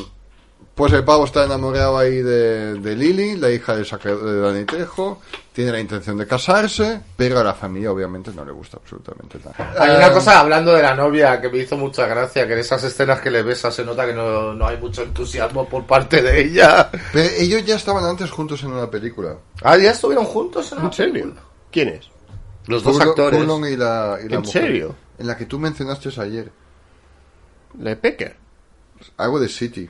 pues 0.73 0.93
el 0.93 1.03
pavo 1.03 1.25
está 1.25 1.43
enamorado 1.45 1.97
ahí 1.97 2.21
de, 2.21 2.75
de 2.75 2.95
Lily, 2.95 3.35
la 3.37 3.51
hija 3.51 3.83
sacerdote 3.83 4.31
de 4.31 4.39
Dani 4.41 4.65
Trejo. 4.65 5.21
Tiene 5.53 5.73
la 5.73 5.79
intención 5.81 6.17
de 6.17 6.25
casarse, 6.25 7.01
pero 7.17 7.37
a 7.39 7.43
la 7.43 7.53
familia 7.53 7.91
obviamente 7.91 8.31
no 8.33 8.45
le 8.45 8.53
gusta 8.53 8.77
absolutamente 8.77 9.37
nada. 9.43 9.73
Hay 9.77 9.89
una 9.97 10.07
Em, 10.07 10.13
cosa 10.13 10.39
hablando 10.39 10.71
de 10.73 10.81
la 10.81 10.95
novia 10.95 11.41
que 11.41 11.49
me 11.49 11.57
hizo 11.59 11.77
mucha 11.77 12.07
gracia, 12.07 12.47
que 12.47 12.53
en 12.53 12.59
esas 12.59 12.83
escenas 12.85 13.19
que 13.19 13.29
le 13.29 13.43
besa 13.43 13.69
se 13.69 13.83
nota 13.83 14.05
que 14.07 14.13
no, 14.13 14.53
no 14.53 14.65
hay 14.65 14.77
mucho 14.77 15.03
entusiasmo 15.03 15.67
por 15.67 15.85
parte 15.85 16.21
de 16.21 16.39
ella. 16.41 16.89
Pero 17.11 17.29
ellos 17.37 17.65
ya 17.65 17.75
estaban 17.75 18.05
antes 18.05 18.31
juntos 18.31 18.63
en 18.63 18.71
una 18.71 18.89
película. 18.89 19.35
Ah, 19.61 19.77
ya 19.77 19.91
estuvieron 19.91 20.25
juntos 20.25 20.71
en 20.71 20.77
una 20.79 20.87
¿En 20.87 20.93
serio? 20.93 21.13
película? 21.13 21.41
¿Quién 21.71 21.89
es? 21.89 22.09
Los 22.67 22.83
dos 22.83 22.99
actores. 22.99 23.39
Furlong 23.39 23.65
y 23.65 23.75
la, 23.75 24.19
y 24.23 24.29
la 24.29 24.35
¿En 24.35 24.41
mujer. 24.41 24.63
serio? 24.63 24.95
En 25.17 25.27
la 25.27 25.37
que 25.37 25.45
tú 25.45 25.57
mencionaste 25.59 26.09
ayer. 26.21 26.51
La 27.79 27.91
de 27.91 27.95
Pecker. 27.95 28.35
Algo 29.17 29.39
de 29.39 29.49
City. 29.49 29.89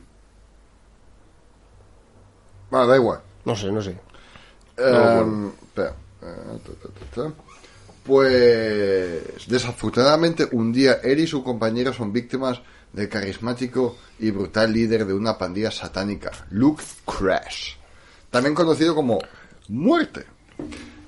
Bueno, 2.70 2.88
da 2.88 2.96
igual. 2.96 3.22
No 3.44 3.56
sé, 3.56 3.72
no 3.72 3.82
sé. 3.82 3.98
Em, 4.78 5.48
espera. 5.50 5.96
Eh, 6.22 6.60
ta, 6.64 6.72
ta, 6.74 6.90
ta, 7.14 7.24
ta. 7.24 7.34
Pues 8.04 9.48
desafortunadamente 9.48 10.48
un 10.52 10.72
día 10.72 11.00
él 11.04 11.20
y 11.20 11.28
su 11.28 11.44
compañero 11.44 11.94
son 11.94 12.12
víctimas 12.12 12.62
del 12.94 13.08
carismático 13.10 13.98
y 14.20 14.32
brutal 14.32 14.74
líder 14.74 15.06
de 15.06 15.14
una 15.14 15.38
pandilla 15.38 15.72
satánica, 15.72 16.32
Luke 16.50 16.84
Crash, 17.06 17.76
también 18.30 18.56
conocido 18.56 18.96
como 18.96 19.20
Muerte, 19.70 20.26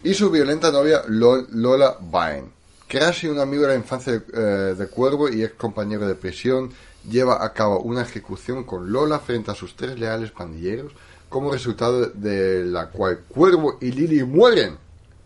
y 0.04 0.14
su 0.14 0.30
violenta 0.30 0.72
novia 0.72 1.02
Lo- 1.08 1.46
Lola 1.52 1.98
Vine. 2.00 2.46
Crash 2.88 3.26
y 3.26 3.28
un 3.28 3.40
amigo 3.40 3.64
de 3.64 3.70
la 3.70 3.76
infancia 3.76 4.14
de, 4.14 4.22
eh, 4.34 4.76
de 4.76 4.88
Cuervo 4.88 5.30
y 5.30 5.44
ex 5.44 5.54
compañero 5.56 6.06
de 6.08 6.16
prisión 6.16 6.72
lleva 7.10 7.44
a 7.44 7.52
cabo 7.54 7.80
una 7.80 8.02
ejecución 8.04 8.64
con 8.64 8.92
Lola 8.92 9.20
frente 9.20 9.52
a 9.52 9.56
sus 9.56 9.76
tres 9.76 9.98
leales 10.00 10.32
pandilleros, 10.32 10.92
como 11.30 11.52
resultado 11.52 12.08
de 12.08 12.64
la 12.66 12.88
cual 12.90 13.20
Cuervo 13.28 13.78
y 13.82 13.92
Lily 13.92 14.24
mueren. 14.24 14.78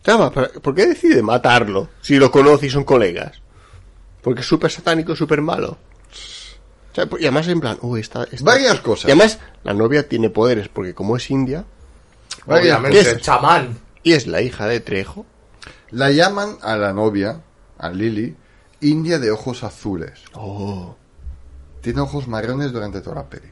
Chava, 0.05 0.31
¿pero 0.31 0.51
¿por 0.61 0.73
qué 0.73 0.85
decide 0.87 1.21
matarlo 1.21 1.89
si 2.01 2.15
lo 2.15 2.31
conoce 2.31 2.67
y 2.67 2.69
son 2.69 2.85
colegas? 2.85 3.41
Porque 4.21 4.39
es 4.41 4.47
súper 4.47 4.71
satánico, 4.71 5.15
súper 5.15 5.41
malo. 5.41 5.77
O 6.91 6.95
sea, 6.95 7.07
y 7.19 7.23
además 7.25 7.47
en 7.49 7.59
plan, 7.59 7.77
uy, 7.81 7.99
está, 7.99 8.23
está- 8.23 8.43
Varias 8.45 8.79
cosas. 8.79 9.05
Y 9.09 9.11
además 9.11 9.39
la 9.63 9.73
novia 9.73 10.07
tiene 10.07 10.29
poderes 10.29 10.69
porque 10.69 10.93
como 10.93 11.17
es 11.17 11.29
india 11.29 11.65
Varias 12.45 12.77
Obviamente, 12.79 13.03
¿Qué 13.03 13.11
es? 13.11 13.21
chamán. 13.21 13.77
Y 14.07 14.13
es 14.13 14.25
la 14.27 14.41
hija 14.41 14.67
de 14.67 14.79
Trejo, 14.79 15.25
La 15.91 16.11
llaman 16.11 16.57
a 16.61 16.75
la 16.77 16.93
novia, 16.93 17.41
a 17.77 17.89
Lily, 17.89 18.35
India 18.81 19.19
de 19.19 19.31
ojos 19.31 19.63
azules. 19.63 20.19
oh, 20.33 20.95
Tiene 21.81 21.99
ojos 22.01 22.27
marrones 22.27 22.71
durante 22.71 23.01
toda 23.01 23.17
la 23.17 23.25
peli. 23.29 23.47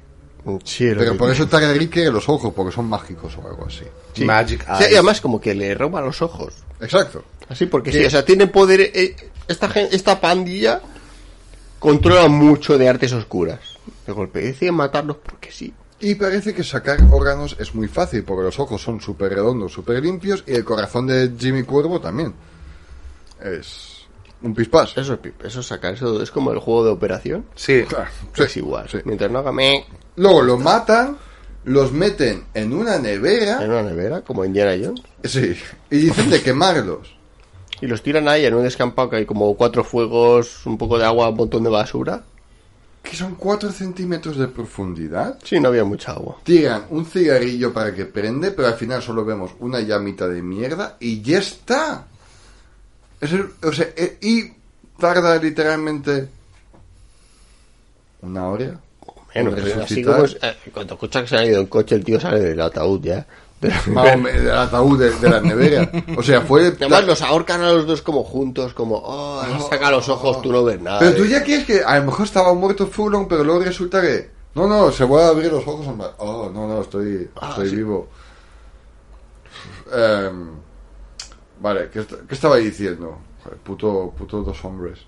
un 0.45 0.61
cielo. 0.61 0.99
Pero 0.99 1.17
por 1.17 1.29
eso 1.31 1.47
Targaryen 1.47 1.87
quiere 1.89 2.11
los 2.11 2.29
ojos, 2.29 2.53
porque 2.55 2.71
son 2.73 2.85
mágicos 2.87 3.37
o 3.37 3.47
algo 3.47 3.65
así. 3.67 3.83
Sí. 4.13 4.23
Magic 4.25 4.63
Sí, 4.77 4.83
Eyes. 4.83 4.91
y 4.91 4.93
además 4.95 5.19
como 5.21 5.41
que 5.41 5.53
le 5.55 5.73
roba 5.75 6.01
los 6.01 6.21
ojos. 6.21 6.53
Exacto. 6.79 7.23
Así 7.49 7.65
porque 7.65 7.91
sí, 7.91 8.03
o 8.05 8.09
sea, 8.09 8.23
tiene 8.23 8.47
poder. 8.47 8.79
eh, 8.81 9.15
esta, 9.47 9.67
esta 9.67 10.19
pandilla 10.21 10.81
controla 11.79 12.27
mucho 12.27 12.77
de 12.77 12.87
artes 12.89 13.11
oscuras. 13.13 13.59
De 14.07 14.13
golpe 14.13 14.41
deciden 14.41 14.75
matarlos 14.75 15.17
porque 15.17 15.51
sí. 15.51 15.73
Y 15.99 16.15
parece 16.15 16.53
que 16.53 16.63
sacar 16.63 16.99
órganos 17.11 17.55
es 17.59 17.73
muy 17.73 17.87
fácil, 17.87 18.23
porque 18.23 18.43
los 18.43 18.59
ojos 18.59 18.81
son 18.81 18.99
súper 18.99 19.33
redondos, 19.33 19.71
súper 19.71 20.03
limpios, 20.03 20.43
y 20.45 20.53
el 20.53 20.65
corazón 20.65 21.07
de 21.07 21.31
Jimmy 21.37 21.63
Cuervo 21.63 22.01
también. 22.01 22.33
Es 23.41 24.05
un 24.41 24.53
pispás. 24.53 24.97
Eso 24.97 25.13
es, 25.13 25.19
pip, 25.19 25.43
eso 25.45 25.61
es 25.61 25.65
sacar, 25.65 25.93
eso 25.93 26.21
es 26.21 26.31
como 26.31 26.51
el 26.51 26.59
juego 26.59 26.85
de 26.85 26.91
operación. 26.91 27.45
Sí. 27.55 27.83
Claro, 27.87 28.09
sí, 28.33 28.43
es 28.43 28.57
igual. 28.57 28.89
sí. 28.89 28.97
Mientras 29.05 29.31
no 29.31 29.39
haga 29.39 29.51
me 29.51 29.85
Luego 30.17 30.41
lo 30.41 30.57
matan, 30.57 31.17
los 31.63 31.91
meten 31.91 32.45
en 32.53 32.73
una 32.73 32.97
nevera, 32.99 33.63
en 33.63 33.71
una 33.71 33.83
nevera, 33.83 34.21
como 34.21 34.45
Indiana 34.45 34.73
Jones, 34.81 35.01
sí, 35.23 35.55
y 35.89 35.97
dicen 35.97 36.29
de 36.29 36.41
quemarlos. 36.41 37.15
y 37.81 37.87
los 37.87 38.01
tiran 38.01 38.27
ahí 38.27 38.45
en 38.45 38.53
un 38.53 38.63
descampado 38.63 39.09
que 39.09 39.17
hay 39.17 39.25
como 39.25 39.55
cuatro 39.55 39.83
fuegos, 39.83 40.65
un 40.65 40.77
poco 40.77 40.97
de 40.97 41.05
agua, 41.05 41.29
un 41.29 41.35
montón 41.35 41.63
de 41.63 41.69
basura. 41.69 42.23
Que 43.05 43.15
son 43.15 43.35
4 43.35 43.71
centímetros 43.71 44.35
de 44.37 44.47
profundidad. 44.47 45.37
Sí, 45.43 45.59
no 45.59 45.69
había 45.69 45.83
mucha 45.85 46.11
agua. 46.13 46.37
Tiran 46.43 46.85
un 46.89 47.05
cigarrillo 47.05 47.71
para 47.71 47.93
que 47.93 48.05
prende, 48.05 48.51
pero 48.51 48.67
al 48.67 48.73
final 48.73 49.01
solo 49.01 49.23
vemos 49.23 49.51
una 49.59 49.79
llamita 49.79 50.27
de 50.27 50.41
mierda 50.41 50.97
y 50.99 51.21
ya 51.21 51.37
está. 51.37 52.07
Es 53.21 53.31
el- 53.31 53.49
o 53.63 53.71
sea, 53.71 53.87
eh, 53.95 54.17
y 54.21 54.51
tarda 54.99 55.37
literalmente 55.37 56.27
una 58.21 58.47
hora. 58.49 58.79
Pues 59.29 59.47
así 59.63 59.71
resucitar. 60.03 60.13
como 60.13 60.25
es, 60.25 60.37
eh, 60.41 60.55
cuando 60.73 60.93
escuchas 60.95 61.21
que 61.23 61.27
se 61.29 61.35
ha 61.37 61.45
ido 61.45 61.59
en 61.59 61.67
coche, 61.67 61.95
el 61.95 62.03
tío 62.05 62.19
sale 62.19 62.39
del 62.39 62.61
ataúd 62.61 63.01
ya. 63.03 63.25
Del 63.65 64.51
ataúd 64.51 64.99
de, 64.99 65.11
de 65.11 65.29
la 65.29 65.41
nevera. 65.41 65.89
O 66.17 66.23
sea, 66.23 66.41
fue. 66.41 66.67
Además 66.79 67.05
los 67.05 67.21
ahorcan 67.21 67.61
a 67.61 67.71
los 67.71 67.85
dos 67.85 68.01
como 68.01 68.23
juntos, 68.23 68.73
como, 68.73 69.01
oh, 69.03 69.43
saca 69.69 69.91
los 69.91 70.07
ojos, 70.09 70.41
tú 70.41 70.51
no 70.51 70.63
ves 70.63 70.81
nada. 70.81 70.99
Pero 70.99 71.15
tú 71.15 71.23
eh. 71.23 71.29
ya 71.29 71.43
quieres 71.43 71.65
que 71.65 71.83
a 71.83 71.99
lo 71.99 72.05
mejor 72.05 72.25
estaba 72.25 72.53
muerto 72.53 72.87
Fulon, 72.87 73.27
pero 73.27 73.43
luego 73.43 73.61
resulta 73.61 74.01
que. 74.01 74.31
No, 74.55 74.67
no, 74.67 74.91
se 74.91 75.03
vuelve 75.03 75.25
a 75.25 75.29
abrir 75.29 75.51
los 75.51 75.67
ojos. 75.67 75.85
Oh, 76.17 76.49
no, 76.53 76.67
no, 76.67 76.81
estoy, 76.81 77.29
Ah, 77.41 77.49
estoy 77.49 77.69
sí. 77.69 77.75
vivo. 77.75 78.07
Em, 79.91 80.49
vale, 81.59 81.89
¿qué, 81.91 82.05
qué 82.05 82.33
estaba 82.35 82.55
diciendo? 82.57 83.17
Joder, 83.43 83.59
puto, 83.59 84.13
puto 84.17 84.41
dos 84.41 84.63
hombres. 84.63 84.99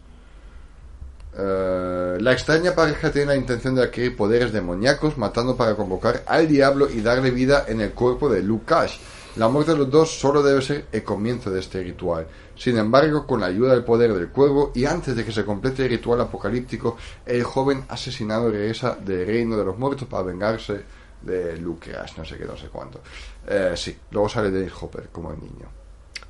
Eh, 1.40 2.18
la 2.20 2.32
extraña 2.32 2.74
pareja 2.74 3.12
tiene 3.12 3.28
la 3.28 3.36
intención 3.36 3.76
de 3.76 3.84
adquirir 3.84 4.16
poderes 4.16 4.52
demoníacos, 4.52 5.18
matando 5.18 5.56
para 5.56 5.76
convocar 5.76 6.24
al 6.26 6.48
diablo 6.48 6.90
y 6.90 7.02
darle 7.02 7.30
vida 7.32 7.66
en 7.68 7.82
el 7.82 7.92
cuerpo 7.92 8.28
de 8.30 8.42
Lukash. 8.42 8.98
La 9.36 9.48
muerte 9.48 9.74
de 9.74 9.78
los 9.78 9.92
dos 9.92 10.20
solo 10.20 10.42
debe 10.42 10.64
ser 10.64 10.86
el 10.92 11.04
comienzo 11.04 11.52
de 11.52 11.60
este 11.60 11.84
ritual. 11.84 12.26
Sin 12.56 12.76
embargo, 12.80 13.28
con 13.28 13.40
la 13.42 13.46
ayuda 13.48 13.74
del 13.74 13.84
poder 13.84 14.12
del 14.16 14.30
cuervo 14.30 14.72
y 14.74 14.86
antes 14.86 15.16
de 15.16 15.24
que 15.24 15.32
se 15.32 15.46
complete 15.46 15.84
el 15.84 15.90
ritual 15.90 16.20
apocalíptico, 16.22 16.98
el 17.24 17.44
joven 17.44 17.86
asesinado 17.88 18.50
regresa 18.50 18.96
del 18.96 19.28
reino 19.28 19.56
de 19.56 19.64
los 19.66 19.78
muertos 19.78 20.08
para 20.08 20.24
vengarse 20.24 20.82
de 21.22 21.56
Lukash, 21.58 22.18
no 22.18 22.26
sé 22.26 22.38
qué, 22.40 22.46
no 22.46 22.58
sé 22.58 22.68
cuánto. 22.70 23.00
Eh, 23.48 23.74
sí, 23.76 23.96
luego 24.10 24.28
sale 24.28 24.50
Dennis 24.50 24.74
Hopper 24.82 25.10
como 25.12 25.32
el 25.32 25.40
niño. 25.40 25.68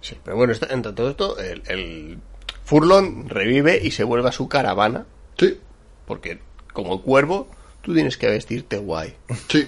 Sí, 0.02 0.18
pero 0.22 0.36
bueno, 0.36 0.52
está- 0.52 0.68
entre 0.74 0.92
todo 0.92 1.10
esto, 1.10 1.38
el 1.40 2.20
Furlong 2.68 3.30
revive 3.30 3.80
y 3.82 3.92
se 3.92 4.04
vuelve 4.04 4.28
a 4.28 4.34
su 4.34 4.50
caravana, 4.50 5.06
Sí, 5.40 5.58
porque 6.06 6.40
como 6.74 7.02
cuervo, 7.02 7.48
tú 7.82 7.94
tienes 7.94 8.18
que 8.18 8.28
vestirte 8.28 8.78
guay. 8.78 9.14
sí. 9.50 9.66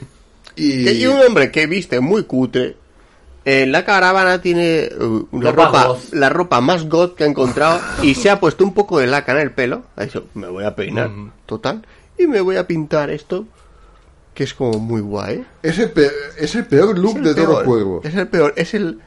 Y, 0.57 0.83
Que- 0.83 0.93
Y 0.95 1.05
un 1.05 1.21
hombre 1.21 1.49
que 1.51 1.65
viste 1.67 2.01
muy 2.01 2.23
cutre, 2.25 2.75
en 3.45 3.71
la 3.71 3.85
caravana 3.85 4.41
tiene 4.41 4.89
uh, 4.99 5.25
la, 5.39 5.51
Ropa 5.53 5.95
la 6.11 6.27
ropa 6.29 6.59
más 6.59 6.89
goth 6.89 7.15
que 7.15 7.23
ha 7.23 7.27
encontrado 7.27 7.79
y 8.03 8.15
se 8.15 8.29
ha 8.29 8.39
puesto 8.41 8.65
un 8.65 8.73
poco 8.73 8.99
de 8.99 9.07
laca 9.07 9.31
en 9.31 9.37
el 9.39 9.51
pelo. 9.51 9.83
Ha 9.95 10.03
dicho, 10.03 10.25
me 10.33 10.47
voy 10.49 10.65
a 10.65 10.75
peinar, 10.75 11.09
total, 11.45 11.85
y 12.17 12.27
me 12.27 12.41
voy 12.41 12.57
a 12.57 12.67
pintar 12.67 13.09
esto, 13.11 13.45
que 14.33 14.43
es 14.43 14.53
como 14.53 14.77
muy 14.79 14.99
guay. 14.99 15.45
es, 15.63 15.79
el 15.79 15.91
peor, 15.91 16.11
es 16.37 16.53
el 16.55 16.65
peor 16.65 16.97
look 16.99 17.11
Es 17.11 17.15
el 17.17 17.23
de 17.23 17.33
todos 17.35 17.47
los 17.47 17.55
peor, 17.59 17.65
cuervos. 17.65 18.05
Es 18.05 18.15
el 18.15 18.27
peor, 18.27 18.53
es 18.57 18.73
el... 18.73 18.99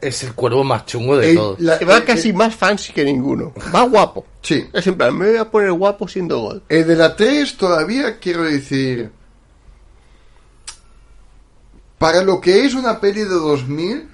Es 0.00 0.22
el 0.22 0.32
cuervo 0.34 0.62
más 0.64 0.86
chungo 0.86 1.16
de 1.16 1.30
El- 1.30 1.36
todos. 1.36 1.60
la- 1.60 1.78
va 1.80 1.96
el- 1.98 2.04
casi 2.04 2.32
más 2.32 2.54
fancy 2.54 2.92
que 2.92 3.04
ninguno. 3.04 3.52
Va 3.74 3.82
guapo. 3.82 4.24
Sí. 4.42 4.66
Es 4.72 4.86
en 4.86 4.96
plan, 4.96 5.16
me 5.16 5.28
voy 5.30 5.36
a 5.38 5.50
poner 5.50 5.72
guapo 5.72 6.06
siendo 6.06 6.38
gold. 6.40 6.62
El 6.68 6.86
de 6.86 6.96
la 6.96 7.16
3 7.16 7.56
todavía 7.56 8.18
quiero 8.18 8.44
decir. 8.44 9.10
para 11.98 12.22
lo 12.22 12.40
que 12.40 12.64
es 12.64 12.74
una 12.74 13.00
peli 13.00 13.20
de 13.22 13.26
2000, 13.34 14.08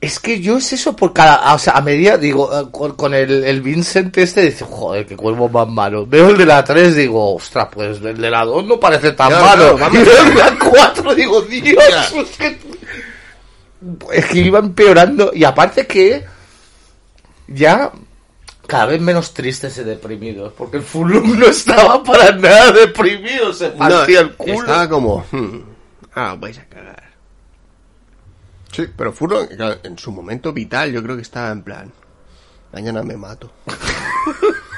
Es 0.00 0.18
que 0.18 0.40
yo 0.40 0.56
es 0.56 0.72
eso 0.72 0.96
por 0.96 1.12
cada. 1.12 1.54
O 1.54 1.58
sea, 1.60 1.74
a 1.74 1.80
medida, 1.80 2.16
digo, 2.18 2.50
eh, 2.58 2.66
con, 2.72 2.96
con 2.96 3.14
el, 3.14 3.44
el 3.44 3.60
Vincent 3.60 4.16
este, 4.18 4.40
dice, 4.42 4.64
joder, 4.68 5.06
qué 5.06 5.14
cuervo 5.16 5.48
más 5.48 5.68
malo. 5.68 6.06
Veo 6.06 6.30
el 6.30 6.38
de 6.38 6.44
la 6.46 6.64
3, 6.64 6.96
digo, 6.96 7.36
ostras, 7.36 7.68
pues 7.72 8.00
el 8.02 8.16
de 8.20 8.30
la 8.30 8.44
2 8.44 8.64
no 8.64 8.80
parece 8.80 9.12
tan 9.12 9.28
Claro, 9.28 9.44
malo. 9.44 9.76
claro, 9.76 9.94
y 9.94 9.98
veo 10.04 10.22
el 10.24 10.28
de 10.30 10.34
la 10.40 10.58
4, 10.58 11.14
digo, 11.14 11.40
Dios, 11.42 11.78
es 12.16 12.36
que. 12.36 12.58
Es 14.12 14.26
que 14.26 14.38
iba 14.40 14.58
empeorando. 14.58 15.32
Y 15.34 15.44
aparte 15.44 15.86
que. 15.86 16.24
Ya. 17.48 17.90
Cada 18.66 18.86
vez 18.86 19.00
menos 19.00 19.34
tristes 19.34 19.76
y 19.78 19.84
deprimidos. 19.84 20.52
Porque 20.52 20.78
el 20.78 20.82
Fulum 20.82 21.38
no 21.38 21.46
estaba 21.46 22.02
para 22.02 22.32
nada 22.32 22.72
deprimido. 22.72 23.52
Se 23.52 23.70
No, 23.70 23.78
partía 23.78 24.20
el 24.20 24.34
culo. 24.36 24.52
estaba 24.54 24.88
como... 24.88 25.24
hmm, 25.30 25.58
ah, 26.14 26.36
vais 26.38 26.58
a 26.58 26.64
cagar. 26.66 27.02
sí, 28.70 28.86
Pero 28.96 29.12
claro, 29.12 29.76
en 29.82 29.98
su 29.98 30.12
momento 30.12 30.52
vital, 30.52 30.92
yo 30.92 31.02
creo 31.02 31.16
que 31.16 31.22
estaba 31.22 31.50
en 31.50 31.62
plan... 31.62 31.92
Mañana 32.72 33.02
me 33.02 33.16
mato. 33.18 33.52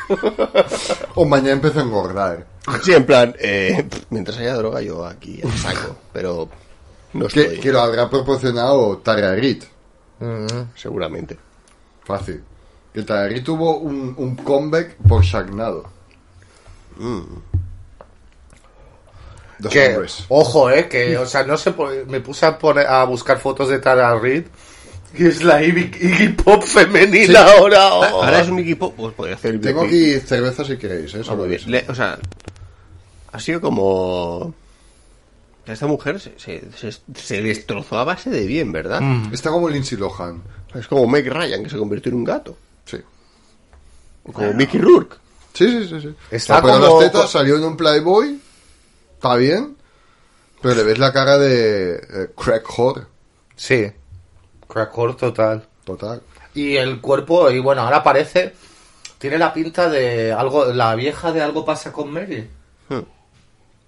o 1.15 1.25
mañana 1.25 1.53
empezó 1.53 1.81
a 1.81 1.83
engordar. 1.83 2.47
Sí, 2.83 2.93
en 2.93 3.07
plan, 3.07 3.35
eh, 3.39 3.87
mientras 4.11 4.39
haya 4.39 4.55
droga 4.55 4.81
yo 4.81 5.05
aquí 5.07 5.41
saco, 5.63 5.97
pero 6.13 6.49
no 7.15 7.27
Que, 7.29 7.61
lo 7.73 7.81
habrá 7.81 8.09
proporcionado 8.11 8.99
Tara 8.99 9.35
Reid. 9.35 9.63
seguramente. 10.75 11.39
Fácil. 12.05 12.43
Que 12.93 13.03
Tara 13.03 13.29
Reid 13.29 13.43
tuvo 13.43 13.79
un, 13.79 14.15
un 14.17 14.37
comeback 14.37 14.97
por 15.09 15.23
Shagnado. 15.23 15.85
Dos 19.59 19.73
Que, 19.73 19.89
hombres. 19.95 20.25
ojo, 20.29 20.71
eh, 20.71 20.89
que, 20.89 21.17
o 21.17 21.27
sea, 21.27 21.45
no 21.45 21.57
por- 21.77 22.07
me 22.07 22.21
puse 22.21 22.45
a, 22.47 22.59
poner, 22.59 22.87
a 22.87 23.05
buscar 23.05 23.39
fotos 23.39 23.69
de 23.69 23.79
Tara 23.79 24.19
Reid, 24.19 24.45
que 25.17 25.29
es 25.29 25.43
la 25.45 25.63
Iggy, 25.63 25.91
Iggy 26.01 26.29
Pop 26.31 26.63
femenina 26.63 27.45
ahora. 27.53 27.95
oh. 27.95 28.03
Ahora 28.25 28.41
es 28.41 28.49
un 28.49 28.59
equipo, 28.59 28.93
pues 28.93 29.15
podría 29.15 29.37
hacer... 29.37 29.61
Tengo 29.61 29.83
aquí 29.83 30.19
cerveza 30.21 30.65
si 30.65 30.77
queréis, 30.77 31.15
¿eh? 31.15 31.23
Ah, 31.29 31.35
bien. 31.35 31.61
Le- 31.67 31.85
o 31.89 31.95
sea, 31.95 32.19
ha 33.33 33.39
sido 33.41 33.61
como... 33.61 34.53
Esta 35.67 35.87
mujer 35.87 36.21
se, 36.21 36.39
se, 36.39 36.63
se- 36.77 37.01
se 37.15 37.43
destrozó 37.43 37.99
a 37.99 38.05
base 38.05 38.29
de 38.31 38.47
bien, 38.47 38.71
¿verdad? 38.73 39.01
Está 39.33 39.51
como 39.51 39.69
Lindsay 39.69 39.97
Lohan. 39.99 40.43
Es 40.75 40.87
como 40.89 41.07
Meg 41.07 41.27
Ryan, 41.33 41.63
que 41.65 41.71
se 41.71 41.79
convirtió 41.79 42.11
en 42.11 42.17
un 42.19 42.25
gato. 42.25 42.57
Sí. 42.85 42.99
O 44.25 44.33
como 44.33 44.53
Mickey 44.53 44.81
Rourke. 44.81 45.17
Sí, 45.55 45.67
sí, 45.69 45.89
sí. 45.89 46.01
sí. 46.01 46.15
Está 46.31 46.61
como- 46.61 46.79
las 46.79 46.99
tetas 47.11 47.31
salió 47.31 47.57
en 47.57 47.65
un 47.65 47.77
Playboy. 47.77 48.39
Está 49.15 49.37
bien. 49.37 49.77
Pero 50.61 50.75
le 50.75 50.83
ves 50.83 50.99
la 50.99 51.13
cara 51.13 51.39
de 51.39 51.95
eh, 51.97 52.61
Hor. 52.77 53.07
Sí, 53.57 53.87
crackcore 54.69 55.15
total. 55.15 55.67
Total. 55.85 56.23
Y 56.55 56.77
el 56.77 57.01
cuerpo, 57.01 57.51
y 57.51 57.59
bueno, 57.61 57.83
ahora 57.83 58.03
parece, 58.03 58.55
tiene 59.19 59.39
la 59.39 59.53
pinta 59.53 59.89
de 59.89 60.33
algo, 60.33 60.67
la 60.67 60.95
vieja 60.95 61.33
de 61.33 61.43
algo 61.43 61.65
pasa 61.65 61.93
con 61.93 62.11
Mary. 62.13 62.49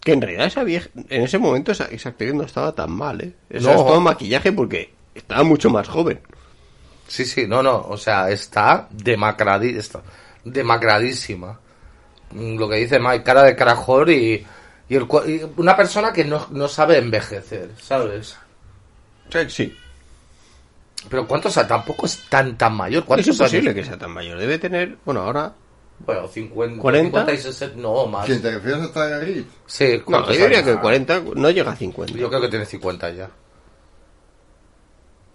Que 0.07 0.13
en 0.13 0.21
realidad 0.21 0.47
esa 0.47 0.63
vieja, 0.63 0.89
en 1.09 1.23
ese 1.25 1.37
momento 1.37 1.73
esa, 1.73 1.87
esa 1.87 2.11
actriz 2.11 2.33
no 2.33 2.45
estaba 2.45 2.73
tan 2.73 2.93
mal, 2.93 3.21
¿eh? 3.23 3.33
Eso 3.51 3.73
No. 3.73 3.79
es 3.81 3.85
todo 3.87 4.01
maquillaje 4.01 4.53
porque 4.53 4.95
estaba 5.17 5.43
mucho 5.43 5.69
más 5.69 5.89
joven. 5.89 6.21
Sí, 7.09 7.25
sí, 7.25 7.45
no, 7.49 7.61
no, 7.61 7.81
o 7.89 7.97
sea, 7.97 8.31
está, 8.31 8.87
demacradi 8.93 9.71
está 9.77 10.01
demacradísima. 10.45 11.59
Mm, 12.31 12.57
Lo 12.57 12.69
que 12.69 12.77
dice 12.77 13.01
Mike, 13.01 13.25
cara 13.25 13.43
de 13.43 13.57
carajor 13.57 14.09
y, 14.11 14.47
y, 14.89 14.95
el, 14.95 15.09
y 15.27 15.41
una 15.57 15.77
persona 15.77 16.13
que 16.13 16.25
no, 16.25 16.47
no 16.53 16.69
sabe 16.69 16.99
envejecer, 16.99 17.71
¿sabes? 17.81 18.37
Sí. 19.49 19.77
Pero 21.11 21.27
¿cuántos? 21.27 21.51
O 21.51 21.55
sea, 21.55 21.67
tampoco 21.67 22.07
es 22.07 22.29
tan 22.29 22.57
tan 22.57 22.75
mayor. 22.77 23.01
Es 23.03 23.07
¿Cuántos 23.07 23.29
imposible 23.29 23.71
años? 23.71 23.83
que 23.83 23.89
sea 23.89 23.99
tan 23.99 24.13
mayor. 24.13 24.39
Debe 24.39 24.59
tener, 24.59 24.97
bueno, 25.05 25.23
ahora... 25.23 25.53
Bueno, 25.99 26.29
50, 26.29 26.81
40. 26.81 27.07
50 27.21 27.33
y 27.33 27.39
60, 27.39 27.77
no, 27.81 28.07
más. 28.07 28.27
¿Quién 28.27 28.43
te 28.43 28.51
refieres 28.53 28.83
a 28.83 28.93
Tara 28.93 29.19
Reid? 29.19 29.45
Sí, 29.67 29.97
No, 29.99 30.05
¿cuántos 30.05 30.37
yo 30.37 30.43
diría 30.45 30.59
años? 30.59 30.77
que 30.77 30.81
40 30.81 31.23
no 31.35 31.51
llega 31.51 31.73
a 31.73 31.77
50. 31.77 32.13
Yo 32.19 32.29
creo 32.29 32.41
que 32.41 32.49
tiene 32.49 32.67
50 32.67 33.11
ya. 33.13 33.31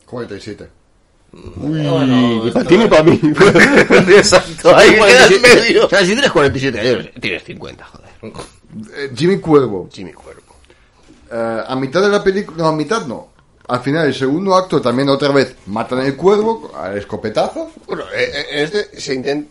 47. 0.05 0.69
Bueno, 1.33 2.05
Ni 2.05 2.51
para 2.51 2.65
ti 2.65 2.77
ni 2.77 2.87
para 2.87 3.03
mí. 3.03 3.19
Exacto, 4.15 4.75
ahí 4.75 4.91
queda 4.91 5.27
en 5.27 5.41
medio. 5.41 5.85
O 5.85 5.89
sea, 5.89 5.99
si 6.01 6.07
tienes 6.07 6.31
47 6.31 6.79
años, 6.79 7.09
tienes 7.21 7.43
50, 7.43 7.85
joder. 7.85 8.09
Eh, 8.95 9.11
Jimmy 9.15 9.39
Cuervo. 9.39 9.87
Jimmy 9.91 10.11
Cuervo. 10.11 10.41
Eh, 11.31 11.63
a 11.65 11.75
mitad 11.77 12.01
de 12.01 12.09
la 12.09 12.21
película. 12.23 12.57
No, 12.57 12.67
a 12.67 12.75
mitad 12.75 13.05
no. 13.05 13.29
Al 13.69 13.79
final, 13.79 14.07
el 14.07 14.13
segundo 14.13 14.55
acto 14.55 14.81
también 14.81 15.07
otra 15.07 15.29
vez 15.29 15.55
matan 15.67 15.99
el 16.05 16.17
cuervo 16.17 16.71
al 16.75 16.97
escopetazo. 16.97 17.71
Bueno, 17.87 18.03
eh, 18.13 18.29
eh, 18.33 18.45
en 18.51 18.59
este 18.65 18.99
se 18.99 19.13
intenta... 19.13 19.49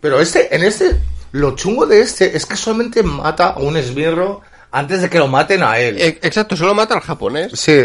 Pero 0.00 0.20
este, 0.20 0.54
en 0.54 0.62
este, 0.64 0.96
lo 1.32 1.54
chungo 1.56 1.86
de 1.86 2.00
este 2.00 2.36
es 2.36 2.46
que 2.46 2.56
solamente 2.56 3.02
mata 3.02 3.48
a 3.50 3.58
un 3.58 3.76
esbirro 3.76 4.40
antes 4.72 5.02
de 5.02 5.10
que 5.10 5.18
lo 5.18 5.28
maten 5.28 5.62
a 5.62 5.78
él. 5.78 5.96
Eh, 6.00 6.18
Exacto, 6.22 6.56
solo 6.56 6.74
mata 6.74 6.94
al 6.94 7.00
japonés 7.00 7.52
Sí. 7.58 7.84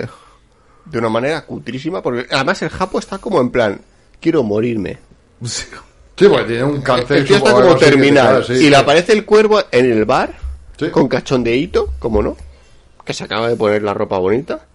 de 0.85 0.97
una 0.99 1.09
manera 1.09 1.45
cutrísima, 1.45 2.01
porque 2.01 2.27
además 2.31 2.61
el 2.61 2.69
japo 2.69 2.99
está 2.99 3.17
como 3.17 3.41
en 3.41 3.49
plan, 3.49 3.81
quiero 4.21 4.43
morirme. 4.43 4.97
Sí, 5.43 5.65
porque 6.29 6.45
tiene 6.45 6.63
un 6.63 6.81
cáncer. 6.81 7.17
El 7.17 7.25
tío 7.25 7.35
está 7.37 7.51
como 7.51 7.75
terminal. 7.75 8.45
sí, 8.45 8.53
y 8.53 8.57
sí. 8.59 8.69
le 8.69 8.77
aparece 8.77 9.11
el 9.11 9.25
cuervo 9.25 9.61
en 9.71 9.91
el 9.91 10.05
bar, 10.05 10.33
Sí. 10.79 10.89
con 10.89 11.07
cachondeíto, 11.07 11.93
como 11.99 12.21
no, 12.21 12.37
que 13.05 13.13
se 13.13 13.23
acaba 13.25 13.49
de 13.49 13.55
poner 13.55 13.81
la 13.83 13.93
ropa 13.93 14.17
bonita. 14.17 14.65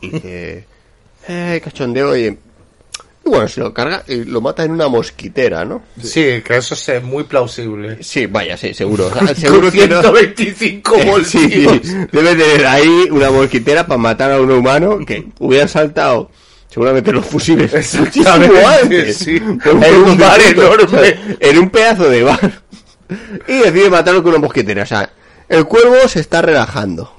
Y 0.00 0.10
dice, 0.10 0.66
eh, 1.28 1.60
cachondeo, 1.62 2.16
y... 2.16 2.36
y 3.24 3.28
bueno, 3.28 3.46
se 3.48 3.60
lo 3.60 3.74
carga 3.74 4.02
y 4.08 4.24
lo 4.24 4.40
mata 4.40 4.64
en 4.64 4.70
una 4.72 4.88
mosquitera, 4.88 5.64
¿no? 5.64 5.82
Sí, 6.02 6.42
que 6.42 6.56
eso 6.56 6.74
es 6.74 7.02
muy 7.02 7.24
plausible. 7.24 8.02
Sí, 8.02 8.26
vaya, 8.26 8.56
sí, 8.56 8.72
seguro. 8.74 9.08
O 9.14 9.26
sea, 9.26 9.34
seguro 9.34 9.62
Con 9.62 9.70
que 9.72 9.88
no. 9.88 10.00
125 10.00 10.96
Eh, 10.96 11.04
voltios. 11.04 11.28
sí, 11.30 11.66
sí. 11.82 11.94
debe 12.12 12.34
tener 12.34 12.66
ahí 12.66 13.08
una 13.10 13.30
mosquitera 13.30 13.86
para 13.86 13.98
matar 13.98 14.32
a 14.32 14.40
un 14.40 14.50
humano 14.50 14.98
que 15.06 15.28
hubieran 15.38 15.68
saltado 15.68 16.30
seguramente 16.68 17.12
los 17.12 17.26
fusiles 17.26 17.74
Exactamente, 17.74 18.48
muchísimo 18.54 18.68
antes. 18.68 19.16
sí. 19.18 19.36
En 19.36 19.94
un 19.96 20.16
bar 20.18 20.40
enorme. 20.40 21.36
en 21.40 21.58
un 21.58 21.68
pedazo 21.70 22.08
de 22.08 22.22
bar 22.22 22.62
y 23.48 23.58
decide 23.58 23.90
matarlo 23.90 24.22
con 24.22 24.30
una 24.30 24.38
mosquitera 24.40 24.84
o 24.84 24.86
sea 24.86 25.10
el 25.48 25.64
cuervo 25.64 25.96
se 26.06 26.20
está 26.20 26.40
relajando 26.42 27.12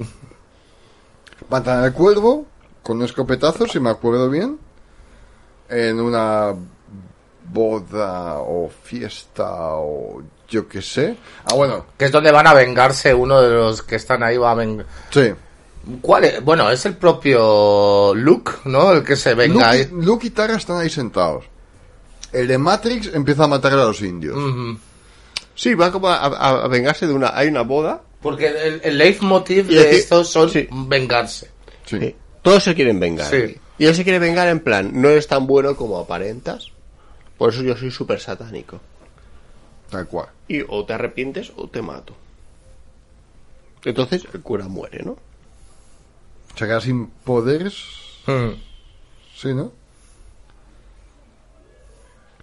Matan 1.50 1.84
al 1.84 1.94
cuervo 1.94 2.46
con 2.82 2.98
un 3.00 3.04
escopetazo, 3.04 3.68
si 3.68 3.80
me 3.82 3.90
acuerdo 3.90 4.30
bien. 4.30 4.58
En 5.72 6.00
una 6.00 6.54
boda 7.52 8.40
o 8.40 8.70
fiesta 8.84 9.76
o 9.76 10.22
yo 10.48 10.68
qué 10.68 10.82
sé. 10.82 11.16
Ah, 11.46 11.54
bueno, 11.56 11.86
Que 11.98 12.06
es 12.06 12.12
donde 12.12 12.32
van 12.32 12.48
a 12.48 12.54
vengarse 12.54 13.14
uno 13.14 13.42
de 13.42 13.50
los 13.50 13.82
que 13.84 13.96
están 13.96 14.22
ahí. 14.24 14.38
Va 14.38 14.52
a 14.52 14.56
vengar. 14.56 14.86
sí. 15.12 15.32
¿Cuál 16.00 16.26
es? 16.26 16.44
Bueno, 16.46 16.70
es 16.70 16.86
el 16.86 16.96
propio 16.96 18.14
Luke, 18.14 18.52
¿no? 18.66 18.92
El 18.92 19.04
que 19.04 19.16
se 19.16 19.34
venga 19.34 19.72
ahí. 19.72 19.88
Luke, 19.92 20.06
Luke 20.06 20.28
y 20.28 20.30
Tara 20.30 20.56
están 20.56 20.78
ahí 20.78 20.92
sentados. 20.92 21.46
El 22.32 22.48
de 22.48 22.60
Matrix 22.60 23.10
empieza 23.16 23.46
a 23.46 23.48
matar 23.48 23.74
a 23.74 23.78
los 23.78 24.00
indios. 24.04 24.38
Sí 25.56 25.74
va 25.74 25.92
como 25.92 26.08
a, 26.08 26.18
a- 26.18 26.66
a 26.66 26.68
vengarse 26.68 27.08
de 27.08 27.14
una 27.14 27.36
hay 27.36 27.48
una 27.48 27.64
boda 27.64 28.00
Porque 28.22 28.46
el, 28.48 28.82
el 28.84 28.96
leitmotiv 29.00 29.70
de 29.70 29.96
estos 29.96 30.30
son 30.30 30.52
sí. 30.52 30.68
vengarse. 30.72 31.50
Sí. 31.86 32.00
Sí. 32.00 32.16
todos 32.44 32.64
se 32.64 32.76
quieren 32.76 33.00
vengar 33.00 33.28
Sí. 33.32 33.58
Y 33.82 33.86
él 33.88 33.96
se 33.96 34.04
quiere 34.04 34.20
vengar 34.20 34.48
en 34.48 34.60
plan 34.60 34.92
no 34.94 35.10
eres 35.10 35.28
tan 35.28 35.48
bueno 35.48 35.76
como 35.76 35.98
aparentas 35.98 36.68
por 37.38 37.50
eso 37.52 37.64
yo 37.64 37.76
soy 37.76 37.90
súper 37.92 38.20
satánico 38.20 38.80
Tal 39.90 40.08
cual. 40.08 40.28
y 40.48 40.62
o 40.68 40.86
te 40.86 40.94
arrepientes 40.94 41.52
o 41.56 41.68
te 41.68 41.82
mato 41.82 42.16
entonces 43.84 44.26
el 44.34 44.42
cura 44.42 44.68
muere 44.68 45.02
no 45.04 45.18
Se 46.56 46.66
queda 46.66 46.80
sin 46.82 47.08
poderes. 47.08 47.76
Mm. 48.28 48.52
Sí, 49.36 49.54
¿no? 49.54 49.72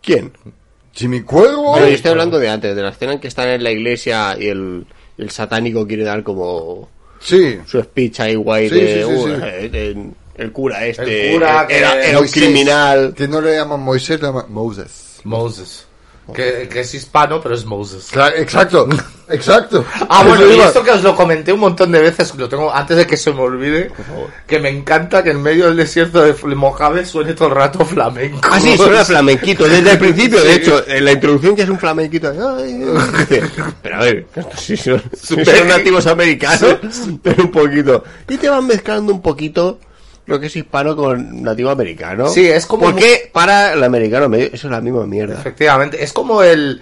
quién 0.02 0.32
Jimmy 0.94 1.20
Cuervo. 1.22 1.74
Pero 1.74 1.86
yo 1.86 1.94
estoy 1.94 2.10
hablando 2.10 2.38
de 2.40 2.48
antes, 2.48 2.74
de 2.74 2.82
la 2.82 2.88
escena 2.88 3.12
en 3.12 3.20
que 3.20 3.28
están 3.28 3.48
en 3.50 3.62
la 3.62 3.70
iglesia 3.70 4.36
y 4.36 4.48
el, 4.48 4.84
el 5.16 5.30
satánico 5.30 5.86
quiere 5.86 6.02
dar 6.02 6.24
como 6.24 6.88
Sí. 7.20 7.58
su 7.66 7.80
speech 7.80 8.18
ahí 8.20 8.34
guay 8.34 8.68
Sí, 8.68 8.74
de, 8.74 8.86
sí, 9.04 9.08
sí, 9.08 9.14
"Uh, 9.14 9.26
sí. 9.26 9.32
eh, 9.44 9.70
eh, 9.72 10.10
el 10.38 10.52
cura 10.52 10.86
este 10.86 11.28
El 11.30 11.34
cura 11.34 11.66
que- 11.66 11.78
era, 11.78 12.02
era 12.02 12.20
un 12.20 12.28
criminal. 12.28 13.12
Que 13.16 13.28
no 13.28 13.40
le 13.40 13.56
llaman 13.56 13.80
Moisés, 13.80 14.20
le 14.20 14.28
llaman 14.28 14.46
Moses. 14.48 15.16
Moses. 15.24 15.84
Que, 16.34 16.68
que 16.70 16.80
es 16.80 16.92
hispano, 16.92 17.40
pero 17.40 17.54
es 17.54 17.64
Moses. 17.64 18.08
Claro, 18.12 18.36
exacto, 18.36 18.86
exacto. 19.30 19.82
Ah, 20.10 20.22
bueno, 20.28 20.46
y 20.52 20.60
esto 20.60 20.84
que 20.84 20.90
os 20.90 21.02
lo 21.02 21.16
comenté 21.16 21.54
un 21.54 21.60
montón 21.60 21.90
de 21.90 22.02
veces, 22.02 22.34
lo 22.34 22.46
tengo 22.50 22.70
antes 22.70 22.98
de 22.98 23.06
que 23.06 23.16
se 23.16 23.32
me 23.32 23.40
olvide, 23.40 23.90
que 24.46 24.58
me 24.58 24.68
encanta 24.68 25.22
que 25.22 25.30
en 25.30 25.40
medio 25.40 25.68
del 25.68 25.78
desierto 25.78 26.20
de 26.22 26.34
Mojave 26.54 27.06
suene 27.06 27.32
todo 27.32 27.48
el 27.48 27.54
rato 27.54 27.82
flamenco. 27.82 28.40
Ah, 28.42 28.60
sí, 28.60 28.76
suena 28.76 29.06
flamenquito 29.06 29.66
desde 29.66 29.92
el 29.92 29.98
principio. 29.98 30.42
De 30.44 30.52
hecho, 30.52 30.86
en 30.86 31.06
la 31.06 31.12
introducción 31.12 31.56
ya 31.56 31.64
es 31.64 31.70
un 31.70 31.78
flamenquito. 31.78 32.28
Ay, 32.58 32.84
pero 33.82 33.96
a 33.96 34.00
ver, 34.00 34.26
sí 34.58 34.76
son, 34.76 35.02
sí 35.18 35.42
son 35.42 35.66
nativos 35.68 36.06
americanos, 36.06 36.76
pero 37.22 37.44
un 37.44 37.50
poquito. 37.50 38.04
Y 38.28 38.36
te 38.36 38.50
van 38.50 38.66
mezclando 38.66 39.14
un 39.14 39.22
poquito 39.22 39.78
lo 40.28 40.38
que 40.38 40.46
es 40.46 40.54
hispano 40.56 40.94
con 40.94 41.42
nativo 41.42 41.70
americano. 41.70 42.28
Sí, 42.28 42.46
es 42.46 42.66
como 42.66 42.84
¿Por 42.84 42.96
qué 42.96 43.30
para 43.32 43.72
el 43.72 43.82
americano 43.82 44.28
medio? 44.28 44.46
Eso 44.52 44.68
es 44.68 44.70
la 44.70 44.80
misma 44.80 45.06
mierda. 45.06 45.34
Efectivamente, 45.40 46.02
es 46.04 46.12
como 46.12 46.42
el, 46.42 46.80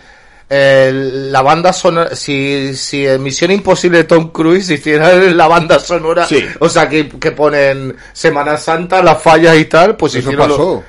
el- 0.49 1.31
la 1.33 1.43
banda 1.43 1.73
sonora, 1.73 2.15
si, 2.17 2.75
si 2.75 3.07
en 3.07 3.23
Misión 3.23 3.51
Imposible 3.53 3.99
de 3.99 4.05
Tom 4.05 4.31
Cruise 4.33 4.69
hiciera 4.71 5.13
la 5.15 5.47
banda 5.49 5.79
sonora, 5.79 6.27
Sí. 6.27 6.45
o 6.59 6.69
sea, 6.69 6.89
que, 6.89 7.09
que 7.09 7.31
ponen 7.33 7.97
Semana 8.13 8.57
Santa, 8.57 9.03
las 9.03 9.23
fallas 9.23 9.57
y 9.57 9.65
tal, 9.67 9.97
pues 9.97 10.15
Eso 10.17 10.33
lo- 10.33 10.39
pasó. 10.49 10.85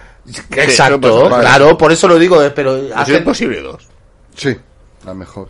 Exacto, 0.52 1.08
eso 1.08 1.20
pasó, 1.22 1.30
vale. 1.30 1.44
claro, 1.44 1.78
por 1.78 1.92
eso 1.92 2.08
lo 2.08 2.20
digo, 2.20 2.44
eh, 2.44 2.50
pero 2.52 2.76
Es 2.76 2.92
hacen, 2.96 3.18
imposible 3.18 3.62
dos. 3.62 3.88
Sí, 4.36 4.56
la 5.06 5.14
mejor. 5.14 5.48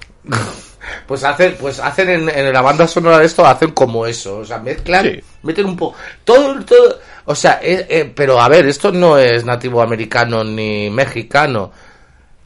Pues 1.07 1.23
hacen, 1.23 1.55
pues 1.59 1.79
hacen 1.79 2.09
en, 2.09 2.29
en 2.29 2.53
la 2.53 2.61
banda 2.61 2.87
sonora 2.87 3.19
de 3.19 3.25
esto, 3.25 3.45
hacen 3.45 3.71
como 3.71 4.05
eso, 4.05 4.37
o 4.39 4.45
sea, 4.45 4.59
mezclan, 4.59 5.03
Sí. 5.05 5.19
meten 5.43 5.65
un 5.65 5.75
poco, 5.77 5.97
todo, 6.23 6.63
todo, 6.65 6.99
o 7.25 7.35
sea, 7.35 7.59
eh, 7.61 7.85
eh, 7.89 8.11
pero 8.15 8.39
a 8.41 8.47
ver, 8.49 8.65
esto 8.67 8.91
no 8.91 9.17
es 9.17 9.43
nativo 9.45 9.81
americano 9.81 10.43
ni 10.43 10.89
mexicano, 10.89 11.71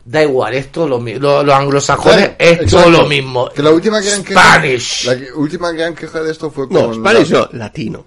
da 0.03 0.23
igual, 0.23 0.53
esto 0.55 0.87
lo, 0.87 0.99
mi- 0.99 1.15
lo, 1.19 1.43
lo 1.43 1.53
anglosajones 1.53 2.29
Claro, 2.37 2.61
es 2.63 2.71
todo 2.71 2.89
lo 2.89 3.05
mismo. 3.05 3.49
Que 3.49 3.61
la 3.61 3.69
última 3.69 3.99
gran 4.01 4.23
queja, 4.23 4.41
Spanish. 4.41 5.05
la 5.05 5.15
que- 5.17 5.31
última 5.33 5.71
gran 5.71 5.93
queja 5.93 6.21
de 6.21 6.31
esto 6.31 6.49
fue 6.49 6.67
con 6.67 6.75
No, 6.77 6.93
Spanish 6.95 7.29
la, 7.29 7.39
no, 7.39 7.49
latino. 7.53 8.05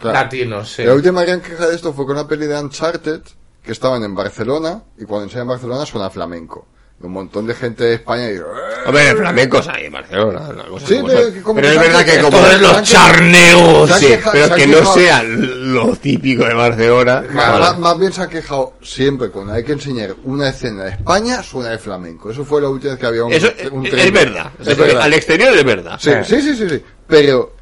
claro. 0.00 0.18
Latino, 0.18 0.64
sí. 0.64 0.82
La 0.84 0.94
última 0.94 1.22
gran 1.24 1.40
queja 1.40 1.68
de 1.68 1.74
esto 1.76 1.92
fue 1.92 2.04
con 2.04 2.16
la 2.16 2.26
peli 2.26 2.46
de 2.46 2.58
Uncharted 2.60 3.20
que 3.62 3.72
estaban 3.72 4.02
en 4.02 4.14
Barcelona 4.14 4.82
y 4.98 5.04
cuando 5.04 5.24
enseñan 5.24 5.42
en 5.42 5.48
Barcelona 5.48 5.86
suena 5.86 6.10
flamenco. 6.10 6.66
Un 6.98 7.12
montón 7.12 7.46
de 7.46 7.54
gente 7.54 7.84
de 7.84 7.94
España 7.96 8.30
y 8.30 8.36
"Eh". 8.36 8.42
Hombre, 8.86 9.10
el 9.10 9.16
flamenco 9.18 9.60
hay 9.68 9.84
en 9.84 9.92
Barcelona. 9.92 10.48
Sí, 10.84 10.98
pero 11.04 11.68
es 11.68 11.78
verdad 11.78 12.04
que 12.04 12.18
como... 12.20 12.38
Todos 12.38 12.60
los 12.60 12.82
charneos. 12.84 13.90
Sí, 13.98 14.16
pero 14.32 14.54
que 14.54 14.66
no 14.66 14.94
sea 14.94 15.22
lo 15.22 15.94
típico 15.96 16.44
de 16.44 16.54
Barcelona. 16.54 17.22
Vale. 17.32 17.78
Más, 17.78 17.98
bien 17.98 18.12
se 18.12 18.22
ha 18.22 18.28
quejado 18.28 18.74
siempre 18.82 19.28
cuando 19.28 19.52
hay 19.52 19.62
que 19.62 19.72
enseñar 19.72 20.14
una 20.24 20.48
escena 20.48 20.84
de 20.84 20.90
España 20.92 21.42
suena 21.42 21.70
de 21.70 21.78
flamenco. 21.78 22.30
Eso 22.30 22.44
fue 22.46 22.62
la 22.62 22.70
última 22.70 22.92
vez 22.92 23.00
que 23.00 23.06
había 23.06 23.24
un, 23.24 23.32
Eso 23.32 23.50
un 23.72 23.86
es, 23.86 24.12
verdad. 24.12 24.50
Es 24.64 24.76
verdad. 24.76 25.02
Al 25.02 25.12
exterior 25.12 25.54
es 25.54 25.64
verdad. 25.64 25.98
Sí, 26.00 26.10
sí, 26.24 26.40
sí, 26.40 26.56
sí, 26.56 26.68
sí. 26.68 26.82
Pero 27.06 27.54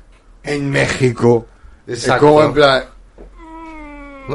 en 0.45 0.71
México 0.71 1.47
Exacto. 1.89 2.15
es 2.15 2.21
como 2.21 2.43
en 2.45 2.53
plan 2.55 2.85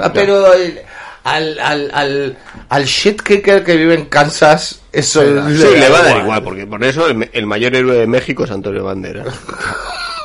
Ah, 0.01 0.11
Pero 0.13 0.53
el- 0.53 0.80
al, 1.23 1.59
al, 1.59 1.91
al, 1.93 2.38
al 2.69 2.85
shit 2.85 3.21
kicker 3.21 3.63
que 3.63 3.76
vive 3.76 3.93
en 3.95 4.05
Kansas, 4.05 4.78
eso 4.91 5.21
Sí, 5.21 5.57
Sí, 5.57 5.67
le 5.79 5.89
va 5.89 5.99
a 5.99 6.03
dar 6.03 6.17
igual, 6.23 6.43
porque 6.43 6.65
por 6.67 6.83
eso 6.83 7.07
el, 7.07 7.29
el 7.33 7.45
mayor 7.45 7.75
héroe 7.75 7.95
de 7.97 8.07
México 8.07 8.43
es 8.43 8.51
Antonio 8.51 8.83
Banderas. 8.83 9.27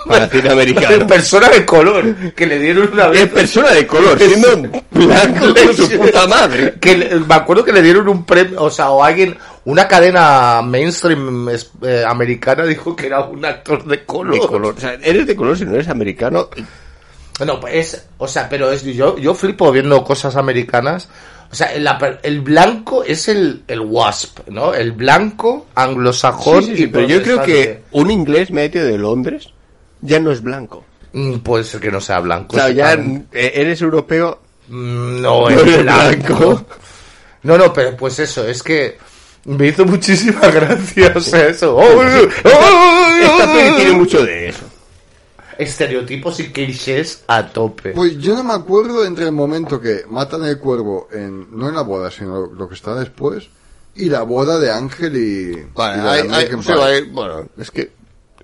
Para 0.07 0.29
cine 0.29 0.51
Es 0.51 1.05
persona 1.05 1.49
de 1.49 1.65
color, 1.65 2.15
que 2.37 2.45
le 2.47 2.59
dieron 2.59 2.91
una 2.93 3.05
Es 3.07 3.11
vez. 3.13 3.29
persona 3.31 3.71
de 3.71 3.87
color, 3.87 4.19
siendo 4.19 4.49
blanco 4.91 5.55
con 5.67 5.75
su 5.75 5.89
puta 5.99 6.27
madre. 6.27 6.75
Que 6.79 6.95
le- 6.99 7.15
me 7.21 7.35
acuerdo 7.35 7.65
que 7.65 7.73
le 7.73 7.81
dieron 7.81 8.07
un 8.11 8.23
premio, 8.27 8.63
o 8.65 8.71
sea, 8.71 8.91
o 8.91 9.03
alguien, 9.03 9.35
una 9.65 9.89
cadena 9.89 10.61
mainstream 10.63 11.49
es- 11.49 11.71
eh, 11.81 12.05
americana 12.07 12.65
dijo 12.65 12.95
que 12.95 13.07
era 13.07 13.21
un 13.23 13.43
actor 13.47 13.83
de 13.87 14.05
color. 14.05 14.35
De 14.35 14.47
color. 14.47 14.75
O 14.77 14.81
sea, 14.81 14.93
eres 15.03 15.27
de 15.27 15.35
color 15.35 15.57
si 15.57 15.65
no 15.65 15.73
eres 15.75 15.89
americano. 15.89 16.49
No, 17.45 17.59
pues 17.61 17.75
es, 17.95 18.07
o 18.19 18.29
sea, 18.29 18.49
pero 18.49 18.71
es, 18.71 18.85
yo, 18.85 19.19
yo 19.19 19.35
flipo 19.35 19.73
viendo 19.73 20.05
cosas 20.05 20.37
americanas. 20.37 21.09
O 21.51 21.55
sea, 21.57 21.73
el, 21.73 21.89
el 22.23 22.41
blanco 22.41 23.05
es 23.05 23.29
el, 23.29 23.63
el 23.69 23.81
wasp, 23.81 24.41
¿no? 24.49 24.75
El 24.75 24.93
blanco 24.93 25.67
anglosajón. 25.75 26.63
Sí, 26.65 26.71
sí, 26.71 26.77
sí, 26.77 26.87
pero 26.89 27.07
yo 27.07 27.23
creo 27.23 27.43
que 27.43 27.83
un 27.93 28.11
inglés 28.11 28.51
medio 28.51 28.85
de 28.85 28.99
Londres 28.99 29.49
ya 30.01 30.19
no 30.21 30.31
es 30.33 30.43
blanco. 30.43 30.85
Mm, 31.13 31.39
Puede 31.39 31.65
ser 31.65 31.81
que 31.81 31.91
no 31.93 32.01
sea 32.01 32.21
blanco. 32.21 32.57
O 32.57 32.59
sea, 32.59 32.71
ya 32.71 32.95
eh, 32.95 33.53
eres 33.55 33.81
europeo. 33.83 34.41
Mm, 34.69 35.21
No 35.23 35.49
es 35.49 35.83
blanco. 35.83 36.35
blanco. 36.37 36.67
No, 37.45 37.59
no, 37.59 37.75
pero 37.75 37.95
pues 37.95 38.19
eso, 38.21 38.49
es 38.49 38.63
que 38.63 38.97
me 39.45 39.67
hizo 39.67 39.85
muchísima 39.85 40.41
gracia, 40.49 41.13
o 41.15 41.21
sea, 41.21 41.49
eso. 41.49 41.77
¡Oh, 41.77 41.83
oh, 41.83 42.29
oh, 42.45 43.09
Esta 43.21 43.53
peli 43.53 43.77
tiene 43.77 43.93
mucho 43.93 44.25
de 44.25 44.49
eso. 44.49 44.64
Estereotipos 45.65 46.41
y 46.41 46.51
clichés 46.53 47.25
a 47.27 47.47
tope. 47.49 47.91
Pues 47.91 48.19
yo 48.19 48.35
no 48.35 48.45
me 48.45 48.55
acuerdo 48.55 49.05
entre 49.05 49.27
el 49.27 49.33
momento 49.33 49.81
que 49.81 50.03
matan 50.09 50.45
el 50.45 50.59
cuervo, 50.59 51.09
en, 51.13 51.57
no 51.57 51.69
en 51.69 51.75
la 51.75 51.83
boda, 51.83 52.11
sino 52.11 52.47
lo 52.47 52.69
que 52.69 52.75
está 52.75 52.95
después, 52.95 53.49
y 53.97 54.07
la 54.09 54.23
boda 54.23 54.59
de 54.59 54.71
Ángel 54.71 55.17
y, 55.17 55.67
sí, 56.63 56.69
hay- 56.83 57.03
bueno, 57.11 57.49
es 57.59 57.71
que 57.71 57.91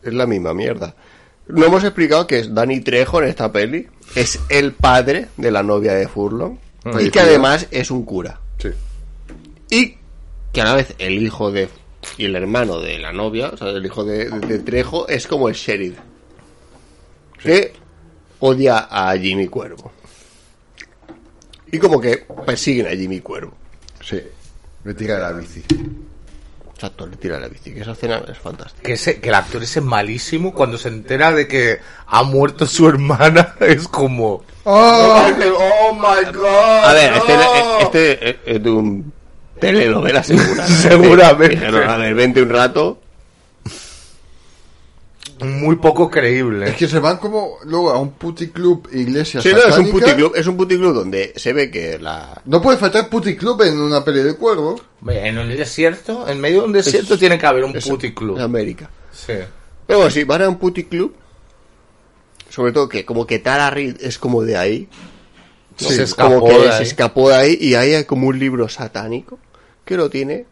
es 0.02 0.12
la 0.14 0.26
misma 0.26 0.54
mierda. 0.54 0.94
No 1.48 1.66
hemos 1.66 1.82
explicado 1.82 2.26
que 2.26 2.38
es 2.38 2.54
Danny 2.54 2.80
Trejo 2.80 3.20
en 3.22 3.28
esta 3.28 3.50
peli. 3.50 3.88
Es 4.14 4.38
el 4.48 4.72
padre 4.72 5.28
de 5.36 5.50
la 5.50 5.62
novia 5.64 5.94
de 5.94 6.06
Furlong. 6.06 6.56
Y 7.00 7.10
que 7.10 7.18
además 7.20 7.66
es 7.72 7.90
un 7.90 8.04
cura. 8.04 8.40
Sí. 8.58 8.68
Y 9.70 9.96
que 10.52 10.60
a 10.60 10.64
la 10.64 10.74
vez 10.74 10.94
el 10.98 11.20
hijo 11.22 11.50
de 11.50 11.68
y 12.16 12.24
el 12.24 12.34
hermano 12.36 12.78
de 12.80 12.98
la 12.98 13.12
novia, 13.12 13.50
o 13.52 13.56
sea, 13.56 13.68
el 13.70 13.84
hijo 13.84 14.04
de, 14.04 14.30
de- 14.30 14.38
de 14.46 14.58
Trejo, 14.60 15.06
es 15.08 15.26
como 15.26 15.48
el 15.48 15.54
sheriff. 15.54 15.98
Que 17.42 17.72
odia 18.40 18.88
a 18.90 19.16
Jimmy 19.16 19.46
Cuervo. 19.48 19.92
Y 21.72 21.78
como 21.78 22.00
que 22.00 22.26
persiguen 22.46 22.86
a 22.86 22.90
Jimmy 22.90 23.20
Cuervo. 23.20 23.52
Sí. 24.04 24.20
Me 24.84 24.94
tira 24.94 25.18
la 25.18 25.32
bici. 25.32 25.62
Exacto, 26.74 27.06
le 27.06 27.16
tira 27.16 27.38
la 27.38 27.46
bici, 27.48 27.74
que 27.74 27.80
esa 27.82 27.92
escena 27.92 28.22
es 28.26 28.38
fantástica. 28.38 28.82
Que, 28.82 28.94
ese, 28.94 29.20
que 29.20 29.28
el 29.28 29.34
actor 29.34 29.62
ese 29.62 29.80
es 29.80 29.84
malísimo 29.84 30.54
cuando 30.54 30.78
se 30.78 30.88
entera 30.88 31.30
de 31.30 31.46
que 31.46 31.78
ha 32.06 32.22
muerto 32.22 32.66
su 32.66 32.88
hermana. 32.88 33.54
Es 33.60 33.86
como. 33.86 34.42
¡Oh, 34.64 35.92
my 35.92 36.32
god! 36.32 36.84
A 36.84 36.92
ver, 36.94 37.12
este, 37.14 37.36
no! 37.36 37.78
este 37.80 38.30
es- 38.30 38.36
es 38.46 38.62
de 38.62 38.70
un 38.70 39.12
telenovela 39.60 40.22
segura. 40.22 40.66
Seguramente. 40.66 41.56
Dijeron, 41.56 41.88
a 41.90 41.96
ver, 41.98 42.14
vente 42.14 42.40
un 42.42 42.48
rato. 42.48 43.00
Muy 45.44 45.76
poco 45.76 46.10
creíble. 46.10 46.70
Es 46.70 46.76
que 46.76 46.88
se 46.88 46.98
van 46.98 47.16
como 47.18 47.56
luego 47.64 47.90
a 47.90 47.98
un 47.98 48.12
puticlub 48.12 48.88
iglesia 48.92 49.40
Sí, 49.40 49.50
no, 49.52 49.58
es 49.58 49.78
un 49.78 49.90
puticlub, 49.90 50.32
es 50.34 50.46
un 50.46 50.56
puticlub 50.56 50.92
donde 50.94 51.32
se 51.36 51.52
ve 51.52 51.70
que 51.70 51.98
la... 51.98 52.40
No 52.44 52.60
puede 52.60 52.78
faltar 52.78 53.08
puticlub 53.08 53.60
en 53.62 53.78
una 53.80 54.04
peli 54.04 54.22
de 54.22 54.34
cuervo. 54.36 54.80
En 55.08 55.38
un 55.38 55.48
desierto, 55.48 56.28
en 56.28 56.40
medio 56.40 56.60
de 56.60 56.66
un 56.66 56.72
desierto, 56.72 57.16
tiene 57.18 57.38
que 57.38 57.46
haber 57.46 57.64
un 57.64 57.76
es- 57.76 57.86
puticlub. 57.88 58.36
es 58.38 58.42
América. 58.44 58.90
Sí. 59.12 59.34
Pero 59.86 59.98
bueno, 60.00 60.10
sí, 60.10 60.24
van 60.24 60.42
a 60.42 60.48
un 60.48 60.58
puticlub. 60.58 61.14
Sobre 62.48 62.72
todo 62.72 62.88
que 62.88 63.04
como 63.04 63.26
que 63.26 63.38
Tara 63.38 63.70
Reid 63.70 63.96
es 64.00 64.18
como 64.18 64.42
de 64.42 64.56
ahí. 64.56 64.88
¿no? 65.80 65.88
Se 65.88 65.94
como 65.94 66.02
escapó 66.04 66.48
que 66.48 66.54
de 66.58 66.62
se 66.68 66.72
ahí. 66.72 66.82
escapó 66.82 67.28
de 67.30 67.34
ahí 67.36 67.58
y 67.60 67.74
ahí 67.74 67.94
hay 67.94 68.04
como 68.04 68.26
un 68.28 68.38
libro 68.38 68.68
satánico 68.68 69.38
que 69.84 69.96
lo 69.96 70.10
tiene 70.10 70.46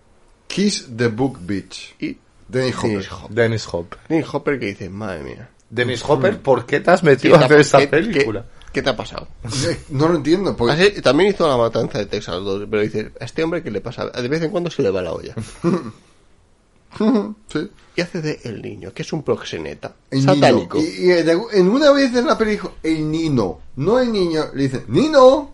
Kiss 0.47 0.89
the 0.97 1.09
Book 1.09 1.39
Beach. 1.43 1.95
y 2.01 2.17
Dennis 2.49 2.77
Hopper. 2.79 2.91
Dennis 2.91 3.13
Hopper. 3.13 3.35
Dennis 3.35 3.69
Hopper. 3.75 3.99
Dennis 4.09 4.35
Hopper 4.35 4.59
que 4.59 4.67
dice, 4.67 4.89
madre 4.91 5.23
mía. 5.23 5.51
Dennis 5.71 6.03
Hopper, 6.07 6.41
¿por 6.41 6.65
qué 6.67 6.81
te 6.81 6.91
has 6.91 7.01
¿qué 7.01 7.07
metido 7.07 7.37
a 7.37 7.41
hacer 7.45 7.61
esta 7.61 7.79
qué- 7.79 7.89
película? 7.89 8.43
qué- 8.43 8.59
¿Qué 8.73 8.83
te 8.83 8.91
ha 8.91 8.97
pasado? 8.97 9.29
Eh, 9.67 9.81
No 9.91 10.09
lo 10.09 10.17
entiendo. 10.17 10.55
Porque 10.57 10.75
Así- 10.75 11.01
también 11.03 11.31
hizo 11.31 11.49
la 11.49 11.57
matanza 11.57 11.99
de 11.99 12.07
Texas 12.07 12.35
2, 12.37 12.67
pero 12.71 12.83
dice, 12.83 13.13
a 13.21 13.25
este 13.25 13.43
hombre 13.43 13.63
que 13.63 13.71
le 13.71 13.81
pasa, 13.81 14.07
de 14.07 14.29
vez 14.29 14.43
en 14.43 14.51
cuando 14.51 14.71
se 14.71 14.83
le 14.83 14.91
va 14.91 15.01
la 15.03 15.13
olla. 15.13 15.35
sí. 17.53 17.71
Y 17.97 18.01
hace 18.01 18.23
de 18.23 18.41
el 18.45 18.63
niño, 18.63 18.93
que 18.93 19.03
es 19.03 19.13
un 19.13 19.23
proxeneta, 19.23 19.95
El 20.11 20.23
satánico. 20.23 20.79
Y, 20.79 21.07
y 21.07 21.11
en 21.13 21.29
en 21.53 21.69
una 21.69 21.91
vez 21.93 22.15
en 22.15 22.27
la 22.27 22.37
peli 22.39 22.53
dijo 22.53 22.75
el 22.83 23.11
Nino. 23.11 23.59
No 23.77 23.99
el 23.99 24.13
niño. 24.13 24.45
Le 24.55 24.65
dicen 24.65 24.85
Nino. 24.89 25.53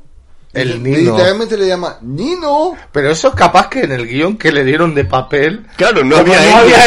El 0.55 0.83
Nino. 0.83 1.13
Literalmente 1.13 1.57
le 1.57 1.67
llama 1.67 1.99
Nino. 2.03 2.75
Pero 2.93 3.11
eso 3.11 3.29
es 3.29 3.35
capaz 3.35 3.69
que 3.69 3.81
en 3.81 3.93
el 3.93 4.07
guion 4.07 4.37
que 4.39 4.53
le 4.53 4.65
dieron 4.65 4.95
de 4.95 5.05
papel, 5.05 5.67
Claro, 5.77 6.05
no 6.05 6.17
había, 6.17 6.41
no 6.41 6.57
había 6.59 6.87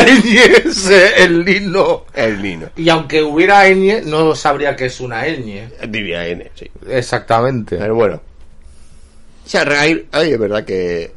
el 1.18 1.44
lino. 1.44 2.06
el 2.14 2.41
niño. 2.41 2.69
Y 2.77 2.88
aunque 2.89 3.22
hubiera 3.22 3.68
ñ, 3.68 4.03
no 4.06 4.35
sabría 4.35 4.76
que 4.76 4.85
es 4.85 4.99
una 5.02 5.26
ñ. 5.27 5.69
Diría 5.89 6.26
N, 6.27 6.49
sí. 6.56 6.69
Exactamente. 6.88 7.77
Pero 7.77 7.95
bueno. 7.95 8.22
O 9.45 9.49
sea, 9.49 9.61
ahí, 9.80 10.07
ahí 10.11 10.31
es 10.31 10.39
verdad 10.39 10.64
que 10.65 11.11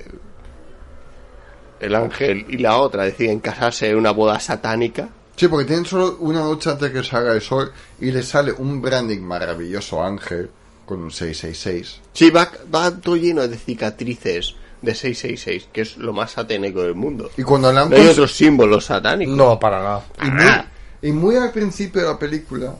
el 1.81 1.95
ángel 1.95 2.47
y 2.49 2.59
la 2.59 2.77
otra 2.79 3.05
deciden 3.05 3.41
casarse 3.41 3.91
en 3.91 3.97
una 3.97 4.11
boda 4.11 4.39
satánica. 4.39 5.09
Sí, 5.37 5.49
porque 5.49 5.65
tienen 5.67 5.87
solo 5.87 6.17
una 6.21 6.41
noche 6.41 6.71
antes 6.71 6.91
que 6.91 7.03
salga 7.03 7.33
el 7.33 7.41
sol 7.41 7.73
y 8.01 8.11
le 8.11 8.23
sale 8.23 8.53
un 8.53 8.83
branding 8.83 9.21
maravilloso 9.21 10.03
Ángel 10.05 10.51
con 10.91 11.05
un 11.05 11.13
666. 11.13 12.01
Sí, 12.13 12.31
va, 12.31 12.51
va 12.75 12.91
todo 12.91 13.15
lleno 13.15 13.47
de 13.47 13.57
cicatrices 13.57 14.57
de 14.83 14.93
666, 14.93 15.69
que 15.73 15.83
es 15.83 15.97
lo 15.99 16.13
más 16.13 16.33
satánico 16.33 16.83
del 16.83 16.97
mundo. 16.97 17.31
Y 17.37 17.45
cuando 17.45 17.73
le 17.73 17.79
han 17.79 17.91
No 17.91 17.97
hay 17.97 18.09
otros 18.09 18.33
símbolos 18.35 18.87
satánicos. 18.87 19.37
No, 19.37 19.59
para 19.61 19.79
nada. 19.81 20.05
y, 20.21 20.31
muy, 20.31 21.11
y 21.11 21.13
muy 21.13 21.37
al 21.37 21.53
principio 21.53 22.03
de 22.03 22.09
la 22.09 22.19
película 22.19 22.75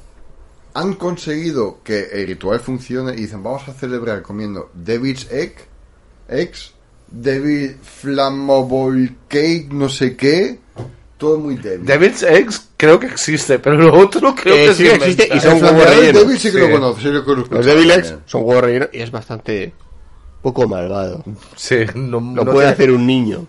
han 0.75 0.95
conseguido 0.95 1.79
que 1.85 2.09
el 2.13 2.27
ritual 2.27 2.59
funcione 2.59 3.13
y 3.13 3.23
dicen 3.23 3.45
vamos 3.45 3.69
a 3.69 3.75
celebrar 3.75 4.23
comiendo 4.23 4.71
David's 4.75 5.31
Egg, 5.31 5.55
Eggs, 6.29 6.73
David 7.09 7.77
Flammable 7.81 9.15
Cake, 9.29 9.69
no 9.71 9.89
sé 9.89 10.17
qué, 10.17 10.59
todo 11.21 11.39
muy 11.39 11.55
débil. 11.55 11.87
Devil's 11.87 12.23
Eggs 12.25 12.71
creo 12.77 12.99
que 12.99 13.07
existe, 13.07 13.61
pero 13.61 13.77
lo 13.77 13.97
otro 13.97 14.35
creo 14.35 14.57
Eh, 14.57 14.67
que 14.69 14.75
sí 14.75 14.87
es 14.89 14.95
existe 14.95 15.29
y 15.33 15.39
son 15.39 15.63
huevos 15.63 15.85
rellenos. 15.85 16.23
David 16.25 16.37
sí 16.39 16.51
que 16.51 16.59
Sí. 16.59 16.59
lo 16.59 16.71
conozco, 16.73 17.01
sí 17.01 17.09
lo 17.09 17.25
conozco. 17.25 17.55
Los 17.55 17.67
Devil 17.67 17.91
Eggs 17.93 18.15
son 18.27 18.43
huevos 18.43 18.65
rellenos 18.65 18.89
y 18.93 19.01
es 19.03 19.11
bastante 19.13 19.73
poco 20.43 20.67
malvado. 20.67 21.23
Sí, 21.55 21.77
no, 21.95 22.19
Lo 22.19 22.21
no 22.21 22.45
puede 22.47 22.59
tiene- 22.59 22.73
hacer 22.73 22.91
un 22.91 23.07
niño. 23.07 23.47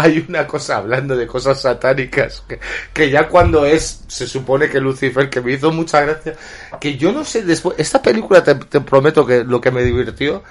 Hay 0.00 0.24
una 0.28 0.46
cosa 0.46 0.76
hablando 0.76 1.16
de 1.16 1.26
cosas 1.26 1.60
satánicas 1.60 2.44
que, 2.48 2.60
que 2.92 3.10
ya 3.10 3.26
cuando 3.28 3.66
es, 3.66 4.04
se 4.06 4.26
supone 4.28 4.68
que 4.70 4.78
Lucifer, 4.80 5.28
que 5.28 5.40
me 5.40 5.52
hizo 5.52 5.72
mucha 5.72 6.00
gracia, 6.02 6.34
que 6.80 6.96
yo 6.96 7.10
no 7.12 7.24
sé 7.24 7.42
después, 7.42 7.74
esta 7.78 8.00
película 8.00 8.42
te, 8.44 8.54
te 8.54 8.80
prometo 8.80 9.26
que 9.26 9.42
lo 9.42 9.60
que 9.60 9.72
me 9.72 9.82
divirtió 9.82 10.42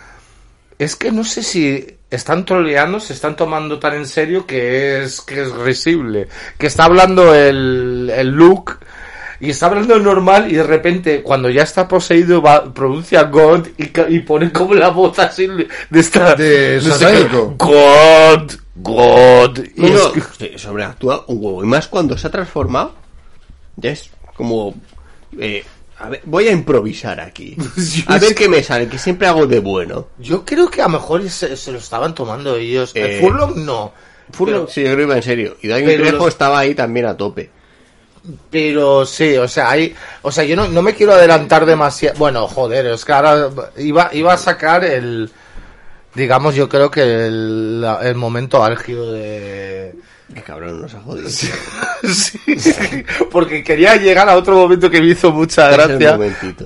es 0.79 0.95
que 0.95 1.11
no 1.11 1.23
sé 1.23 1.43
si 1.43 1.85
están 2.09 2.45
troleando, 2.45 2.99
se 2.99 3.13
están 3.13 3.35
tomando 3.35 3.79
tan 3.79 3.95
en 3.95 4.05
serio 4.07 4.45
que 4.45 5.01
es 5.03 5.21
que 5.21 5.41
es 5.41 5.51
risible, 5.51 6.27
que 6.57 6.67
está 6.67 6.85
hablando 6.85 7.33
el, 7.35 8.11
el 8.15 8.27
Luke 8.29 8.73
y 9.39 9.49
está 9.51 9.67
hablando 9.67 9.99
normal 9.99 10.51
y 10.51 10.55
de 10.55 10.63
repente 10.63 11.21
cuando 11.21 11.49
ya 11.49 11.63
está 11.63 11.87
poseído 11.87 12.41
va, 12.41 12.73
pronuncia 12.73 13.23
God 13.23 13.67
y, 13.77 13.91
y 14.15 14.19
pone 14.21 14.51
como 14.51 14.73
la 14.73 14.89
voz 14.89 15.19
así 15.19 15.47
de 15.47 15.99
esta 15.99 16.33
De 16.35 16.79
no 16.83 16.95
sé 16.95 17.27
God, 17.57 18.51
God. 18.77 19.59
Y 19.75 19.81
No, 19.81 19.97
es 20.15 20.25
que- 20.37 20.57
sobreactúa 20.57 21.25
un 21.27 21.37
huevo. 21.43 21.63
Y 21.63 21.67
más 21.67 21.87
cuando 21.87 22.17
se 22.17 22.27
ha 22.27 22.31
transformado, 22.31 22.95
ya 23.75 23.91
es 23.91 24.09
como... 24.35 24.73
eh, 25.39 25.63
a 25.99 26.09
ver, 26.09 26.21
voy 26.25 26.47
a 26.47 26.51
improvisar 26.51 27.19
aquí. 27.19 27.57
A 28.07 28.17
ver 28.19 28.35
qué 28.35 28.47
me 28.47 28.61
sale, 28.63 28.87
que 28.87 28.97
siempre 28.99 29.27
hago 29.27 29.47
de 29.47 29.59
bueno. 29.59 30.07
Yo 30.19 30.45
creo 30.45 30.69
que 30.69 30.81
a 30.81 30.85
lo 30.85 30.91
mejor 30.91 31.27
se, 31.29 31.57
se 31.57 31.71
lo 31.71 31.79
estaban 31.79 32.13
tomando 32.13 32.55
ellos. 32.55 32.91
Eh, 32.95 33.15
el 33.15 33.21
Furlong 33.21 33.55
no. 33.65 33.93
Furlong, 34.31 34.61
Pero- 34.65 34.67
sí, 34.71 34.81
yo 34.81 34.87
creo 34.87 34.97
que 34.97 35.03
iba 35.03 35.15
en 35.15 35.23
serio. 35.23 35.57
Y 35.61 35.67
Daniel 35.67 36.01
Trejo 36.01 36.17
los- 36.17 36.27
estaba 36.27 36.59
ahí 36.59 36.75
también 36.75 37.05
a 37.07 37.17
tope. 37.17 37.49
Pero 38.51 39.05
sí, 39.05 39.37
o 39.37 39.47
sea, 39.47 39.71
hay, 39.71 39.95
o 40.21 40.31
sea, 40.31 40.43
yo 40.43 40.55
no, 40.55 40.67
no 40.67 40.81
me 40.81 40.93
quiero 40.93 41.13
adelantar 41.13 41.65
demasiado. 41.65 42.17
Bueno, 42.19 42.47
joder, 42.47 42.85
es 42.87 43.05
que 43.05 43.13
ahora 43.13 43.49
iba, 43.77 44.09
iba 44.13 44.33
a 44.33 44.37
sacar 44.37 44.83
el, 44.83 45.31
digamos, 46.13 46.53
yo 46.53 46.67
creo 46.67 46.91
que 46.91 47.01
el 47.01 48.13
momento 48.15 48.63
álgido 48.63 49.13
de, 49.13 49.95
Qué 50.33 50.41
cabrón 50.41 50.81
nos 50.81 50.93
ha 50.93 50.99
jodido. 51.01 51.29
sí, 52.03 52.39
porque 53.31 53.63
quería 53.63 53.95
llegar 53.95 54.27
a 54.29 54.35
otro 54.35 54.55
momento 54.55 54.89
que 54.89 54.99
me 55.01 55.07
hizo 55.07 55.31
mucha 55.31 55.69
gracia, 55.71 56.19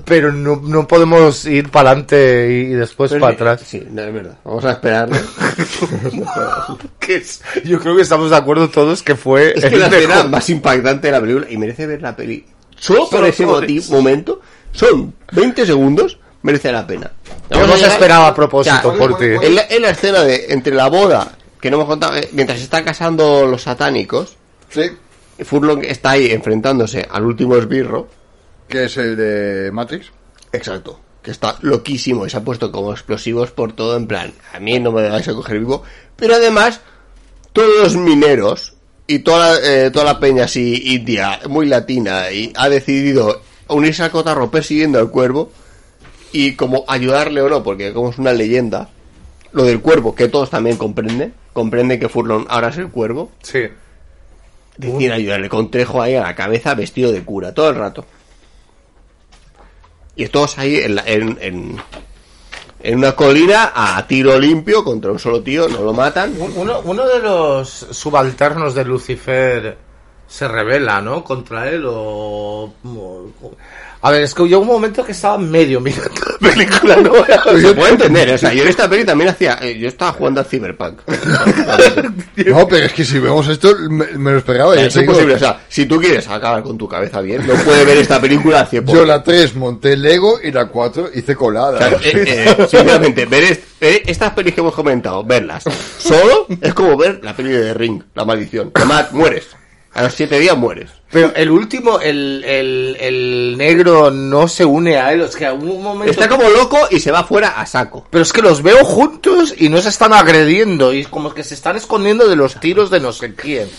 pero 0.03 0.31
no, 0.31 0.59
no 0.63 0.88
podemos 0.88 1.45
ir 1.45 1.69
para 1.69 1.91
adelante 1.91 2.47
y, 2.51 2.71
y 2.71 2.73
después 2.73 3.13
para 3.13 3.33
atrás. 3.33 3.61
Sí, 3.65 3.85
no, 3.91 4.01
es 4.01 4.13
verdad. 4.13 4.38
Vamos 4.43 4.65
a 4.65 4.71
esperarlo. 4.71 5.15
Que 6.99 7.15
es- 7.17 7.41
yo 7.63 7.79
creo 7.79 7.95
que 7.95 8.01
estamos 8.01 8.29
de 8.29 8.35
acuerdo 8.38 8.69
todos 8.69 9.01
que 9.03 9.15
fue 9.15 9.53
Es 9.55 9.61
que 9.65 9.75
el 9.75 9.79
la 9.79 9.88
escena 9.88 10.15
mejor. 10.15 10.29
más 10.29 10.49
impactante 10.49 11.07
de 11.07 11.11
la 11.13 11.21
película, 11.21 11.47
y 11.49 11.57
merece 11.57 11.88
ver 11.88 12.01
la 12.01 12.15
peli 12.15 12.45
solo 12.77 13.09
por 13.09 13.25
ese 13.25 13.45
por 13.45 13.63
moti- 13.63 13.77
eso. 13.79 13.93
momento, 13.93 14.41
son 14.71 15.13
20 15.31 15.65
segundos, 15.65 16.17
merece 16.43 16.71
la 16.71 16.85
pena. 16.88 17.11
Vamos 17.49 17.67
no 17.67 17.73
a 17.73 17.77
se 17.77 17.83
llegar- 17.83 17.93
esperaba 17.93 18.27
a 18.27 18.33
propósito 18.35 18.89
O 18.89 18.95
sea, 18.95 18.99
por 19.07 19.17
ti. 19.17 19.25
En 19.25 19.55
la, 19.55 19.65
en 19.69 19.81
la 19.81 19.89
escena 19.91 20.21
de 20.23 20.45
entre 20.49 20.73
la 20.73 20.88
boda, 20.88 21.31
que 21.61 21.69
no 21.71 21.77
hemos 21.77 21.88
contado, 21.88 22.17
eh, 22.17 22.27
mientras 22.33 22.57
se 22.59 22.65
están 22.65 22.83
casando 22.83 23.45
los 23.45 23.61
satánicos, 23.63 24.35
Sí, 24.69 24.83
Furlong 25.43 25.83
está 25.83 26.11
ahí 26.11 26.31
enfrentándose 26.31 27.07
al 27.09 27.25
último 27.25 27.55
esbirro. 27.57 28.07
que 28.67 28.85
es 28.85 28.95
el 28.97 29.15
de 29.17 29.69
Matrix. 29.71 30.11
Exacto. 30.53 30.99
Que 31.21 31.31
está 31.31 31.57
loquísimo 31.61 32.25
y 32.25 32.29
se 32.29 32.38
ha 32.38 32.43
puesto 32.43 32.71
como 32.71 32.91
explosivos 32.93 33.51
por 33.51 33.73
todo, 33.73 33.97
en 33.97 34.07
plan, 34.07 34.33
a 34.53 34.59
mí 34.61 34.79
no 34.79 34.91
me 34.93 35.09
vais 35.09 35.27
a 35.27 35.33
coger 35.33 35.59
vivo. 35.59 35.83
Pero 36.15 36.35
además, 36.35 36.79
todos 37.53 37.69
los 37.83 37.95
mineros 37.97 38.73
y 39.07 39.19
toda, 39.19 39.51
la- 39.59 39.67
eh, 39.85 39.91
toda 39.91 40.05
la 40.05 40.19
peña 40.21 40.45
así 40.45 40.81
india, 40.95 41.41
muy 41.49 41.67
latina, 41.67 42.31
y 42.31 42.53
ha 42.55 42.69
decidido 42.69 43.41
unirse 43.67 44.03
al 44.03 44.11
cotarro 44.11 44.49
persiguiendo 44.49 44.99
al 44.99 45.11
cuervo 45.11 45.51
y 46.31 46.53
como 46.55 46.85
ayudarle 46.88 47.41
o 47.41 47.49
no, 47.49 47.61
porque 47.61 47.91
como 47.93 48.09
es 48.09 48.17
una 48.17 48.31
leyenda, 48.31 48.89
lo 49.51 49.63
del 49.63 49.81
cuervo, 49.81 50.15
que 50.15 50.29
todos 50.29 50.49
también 50.49 50.77
comprenden, 50.77 51.33
comprenden 51.53 51.99
que 51.99 52.10
Furlong 52.10 52.45
ahora 52.49 52.69
es 52.69 52.78
el 52.78 52.90
cuervo, 52.90 53.32
Sí. 53.44 53.64
deciden 54.78 55.11
ayudarle 55.11 55.49
con 55.49 55.69
Trejo 55.72 56.02
ahí 56.02 56.15
a 56.15 56.22
la 56.23 56.36
cabeza 56.36 56.73
vestido 56.76 57.11
de 57.11 57.23
cura 57.23 57.53
todo 57.53 57.69
el 57.69 57.76
rato. 57.76 58.06
Y 60.15 60.28
todos 60.28 60.57
ahí 60.57 60.76
en, 60.78 60.95
la- 60.95 61.03
en, 61.06 61.38
en, 61.41 61.78
en 62.84 62.98
una 62.98 63.14
colina 63.15 63.72
a 63.73 64.06
tiro 64.07 64.38
limpio 64.40 64.84
contra 64.84 65.11
un 65.11 65.19
solo 65.19 65.41
tío, 65.41 65.68
no 65.69 65.82
lo 65.82 65.94
matan. 65.94 66.34
Uno, 66.56 66.82
uno 66.84 67.07
de 67.07 67.19
los 67.19 67.69
subalternos 67.69 68.76
de 68.76 68.86
Lucifer 68.86 69.78
se 70.31 70.47
revela, 70.47 71.01
¿no? 71.01 71.23
Contra 71.23 71.69
él 71.69 71.83
o... 71.85 72.73
A 74.03 74.09
ver, 74.09 74.23
es 74.23 74.33
que 74.33 74.49
yo 74.49 74.61
un 74.61 74.65
momento 74.67 75.05
que 75.05 75.11
estaba 75.11 75.37
medio 75.37 75.79
mirando 75.79 76.19
la 76.39 76.49
película, 76.49 76.95
¿no? 76.95 77.13
Se 77.59 77.73
puede 77.75 77.89
entender, 77.91 78.29
¿eh? 78.29 78.33
o 78.33 78.37
sea, 78.39 78.51
yo 78.51 78.63
en 78.63 78.69
esta 78.69 78.89
peli 78.89 79.05
también 79.05 79.29
hacía, 79.29 79.59
eh, 79.61 79.77
yo 79.77 79.87
estaba 79.89 80.13
jugando 80.13 80.39
al 80.39 80.47
Cyberpunk. 80.47 81.01
No, 82.47 82.67
pero 82.67 82.85
es 82.87 82.93
que 82.93 83.05
si 83.05 83.19
vemos 83.19 83.47
esto, 83.47 83.75
me, 83.89 84.07
me 84.17 84.31
lo 84.31 84.37
esperaba. 84.39 84.75
ya 84.75 84.85
es 84.85 84.95
imposible, 84.95 85.35
o 85.35 85.39
sea, 85.39 85.61
si 85.69 85.85
tú 85.85 85.99
quieres 85.99 86.27
acabar 86.27 86.63
con 86.63 86.77
tu 86.79 86.87
cabeza 86.87 87.21
bien, 87.21 87.45
no 87.45 87.53
puedes 87.53 87.85
ver 87.85 87.97
esta 87.99 88.19
película 88.19 88.67
100%. 88.67 88.91
Yo 88.91 89.05
la 89.05 89.21
3 89.23 89.55
monté 89.55 89.95
Lego 89.95 90.39
y 90.41 90.51
la 90.51 90.67
4 90.67 91.09
hice 91.13 91.35
colada. 91.35 91.75
O 91.77 91.99
sea, 91.99 92.11
eh, 92.11 92.23
eh, 92.25 92.55
sinceramente, 92.69 93.25
ver, 93.27 93.43
est- 93.43 93.63
ver 93.79 94.01
estas 94.07 94.31
pelis 94.33 94.55
que 94.55 94.61
hemos 94.61 94.73
comentado, 94.73 95.23
verlas 95.23 95.63
solo 95.99 96.47
es 96.59 96.73
como 96.73 96.97
ver 96.97 97.19
la 97.23 97.35
peli 97.35 97.49
de 97.51 97.61
The 97.65 97.73
Ring, 97.75 98.01
la 98.15 98.25
maldición. 98.25 98.71
Además, 98.73 99.11
mueres. 99.11 99.45
A 99.93 100.03
los 100.03 100.13
siete 100.13 100.39
días 100.39 100.57
mueres. 100.57 100.89
Pero 101.11 101.34
el 101.35 101.51
último, 101.51 101.99
el, 101.99 102.43
el, 102.45 102.95
el 102.99 103.57
negro 103.57 104.09
no 104.09 104.47
se 104.47 104.63
une 104.63 104.97
a 104.97 105.11
él, 105.11 105.22
es 105.22 105.35
que 105.35 105.45
a 105.45 105.53
un 105.53 105.84
momento... 105.84 106.09
Está 106.11 106.30
como 106.30 106.49
loco 106.49 106.77
y 106.89 106.99
se 107.01 107.11
va 107.11 107.26
fuera 107.26 107.59
a 107.59 107.65
saco. 107.65 108.07
Pero 108.09 108.22
es 108.22 108.31
que 108.31 108.41
los 108.41 108.63
veo 108.63 108.85
juntos 108.85 109.53
y 109.57 109.68
no 109.68 109.81
se 109.81 109.89
están 109.89 110.13
agrediendo 110.13 110.93
y 110.93 111.03
como 111.03 111.34
que 111.34 111.43
se 111.43 111.55
están 111.55 111.76
escondiendo 111.76 112.30
de 112.30 112.38
los 112.38 112.57
tiros 112.61 112.89
de 112.89 113.01
no 113.01 113.11
sé 113.11 113.35
quién. 113.35 113.69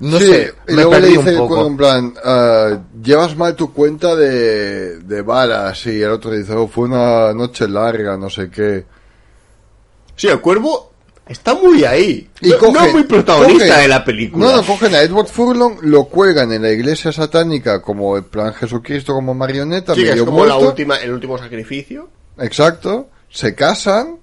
No 0.00 0.18
Sí, 0.18 0.26
sé, 0.26 0.54
y 0.68 0.72
me 0.72 0.82
luego 0.82 0.92
le 0.94 1.00
perdí 1.00 1.16
dice 1.16 1.30
un 1.30 1.48
poco. 1.48 1.66
en 1.66 1.76
plan, 1.78 2.14
ah, 2.24 2.78
llevas 3.02 3.36
mal 3.36 3.54
tu 3.56 3.72
cuenta 3.72 4.14
de, 4.14 4.98
de 4.98 5.22
balas 5.22 5.86
y 5.86 6.02
el 6.02 6.10
otro 6.10 6.32
dice, 6.32 6.52
oh, 6.54 6.68
fue 6.68 6.84
una 6.84 7.32
noche 7.32 7.66
larga, 7.68 8.16
no 8.18 8.28
sé 8.28 8.50
qué. 8.50 8.84
Sí, 10.16 10.26
el 10.28 10.40
cuervo 10.40 10.91
está 11.28 11.54
muy 11.54 11.84
ahí. 11.84 12.28
Y 12.40 12.50
no, 12.50 12.58
cogen- 12.58 12.72
no 12.86 12.92
muy 12.92 13.04
protagonista 13.04 13.66
cogen- 13.66 13.82
de 13.82 13.88
la 13.88 14.04
película. 14.04 14.44
No, 14.46 14.56
no, 14.56 14.62
cogen 14.66 14.94
a 14.94 15.00
Edward 15.02 15.26
Furlong, 15.28 15.78
lo 15.82 16.04
cuelgan 16.04 16.52
en 16.52 16.62
la 16.62 16.70
iglesia 16.70 17.12
satánica 17.12 17.80
como 17.82 18.16
en 18.16 18.24
plan 18.24 18.52
Jesucristo, 18.54 19.14
como 19.14 19.34
marioneta, 19.34 19.94
Sí, 19.94 20.02
es 20.02 20.22
como 20.22 20.44
la 20.44 20.56
última, 20.56 20.96
el 20.96 21.12
último 21.12 21.38
sacrificio. 21.38 22.08
Exacto, 22.38 23.08
se 23.30 23.54
casan 23.54 24.16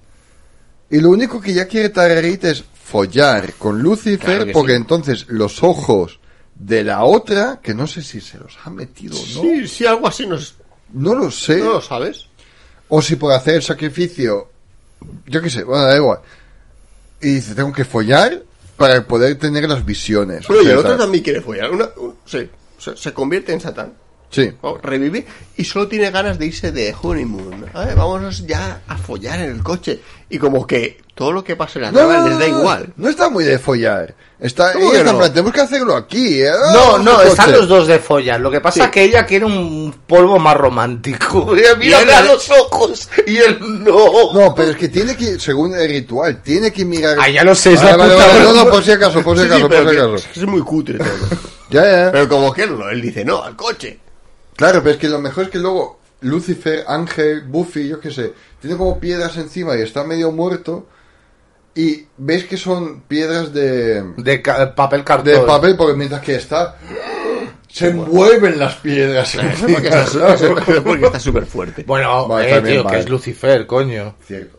y 0.89 0.99
lo 0.99 1.09
único 1.11 1.39
que 1.39 1.53
ya 1.53 1.67
quiere 1.67 1.89
Tararita 1.89 2.49
es 2.49 2.63
follar 2.83 3.53
con 3.53 3.79
Lucifer 3.79 4.19
Claro 4.37 4.51
porque 4.51 4.71
sí. 4.71 4.77
entonces 4.77 5.25
los 5.29 5.61
ojos 5.63 6.19
de 6.55 6.83
la 6.83 7.03
otra, 7.03 7.59
que 7.61 7.73
no 7.75 7.85
sé 7.87 8.01
si 8.01 8.19
se 8.19 8.37
los 8.39 8.57
ha 8.65 8.69
metido 8.71 9.15
o 9.15 9.19
no, 9.19 9.41
Sí, 9.41 9.67
sí, 9.67 9.85
algo 9.85 10.07
así 10.07 10.25
nos... 10.27 10.55
no 10.91 11.13
lo 11.15 11.29
sé, 11.31 11.57
¿No 11.57 11.73
lo 11.73 11.81
sabes? 11.81 12.25
o 12.89 13.01
si 13.01 13.15
por 13.15 13.31
hacer 13.31 13.55
el 13.55 13.61
sacrificio, 13.61 14.49
yo 15.27 15.41
qué 15.41 15.49
sé, 15.51 15.63
bueno, 15.63 15.85
da 15.85 15.95
igual. 15.95 16.19
Y 17.21 17.35
dice, 17.35 17.55
tengo 17.55 17.71
que 17.73 17.85
follar 17.85 18.43
para 18.77 19.05
poder 19.05 19.35
tener 19.37 19.67
las 19.67 19.85
visiones. 19.85 20.45
Pero 20.47 20.59
O 20.59 20.61
y 20.61 20.65
sea, 20.65 20.73
el 20.73 20.79
otro 20.79 20.97
también 20.97 21.23
quiere 21.23 21.41
follar. 21.41 21.71
Una, 21.71 21.89
un- 21.97 22.15
sí, 22.25 22.49
se, 22.77 22.95
se 22.95 23.13
convierte 23.13 23.51
en 23.53 23.59
Satán. 23.61 23.93
Sí. 24.31 24.51
Revive 24.83 25.25
y 25.57 25.63
solo 25.63 25.87
tiene 25.87 26.11
ganas 26.11 26.37
de 26.37 26.45
irse 26.45 26.71
de 26.71 26.95
honeymoon. 27.01 27.65
A 27.73 27.85
ver, 27.85 27.95
vámonos 27.95 28.45
ya 28.45 28.81
a 28.87 28.95
follar 28.97 29.39
en 29.39 29.49
el 29.51 29.63
coche. 29.63 29.99
Y 30.29 30.37
como 30.37 30.67
que 30.67 30.99
todo 31.19 31.33
lo 31.33 31.43
que 31.43 31.57
pase 31.57 31.79
en 31.79 31.83
la 31.83 31.91
trama 31.91 32.25
les 32.29 32.39
da 32.39 32.47
igual. 32.47 32.93
No 32.95 33.09
está 33.09 33.27
muy 33.29 33.43
de 33.43 33.59
follar. 33.59 34.15
Está, 34.39 34.71
¿Cómo 34.71 34.85
ella 34.91 34.99
está 34.99 35.11
no? 35.11 35.17
plan, 35.17 35.33
tenemos 35.33 35.51
que 35.51 35.59
hacerlo 35.59 35.95
aquí. 35.97 36.41
¿eh? 36.41 36.49
No, 36.73 36.91
Vamos 36.93 37.03
no, 37.03 37.21
están 37.23 37.51
los 37.51 37.67
dos 37.67 37.87
de 37.87 37.99
follar. 37.99 38.39
Lo 38.39 38.49
que 38.49 38.61
pasa 38.61 38.75
Sí. 38.75 38.81
es 38.85 38.89
que 38.89 39.03
ella 39.03 39.25
quiere 39.25 39.43
un 39.43 39.93
polvo 40.07 40.39
más 40.39 40.55
romántico. 40.55 41.53
Él- 41.81 41.93
a 42.09 42.21
los 42.21 42.49
ojos. 42.49 43.09
Y 43.27 43.35
él 43.35 43.57
no. 43.83 44.31
No, 44.31 44.55
pero 44.55 44.71
es 44.71 44.77
que 44.77 44.87
tiene 44.87 45.17
que, 45.17 45.37
según 45.41 45.75
el 45.75 45.89
ritual, 45.89 46.41
tiene 46.41 46.71
que 46.71 46.85
mirar. 46.85 47.17
Ah, 47.19 47.27
ya 47.29 47.43
lo 47.43 47.53
sé, 47.53 47.73
es 47.73 47.83
Vale, 47.83 47.97
la 47.97 48.15
vale, 48.15 48.39
no, 48.43 48.53
no, 48.53 48.69
por 48.69 48.81
si 48.81 48.91
acaso, 48.91 49.21
por 49.21 49.35
si 49.37 49.43
Sí, 49.43 49.49
sí, 49.49 49.53
acaso, 49.55 49.67
por 49.67 49.89
si 49.91 49.97
acaso. 49.97 50.15
es 50.37 50.45
muy 50.47 50.61
cutre 50.61 50.99
todo. 50.99 51.07
Ya, 51.69 51.83
ya. 51.83 52.11
Pero 52.13 52.29
como 52.29 52.53
que 52.53 52.65
no, 52.65 52.89
él 52.89 53.01
dice, 53.01 53.25
no, 53.25 53.43
al 53.43 53.57
coche. 53.57 53.99
Claro, 54.55 54.79
pero 54.81 54.93
es 54.95 54.97
que 55.01 55.09
lo 55.09 55.19
mejor 55.19 55.43
es 55.43 55.49
que 55.49 55.59
luego 55.59 55.99
Lucifer, 56.21 56.83
Ángel, 56.87 57.41
Buffy, 57.41 57.89
yo 57.89 57.99
qué 57.99 58.09
sé, 58.09 58.33
tiene 58.61 58.77
como 58.77 58.99
piedras 58.99 59.35
encima 59.37 59.75
y 59.77 59.81
está 59.81 60.03
medio 60.05 60.31
muerto. 60.31 60.87
Y 61.79 62.05
ves 62.17 62.45
que 62.45 62.57
son 62.57 63.01
piedras 63.01 63.53
de, 63.53 64.03
De 64.17 64.41
ca- 64.41 64.73
papel 64.75 65.03
cartón. 65.03 65.33
de 65.33 65.39
papel, 65.39 65.75
porque 65.77 65.95
mientras 65.95 66.21
que 66.21 66.35
está, 66.35 66.77
se 67.67 67.89
envuelven 67.89 68.57
las 68.59 68.75
piedras. 68.75 69.37
Porque 69.61 69.87
está 69.87 71.19
súper 71.19 71.45
fuerte. 71.45 71.83
Bueno, 71.85 72.27
Vale, 72.27 72.57
eh, 72.57 72.61
tío, 72.61 72.83
vale. 72.83 72.97
que 72.97 73.03
es 73.03 73.09
Lucifer, 73.09 73.65
coño. 73.67 74.15
Cierto. 74.25 74.57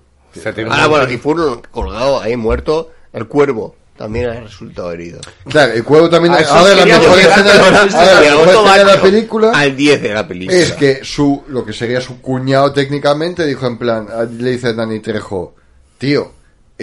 Ahora, 0.71 0.87
bueno, 0.87 1.19
Furlong 1.19 1.61
colgado 1.73 2.21
ahí 2.21 2.37
muerto, 2.37 2.93
el 3.13 3.27
cuervo 3.27 3.75
también 3.97 4.31
ha 4.31 4.41
resultado 4.41 4.93
herido. 4.93 5.21
Claro, 5.49 5.73
el 5.73 5.83
cuervo 5.85 6.09
también. 6.09 6.33
A 6.35 6.39
eso 6.41 6.55
Ahora 6.55 6.75
la 6.75 6.87
mejor 6.87 7.19
escena, 7.19 8.79
de 8.79 8.85
la 8.85 9.03
película 9.03 9.51
Al 9.53 9.77
10 9.77 10.03
de 10.03 10.15
la 10.15 10.27
película. 10.27 10.57
es 10.59 10.73
que 10.73 11.01
su 11.05 11.43
lo 11.49 11.65
que 11.67 11.73
sería 11.73 12.01
su 12.01 12.21
cuñado 12.23 12.73
técnicamente 12.73 13.45
dijo 13.45 13.67
en 13.67 13.77
plan 13.77 14.07
le 14.39 14.51
dice 14.53 14.69
a 14.69 14.73
Dani 14.73 15.01
Trejo 15.01 15.55
tío 15.99 16.33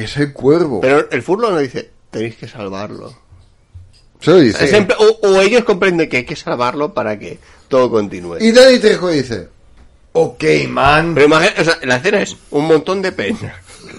es 0.03 0.17
el 0.17 0.33
cuervo 0.33 0.81
Pero 0.81 1.09
el 1.11 1.21
Furlong 1.21 1.55
le 1.55 1.63
dice, 1.63 1.89
tenéis 2.11 2.35
que 2.37 2.47
salvarlo. 2.47 3.13
se 4.19 4.31
lo 4.31 4.37
dice 4.37 4.81
pla- 4.83 4.97
o, 4.99 5.27
o 5.27 5.41
ellos 5.41 5.63
comprenden 5.63 6.07
que 6.09 6.17
hay 6.17 6.25
que 6.25 6.35
salvarlo 6.35 6.93
para 6.93 7.17
que 7.19 7.37
todo 7.67 7.89
continúe. 7.89 8.37
y 8.39 8.51
Dani 8.51 8.79
Trejo 8.79 9.09
dice 9.09 9.49
ok 10.13 10.43
man 10.69 11.13
Pero 11.13 11.27
imagínate, 11.27 11.61
o 11.61 11.63
sea, 11.65 11.77
la 11.83 11.95
escena 11.97 12.21
es 12.21 12.35
un 12.51 12.65
montón 12.67 13.01
de 13.01 13.11
peña. 13.11 13.55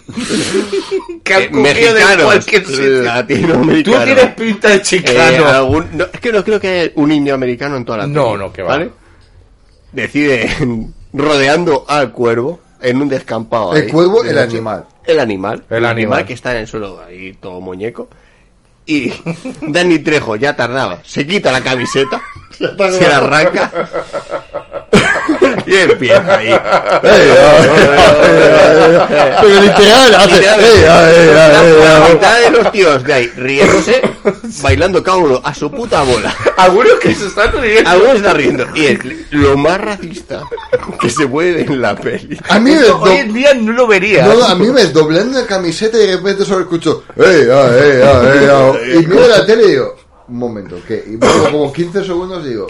que 1.24 1.34
han 1.34 1.42
Eh, 1.42 1.50
cogido 1.50 1.94
de 1.94 2.24
cualquier 2.24 2.66
sitio. 2.66 3.02
latinoamericanos. 3.02 4.00
Tú 4.00 4.04
tienes 4.14 4.34
pinta 4.34 4.68
de 4.70 4.74
Eh, 4.76 4.82
chicano. 4.82 5.46
algún- 5.46 5.86
no, 5.96 6.04
es 6.12 6.20
que 6.20 6.32
no 6.32 6.44
creo 6.44 6.60
que 6.60 6.68
haya 6.68 6.92
un 6.96 7.12
indio 7.12 7.34
americano 7.34 7.76
en 7.76 7.84
toda 7.84 7.98
la 7.98 8.06
No, 8.06 8.32
peli, 8.32 8.38
no, 8.44 8.52
que 8.52 8.62
va. 8.62 8.68
¿vale? 8.70 8.90
Decide 9.92 10.48
rodeando 11.12 11.84
al 11.88 12.12
cuervo 12.12 12.60
en 12.80 13.02
un 13.02 13.08
descampado. 13.08 13.74
El 13.74 13.82
ahí, 13.84 13.88
cuervo, 13.90 14.22
de 14.22 14.30
el 14.30 14.36
noche. 14.36 14.56
animal. 14.56 14.84
El 15.04 15.20
animal. 15.20 15.64
El 15.70 15.84
animal. 15.84 16.24
que 16.26 16.32
está 16.34 16.52
en 16.52 16.58
el 16.58 16.66
suelo 16.66 17.00
ahí 17.06 17.32
todo 17.34 17.60
muñeco. 17.60 18.08
Y 18.86 19.12
Danny 19.60 19.98
Trejo 19.98 20.36
ya 20.36 20.56
tardaba. 20.56 21.00
Se 21.04 21.26
quita 21.26 21.52
la 21.52 21.60
camiseta. 21.60 22.20
se 22.50 23.08
la 23.08 23.18
arranca. 23.18 23.70
y 25.66 25.74
empieza 25.74 26.36
ahí. 26.36 26.54
pero 29.40 29.60
literal 29.60 30.14
hace 30.14 30.34
Literal. 30.36 30.60
"Ey, 30.60 30.84
ay, 30.84 30.88
ay, 30.88 31.26
La, 31.34 31.60
ay, 31.60 31.72
la 31.82 32.06
ay". 32.06 32.12
mitad 32.12 32.40
de 32.40 32.50
los 32.50 32.72
tíos 32.72 33.04
de 33.04 33.12
ahí 33.14 33.26
riéndose, 33.36 34.00
bailando 34.62 35.02
cada 35.02 35.18
uno 35.18 35.40
a 35.44 35.54
su 35.54 35.70
puta 35.70 36.02
bola. 36.02 36.34
Algunos 36.56 36.94
que 37.00 37.14
se 37.14 37.26
están 37.26 37.52
riendo. 37.60 37.90
Algunos 37.90 38.16
están 38.16 38.36
riendo. 38.36 38.66
Y 38.74 38.86
es 38.86 38.98
lo 39.30 39.56
más 39.56 39.80
racista 39.80 40.42
que 41.00 41.10
se 41.10 41.26
puede 41.26 41.52
ver 41.52 41.70
en 41.70 41.82
la 41.82 41.94
peli. 41.96 42.38
a 42.48 42.58
mí 42.58 42.70
me 42.72 42.80
Esto 42.80 43.00
hoy 43.00 43.16
en 43.18 43.32
día 43.32 43.54
no 43.54 43.72
lo 43.72 43.86
vería. 43.86 44.26
no, 44.26 44.44
a 44.44 44.54
mí 44.54 44.66
me 44.70 44.84
doblando 44.86 45.40
la 45.40 45.46
camiseta 45.46 45.96
y 45.98 46.06
de 46.06 46.16
repente 46.16 46.44
solo 46.44 46.60
escucho 46.62 47.04
"Ey, 47.16 47.24
ay, 47.26 47.70
ey, 47.82 48.00
ay, 48.02 48.38
ey, 48.40 48.48
ay". 48.50 48.98
y 49.02 49.06
miro 49.06 49.26
la 49.28 49.44
tele 49.44 49.64
y 49.64 49.68
digo 49.70 49.96
un 50.28 50.38
momento 50.38 50.76
¿qué? 50.86 51.04
y 51.06 51.16
luego 51.16 51.44
como 51.50 51.72
15 51.72 52.04
segundos 52.04 52.44
digo 52.44 52.66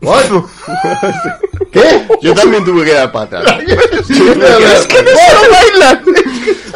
¿What? 0.00 0.24
¿Qué? 1.72 2.06
Yo 2.20 2.34
también 2.34 2.64
tuve 2.64 2.84
que 2.84 2.92
dar 2.92 3.10
patas. 3.10 3.44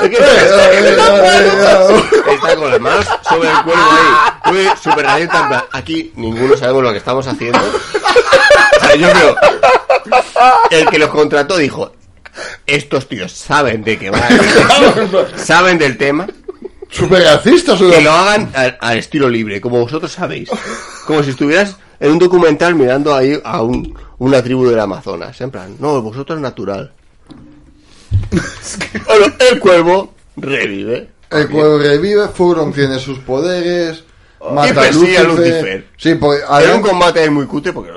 Es 0.00 0.10
que 0.10 0.20
no 0.20 0.26
está 2.32 2.56
con 2.56 2.70
las 2.70 2.80
manos 2.80 3.06
sobre 3.28 3.48
el 3.50 3.62
cuerpo 3.64 3.82
ahí. 3.90 4.52
Muy 4.52 4.66
súper 4.80 5.04
radiante. 5.04 5.36
Aquí 5.72 6.12
ninguno 6.14 6.56
sabemos 6.56 6.84
lo 6.84 6.92
que 6.92 6.98
estamos 6.98 7.26
haciendo. 7.26 7.58
O 7.58 8.80
sea, 8.80 8.94
yo 8.94 9.10
creo. 9.10 9.36
El 10.70 10.88
que 10.88 10.98
los 10.98 11.10
contrató 11.10 11.56
dijo: 11.56 11.92
Estos 12.66 13.08
tíos 13.08 13.32
saben 13.32 13.82
de 13.82 13.98
qué 13.98 14.10
va. 14.10 14.20
saben 15.36 15.78
del 15.78 15.98
tema. 15.98 16.28
Super 16.90 17.22
racistas 17.22 17.78
Que 17.78 18.00
lo 18.00 18.12
hagan 18.12 18.50
al, 18.54 18.78
al 18.80 18.98
estilo 18.98 19.28
libre, 19.28 19.60
como 19.60 19.80
vosotros 19.80 20.12
sabéis. 20.12 20.48
Como 21.06 21.22
si 21.22 21.30
estuvieras 21.30 21.76
en 22.00 22.12
un 22.12 22.18
documental 22.18 22.74
mirando 22.74 23.14
ahí 23.14 23.38
a 23.44 23.62
un- 23.62 23.94
una 24.18 24.42
tribu 24.42 24.66
del 24.66 24.80
Amazonas. 24.80 25.40
En 25.40 25.50
plan, 25.50 25.76
no, 25.78 26.00
vosotros 26.02 26.40
natural. 26.40 26.92
Bueno, 29.06 29.34
el 29.50 29.58
cuervo 29.60 30.14
revive. 30.36 31.10
El 31.30 31.48
cuervo 31.48 31.78
revive, 31.78 32.28
Furon 32.28 32.72
tiene 32.72 32.98
sus 32.98 33.18
poderes, 33.20 34.04
mata 34.54 34.80
a 34.82 34.90
Lucifer. 34.92 35.86
Sí, 35.96 36.14
porque 36.14 36.42
Era 36.42 36.74
un 36.76 36.82
combate 36.82 37.20
ahí 37.20 37.30
muy 37.30 37.46
cutre 37.46 37.72
porque 37.72 37.92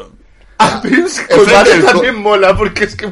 lo- 0.61 0.71
Ah, 0.71 0.79
pero 0.83 1.05
es 1.07 1.19
que 1.21 1.33
El 1.73 1.85
también 1.85 2.15
mola 2.15 2.55
porque 2.55 2.83
es 2.85 2.95
que 2.95 3.11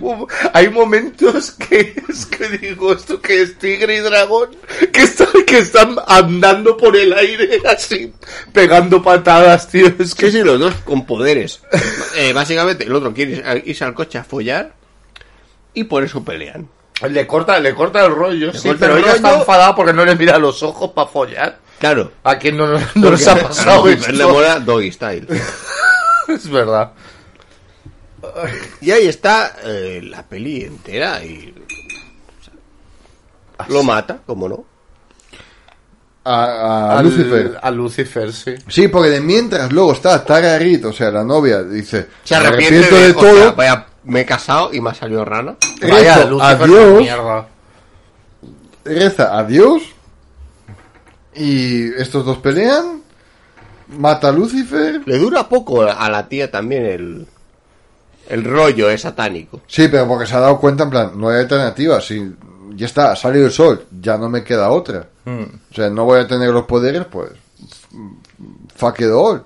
hay 0.54 0.70
momentos 0.70 1.52
que 1.52 1.96
es 2.10 2.26
que 2.28 2.48
digo 2.58 2.94
esto 2.94 3.20
que 3.22 3.42
es 3.42 3.58
tigre 3.58 3.96
y 3.98 4.00
dragón 4.00 4.50
que 4.94 5.02
están 5.04 5.28
que 5.48 5.58
están 5.60 5.96
andando 6.08 6.78
por 6.78 6.96
el 6.96 7.12
aire 7.14 7.62
así 7.68 8.14
pegando 8.54 9.02
patadas 9.02 9.68
tío 9.68 9.88
es 10.00 10.14
que 10.16 10.30
sí, 10.32 10.44
los 10.44 10.60
dos 10.60 10.74
con 10.86 11.06
poderes. 11.06 11.62
Eh, 12.16 12.34
básicamente, 12.34 12.84
el 12.86 12.94
otro 12.94 13.14
quiere 13.14 13.44
irse- 13.44 13.82
al 13.82 13.94
coche 13.94 14.18
a 14.20 14.24
follar 14.24 14.74
y 15.74 15.86
por 15.86 16.04
eso 16.04 16.24
pelean. 16.24 16.68
le 17.10 17.26
corta 17.28 17.60
le 17.60 17.74
corta 17.74 18.06
el 18.06 18.12
rollo 18.14 18.54
sí 18.54 18.70
pero 18.80 18.98
el 18.98 19.04
ella 19.04 19.14
está 19.16 19.38
enfadada 19.40 19.76
porque 19.76 19.94
no 19.94 20.04
le 20.06 20.16
mira 20.16 20.36
a 20.36 20.40
los 20.40 20.62
ojos 20.64 20.92
para 20.92 21.08
follar 21.08 21.60
Claro. 21.80 22.12
a 22.26 22.38
quien 22.38 22.58
no, 22.58 22.68
no, 22.68 22.80
no 22.96 23.12
les 23.12 23.26
ha 23.28 23.36
pasado 23.38 23.86
A 23.86 23.92
esto 23.92 24.12
le 24.12 24.26
mola 24.26 24.60
Doggy 24.60 24.92
Style. 24.92 25.26
es 26.28 26.50
verdad 26.50 26.92
Y 28.82 28.92
ahí 28.92 29.08
está 29.08 29.56
eh, 29.64 30.02
la 30.04 30.24
peli 30.24 30.64
entera 30.64 31.24
y... 31.24 31.54
o 32.40 32.44
sea, 32.44 33.66
lo 33.70 33.84
mata, 33.84 34.20
como 34.26 34.48
no. 34.50 34.66
a, 36.26 36.44
a 36.96 37.00
Al- 37.00 37.06
Lucifer. 37.06 37.60
a 37.62 37.72
Lucifer 37.72 38.34
sí 38.34 38.56
Sí, 38.68 38.88
porque 38.88 39.10
de 39.10 39.22
mientras 39.22 39.72
luego 39.72 39.94
está 39.94 40.24
Tara 40.24 40.58
Reid, 40.60 40.86
o 40.88 40.94
sea, 40.94 41.12
la 41.12 41.24
novia, 41.24 41.64
dice, 41.64 42.08
Se 42.24 42.38
"Me 42.40 42.46
arrepiente, 42.48 42.90
de, 42.94 43.08
de, 43.08 43.14
todo. 43.14 43.32
o 43.32 43.36
sea, 43.36 43.52
vaya, 43.52 43.86
me 44.04 44.22
he 44.22 44.26
casado 44.26 44.74
y 44.74 44.82
me 44.82 44.90
ha 44.92 44.94
salido 44.94 45.24
rana. 45.26 45.56
vaya 45.82 46.16
Rezo, 46.18 46.30
Lucifer 46.30 46.62
adiós. 46.62 47.00
mierda 47.02 47.48
reza 48.86 49.38
adiós 49.38 49.84
y 51.36 51.94
estos 52.02 52.26
dos 52.26 52.38
pelean 52.40 53.04
mata 53.88 54.30
a 54.30 54.32
Lucifer 54.32 55.02
Le 55.06 55.18
dura 55.20 55.48
poco 55.48 55.84
a 55.84 56.10
la 56.10 56.28
tía 56.28 56.50
también 56.50 56.86
el, 56.86 57.28
el 58.30 58.44
rollo 58.44 58.90
es 58.90 59.02
satánico. 59.02 59.62
sí 59.68 59.88
pero 59.90 60.08
porque 60.08 60.26
se 60.26 60.36
ha 60.36 60.40
dado 60.40 60.60
cuenta 60.60 60.84
en 60.84 60.90
plan 60.90 61.12
no 61.16 61.30
hay 61.30 61.42
alternativa 61.42 62.00
si 62.02 62.34
ya 62.76 62.86
está 62.86 63.12
ha 63.12 63.16
salido 63.16 63.48
el 63.48 63.52
sol 63.52 63.86
ya 64.00 64.18
no 64.18 64.30
me 64.30 64.44
queda 64.44 64.70
otra. 64.70 65.08
O 65.26 65.74
sea 65.74 65.90
no 65.90 66.06
voy 66.06 66.20
a 66.22 66.28
tener 66.28 66.50
los 66.50 66.66
poderes 66.66 67.06
pues 67.06 67.32
fuck 68.76 69.00
it 69.02 69.10
all. 69.12 69.44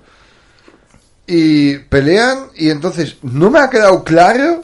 Y 1.26 1.78
pelean 1.78 2.48
y 2.56 2.70
entonces 2.70 3.18
no 3.22 3.50
me 3.50 3.60
ha 3.60 3.70
quedado 3.70 4.04
claro 4.04 4.64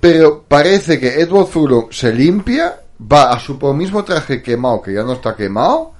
pero 0.00 0.44
parece 0.46 1.00
que 1.00 1.20
Edward 1.20 1.46
Furlong 1.46 1.92
se 1.92 2.12
limpia 2.12 2.80
va 3.00 3.32
a 3.32 3.40
su 3.40 3.56
mismo 3.74 4.04
traje 4.04 4.42
quemado 4.42 4.82
que 4.82 4.92
ya 4.92 5.02
no 5.02 5.14
está 5.14 5.34
quemado 5.34 5.92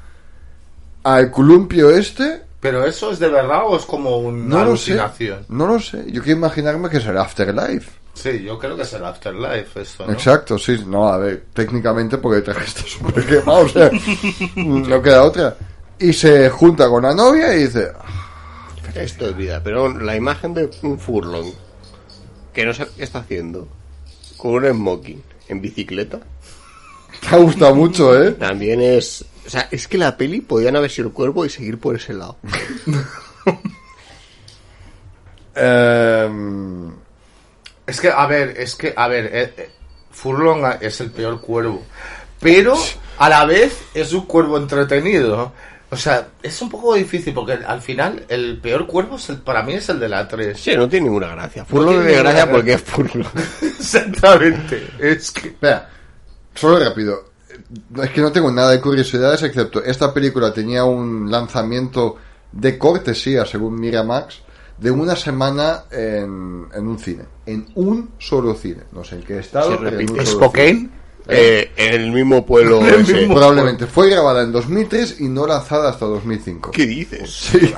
al 1.04 1.30
columpio 1.30 1.90
este 1.90 2.42
pero 2.64 2.86
eso 2.86 3.10
es 3.10 3.18
de 3.18 3.28
verdad 3.28 3.60
o 3.66 3.76
es 3.76 3.84
como 3.84 4.16
una 4.16 4.42
no 4.42 4.64
lo 4.64 4.74
sé. 4.74 4.92
alucinación 4.92 5.44
no 5.50 5.66
lo 5.66 5.78
sé. 5.78 6.02
Yo 6.10 6.22
quiero 6.22 6.38
imaginarme 6.38 6.88
que 6.88 6.98
será 6.98 7.20
Afterlife. 7.20 7.90
Sí, 8.14 8.42
yo 8.42 8.58
creo 8.58 8.74
que 8.74 8.84
es 8.84 8.92
el 8.94 9.04
Afterlife 9.04 9.82
esto, 9.82 10.06
¿no? 10.06 10.12
Exacto, 10.14 10.58
sí, 10.58 10.82
no, 10.86 11.06
a 11.06 11.18
ver, 11.18 11.44
técnicamente 11.52 12.16
porque 12.16 12.38
el 12.38 12.42
traje 12.42 12.64
está 12.64 12.80
súper 12.86 13.26
quemado, 13.26 13.66
o 13.66 13.68
sea, 13.68 13.90
no 14.56 15.02
queda 15.02 15.24
otra. 15.24 15.54
Y 15.98 16.14
se 16.14 16.48
junta 16.48 16.88
con 16.88 17.02
la 17.02 17.12
novia 17.12 17.54
y 17.54 17.64
dice, 17.64 17.92
Esto 18.94 19.28
es 19.28 19.36
vida, 19.36 19.60
pero 19.62 19.92
la 19.98 20.16
imagen 20.16 20.54
de 20.54 20.70
un 20.84 20.98
furlong 20.98 21.52
que 22.54 22.64
no 22.64 22.72
sé 22.72 22.86
qué 22.96 23.04
está 23.04 23.18
haciendo 23.18 23.68
con 24.38 24.52
un 24.54 24.70
smoking 24.70 25.22
en 25.48 25.60
bicicleta. 25.60 26.18
Te 27.28 27.36
ha 27.36 27.38
gustado 27.40 27.74
mucho, 27.74 28.18
¿eh? 28.18 28.30
también 28.32 28.80
es... 28.80 29.22
O 29.46 29.50
sea, 29.50 29.68
es 29.70 29.88
que 29.88 29.98
la 29.98 30.16
peli 30.16 30.40
podían 30.40 30.76
haber 30.76 30.90
sido 30.90 31.08
el 31.08 31.14
cuervo 31.14 31.44
y 31.44 31.50
seguir 31.50 31.78
por 31.78 31.96
ese 31.96 32.14
lado. 32.14 32.36
Em, 35.56 36.92
Es 37.86 38.00
que, 38.00 38.08
a 38.08 38.26
ver, 38.26 38.54
es 38.58 38.74
que, 38.74 38.92
a 38.96 39.06
ver, 39.06 39.26
eh, 39.26 39.54
eh, 39.56 39.70
Furlong 40.10 40.78
es 40.80 41.00
el 41.00 41.10
peor 41.10 41.40
cuervo. 41.40 41.84
Pero, 42.40 42.74
a 43.18 43.28
la 43.28 43.44
vez, 43.44 43.78
es 43.94 44.12
un 44.12 44.26
cuervo 44.26 44.56
entretenido. 44.56 45.52
O 45.90 45.96
sea, 45.96 46.28
es 46.42 46.60
un 46.60 46.70
poco 46.70 46.94
difícil 46.94 47.32
porque 47.32 47.52
al 47.52 47.80
final 47.80 48.24
el 48.28 48.58
peor 48.58 48.86
cuervo 48.86 49.16
es 49.16 49.28
el, 49.28 49.38
para 49.38 49.62
mí 49.62 49.74
es 49.74 49.88
el 49.90 50.00
de 50.00 50.08
la 50.08 50.26
3. 50.26 50.58
Sí, 50.58 50.74
no 50.76 50.88
tiene 50.88 51.04
ninguna 51.04 51.28
gracia. 51.28 51.64
Furlong 51.64 51.90
tiene 51.90 52.00
no 52.00 52.06
tiene 52.08 52.22
gracia 52.22 52.50
porque 52.50 52.72
es 52.72 52.82
furlong. 52.82 53.26
Exactamente. 53.62 54.88
Es 54.98 55.30
que... 55.30 55.48
espera, 55.48 55.88
solo 56.54 56.84
rápido. 56.84 57.33
Es 58.02 58.10
que 58.10 58.20
no 58.20 58.30
tengo 58.32 58.50
nada 58.50 58.70
de 58.70 58.80
curiosidades 58.80 59.42
excepto 59.42 59.82
esta 59.82 60.12
película 60.12 60.52
tenía 60.52 60.84
un 60.84 61.30
lanzamiento 61.30 62.16
de 62.52 62.78
cortesía, 62.78 63.44
según 63.46 63.80
Miramax, 63.80 64.40
de 64.78 64.90
una 64.90 65.16
semana 65.16 65.84
en, 65.90 66.66
en 66.74 66.86
un 66.86 66.98
cine. 66.98 67.24
En 67.46 67.66
un 67.74 68.10
solo 68.18 68.54
cine. 68.54 68.82
No 68.92 69.02
sé 69.04 69.16
en 69.16 69.22
qué 69.22 69.38
estado. 69.38 69.70
Se 69.72 69.76
repite. 69.78 70.24
cine. 70.26 70.90
Eh, 71.26 71.72
en 71.76 72.00
el 72.02 72.12
mismo 72.12 72.44
pueblo. 72.44 72.84
El 72.86 73.00
ese. 73.00 73.14
mismo- 73.14 73.34
Probablemente. 73.34 73.86
Fue 73.86 74.10
grabada 74.10 74.42
en 74.42 74.52
2003 74.52 75.20
y 75.20 75.28
no 75.28 75.46
lanzada 75.46 75.88
hasta 75.90 76.04
2005. 76.06 76.70
¿Qué 76.70 76.86
dices? 76.86 77.30
Sí. 77.32 77.72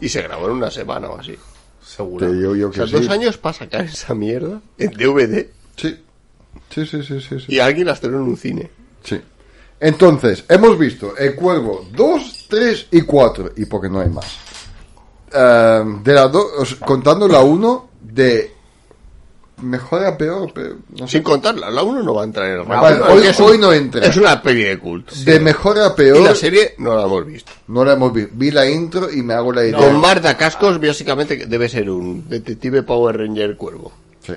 Y 0.00 0.08
se 0.08 0.22
grabó 0.22 0.46
en 0.46 0.52
una 0.52 0.70
semana 0.70 1.08
o 1.08 1.18
así. 1.18 1.36
Seguro. 1.84 2.26
Te 2.26 2.32
digo 2.32 2.54
yo 2.54 2.68
O 2.68 2.70
que 2.70 2.76
sea, 2.76 2.86
sí. 2.86 2.92
dos 2.92 3.08
años 3.08 3.36
para 3.38 3.52
sacar 3.54 3.84
esa 3.84 4.14
mierda 4.14 4.60
en 4.78 4.90
DVD 4.92 5.46
Sí. 5.76 5.98
Sí, 6.68 6.86
sí, 6.86 7.02
sí, 7.02 7.20
sí, 7.20 7.40
sí. 7.40 7.46
y 7.48 7.58
alguien 7.58 7.86
la 7.86 7.94
estrenó 7.94 8.18
en 8.18 8.22
un 8.24 8.36
cine. 8.36 8.70
Sí. 9.04 9.20
Entonces, 9.80 10.44
hemos 10.48 10.78
visto 10.78 11.16
El 11.16 11.34
Cuervo 11.34 11.86
2, 11.94 12.46
3 12.48 12.86
y 12.90 13.00
4. 13.02 13.52
Y 13.56 13.64
porque 13.66 13.88
no 13.88 14.00
hay 14.00 14.08
más. 14.10 14.26
Eh, 15.32 15.84
de 16.02 16.12
la 16.12 16.28
do- 16.28 16.50
os- 16.58 16.74
contando 16.74 17.26
la 17.28 17.40
1 17.40 17.88
de 18.00 18.52
mejor 19.62 20.04
a 20.04 20.16
peor, 20.16 20.50
pero 20.54 20.76
no 20.98 21.06
sé. 21.06 21.12
Sin 21.18 21.22
contarla, 21.22 21.70
la 21.70 21.82
1 21.82 22.02
no 22.02 22.14
va 22.14 22.22
a 22.22 22.24
entrar 22.24 22.46
en 22.46 22.60
el 22.60 22.66
Vale, 22.66 22.96
ranking, 22.98 23.14
hoy- 23.14 23.26
es 23.26 23.38
un- 23.38 23.46
hoy 23.46 23.58
no 23.58 23.72
entra. 23.72 24.06
Es 24.06 24.16
una 24.16 24.42
peli 24.42 24.64
de 24.64 24.78
culto. 24.78 25.14
De 25.24 25.38
mejor 25.38 25.78
a 25.78 25.80
Y 25.80 25.88
la 25.88 25.94
peor, 25.94 26.36
serie 26.36 26.74
no 26.78 26.96
la 26.96 27.04
hemos 27.04 27.26
visto. 27.26 27.52
no 27.68 27.84
la 27.84 27.92
hemos 27.92 28.12
visto. 28.12 28.30
Vi 28.34 28.50
la 28.50 28.68
intro 28.68 29.10
y 29.12 29.22
me 29.22 29.34
hago 29.34 29.52
la 29.52 29.64
idea. 29.64 29.78
Con 29.78 30.00
Marta 30.00 30.36
Cascos, 30.36 30.80
básicamente 30.80 31.46
debe 31.46 31.68
ser 31.68 31.90
un 31.90 32.28
detective 32.28 32.82
Power 32.82 33.18
Ranger 33.18 33.56
cuervo. 33.56 33.92
Sí. 34.26 34.32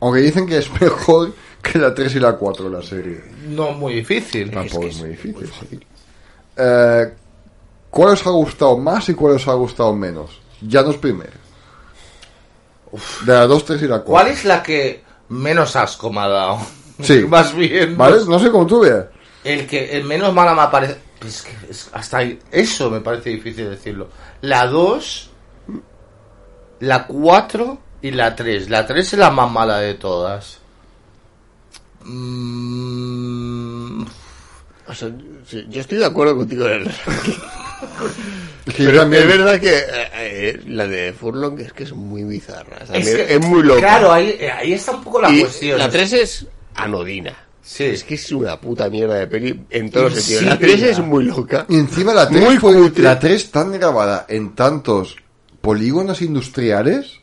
Aunque 0.00 0.20
dicen 0.20 0.46
que 0.46 0.58
es 0.58 0.70
mejor 0.80 1.32
que 1.72 1.78
la 1.78 1.94
3 1.94 2.14
y 2.16 2.20
la 2.20 2.32
4 2.34 2.68
la 2.68 2.82
serie. 2.82 3.22
No 3.48 3.72
muy 3.72 3.94
difícil. 3.94 4.50
Tampoco 4.50 4.86
es, 4.86 4.98
muy 4.98 5.10
difícil. 5.10 5.50
sí. 5.70 5.80
Eh, 6.56 7.12
¿Cuál 7.90 8.10
os 8.10 8.26
ha 8.26 8.30
gustado 8.30 8.76
más 8.78 9.08
y 9.08 9.14
cuál 9.14 9.34
os 9.36 9.48
ha 9.48 9.54
gustado 9.54 9.94
menos? 9.94 10.40
Ya 10.60 10.82
no 10.82 10.90
es 10.90 10.96
primero. 10.96 11.30
De 13.24 13.32
la 13.32 13.46
2, 13.46 13.64
3 13.64 13.82
y 13.82 13.88
la 13.88 14.00
4. 14.00 14.04
¿Cuál 14.04 14.26
es 14.28 14.44
la 14.44 14.62
que 14.62 15.02
menos 15.28 15.76
asco 15.76 16.10
me 16.12 16.20
ha 16.20 16.28
dado? 16.28 16.58
Sí. 17.02 17.20
Más 17.28 17.54
bien. 17.54 17.96
¿Vale? 17.96 18.16
No 18.26 18.38
sé 18.38 18.50
cómo 18.50 18.66
tú 18.66 18.80
veas. 18.80 19.06
El 19.44 19.66
que 19.66 19.96
el 19.96 20.04
menos 20.04 20.32
mala 20.34 20.54
me 20.54 20.70
parece. 20.70 20.98
Pues 21.18 21.36
es 21.36 21.42
que 21.42 21.70
es- 21.70 21.90
hasta 21.92 22.18
ahí- 22.18 22.38
eso 22.50 22.90
me 22.90 23.00
parece 23.00 23.30
difícil 23.30 23.70
decirlo. 23.70 24.08
La 24.42 24.66
2, 24.66 25.30
la 26.80 27.06
4 27.06 27.78
y 28.02 28.10
la 28.10 28.34
3. 28.36 28.68
La 28.70 28.86
3 28.86 29.12
es 29.12 29.18
la 29.18 29.30
más 29.30 29.50
mala 29.50 29.78
de 29.78 29.94
todas. 29.94 30.58
Mm, 32.76 34.02
O 34.88 34.94
sea, 34.94 35.10
sí, 35.48 35.66
yo 35.68 35.80
estoy 35.80 35.98
de 35.98 36.04
acuerdo 36.04 36.36
contigo 36.36 36.66
en 36.68 36.82
el 36.82 36.86
Es 36.86 38.74
que 38.74 38.82
yo 38.84 38.88
Pero 38.90 39.00
también- 39.00 39.22
es 39.22 39.28
verdad 39.28 39.60
que 39.60 39.76
eh, 39.78 39.84
eh, 40.14 40.60
la 40.68 40.86
de 40.86 41.12
Furlong 41.12 41.58
es 41.60 41.72
que 41.72 41.82
es 41.84 41.92
muy 41.92 42.22
bizarra. 42.24 42.78
o 42.82 42.86
sea, 42.86 42.96
es, 42.96 43.40
muy 43.40 43.62
loca. 43.62 43.80
Claro, 43.80 44.12
ahí, 44.12 44.38
ahí 44.56 44.72
está 44.74 44.92
un 44.92 45.02
poco 45.04 45.20
la 45.20 45.30
y 45.32 45.40
cuestión. 45.40 45.78
la 45.78 45.90
3 45.90 46.12
es 46.12 46.46
anodina. 46.76 47.34
Sí. 47.62 47.82
Es 47.84 48.04
que 48.04 48.14
es 48.14 48.30
una 48.30 48.60
puta 48.60 48.88
mierda 48.88 49.16
de 49.16 49.26
peli 49.26 49.60
en 49.70 49.90
todos 49.90 50.14
los 50.14 50.22
sentidos. 50.22 50.44
La 50.44 50.50
Insípida. 50.54 50.76
3 50.76 50.82
es 50.90 50.98
muy 51.00 51.24
loca. 51.24 51.66
Y 51.68 51.74
encima 51.74 52.14
la 52.14 52.28
3 52.28 52.40
Muy 52.44 52.56
fue 52.58 52.74
cutre. 52.74 53.02
la 53.02 53.18
3 53.18 53.50
tan 53.50 53.72
grabada 53.72 54.24
en 54.28 54.54
tantos 54.54 55.16
polígonos 55.60 56.22
industriales. 56.22 57.18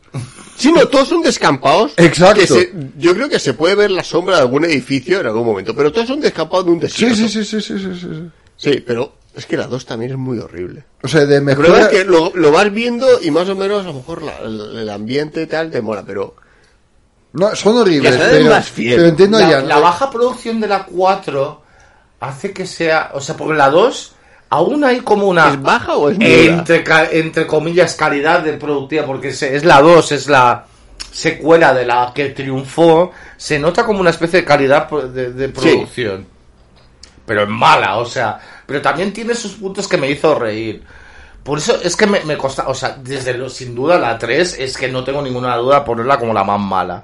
Sí, 0.57 0.71
no, 0.71 0.87
todos 0.87 1.07
son 1.09 1.21
descampados. 1.23 1.93
Exacto. 1.97 2.39
que 2.41 2.47
se- 2.47 2.71
yo 2.97 3.13
creo 3.15 3.27
que 3.27 3.39
se 3.39 3.53
puede 3.53 3.75
ver 3.75 3.91
la 3.91 4.03
sombra 4.03 4.35
de 4.35 4.41
algún 4.43 4.63
edificio 4.65 5.19
en 5.19 5.25
algún 5.27 5.45
momento, 5.45 5.75
pero 5.75 5.91
todos 5.91 6.07
son 6.07 6.21
descampados 6.21 6.65
de 6.65 6.71
un 6.71 6.77
Sí, 6.81 7.05
desierto. 7.05 7.15
sí, 7.17 7.27
sí, 7.29 7.43
sí, 7.45 7.61
sí, 7.61 7.79
sí, 7.79 7.93
sí, 7.99 7.99
sí. 7.99 8.29
Sí, 8.55 8.83
pero 8.85 9.15
es 9.35 9.45
que 9.47 9.57
la 9.57 9.65
2 9.67 9.85
también 9.85 10.11
es 10.11 10.17
muy 10.17 10.37
horrible. 10.37 10.85
O 11.01 11.07
sea, 11.07 11.25
de 11.25 11.41
mejor. 11.41 11.65
es 11.65 11.87
que 11.87 12.05
lo, 12.05 12.31
lo 12.35 12.51
vas 12.51 12.71
viendo 12.71 13.07
y 13.21 13.31
más 13.31 13.49
o 13.49 13.55
menos 13.55 13.81
a 13.83 13.87
lo 13.87 13.93
mejor 13.95 14.21
la- 14.21 14.37
el, 14.39 14.77
el 14.77 14.89
ambiente 14.89 15.41
y 15.41 15.47
tal 15.47 15.71
te 15.71 15.81
mola, 15.81 16.03
pero 16.05 16.35
No, 17.33 17.55
son 17.55 17.77
horribles. 17.77 18.15
Pero, 18.15 18.49
más 18.51 18.69
fiel. 18.69 18.95
pero 18.97 19.07
entiendo 19.09 19.39
la, 19.39 19.49
ya. 19.49 19.61
la 19.61 19.79
baja 19.79 20.11
producción 20.11 20.61
de 20.61 20.67
la 20.67 20.85
4 20.85 21.61
hace 22.19 22.53
que 22.53 22.67
sea. 22.67 23.09
O 23.15 23.19
sea, 23.21 23.35
porque 23.35 23.55
la 23.57 23.71
2 23.71 24.11
aún 24.53 24.83
hay 24.83 24.99
como 24.99 25.27
una. 25.27 25.49
¿es 25.49 25.61
baja 25.61 25.95
o 25.95 26.09
es 26.09 26.17
entre, 26.19 26.83
entre 27.19 27.47
comillas, 27.47 27.95
calidad 27.95 28.41
de 28.41 28.53
productiva, 28.53 29.05
porque 29.05 29.29
es 29.29 29.65
la 29.65 29.81
2, 29.81 30.11
es 30.11 30.27
la 30.27 30.65
secuela 31.11 31.73
de 31.73 31.85
la 31.85 32.11
que 32.13 32.29
triunfó, 32.29 33.11
se 33.37 33.59
nota 33.59 33.85
como 33.85 33.99
una 33.99 34.09
especie 34.11 34.41
de 34.41 34.45
calidad 34.45 34.89
de, 34.89 35.33
de 35.33 35.49
producción. 35.49 36.27
Pero 37.25 37.43
es 37.43 37.49
mala, 37.49 37.97
o 37.97 38.05
sea, 38.05 38.39
pero 38.65 38.81
también 38.81 39.13
tiene 39.13 39.33
sus 39.33 39.53
puntos 39.53 39.87
que 39.87 39.97
me 39.97 40.09
hizo 40.09 40.35
reír. 40.35 40.83
Por 41.43 41.57
eso 41.57 41.79
es 41.81 41.95
que 41.95 42.07
me, 42.07 42.21
me 42.21 42.37
costa, 42.37 42.67
o 42.67 42.73
sea, 42.73 42.97
desde 43.01 43.33
lo, 43.33 43.49
sin 43.49 43.75
duda 43.75 43.97
la 43.97 44.17
3 44.17 44.59
es 44.59 44.77
que 44.77 44.87
no 44.87 45.03
tengo 45.03 45.21
ninguna 45.21 45.55
duda 45.57 45.83
ponerla 45.83 46.17
como 46.17 46.33
la 46.33 46.43
más 46.43 46.59
mala. 46.59 47.03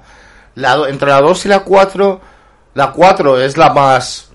La, 0.54 0.88
entre 0.88 1.10
la 1.10 1.20
2 1.20 1.46
y 1.46 1.48
la 1.48 1.60
4, 1.60 2.20
la 2.74 2.92
4 2.92 3.40
es 3.40 3.56
la 3.56 3.72
más... 3.72 4.29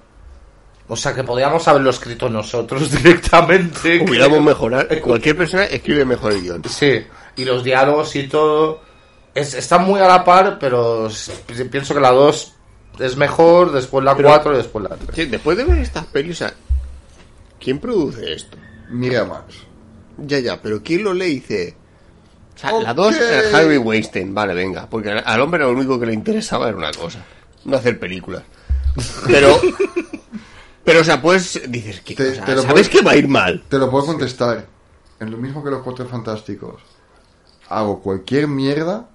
O 0.88 0.96
sea, 0.96 1.16
que 1.16 1.24
podríamos 1.24 1.68
haberlo 1.68 1.90
escrito 1.90 2.30
nosotros 2.30 2.92
directamente. 3.04 4.04
Hubiéramos 4.08 4.42
mejorar. 4.44 4.88
Cualquier 5.02 5.36
persona 5.38 5.66
escribe 5.66 6.06
mejor 6.06 6.34
el 6.34 6.42
guion. 6.44 6.64
Sí, 6.70 7.02
y 7.38 7.46
los 7.46 7.64
diálogos 7.64 8.16
y 8.16 8.28
todo 8.28 8.82
es, 9.34 9.54
están 9.56 9.84
muy 9.86 10.00
a 10.00 10.08
la 10.08 10.24
par, 10.24 10.58
pero 10.60 11.10
pienso 11.72 11.94
que 11.94 12.00
la 12.00 12.12
2 12.12 12.54
es 13.00 13.18
mejor, 13.18 13.72
después 13.72 14.06
la 14.06 14.16
Pero- 14.16 14.30
4 14.30 14.54
y 14.54 14.58
después 14.58 14.84
la 14.90 14.96
3. 14.96 15.10
Sí, 15.14 15.26
después 15.26 15.58
de 15.58 15.64
ver 15.66 15.80
estas 15.80 16.06
pelis, 16.06 16.36
o 16.42 16.46
sea, 16.46 16.54
¿quién 17.60 17.80
produce 17.80 18.34
esto? 18.34 18.56
Miramax. 18.90 19.56
Ya, 20.18 20.40
ya, 20.40 20.62
pero 20.62 20.82
¿quién 20.84 21.04
lo 21.04 21.14
lee 21.14 21.26
y 21.26 21.34
dice? 21.40 21.76
O 22.56 22.58
sea, 22.60 22.72
la 22.72 22.92
Ok. 22.92 22.98
2 22.98 23.16
es 23.16 23.54
Harvey 23.54 23.78
Weinstein, 23.78 24.34
vale, 24.34 24.54
venga, 24.54 24.88
porque 24.90 25.10
al 25.12 25.42
hombre 25.42 25.60
lo 25.62 25.72
único 25.72 26.00
que 26.00 26.06
le 26.06 26.14
interesaba 26.14 26.70
era 26.70 26.78
una 26.78 26.92
cosa, 26.94 27.20
no 27.66 27.76
hacer 27.76 28.00
películas. 28.00 28.44
Pero, 29.28 29.60
pero 30.86 31.02
o 31.02 31.04
sea, 31.04 31.22
pues 31.22 31.60
dices, 31.68 32.02
¿qué 32.02 32.16
Te- 32.16 32.30
cosa? 32.30 32.46
te 32.46 32.56
lo 32.56 32.62
¿sabes 32.62 32.88
que 32.90 33.02
va 33.02 33.12
a 33.12 33.16
ir 33.18 33.28
mal? 33.28 33.64
Te 33.68 33.78
lo 33.78 33.90
puedo 33.90 34.06
contestar. 34.06 34.68
En 35.20 35.32
lo 35.32 35.38
mismo 35.38 35.64
que 35.64 35.70
los 35.72 35.82
cuatro 35.82 36.06
fantásticos. 36.08 36.82
Hago 37.70 38.02
cualquier 38.02 38.48
mierda 38.48 39.10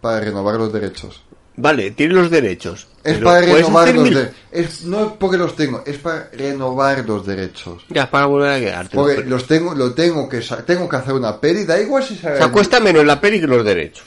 para 0.00 0.20
renovar 0.20 0.54
los 0.56 0.72
derechos. 0.72 1.22
Vale, 1.56 1.90
tienes 1.90 2.16
los 2.16 2.30
derechos. 2.30 2.86
Es 3.04 3.18
para 3.18 3.40
renovar 3.40 3.92
los 3.94 4.04
mil- 4.04 4.14
derechos. 4.14 4.36
Es, 4.52 4.84
no 4.84 5.06
es 5.06 5.12
porque 5.18 5.36
los 5.36 5.56
tengo, 5.56 5.82
es 5.84 5.98
para 5.98 6.30
renovar 6.32 7.04
los 7.06 7.26
derechos. 7.26 7.82
Ya, 7.88 8.04
es 8.04 8.08
para 8.08 8.26
volver 8.26 8.50
a 8.52 8.58
quedarte. 8.60 8.96
Porque 8.96 9.16
Pero- 9.16 9.28
los 9.28 9.46
tengo, 9.46 9.74
lo 9.74 9.92
tengo 9.92 10.28
que 10.28 10.40
tengo 10.64 10.88
que 10.88 10.96
hacer 10.96 11.12
una 11.14 11.38
peli, 11.40 11.64
da 11.64 11.78
igual 11.80 12.02
si 12.04 12.16
sale 12.16 12.36
O 12.36 12.38
sea, 12.38 12.48
cuesta 12.52 12.80
menos 12.80 13.04
la 13.04 13.20
peli 13.20 13.40
que 13.40 13.46
los 13.46 13.64
derechos. 13.64 14.06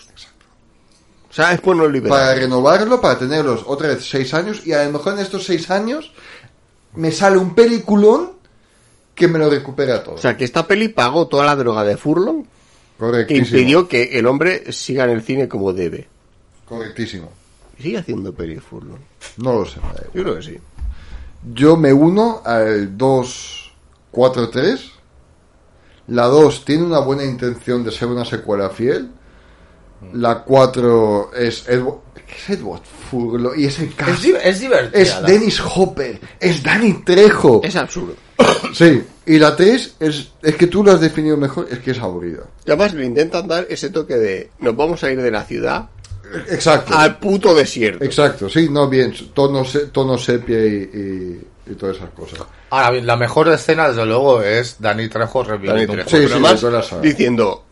O 1.29 1.33
sea, 1.35 1.51
es 1.51 1.61
por 1.61 1.75
no 1.75 1.81
para 1.83 1.93
liberar. 1.93 2.37
renovarlo, 2.37 3.01
para 3.01 3.17
tenerlos 3.17 3.63
otra 3.65 3.87
vez 3.89 4.07
seis 4.07 4.33
años 4.35 4.65
y 4.67 4.71
a 4.73 4.83
lo 4.85 4.91
mejor 4.91 5.13
en 5.13 5.19
estos 5.19 5.43
seis 5.45 5.69
años 5.71 6.11
me 6.95 7.11
sale 7.11 7.37
un 7.37 7.55
peliculón 7.55 8.31
que 9.15 9.27
me 9.27 9.39
lo 9.39 9.49
recupera 9.49 10.03
todo. 10.03 10.15
O 10.15 10.17
sea, 10.17 10.35
que 10.37 10.43
esta 10.43 10.67
peli 10.67 10.89
pagó 10.89 11.27
toda 11.27 11.45
la 11.45 11.55
droga 11.55 11.83
de 11.83 11.97
Furlong 11.97 12.45
que 13.27 13.35
impidió 13.35 13.87
que 13.87 14.17
el 14.17 14.27
hombre 14.27 14.71
siga 14.71 15.03
en 15.05 15.11
el 15.11 15.21
cine 15.21 15.47
como 15.47 15.73
debe. 15.73 16.07
Correctísimo. 16.67 17.31
Sigue 17.79 17.97
haciendo 17.97 18.33
pelis 18.33 18.61
Furlong. 18.63 18.99
No 19.37 19.53
lo 19.53 19.65
sé. 19.65 19.79
Yo 20.13 20.23
creo 20.23 20.35
que 20.35 20.43
sí. 20.43 20.57
Yo 21.53 21.75
me 21.75 21.91
uno 21.91 22.41
al 22.45 22.97
2-4-3. 22.97 24.91
La 26.07 26.27
2 26.27 26.65
tiene 26.65 26.83
una 26.83 26.99
buena 26.99 27.25
intención 27.25 27.83
de 27.83 27.91
ser 27.91 28.07
una 28.07 28.25
secuela 28.25 28.69
fiel. 28.69 29.09
La 30.13 30.39
4 30.43 31.31
es 31.35 31.67
Edward, 31.67 31.97
¿qué 32.13 32.33
es 32.35 32.49
Edward 32.59 32.81
Furlong 33.09 33.57
y 33.57 33.65
es 33.65 33.79
el 33.79 33.89
Es, 33.89 33.95
cast. 33.95 34.25
es 34.43 34.59
divertida. 34.59 35.01
Es 35.01 35.09
la- 35.21 35.21
Dennis 35.27 35.61
Hopper, 35.75 36.19
es 36.39 36.61
Danny 36.63 36.93
Trejo. 37.05 37.61
Es 37.63 37.75
absurdo. 37.75 38.15
Sí, 38.73 39.03
y 39.27 39.37
la 39.37 39.55
3 39.55 39.95
es, 39.99 40.31
es 40.41 40.55
que 40.55 40.65
tú 40.65 40.83
lo 40.83 40.91
has 40.93 40.99
definido 41.01 41.37
mejor, 41.37 41.67
es 41.69 41.77
que 41.79 41.91
es 41.91 41.99
aburrida. 41.99 42.41
Y 42.65 42.71
además 42.71 42.93
le 42.95 43.05
intentan 43.05 43.47
dar 43.47 43.67
ese 43.69 43.89
toque 43.91 44.15
de 44.15 44.49
nos 44.59 44.75
vamos 44.75 45.03
a 45.03 45.11
ir 45.11 45.21
de 45.21 45.29
la 45.29 45.43
ciudad 45.43 45.89
Exacto. 46.49 46.95
al 46.95 47.19
puto 47.19 47.53
desierto. 47.53 48.03
Exacto, 48.03 48.49
sí, 48.49 48.69
no 48.71 48.87
bien, 48.89 49.13
tono, 49.33 49.63
tono 49.91 50.17
sepia 50.17 50.65
y, 50.65 50.71
y, 50.71 51.71
y 51.71 51.75
todas 51.75 51.97
esas 51.97 52.09
cosas. 52.11 52.39
Ahora 52.71 52.89
bien, 52.91 53.05
la 53.05 53.15
mejor 53.15 53.49
escena, 53.49 53.89
desde 53.89 54.05
luego, 54.07 54.41
es 54.41 54.77
Dani 54.79 55.07
Trejo 55.07 55.43
Dani 55.43 55.57
reviviendo 55.57 55.93
un 55.93 55.99
Trejo. 55.99 56.09
Sí, 56.09 56.27
sí, 56.27 56.31
además, 56.31 57.01
diciendo 57.01 57.65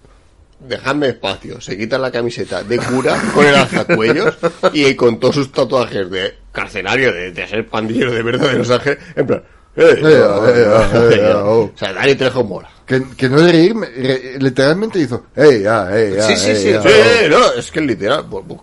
dejadme 0.68 1.10
espacio, 1.10 1.60
se 1.62 1.78
quita 1.78 1.98
la 1.98 2.12
camiseta 2.12 2.64
de 2.64 2.78
cura 2.78 3.20
con 3.34 3.46
el 3.46 3.56
alzacuellos 3.56 4.36
y 4.74 4.94
con 4.96 5.20
todos 5.20 5.36
sus 5.36 5.52
tatuajes 5.52 6.10
de 6.10 6.36
carcelario, 6.52 7.12
de, 7.14 7.32
de 7.32 7.48
ser 7.48 7.68
pandillero 7.68 8.12
de 8.14 8.24
verdad 8.24 8.52
de 8.52 8.58
Los 8.60 8.70
Ángeles, 8.70 9.00
en 9.16 9.28
plan... 9.28 9.44
eh, 9.76 9.82
Eh, 9.84 10.02
eh, 10.04 10.24
eh, 10.54 11.16
eh, 11.22 11.34
oh. 11.36 11.72
O 11.74 11.78
sea, 11.78 11.94
Dani 11.94 12.16
Trejo 12.16 12.44
mola. 12.44 12.70
Que, 12.86 13.02
que 13.16 13.30
no 13.30 13.40
de 13.42 13.52
reírme, 13.54 13.88
re- 13.88 14.36
literalmente 14.40 15.00
hizo, 15.00 15.28
hey, 15.36 15.62
ya, 15.64 15.88
hey, 15.92 16.14
ya, 16.18 16.24
Sí, 16.24 16.36
sí, 16.36 16.48
hey, 16.50 16.56
sí, 16.62 16.70
ya". 16.72 16.82
Sí, 16.82 16.90
no, 17.30 17.54
es 17.54 17.72
que 17.72 17.82
literal... 17.82 18.26
bu- 18.30 18.46
bu- 18.46 18.62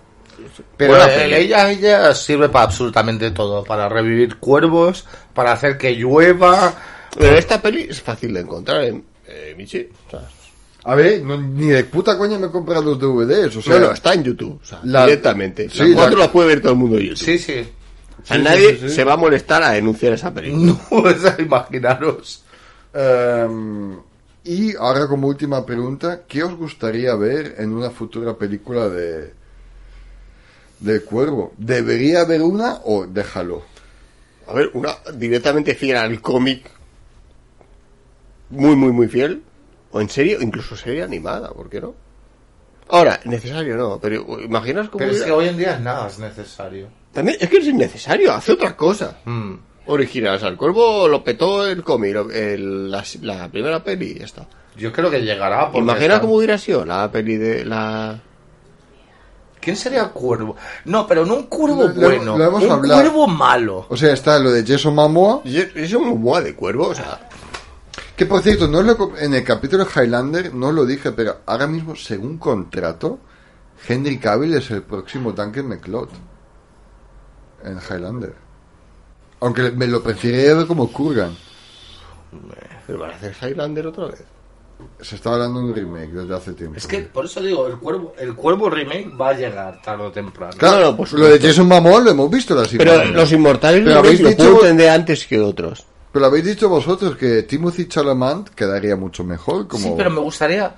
Pero 0.76 0.96
el- 1.02 1.08
peli. 1.10 1.34
ella, 1.34 1.70
ella 1.70 2.14
sirve 2.14 2.48
para 2.50 2.66
absolutamente 2.66 3.30
todo, 3.30 3.64
para 3.64 3.88
revivir 3.88 4.36
cuervos, 4.36 5.06
para 5.32 5.52
hacer 5.52 5.78
que 5.78 5.92
llueva. 5.94 6.74
Pero 7.18 7.36
esta 7.38 7.60
peli 7.62 7.86
es 7.88 8.02
fácil 8.02 8.34
de 8.34 8.40
encontrar 8.40 8.84
en 8.84 9.02
eh, 9.26 9.54
Michi. 9.56 9.88
O 10.08 10.10
sea, 10.10 10.20
A 10.90 10.94
ver, 10.94 11.22
no- 11.22 11.36
ni 11.40 11.66
de 11.66 11.84
puta 11.84 12.16
coña 12.16 12.38
me 12.38 12.46
he 12.46 12.50
comprado 12.50 12.82
los 12.82 12.98
DVDs, 12.98 13.56
o 13.56 13.62
sea, 13.62 13.78
no, 13.78 13.86
no, 13.88 13.92
está 13.92 14.14
en 14.14 14.24
YouTube. 14.24 14.58
O 14.62 14.64
sea, 14.64 14.80
la- 14.84 15.04
directamente. 15.04 15.68
sí, 15.68 15.88
la 15.90 15.94
4 15.96 16.18
la- 16.18 16.24
la 16.26 16.32
puede 16.32 16.48
ver 16.48 16.60
todo 16.62 16.72
el 16.72 16.78
mundo 16.78 16.96
en 16.96 17.02
YouTube. 17.08 17.24
Sí, 17.24 17.38
sí. 17.38 17.68
sea, 18.24 18.36
Sí, 18.36 18.42
nadie 18.42 18.70
sí, 18.78 18.88
sí. 18.88 18.94
se 18.94 19.04
va 19.04 19.12
a 19.12 19.16
molestar 19.18 19.62
a 19.62 19.70
denunciar 19.72 20.12
esa 20.14 20.32
película. 20.32 20.64
No, 20.72 20.80
o 20.98 21.10
sea, 21.12 21.36
imaginaros. 21.38 22.42
Em, 22.94 23.96
y 24.44 24.74
ahora 24.76 25.06
como 25.06 25.28
última 25.28 25.64
pregunta, 25.66 26.22
¿qué 26.26 26.42
os 26.42 26.54
gustaría 26.56 27.14
ver 27.16 27.56
en 27.58 27.72
una 27.72 27.90
futura 27.90 28.34
película 28.36 28.88
de 28.88 29.34
de 30.80 31.00
Cuervo? 31.02 31.52
¿Debería 31.58 32.20
haber 32.22 32.40
una 32.40 32.78
o 32.84 33.06
déjalo? 33.06 33.62
A 34.46 34.54
ver, 34.54 34.70
una 34.72 34.96
directamente 35.14 35.74
fiel 35.74 35.96
al 35.98 36.20
cómic. 36.22 36.70
Muy, 38.50 38.74
muy, 38.74 38.92
muy 38.92 39.08
fiel. 39.08 39.42
O 39.92 40.00
en 40.00 40.08
serio, 40.08 40.38
incluso 40.40 40.76
serie 40.76 41.02
animada, 41.02 41.50
¿por 41.50 41.68
qué 41.70 41.80
no? 41.80 41.94
Ahora, 42.90 43.20
necesario 43.24 43.76
no, 43.76 43.98
pero 44.00 44.24
imaginas 44.42 44.88
cómo. 44.88 44.98
Pero 44.98 45.12
es 45.12 45.22
que 45.22 45.30
hoy 45.30 45.48
en 45.48 45.56
día 45.58 45.78
nada 45.78 46.06
es 46.08 46.18
necesario. 46.18 46.88
También, 47.12 47.36
es 47.40 47.48
que 47.48 47.58
es 47.58 47.66
innecesario, 47.66 48.32
hace 48.32 48.52
otra 48.52 48.76
cosa. 48.76 49.18
Mm. 49.24 49.54
Original, 49.86 50.36
o 50.36 50.38
sea, 50.38 50.48
el 50.48 50.56
cuervo 50.56 51.08
lo 51.08 51.24
petó 51.24 51.66
el 51.66 51.82
cómic, 51.82 52.14
la, 52.14 53.04
la 53.22 53.48
primera 53.48 53.82
peli 53.82 54.12
y 54.12 54.18
ya 54.18 54.24
está. 54.26 54.46
Yo 54.76 54.92
creo 54.92 55.10
que 55.10 55.20
llegará. 55.22 55.70
Imagina 55.74 56.14
está- 56.14 56.20
cómo 56.20 56.34
hubiera 56.36 56.56
sido 56.58 56.84
la 56.84 57.10
peli 57.10 57.36
de 57.36 57.64
la. 57.64 58.20
¿Quién 59.60 59.76
sería 59.76 60.08
Cuervo? 60.10 60.56
No, 60.84 61.06
pero 61.06 61.26
no 61.26 61.34
un 61.34 61.42
Cuervo 61.44 61.88
bueno. 61.88 62.38
lo 62.38 62.44
hemos 62.44 62.62
un 62.62 62.70
hablado. 62.70 63.00
Cuervo 63.00 63.26
malo. 63.26 63.86
O 63.88 63.96
sea, 63.96 64.12
está 64.12 64.38
lo 64.38 64.50
de 64.52 64.64
Jason 64.64 64.94
Momoa, 64.94 65.40
Y 65.44 65.58
Es 65.58 65.74
es 65.74 65.92
un 65.94 66.22
moa 66.22 66.40
de 66.40 66.54
cuervo, 66.54 66.88
o 66.88 66.94
sea. 66.94 67.27
Que 68.18 68.26
por 68.26 68.42
cierto, 68.42 68.66
no 68.68 68.82
lo, 68.82 69.16
en 69.16 69.32
el 69.32 69.44
capítulo 69.44 69.84
de 69.84 69.90
Highlander 70.04 70.52
no 70.52 70.72
lo 70.72 70.84
dije, 70.84 71.12
pero 71.12 71.38
ahora 71.46 71.66
mismo, 71.68 71.94
según 71.96 72.36
contrato, 72.36 73.20
Henry 73.88 74.18
Cavill 74.18 74.54
es 74.54 74.70
el 74.72 74.82
próximo 74.82 75.32
Duncan 75.32 75.68
McLeod 75.68 76.08
en 77.64 77.78
Highlander. 77.78 78.34
Aunque 79.40 79.70
me 79.70 79.86
lo 79.86 80.02
ver 80.56 80.66
como 80.66 80.92
Kurgan. 80.92 81.34
Pero 82.86 82.98
van 82.98 83.12
a 83.12 83.14
hacer 83.14 83.34
Highlander 83.40 83.86
otra 83.86 84.06
vez. 84.06 84.24
Se 85.00 85.16
está 85.16 85.32
hablando 85.32 85.60
de 85.60 85.66
un 85.66 85.74
remake 85.74 86.10
desde 86.12 86.34
hace 86.34 86.52
tiempo. 86.54 86.76
Es 86.76 86.86
que 86.86 87.00
por 87.00 87.24
eso 87.24 87.40
digo, 87.40 87.66
el 87.66 87.78
Cuervo, 87.78 88.14
el 88.18 88.34
Cuervo 88.34 88.68
remake 88.70 89.10
va 89.16 89.30
a 89.30 89.32
llegar 89.34 89.80
tarde 89.82 90.04
o 90.04 90.12
temprano. 90.12 90.54
Claro, 90.56 90.96
por 90.96 91.12
lo 91.12 91.26
de 91.26 91.38
Jason 91.40 91.66
Momoa 91.66 92.00
lo 92.00 92.10
hemos 92.10 92.30
visto 92.30 92.54
las 92.54 92.68
Pero 92.68 92.94
imágenes. 92.94 93.14
los 93.16 93.32
inmortales 93.32 93.80
Pero 93.80 93.92
lo, 93.94 93.98
habéis 94.00 94.20
lo 94.20 94.28
dicho- 94.28 94.42
antes 94.90 95.26
que 95.26 95.40
otros. 95.40 95.84
Pero 96.12 96.26
habéis 96.26 96.44
dicho 96.44 96.68
vosotros 96.68 97.16
que 97.16 97.42
Timothy 97.42 97.86
Chalamet 97.86 98.50
quedaría 98.50 98.96
mucho 98.96 99.24
mejor 99.24 99.68
como... 99.68 99.84
Sí, 99.84 99.92
pero 99.96 100.10
me 100.10 100.20
gustaría 100.20 100.74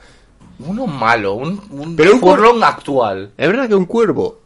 uno 0.59 0.86
malo, 0.86 1.35
un, 1.35 1.61
un 1.70 1.97
Pero 1.97 2.15
un 2.15 2.20
Furlong 2.20 2.62
actual. 2.62 3.32
Es 3.36 3.48
verdad 3.48 3.69
que 3.69 3.74
un 3.74 3.86
cuervo 3.86 4.40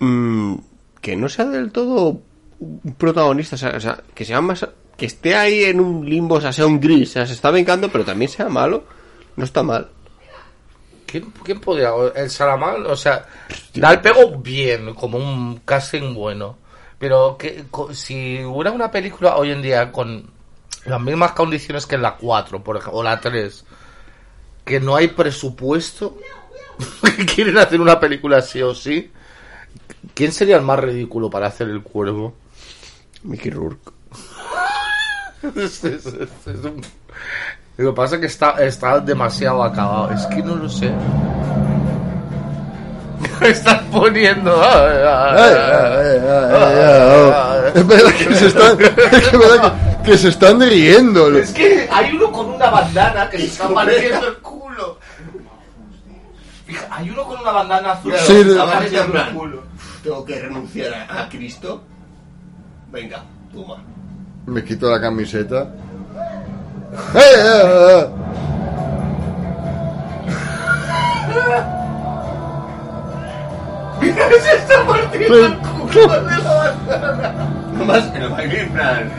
mm, 0.00 0.54
que 1.00 1.16
no 1.16 1.28
sea 1.28 1.46
del 1.46 1.70
todo 1.70 2.20
un 2.60 2.94
protagonista, 2.96 3.56
o 3.56 3.58
sea, 3.58 3.76
o 3.76 3.80
sea, 3.80 4.02
que 4.14 4.24
sea 4.24 4.40
más 4.40 4.66
que 4.96 5.06
esté 5.06 5.34
ahí 5.34 5.64
en 5.64 5.80
un 5.80 6.08
limbo, 6.08 6.36
o 6.36 6.40
sea, 6.40 6.52
sea 6.52 6.66
un 6.66 6.80
gris, 6.80 7.10
o 7.10 7.12
sea, 7.14 7.26
se 7.26 7.32
está 7.32 7.50
vengando, 7.50 7.88
pero 7.90 8.04
también 8.04 8.30
sea 8.30 8.48
malo, 8.48 8.84
no 9.36 9.44
está 9.44 9.62
mal. 9.62 9.88
¿Quién, 11.06 11.32
quién 11.42 11.60
podría? 11.60 11.90
El 12.14 12.30
Salamal, 12.30 12.86
o 12.86 12.96
sea, 12.96 13.26
da 13.74 13.92
el 13.92 14.00
pego 14.00 14.38
bien, 14.38 14.94
como 14.94 15.18
un 15.18 15.60
casting 15.64 16.14
bueno. 16.14 16.56
Pero 17.02 17.36
que 17.36 17.64
si 17.94 18.44
hubiera 18.44 18.70
una 18.70 18.88
película 18.92 19.34
hoy 19.36 19.50
en 19.50 19.60
día 19.60 19.90
con 19.90 20.30
las 20.86 21.00
mismas 21.00 21.32
condiciones 21.32 21.84
que 21.84 21.96
en 21.96 22.02
la 22.02 22.14
4, 22.14 22.62
por 22.62 22.76
ejemplo, 22.76 23.00
o 23.00 23.02
la 23.02 23.18
3, 23.18 23.64
que 24.64 24.78
no 24.78 24.94
hay 24.94 25.08
presupuesto, 25.08 26.16
que 27.16 27.26
quieren 27.26 27.58
hacer 27.58 27.80
una 27.80 27.98
película 27.98 28.40
sí 28.40 28.62
o 28.62 28.72
sí, 28.72 29.10
¿quién 30.14 30.30
sería 30.30 30.54
el 30.54 30.62
más 30.62 30.78
ridículo 30.78 31.28
para 31.28 31.48
hacer 31.48 31.68
el 31.70 31.82
cuervo? 31.82 32.34
Mickey 33.24 33.50
Rourke. 33.50 33.90
Es- 35.56 35.82
es- 35.82 36.06
es- 36.06 36.46
es 36.46 36.64
un- 36.64 36.82
Lo 37.78 37.90
que 37.90 37.96
pasa 37.96 38.14
es 38.14 38.20
que 38.20 38.26
está, 38.28 38.50
está 38.64 39.00
demasiado 39.00 39.64
acabado. 39.64 40.12
Es 40.12 40.24
que 40.26 40.40
no 40.40 40.54
lo 40.54 40.68
sé. 40.68 40.92
Me 43.42 43.48
estás 43.50 43.80
poniendo. 43.90 44.52
Es 47.74 47.86
verdad 47.86 48.12
que 48.18 48.34
se 48.34 48.46
están, 48.46 48.80
es 48.80 49.32
verdad 49.32 49.74
que, 50.02 50.10
que 50.10 50.18
se 50.18 50.28
están 50.28 50.60
riendo. 50.60 51.36
Es 51.38 51.52
que 51.52 51.88
hay 51.90 52.12
uno 52.16 52.30
con 52.32 52.50
una 52.50 52.70
bandana 52.70 53.28
que 53.30 53.38
se 53.38 53.44
está 53.46 53.68
partiendo 53.68 54.28
el 54.28 54.36
culo. 54.38 54.98
Fija, 56.66 56.86
hay 56.90 57.10
uno 57.10 57.24
con 57.24 57.40
una 57.40 57.50
bandana 57.52 57.92
azul 57.92 58.12
Sí, 58.12 58.18
que 58.18 58.24
se 58.26 58.44
de- 58.44 58.50
está 58.52 58.72
partiendo 58.72 59.18
el 59.18 59.34
culo. 59.34 59.62
Tengo 60.02 60.24
que 60.24 60.40
renunciar 60.40 60.94
a, 60.94 61.22
a 61.22 61.28
Cristo. 61.28 61.82
Venga, 62.90 63.22
toma. 63.52 63.76
Me 64.46 64.64
quito 64.64 64.90
la 64.90 65.00
camiseta. 65.00 65.68
¡Eh, 67.14 67.20
eh, 67.36 68.06
eh! 71.34 71.81
Mira, 74.02 74.28
se 74.40 74.56
está 74.56 74.86
partiendo 74.86 75.46
el 75.46 75.58
culo 75.58 76.08
de 76.22 76.38
la 76.42 76.54
bandana. 76.54 77.48
Nomás 77.78 78.04
que 78.10 78.18
lo 78.18 78.30
va 78.30 78.38
a 78.38 78.44
ir 78.44 78.54
en 78.56 78.72
plan. 78.72 79.12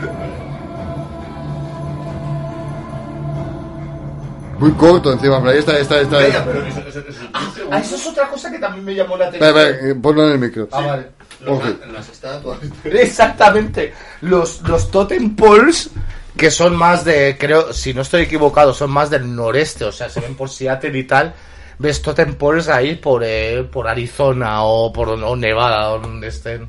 Muy 4.58 4.70
corto 4.72 5.12
encima, 5.12 5.38
pero 5.40 5.50
ahí 5.50 5.58
está, 5.58 5.78
está, 5.78 6.00
está. 6.00 6.18
Venga, 6.18 6.44
pero 6.44 6.64
eso, 6.64 6.80
eso, 6.86 6.98
eso, 7.00 7.20
Ah, 7.32 7.78
eso 7.80 7.96
es 7.96 8.06
otra 8.06 8.28
cosa 8.28 8.50
que 8.52 8.58
también 8.58 8.84
me 8.84 8.94
llamó 8.94 9.16
la 9.16 9.26
Espera, 9.26 9.48
atención. 9.50 9.74
espera, 9.74 9.90
eh, 9.90 9.94
ponlo 9.96 10.26
en 10.26 10.32
el 10.32 10.38
micro. 10.38 10.68
Ah, 10.70 10.80
vale. 10.86 11.08
los- 11.44 11.58
Ok. 11.58 11.64
las 11.92 12.08
estatuas. 12.08 12.58
Exactamente. 12.84 13.92
Los, 14.20 14.62
los 14.62 14.90
totem 14.90 15.34
poles, 15.34 15.90
que 16.36 16.50
son 16.50 16.76
más 16.76 17.04
de, 17.04 17.36
creo, 17.38 17.72
si 17.72 17.92
no 17.94 18.02
estoy 18.02 18.22
equivocado, 18.22 18.72
son 18.72 18.90
más 18.92 19.10
del 19.10 19.34
noreste, 19.34 19.84
o 19.84 19.92
sea, 19.92 20.08
se 20.08 20.20
ven 20.20 20.36
por 20.36 20.48
Seattle 20.48 20.96
y 20.98 21.04
tal. 21.04 21.34
Ves 21.78 22.00
totem 22.02 22.34
poles 22.34 22.68
ahí 22.68 22.94
por, 22.96 23.22
eh, 23.24 23.66
por 23.70 23.88
Arizona 23.88 24.62
o 24.64 24.92
por 24.92 25.08
o 25.08 25.36
Nevada, 25.36 25.86
donde 25.98 26.28
estén. 26.28 26.68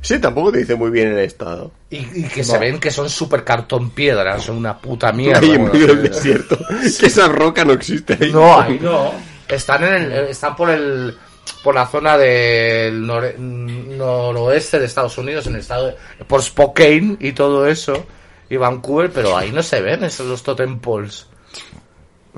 Sí, 0.00 0.18
tampoco 0.18 0.52
te 0.52 0.58
dice 0.58 0.74
muy 0.76 0.90
bien 0.90 1.08
el 1.08 1.18
estado. 1.18 1.70
Y, 1.90 1.98
y 1.98 2.28
que 2.28 2.44
se 2.44 2.56
ven 2.58 2.78
que 2.78 2.90
son 2.90 3.10
super 3.10 3.44
cartón 3.44 3.90
piedra, 3.90 4.38
son 4.38 4.56
una 4.56 4.78
puta 4.78 5.12
mierda. 5.12 5.40
Ahí 5.40 5.50
en 5.52 5.64
medio 5.70 5.86
del 5.88 6.02
desierto. 6.04 6.56
que 7.00 7.06
esa 7.06 7.28
roca 7.28 7.64
no 7.64 7.72
existe 7.72 8.16
ahí. 8.20 8.32
No, 8.32 8.60
ahí 8.60 8.78
no. 8.80 9.12
Están 9.48 9.82
en 9.84 9.94
el, 9.94 10.12
están 10.28 10.54
por 10.56 10.70
el 10.70 11.16
por 11.64 11.74
la 11.74 11.86
zona 11.86 12.16
del 12.18 13.06
noroeste 13.06 14.78
de 14.78 14.86
Estados 14.86 15.16
Unidos, 15.18 15.46
en 15.46 15.54
el 15.54 15.60
estado 15.60 15.88
de- 15.88 15.96
por 16.26 16.42
Spokane 16.42 17.16
y 17.20 17.32
todo 17.32 17.66
eso 17.66 18.06
y 18.50 18.56
Vancouver, 18.56 19.10
pero 19.10 19.36
ahí 19.36 19.50
no 19.52 19.62
se 19.62 19.80
ven 19.80 20.04
esos 20.04 20.26
los 20.26 20.42
totem 20.42 20.78
poles. 20.78 21.26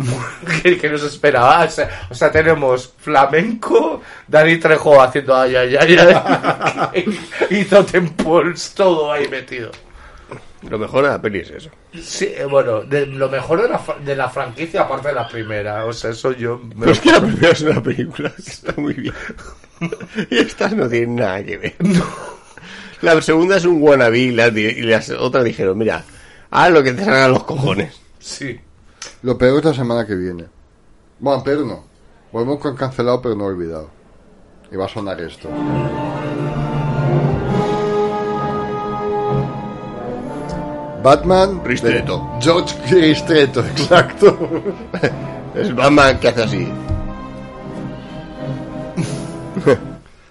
que, 0.62 0.78
que 0.78 0.88
nos 0.88 1.02
esperaba, 1.02 1.64
o 1.64 1.70
sea, 1.70 2.06
o 2.10 2.14
sea, 2.14 2.30
tenemos 2.30 2.92
flamenco, 2.98 4.00
Dani 4.26 4.56
Trejo 4.58 5.00
haciendo 5.00 5.36
ay 5.36 5.54
ay 5.56 5.76
ay, 5.76 5.96
ay 5.98 7.18
y 7.50 7.64
totem 7.64 8.08
poles 8.10 8.72
todo 8.74 9.12
ahí 9.12 9.28
metido. 9.28 9.70
Lo 10.68 10.78
mejor 10.78 11.04
de 11.04 11.10
la 11.10 11.20
peli 11.22 11.38
es 11.40 11.50
eso. 11.50 11.70
Sí, 12.02 12.26
eh, 12.36 12.44
bueno, 12.44 12.82
de, 12.82 13.06
lo 13.06 13.30
mejor 13.30 13.62
de 13.62 13.68
la, 13.70 13.80
de 14.04 14.14
la 14.14 14.28
franquicia 14.28 14.82
aparte 14.82 15.08
de 15.08 15.14
la 15.14 15.26
primera, 15.26 15.86
o 15.86 15.92
sea, 15.92 16.10
eso 16.10 16.32
yo 16.32 16.58
me 16.58 16.74
Pero 16.80 16.92
es 16.92 17.00
que 17.00 17.12
la 17.12 17.20
primera 17.22 17.48
es 17.48 17.60
una 17.62 17.82
película 17.82 18.30
que 18.36 18.42
está 18.50 18.74
muy 18.76 18.92
bien. 18.94 19.14
y 20.30 20.36
estas 20.38 20.72
no 20.74 20.86
tienen 20.88 21.16
nada 21.16 21.42
que 21.42 21.56
ver. 21.56 21.74
La 23.00 23.20
segunda 23.22 23.56
es 23.56 23.64
un 23.64 23.80
wannabe 23.80 24.18
y 24.18 24.30
las, 24.32 24.52
di- 24.52 24.66
y 24.66 24.82
las 24.82 25.08
otras 25.08 25.44
dijeron, 25.44 25.78
mira, 25.78 26.04
haz 26.50 26.70
lo 26.70 26.82
que 26.82 26.92
te 26.92 27.04
salgan 27.06 27.32
los 27.32 27.44
cojones. 27.44 27.98
Sí. 28.18 28.60
Lo 29.22 29.36
peor 29.36 29.58
es 29.58 29.64
la 29.66 29.74
semana 29.74 30.06
que 30.06 30.14
viene. 30.14 30.46
Bueno, 31.18 31.42
pero 31.44 31.64
no. 31.64 31.84
Volvemos 32.32 32.58
con 32.58 32.74
cancelado, 32.74 33.20
pero 33.20 33.34
no 33.34 33.44
olvidado. 33.44 33.90
Y 34.72 34.76
va 34.76 34.86
a 34.86 34.88
sonar 34.88 35.20
esto. 35.20 35.48
Batman. 41.02 41.62
Ristretto. 41.64 42.30
de 42.38 42.44
George 42.44 42.76
Ristretto, 42.90 43.60
exacto. 43.66 44.38
Es 45.54 45.74
Batman 45.74 46.18
que 46.18 46.28
hace 46.28 46.42
así. 46.42 46.72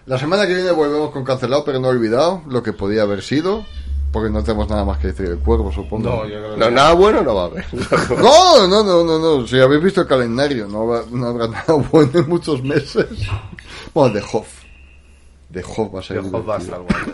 La 0.07 0.17
semana 0.17 0.47
que 0.47 0.55
viene 0.55 0.71
volvemos 0.71 1.11
con 1.11 1.23
cancelado, 1.23 1.63
pero 1.63 1.79
no 1.79 1.89
olvidado. 1.89 2.41
Lo 2.47 2.63
que 2.63 2.73
podía 2.73 3.03
haber 3.03 3.21
sido. 3.21 3.65
Porque 4.11 4.31
no 4.31 4.43
tenemos 4.43 4.67
nada 4.69 4.83
más 4.85 4.97
que 4.97 5.07
decir 5.07 5.29
del 5.29 5.37
cuervo, 5.39 5.71
supongo. 5.71 6.09
No, 6.09 6.23
yo 6.25 6.39
creo 6.39 6.53
que 6.55 6.59
No, 6.59 6.71
nada 6.71 6.93
bueno 6.93 7.21
no 7.21 7.35
va 7.35 7.43
a 7.43 7.45
haber. 7.45 7.65
No, 8.17 8.67
no, 8.67 8.83
no, 8.83 9.03
no, 9.03 9.19
no. 9.19 9.45
Si 9.47 9.59
habéis 9.59 9.83
visto 9.83 10.01
el 10.01 10.07
calendario, 10.07 10.67
no, 10.67 10.87
va- 10.87 11.03
no 11.11 11.27
habrá 11.27 11.47
nada 11.47 11.73
bueno 11.91 12.11
en 12.19 12.27
muchos 12.27 12.63
meses. 12.63 13.05
Bueno, 13.93 14.15
de 14.15 14.21
Hoff. 14.33 14.47
De 15.49 15.63
Hoff 15.63 15.93
va 15.95 15.99
a 15.99 16.03
ser 16.03 16.21
The 16.23 16.29
Hoff 16.35 16.49
va 16.49 16.55
a 16.55 16.59
estar 16.59 16.79
guay. 16.79 17.13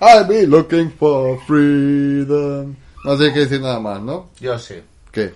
I'll 0.00 0.24
be 0.28 0.46
looking 0.46 0.90
for 0.92 1.38
freedom. 1.46 2.76
No 3.04 3.16
tiene 3.16 3.32
que 3.32 3.40
decir 3.40 3.60
nada 3.60 3.80
más, 3.80 4.00
¿no? 4.00 4.28
Yo 4.40 4.58
sí. 4.58 4.74
¿Qué? 5.10 5.32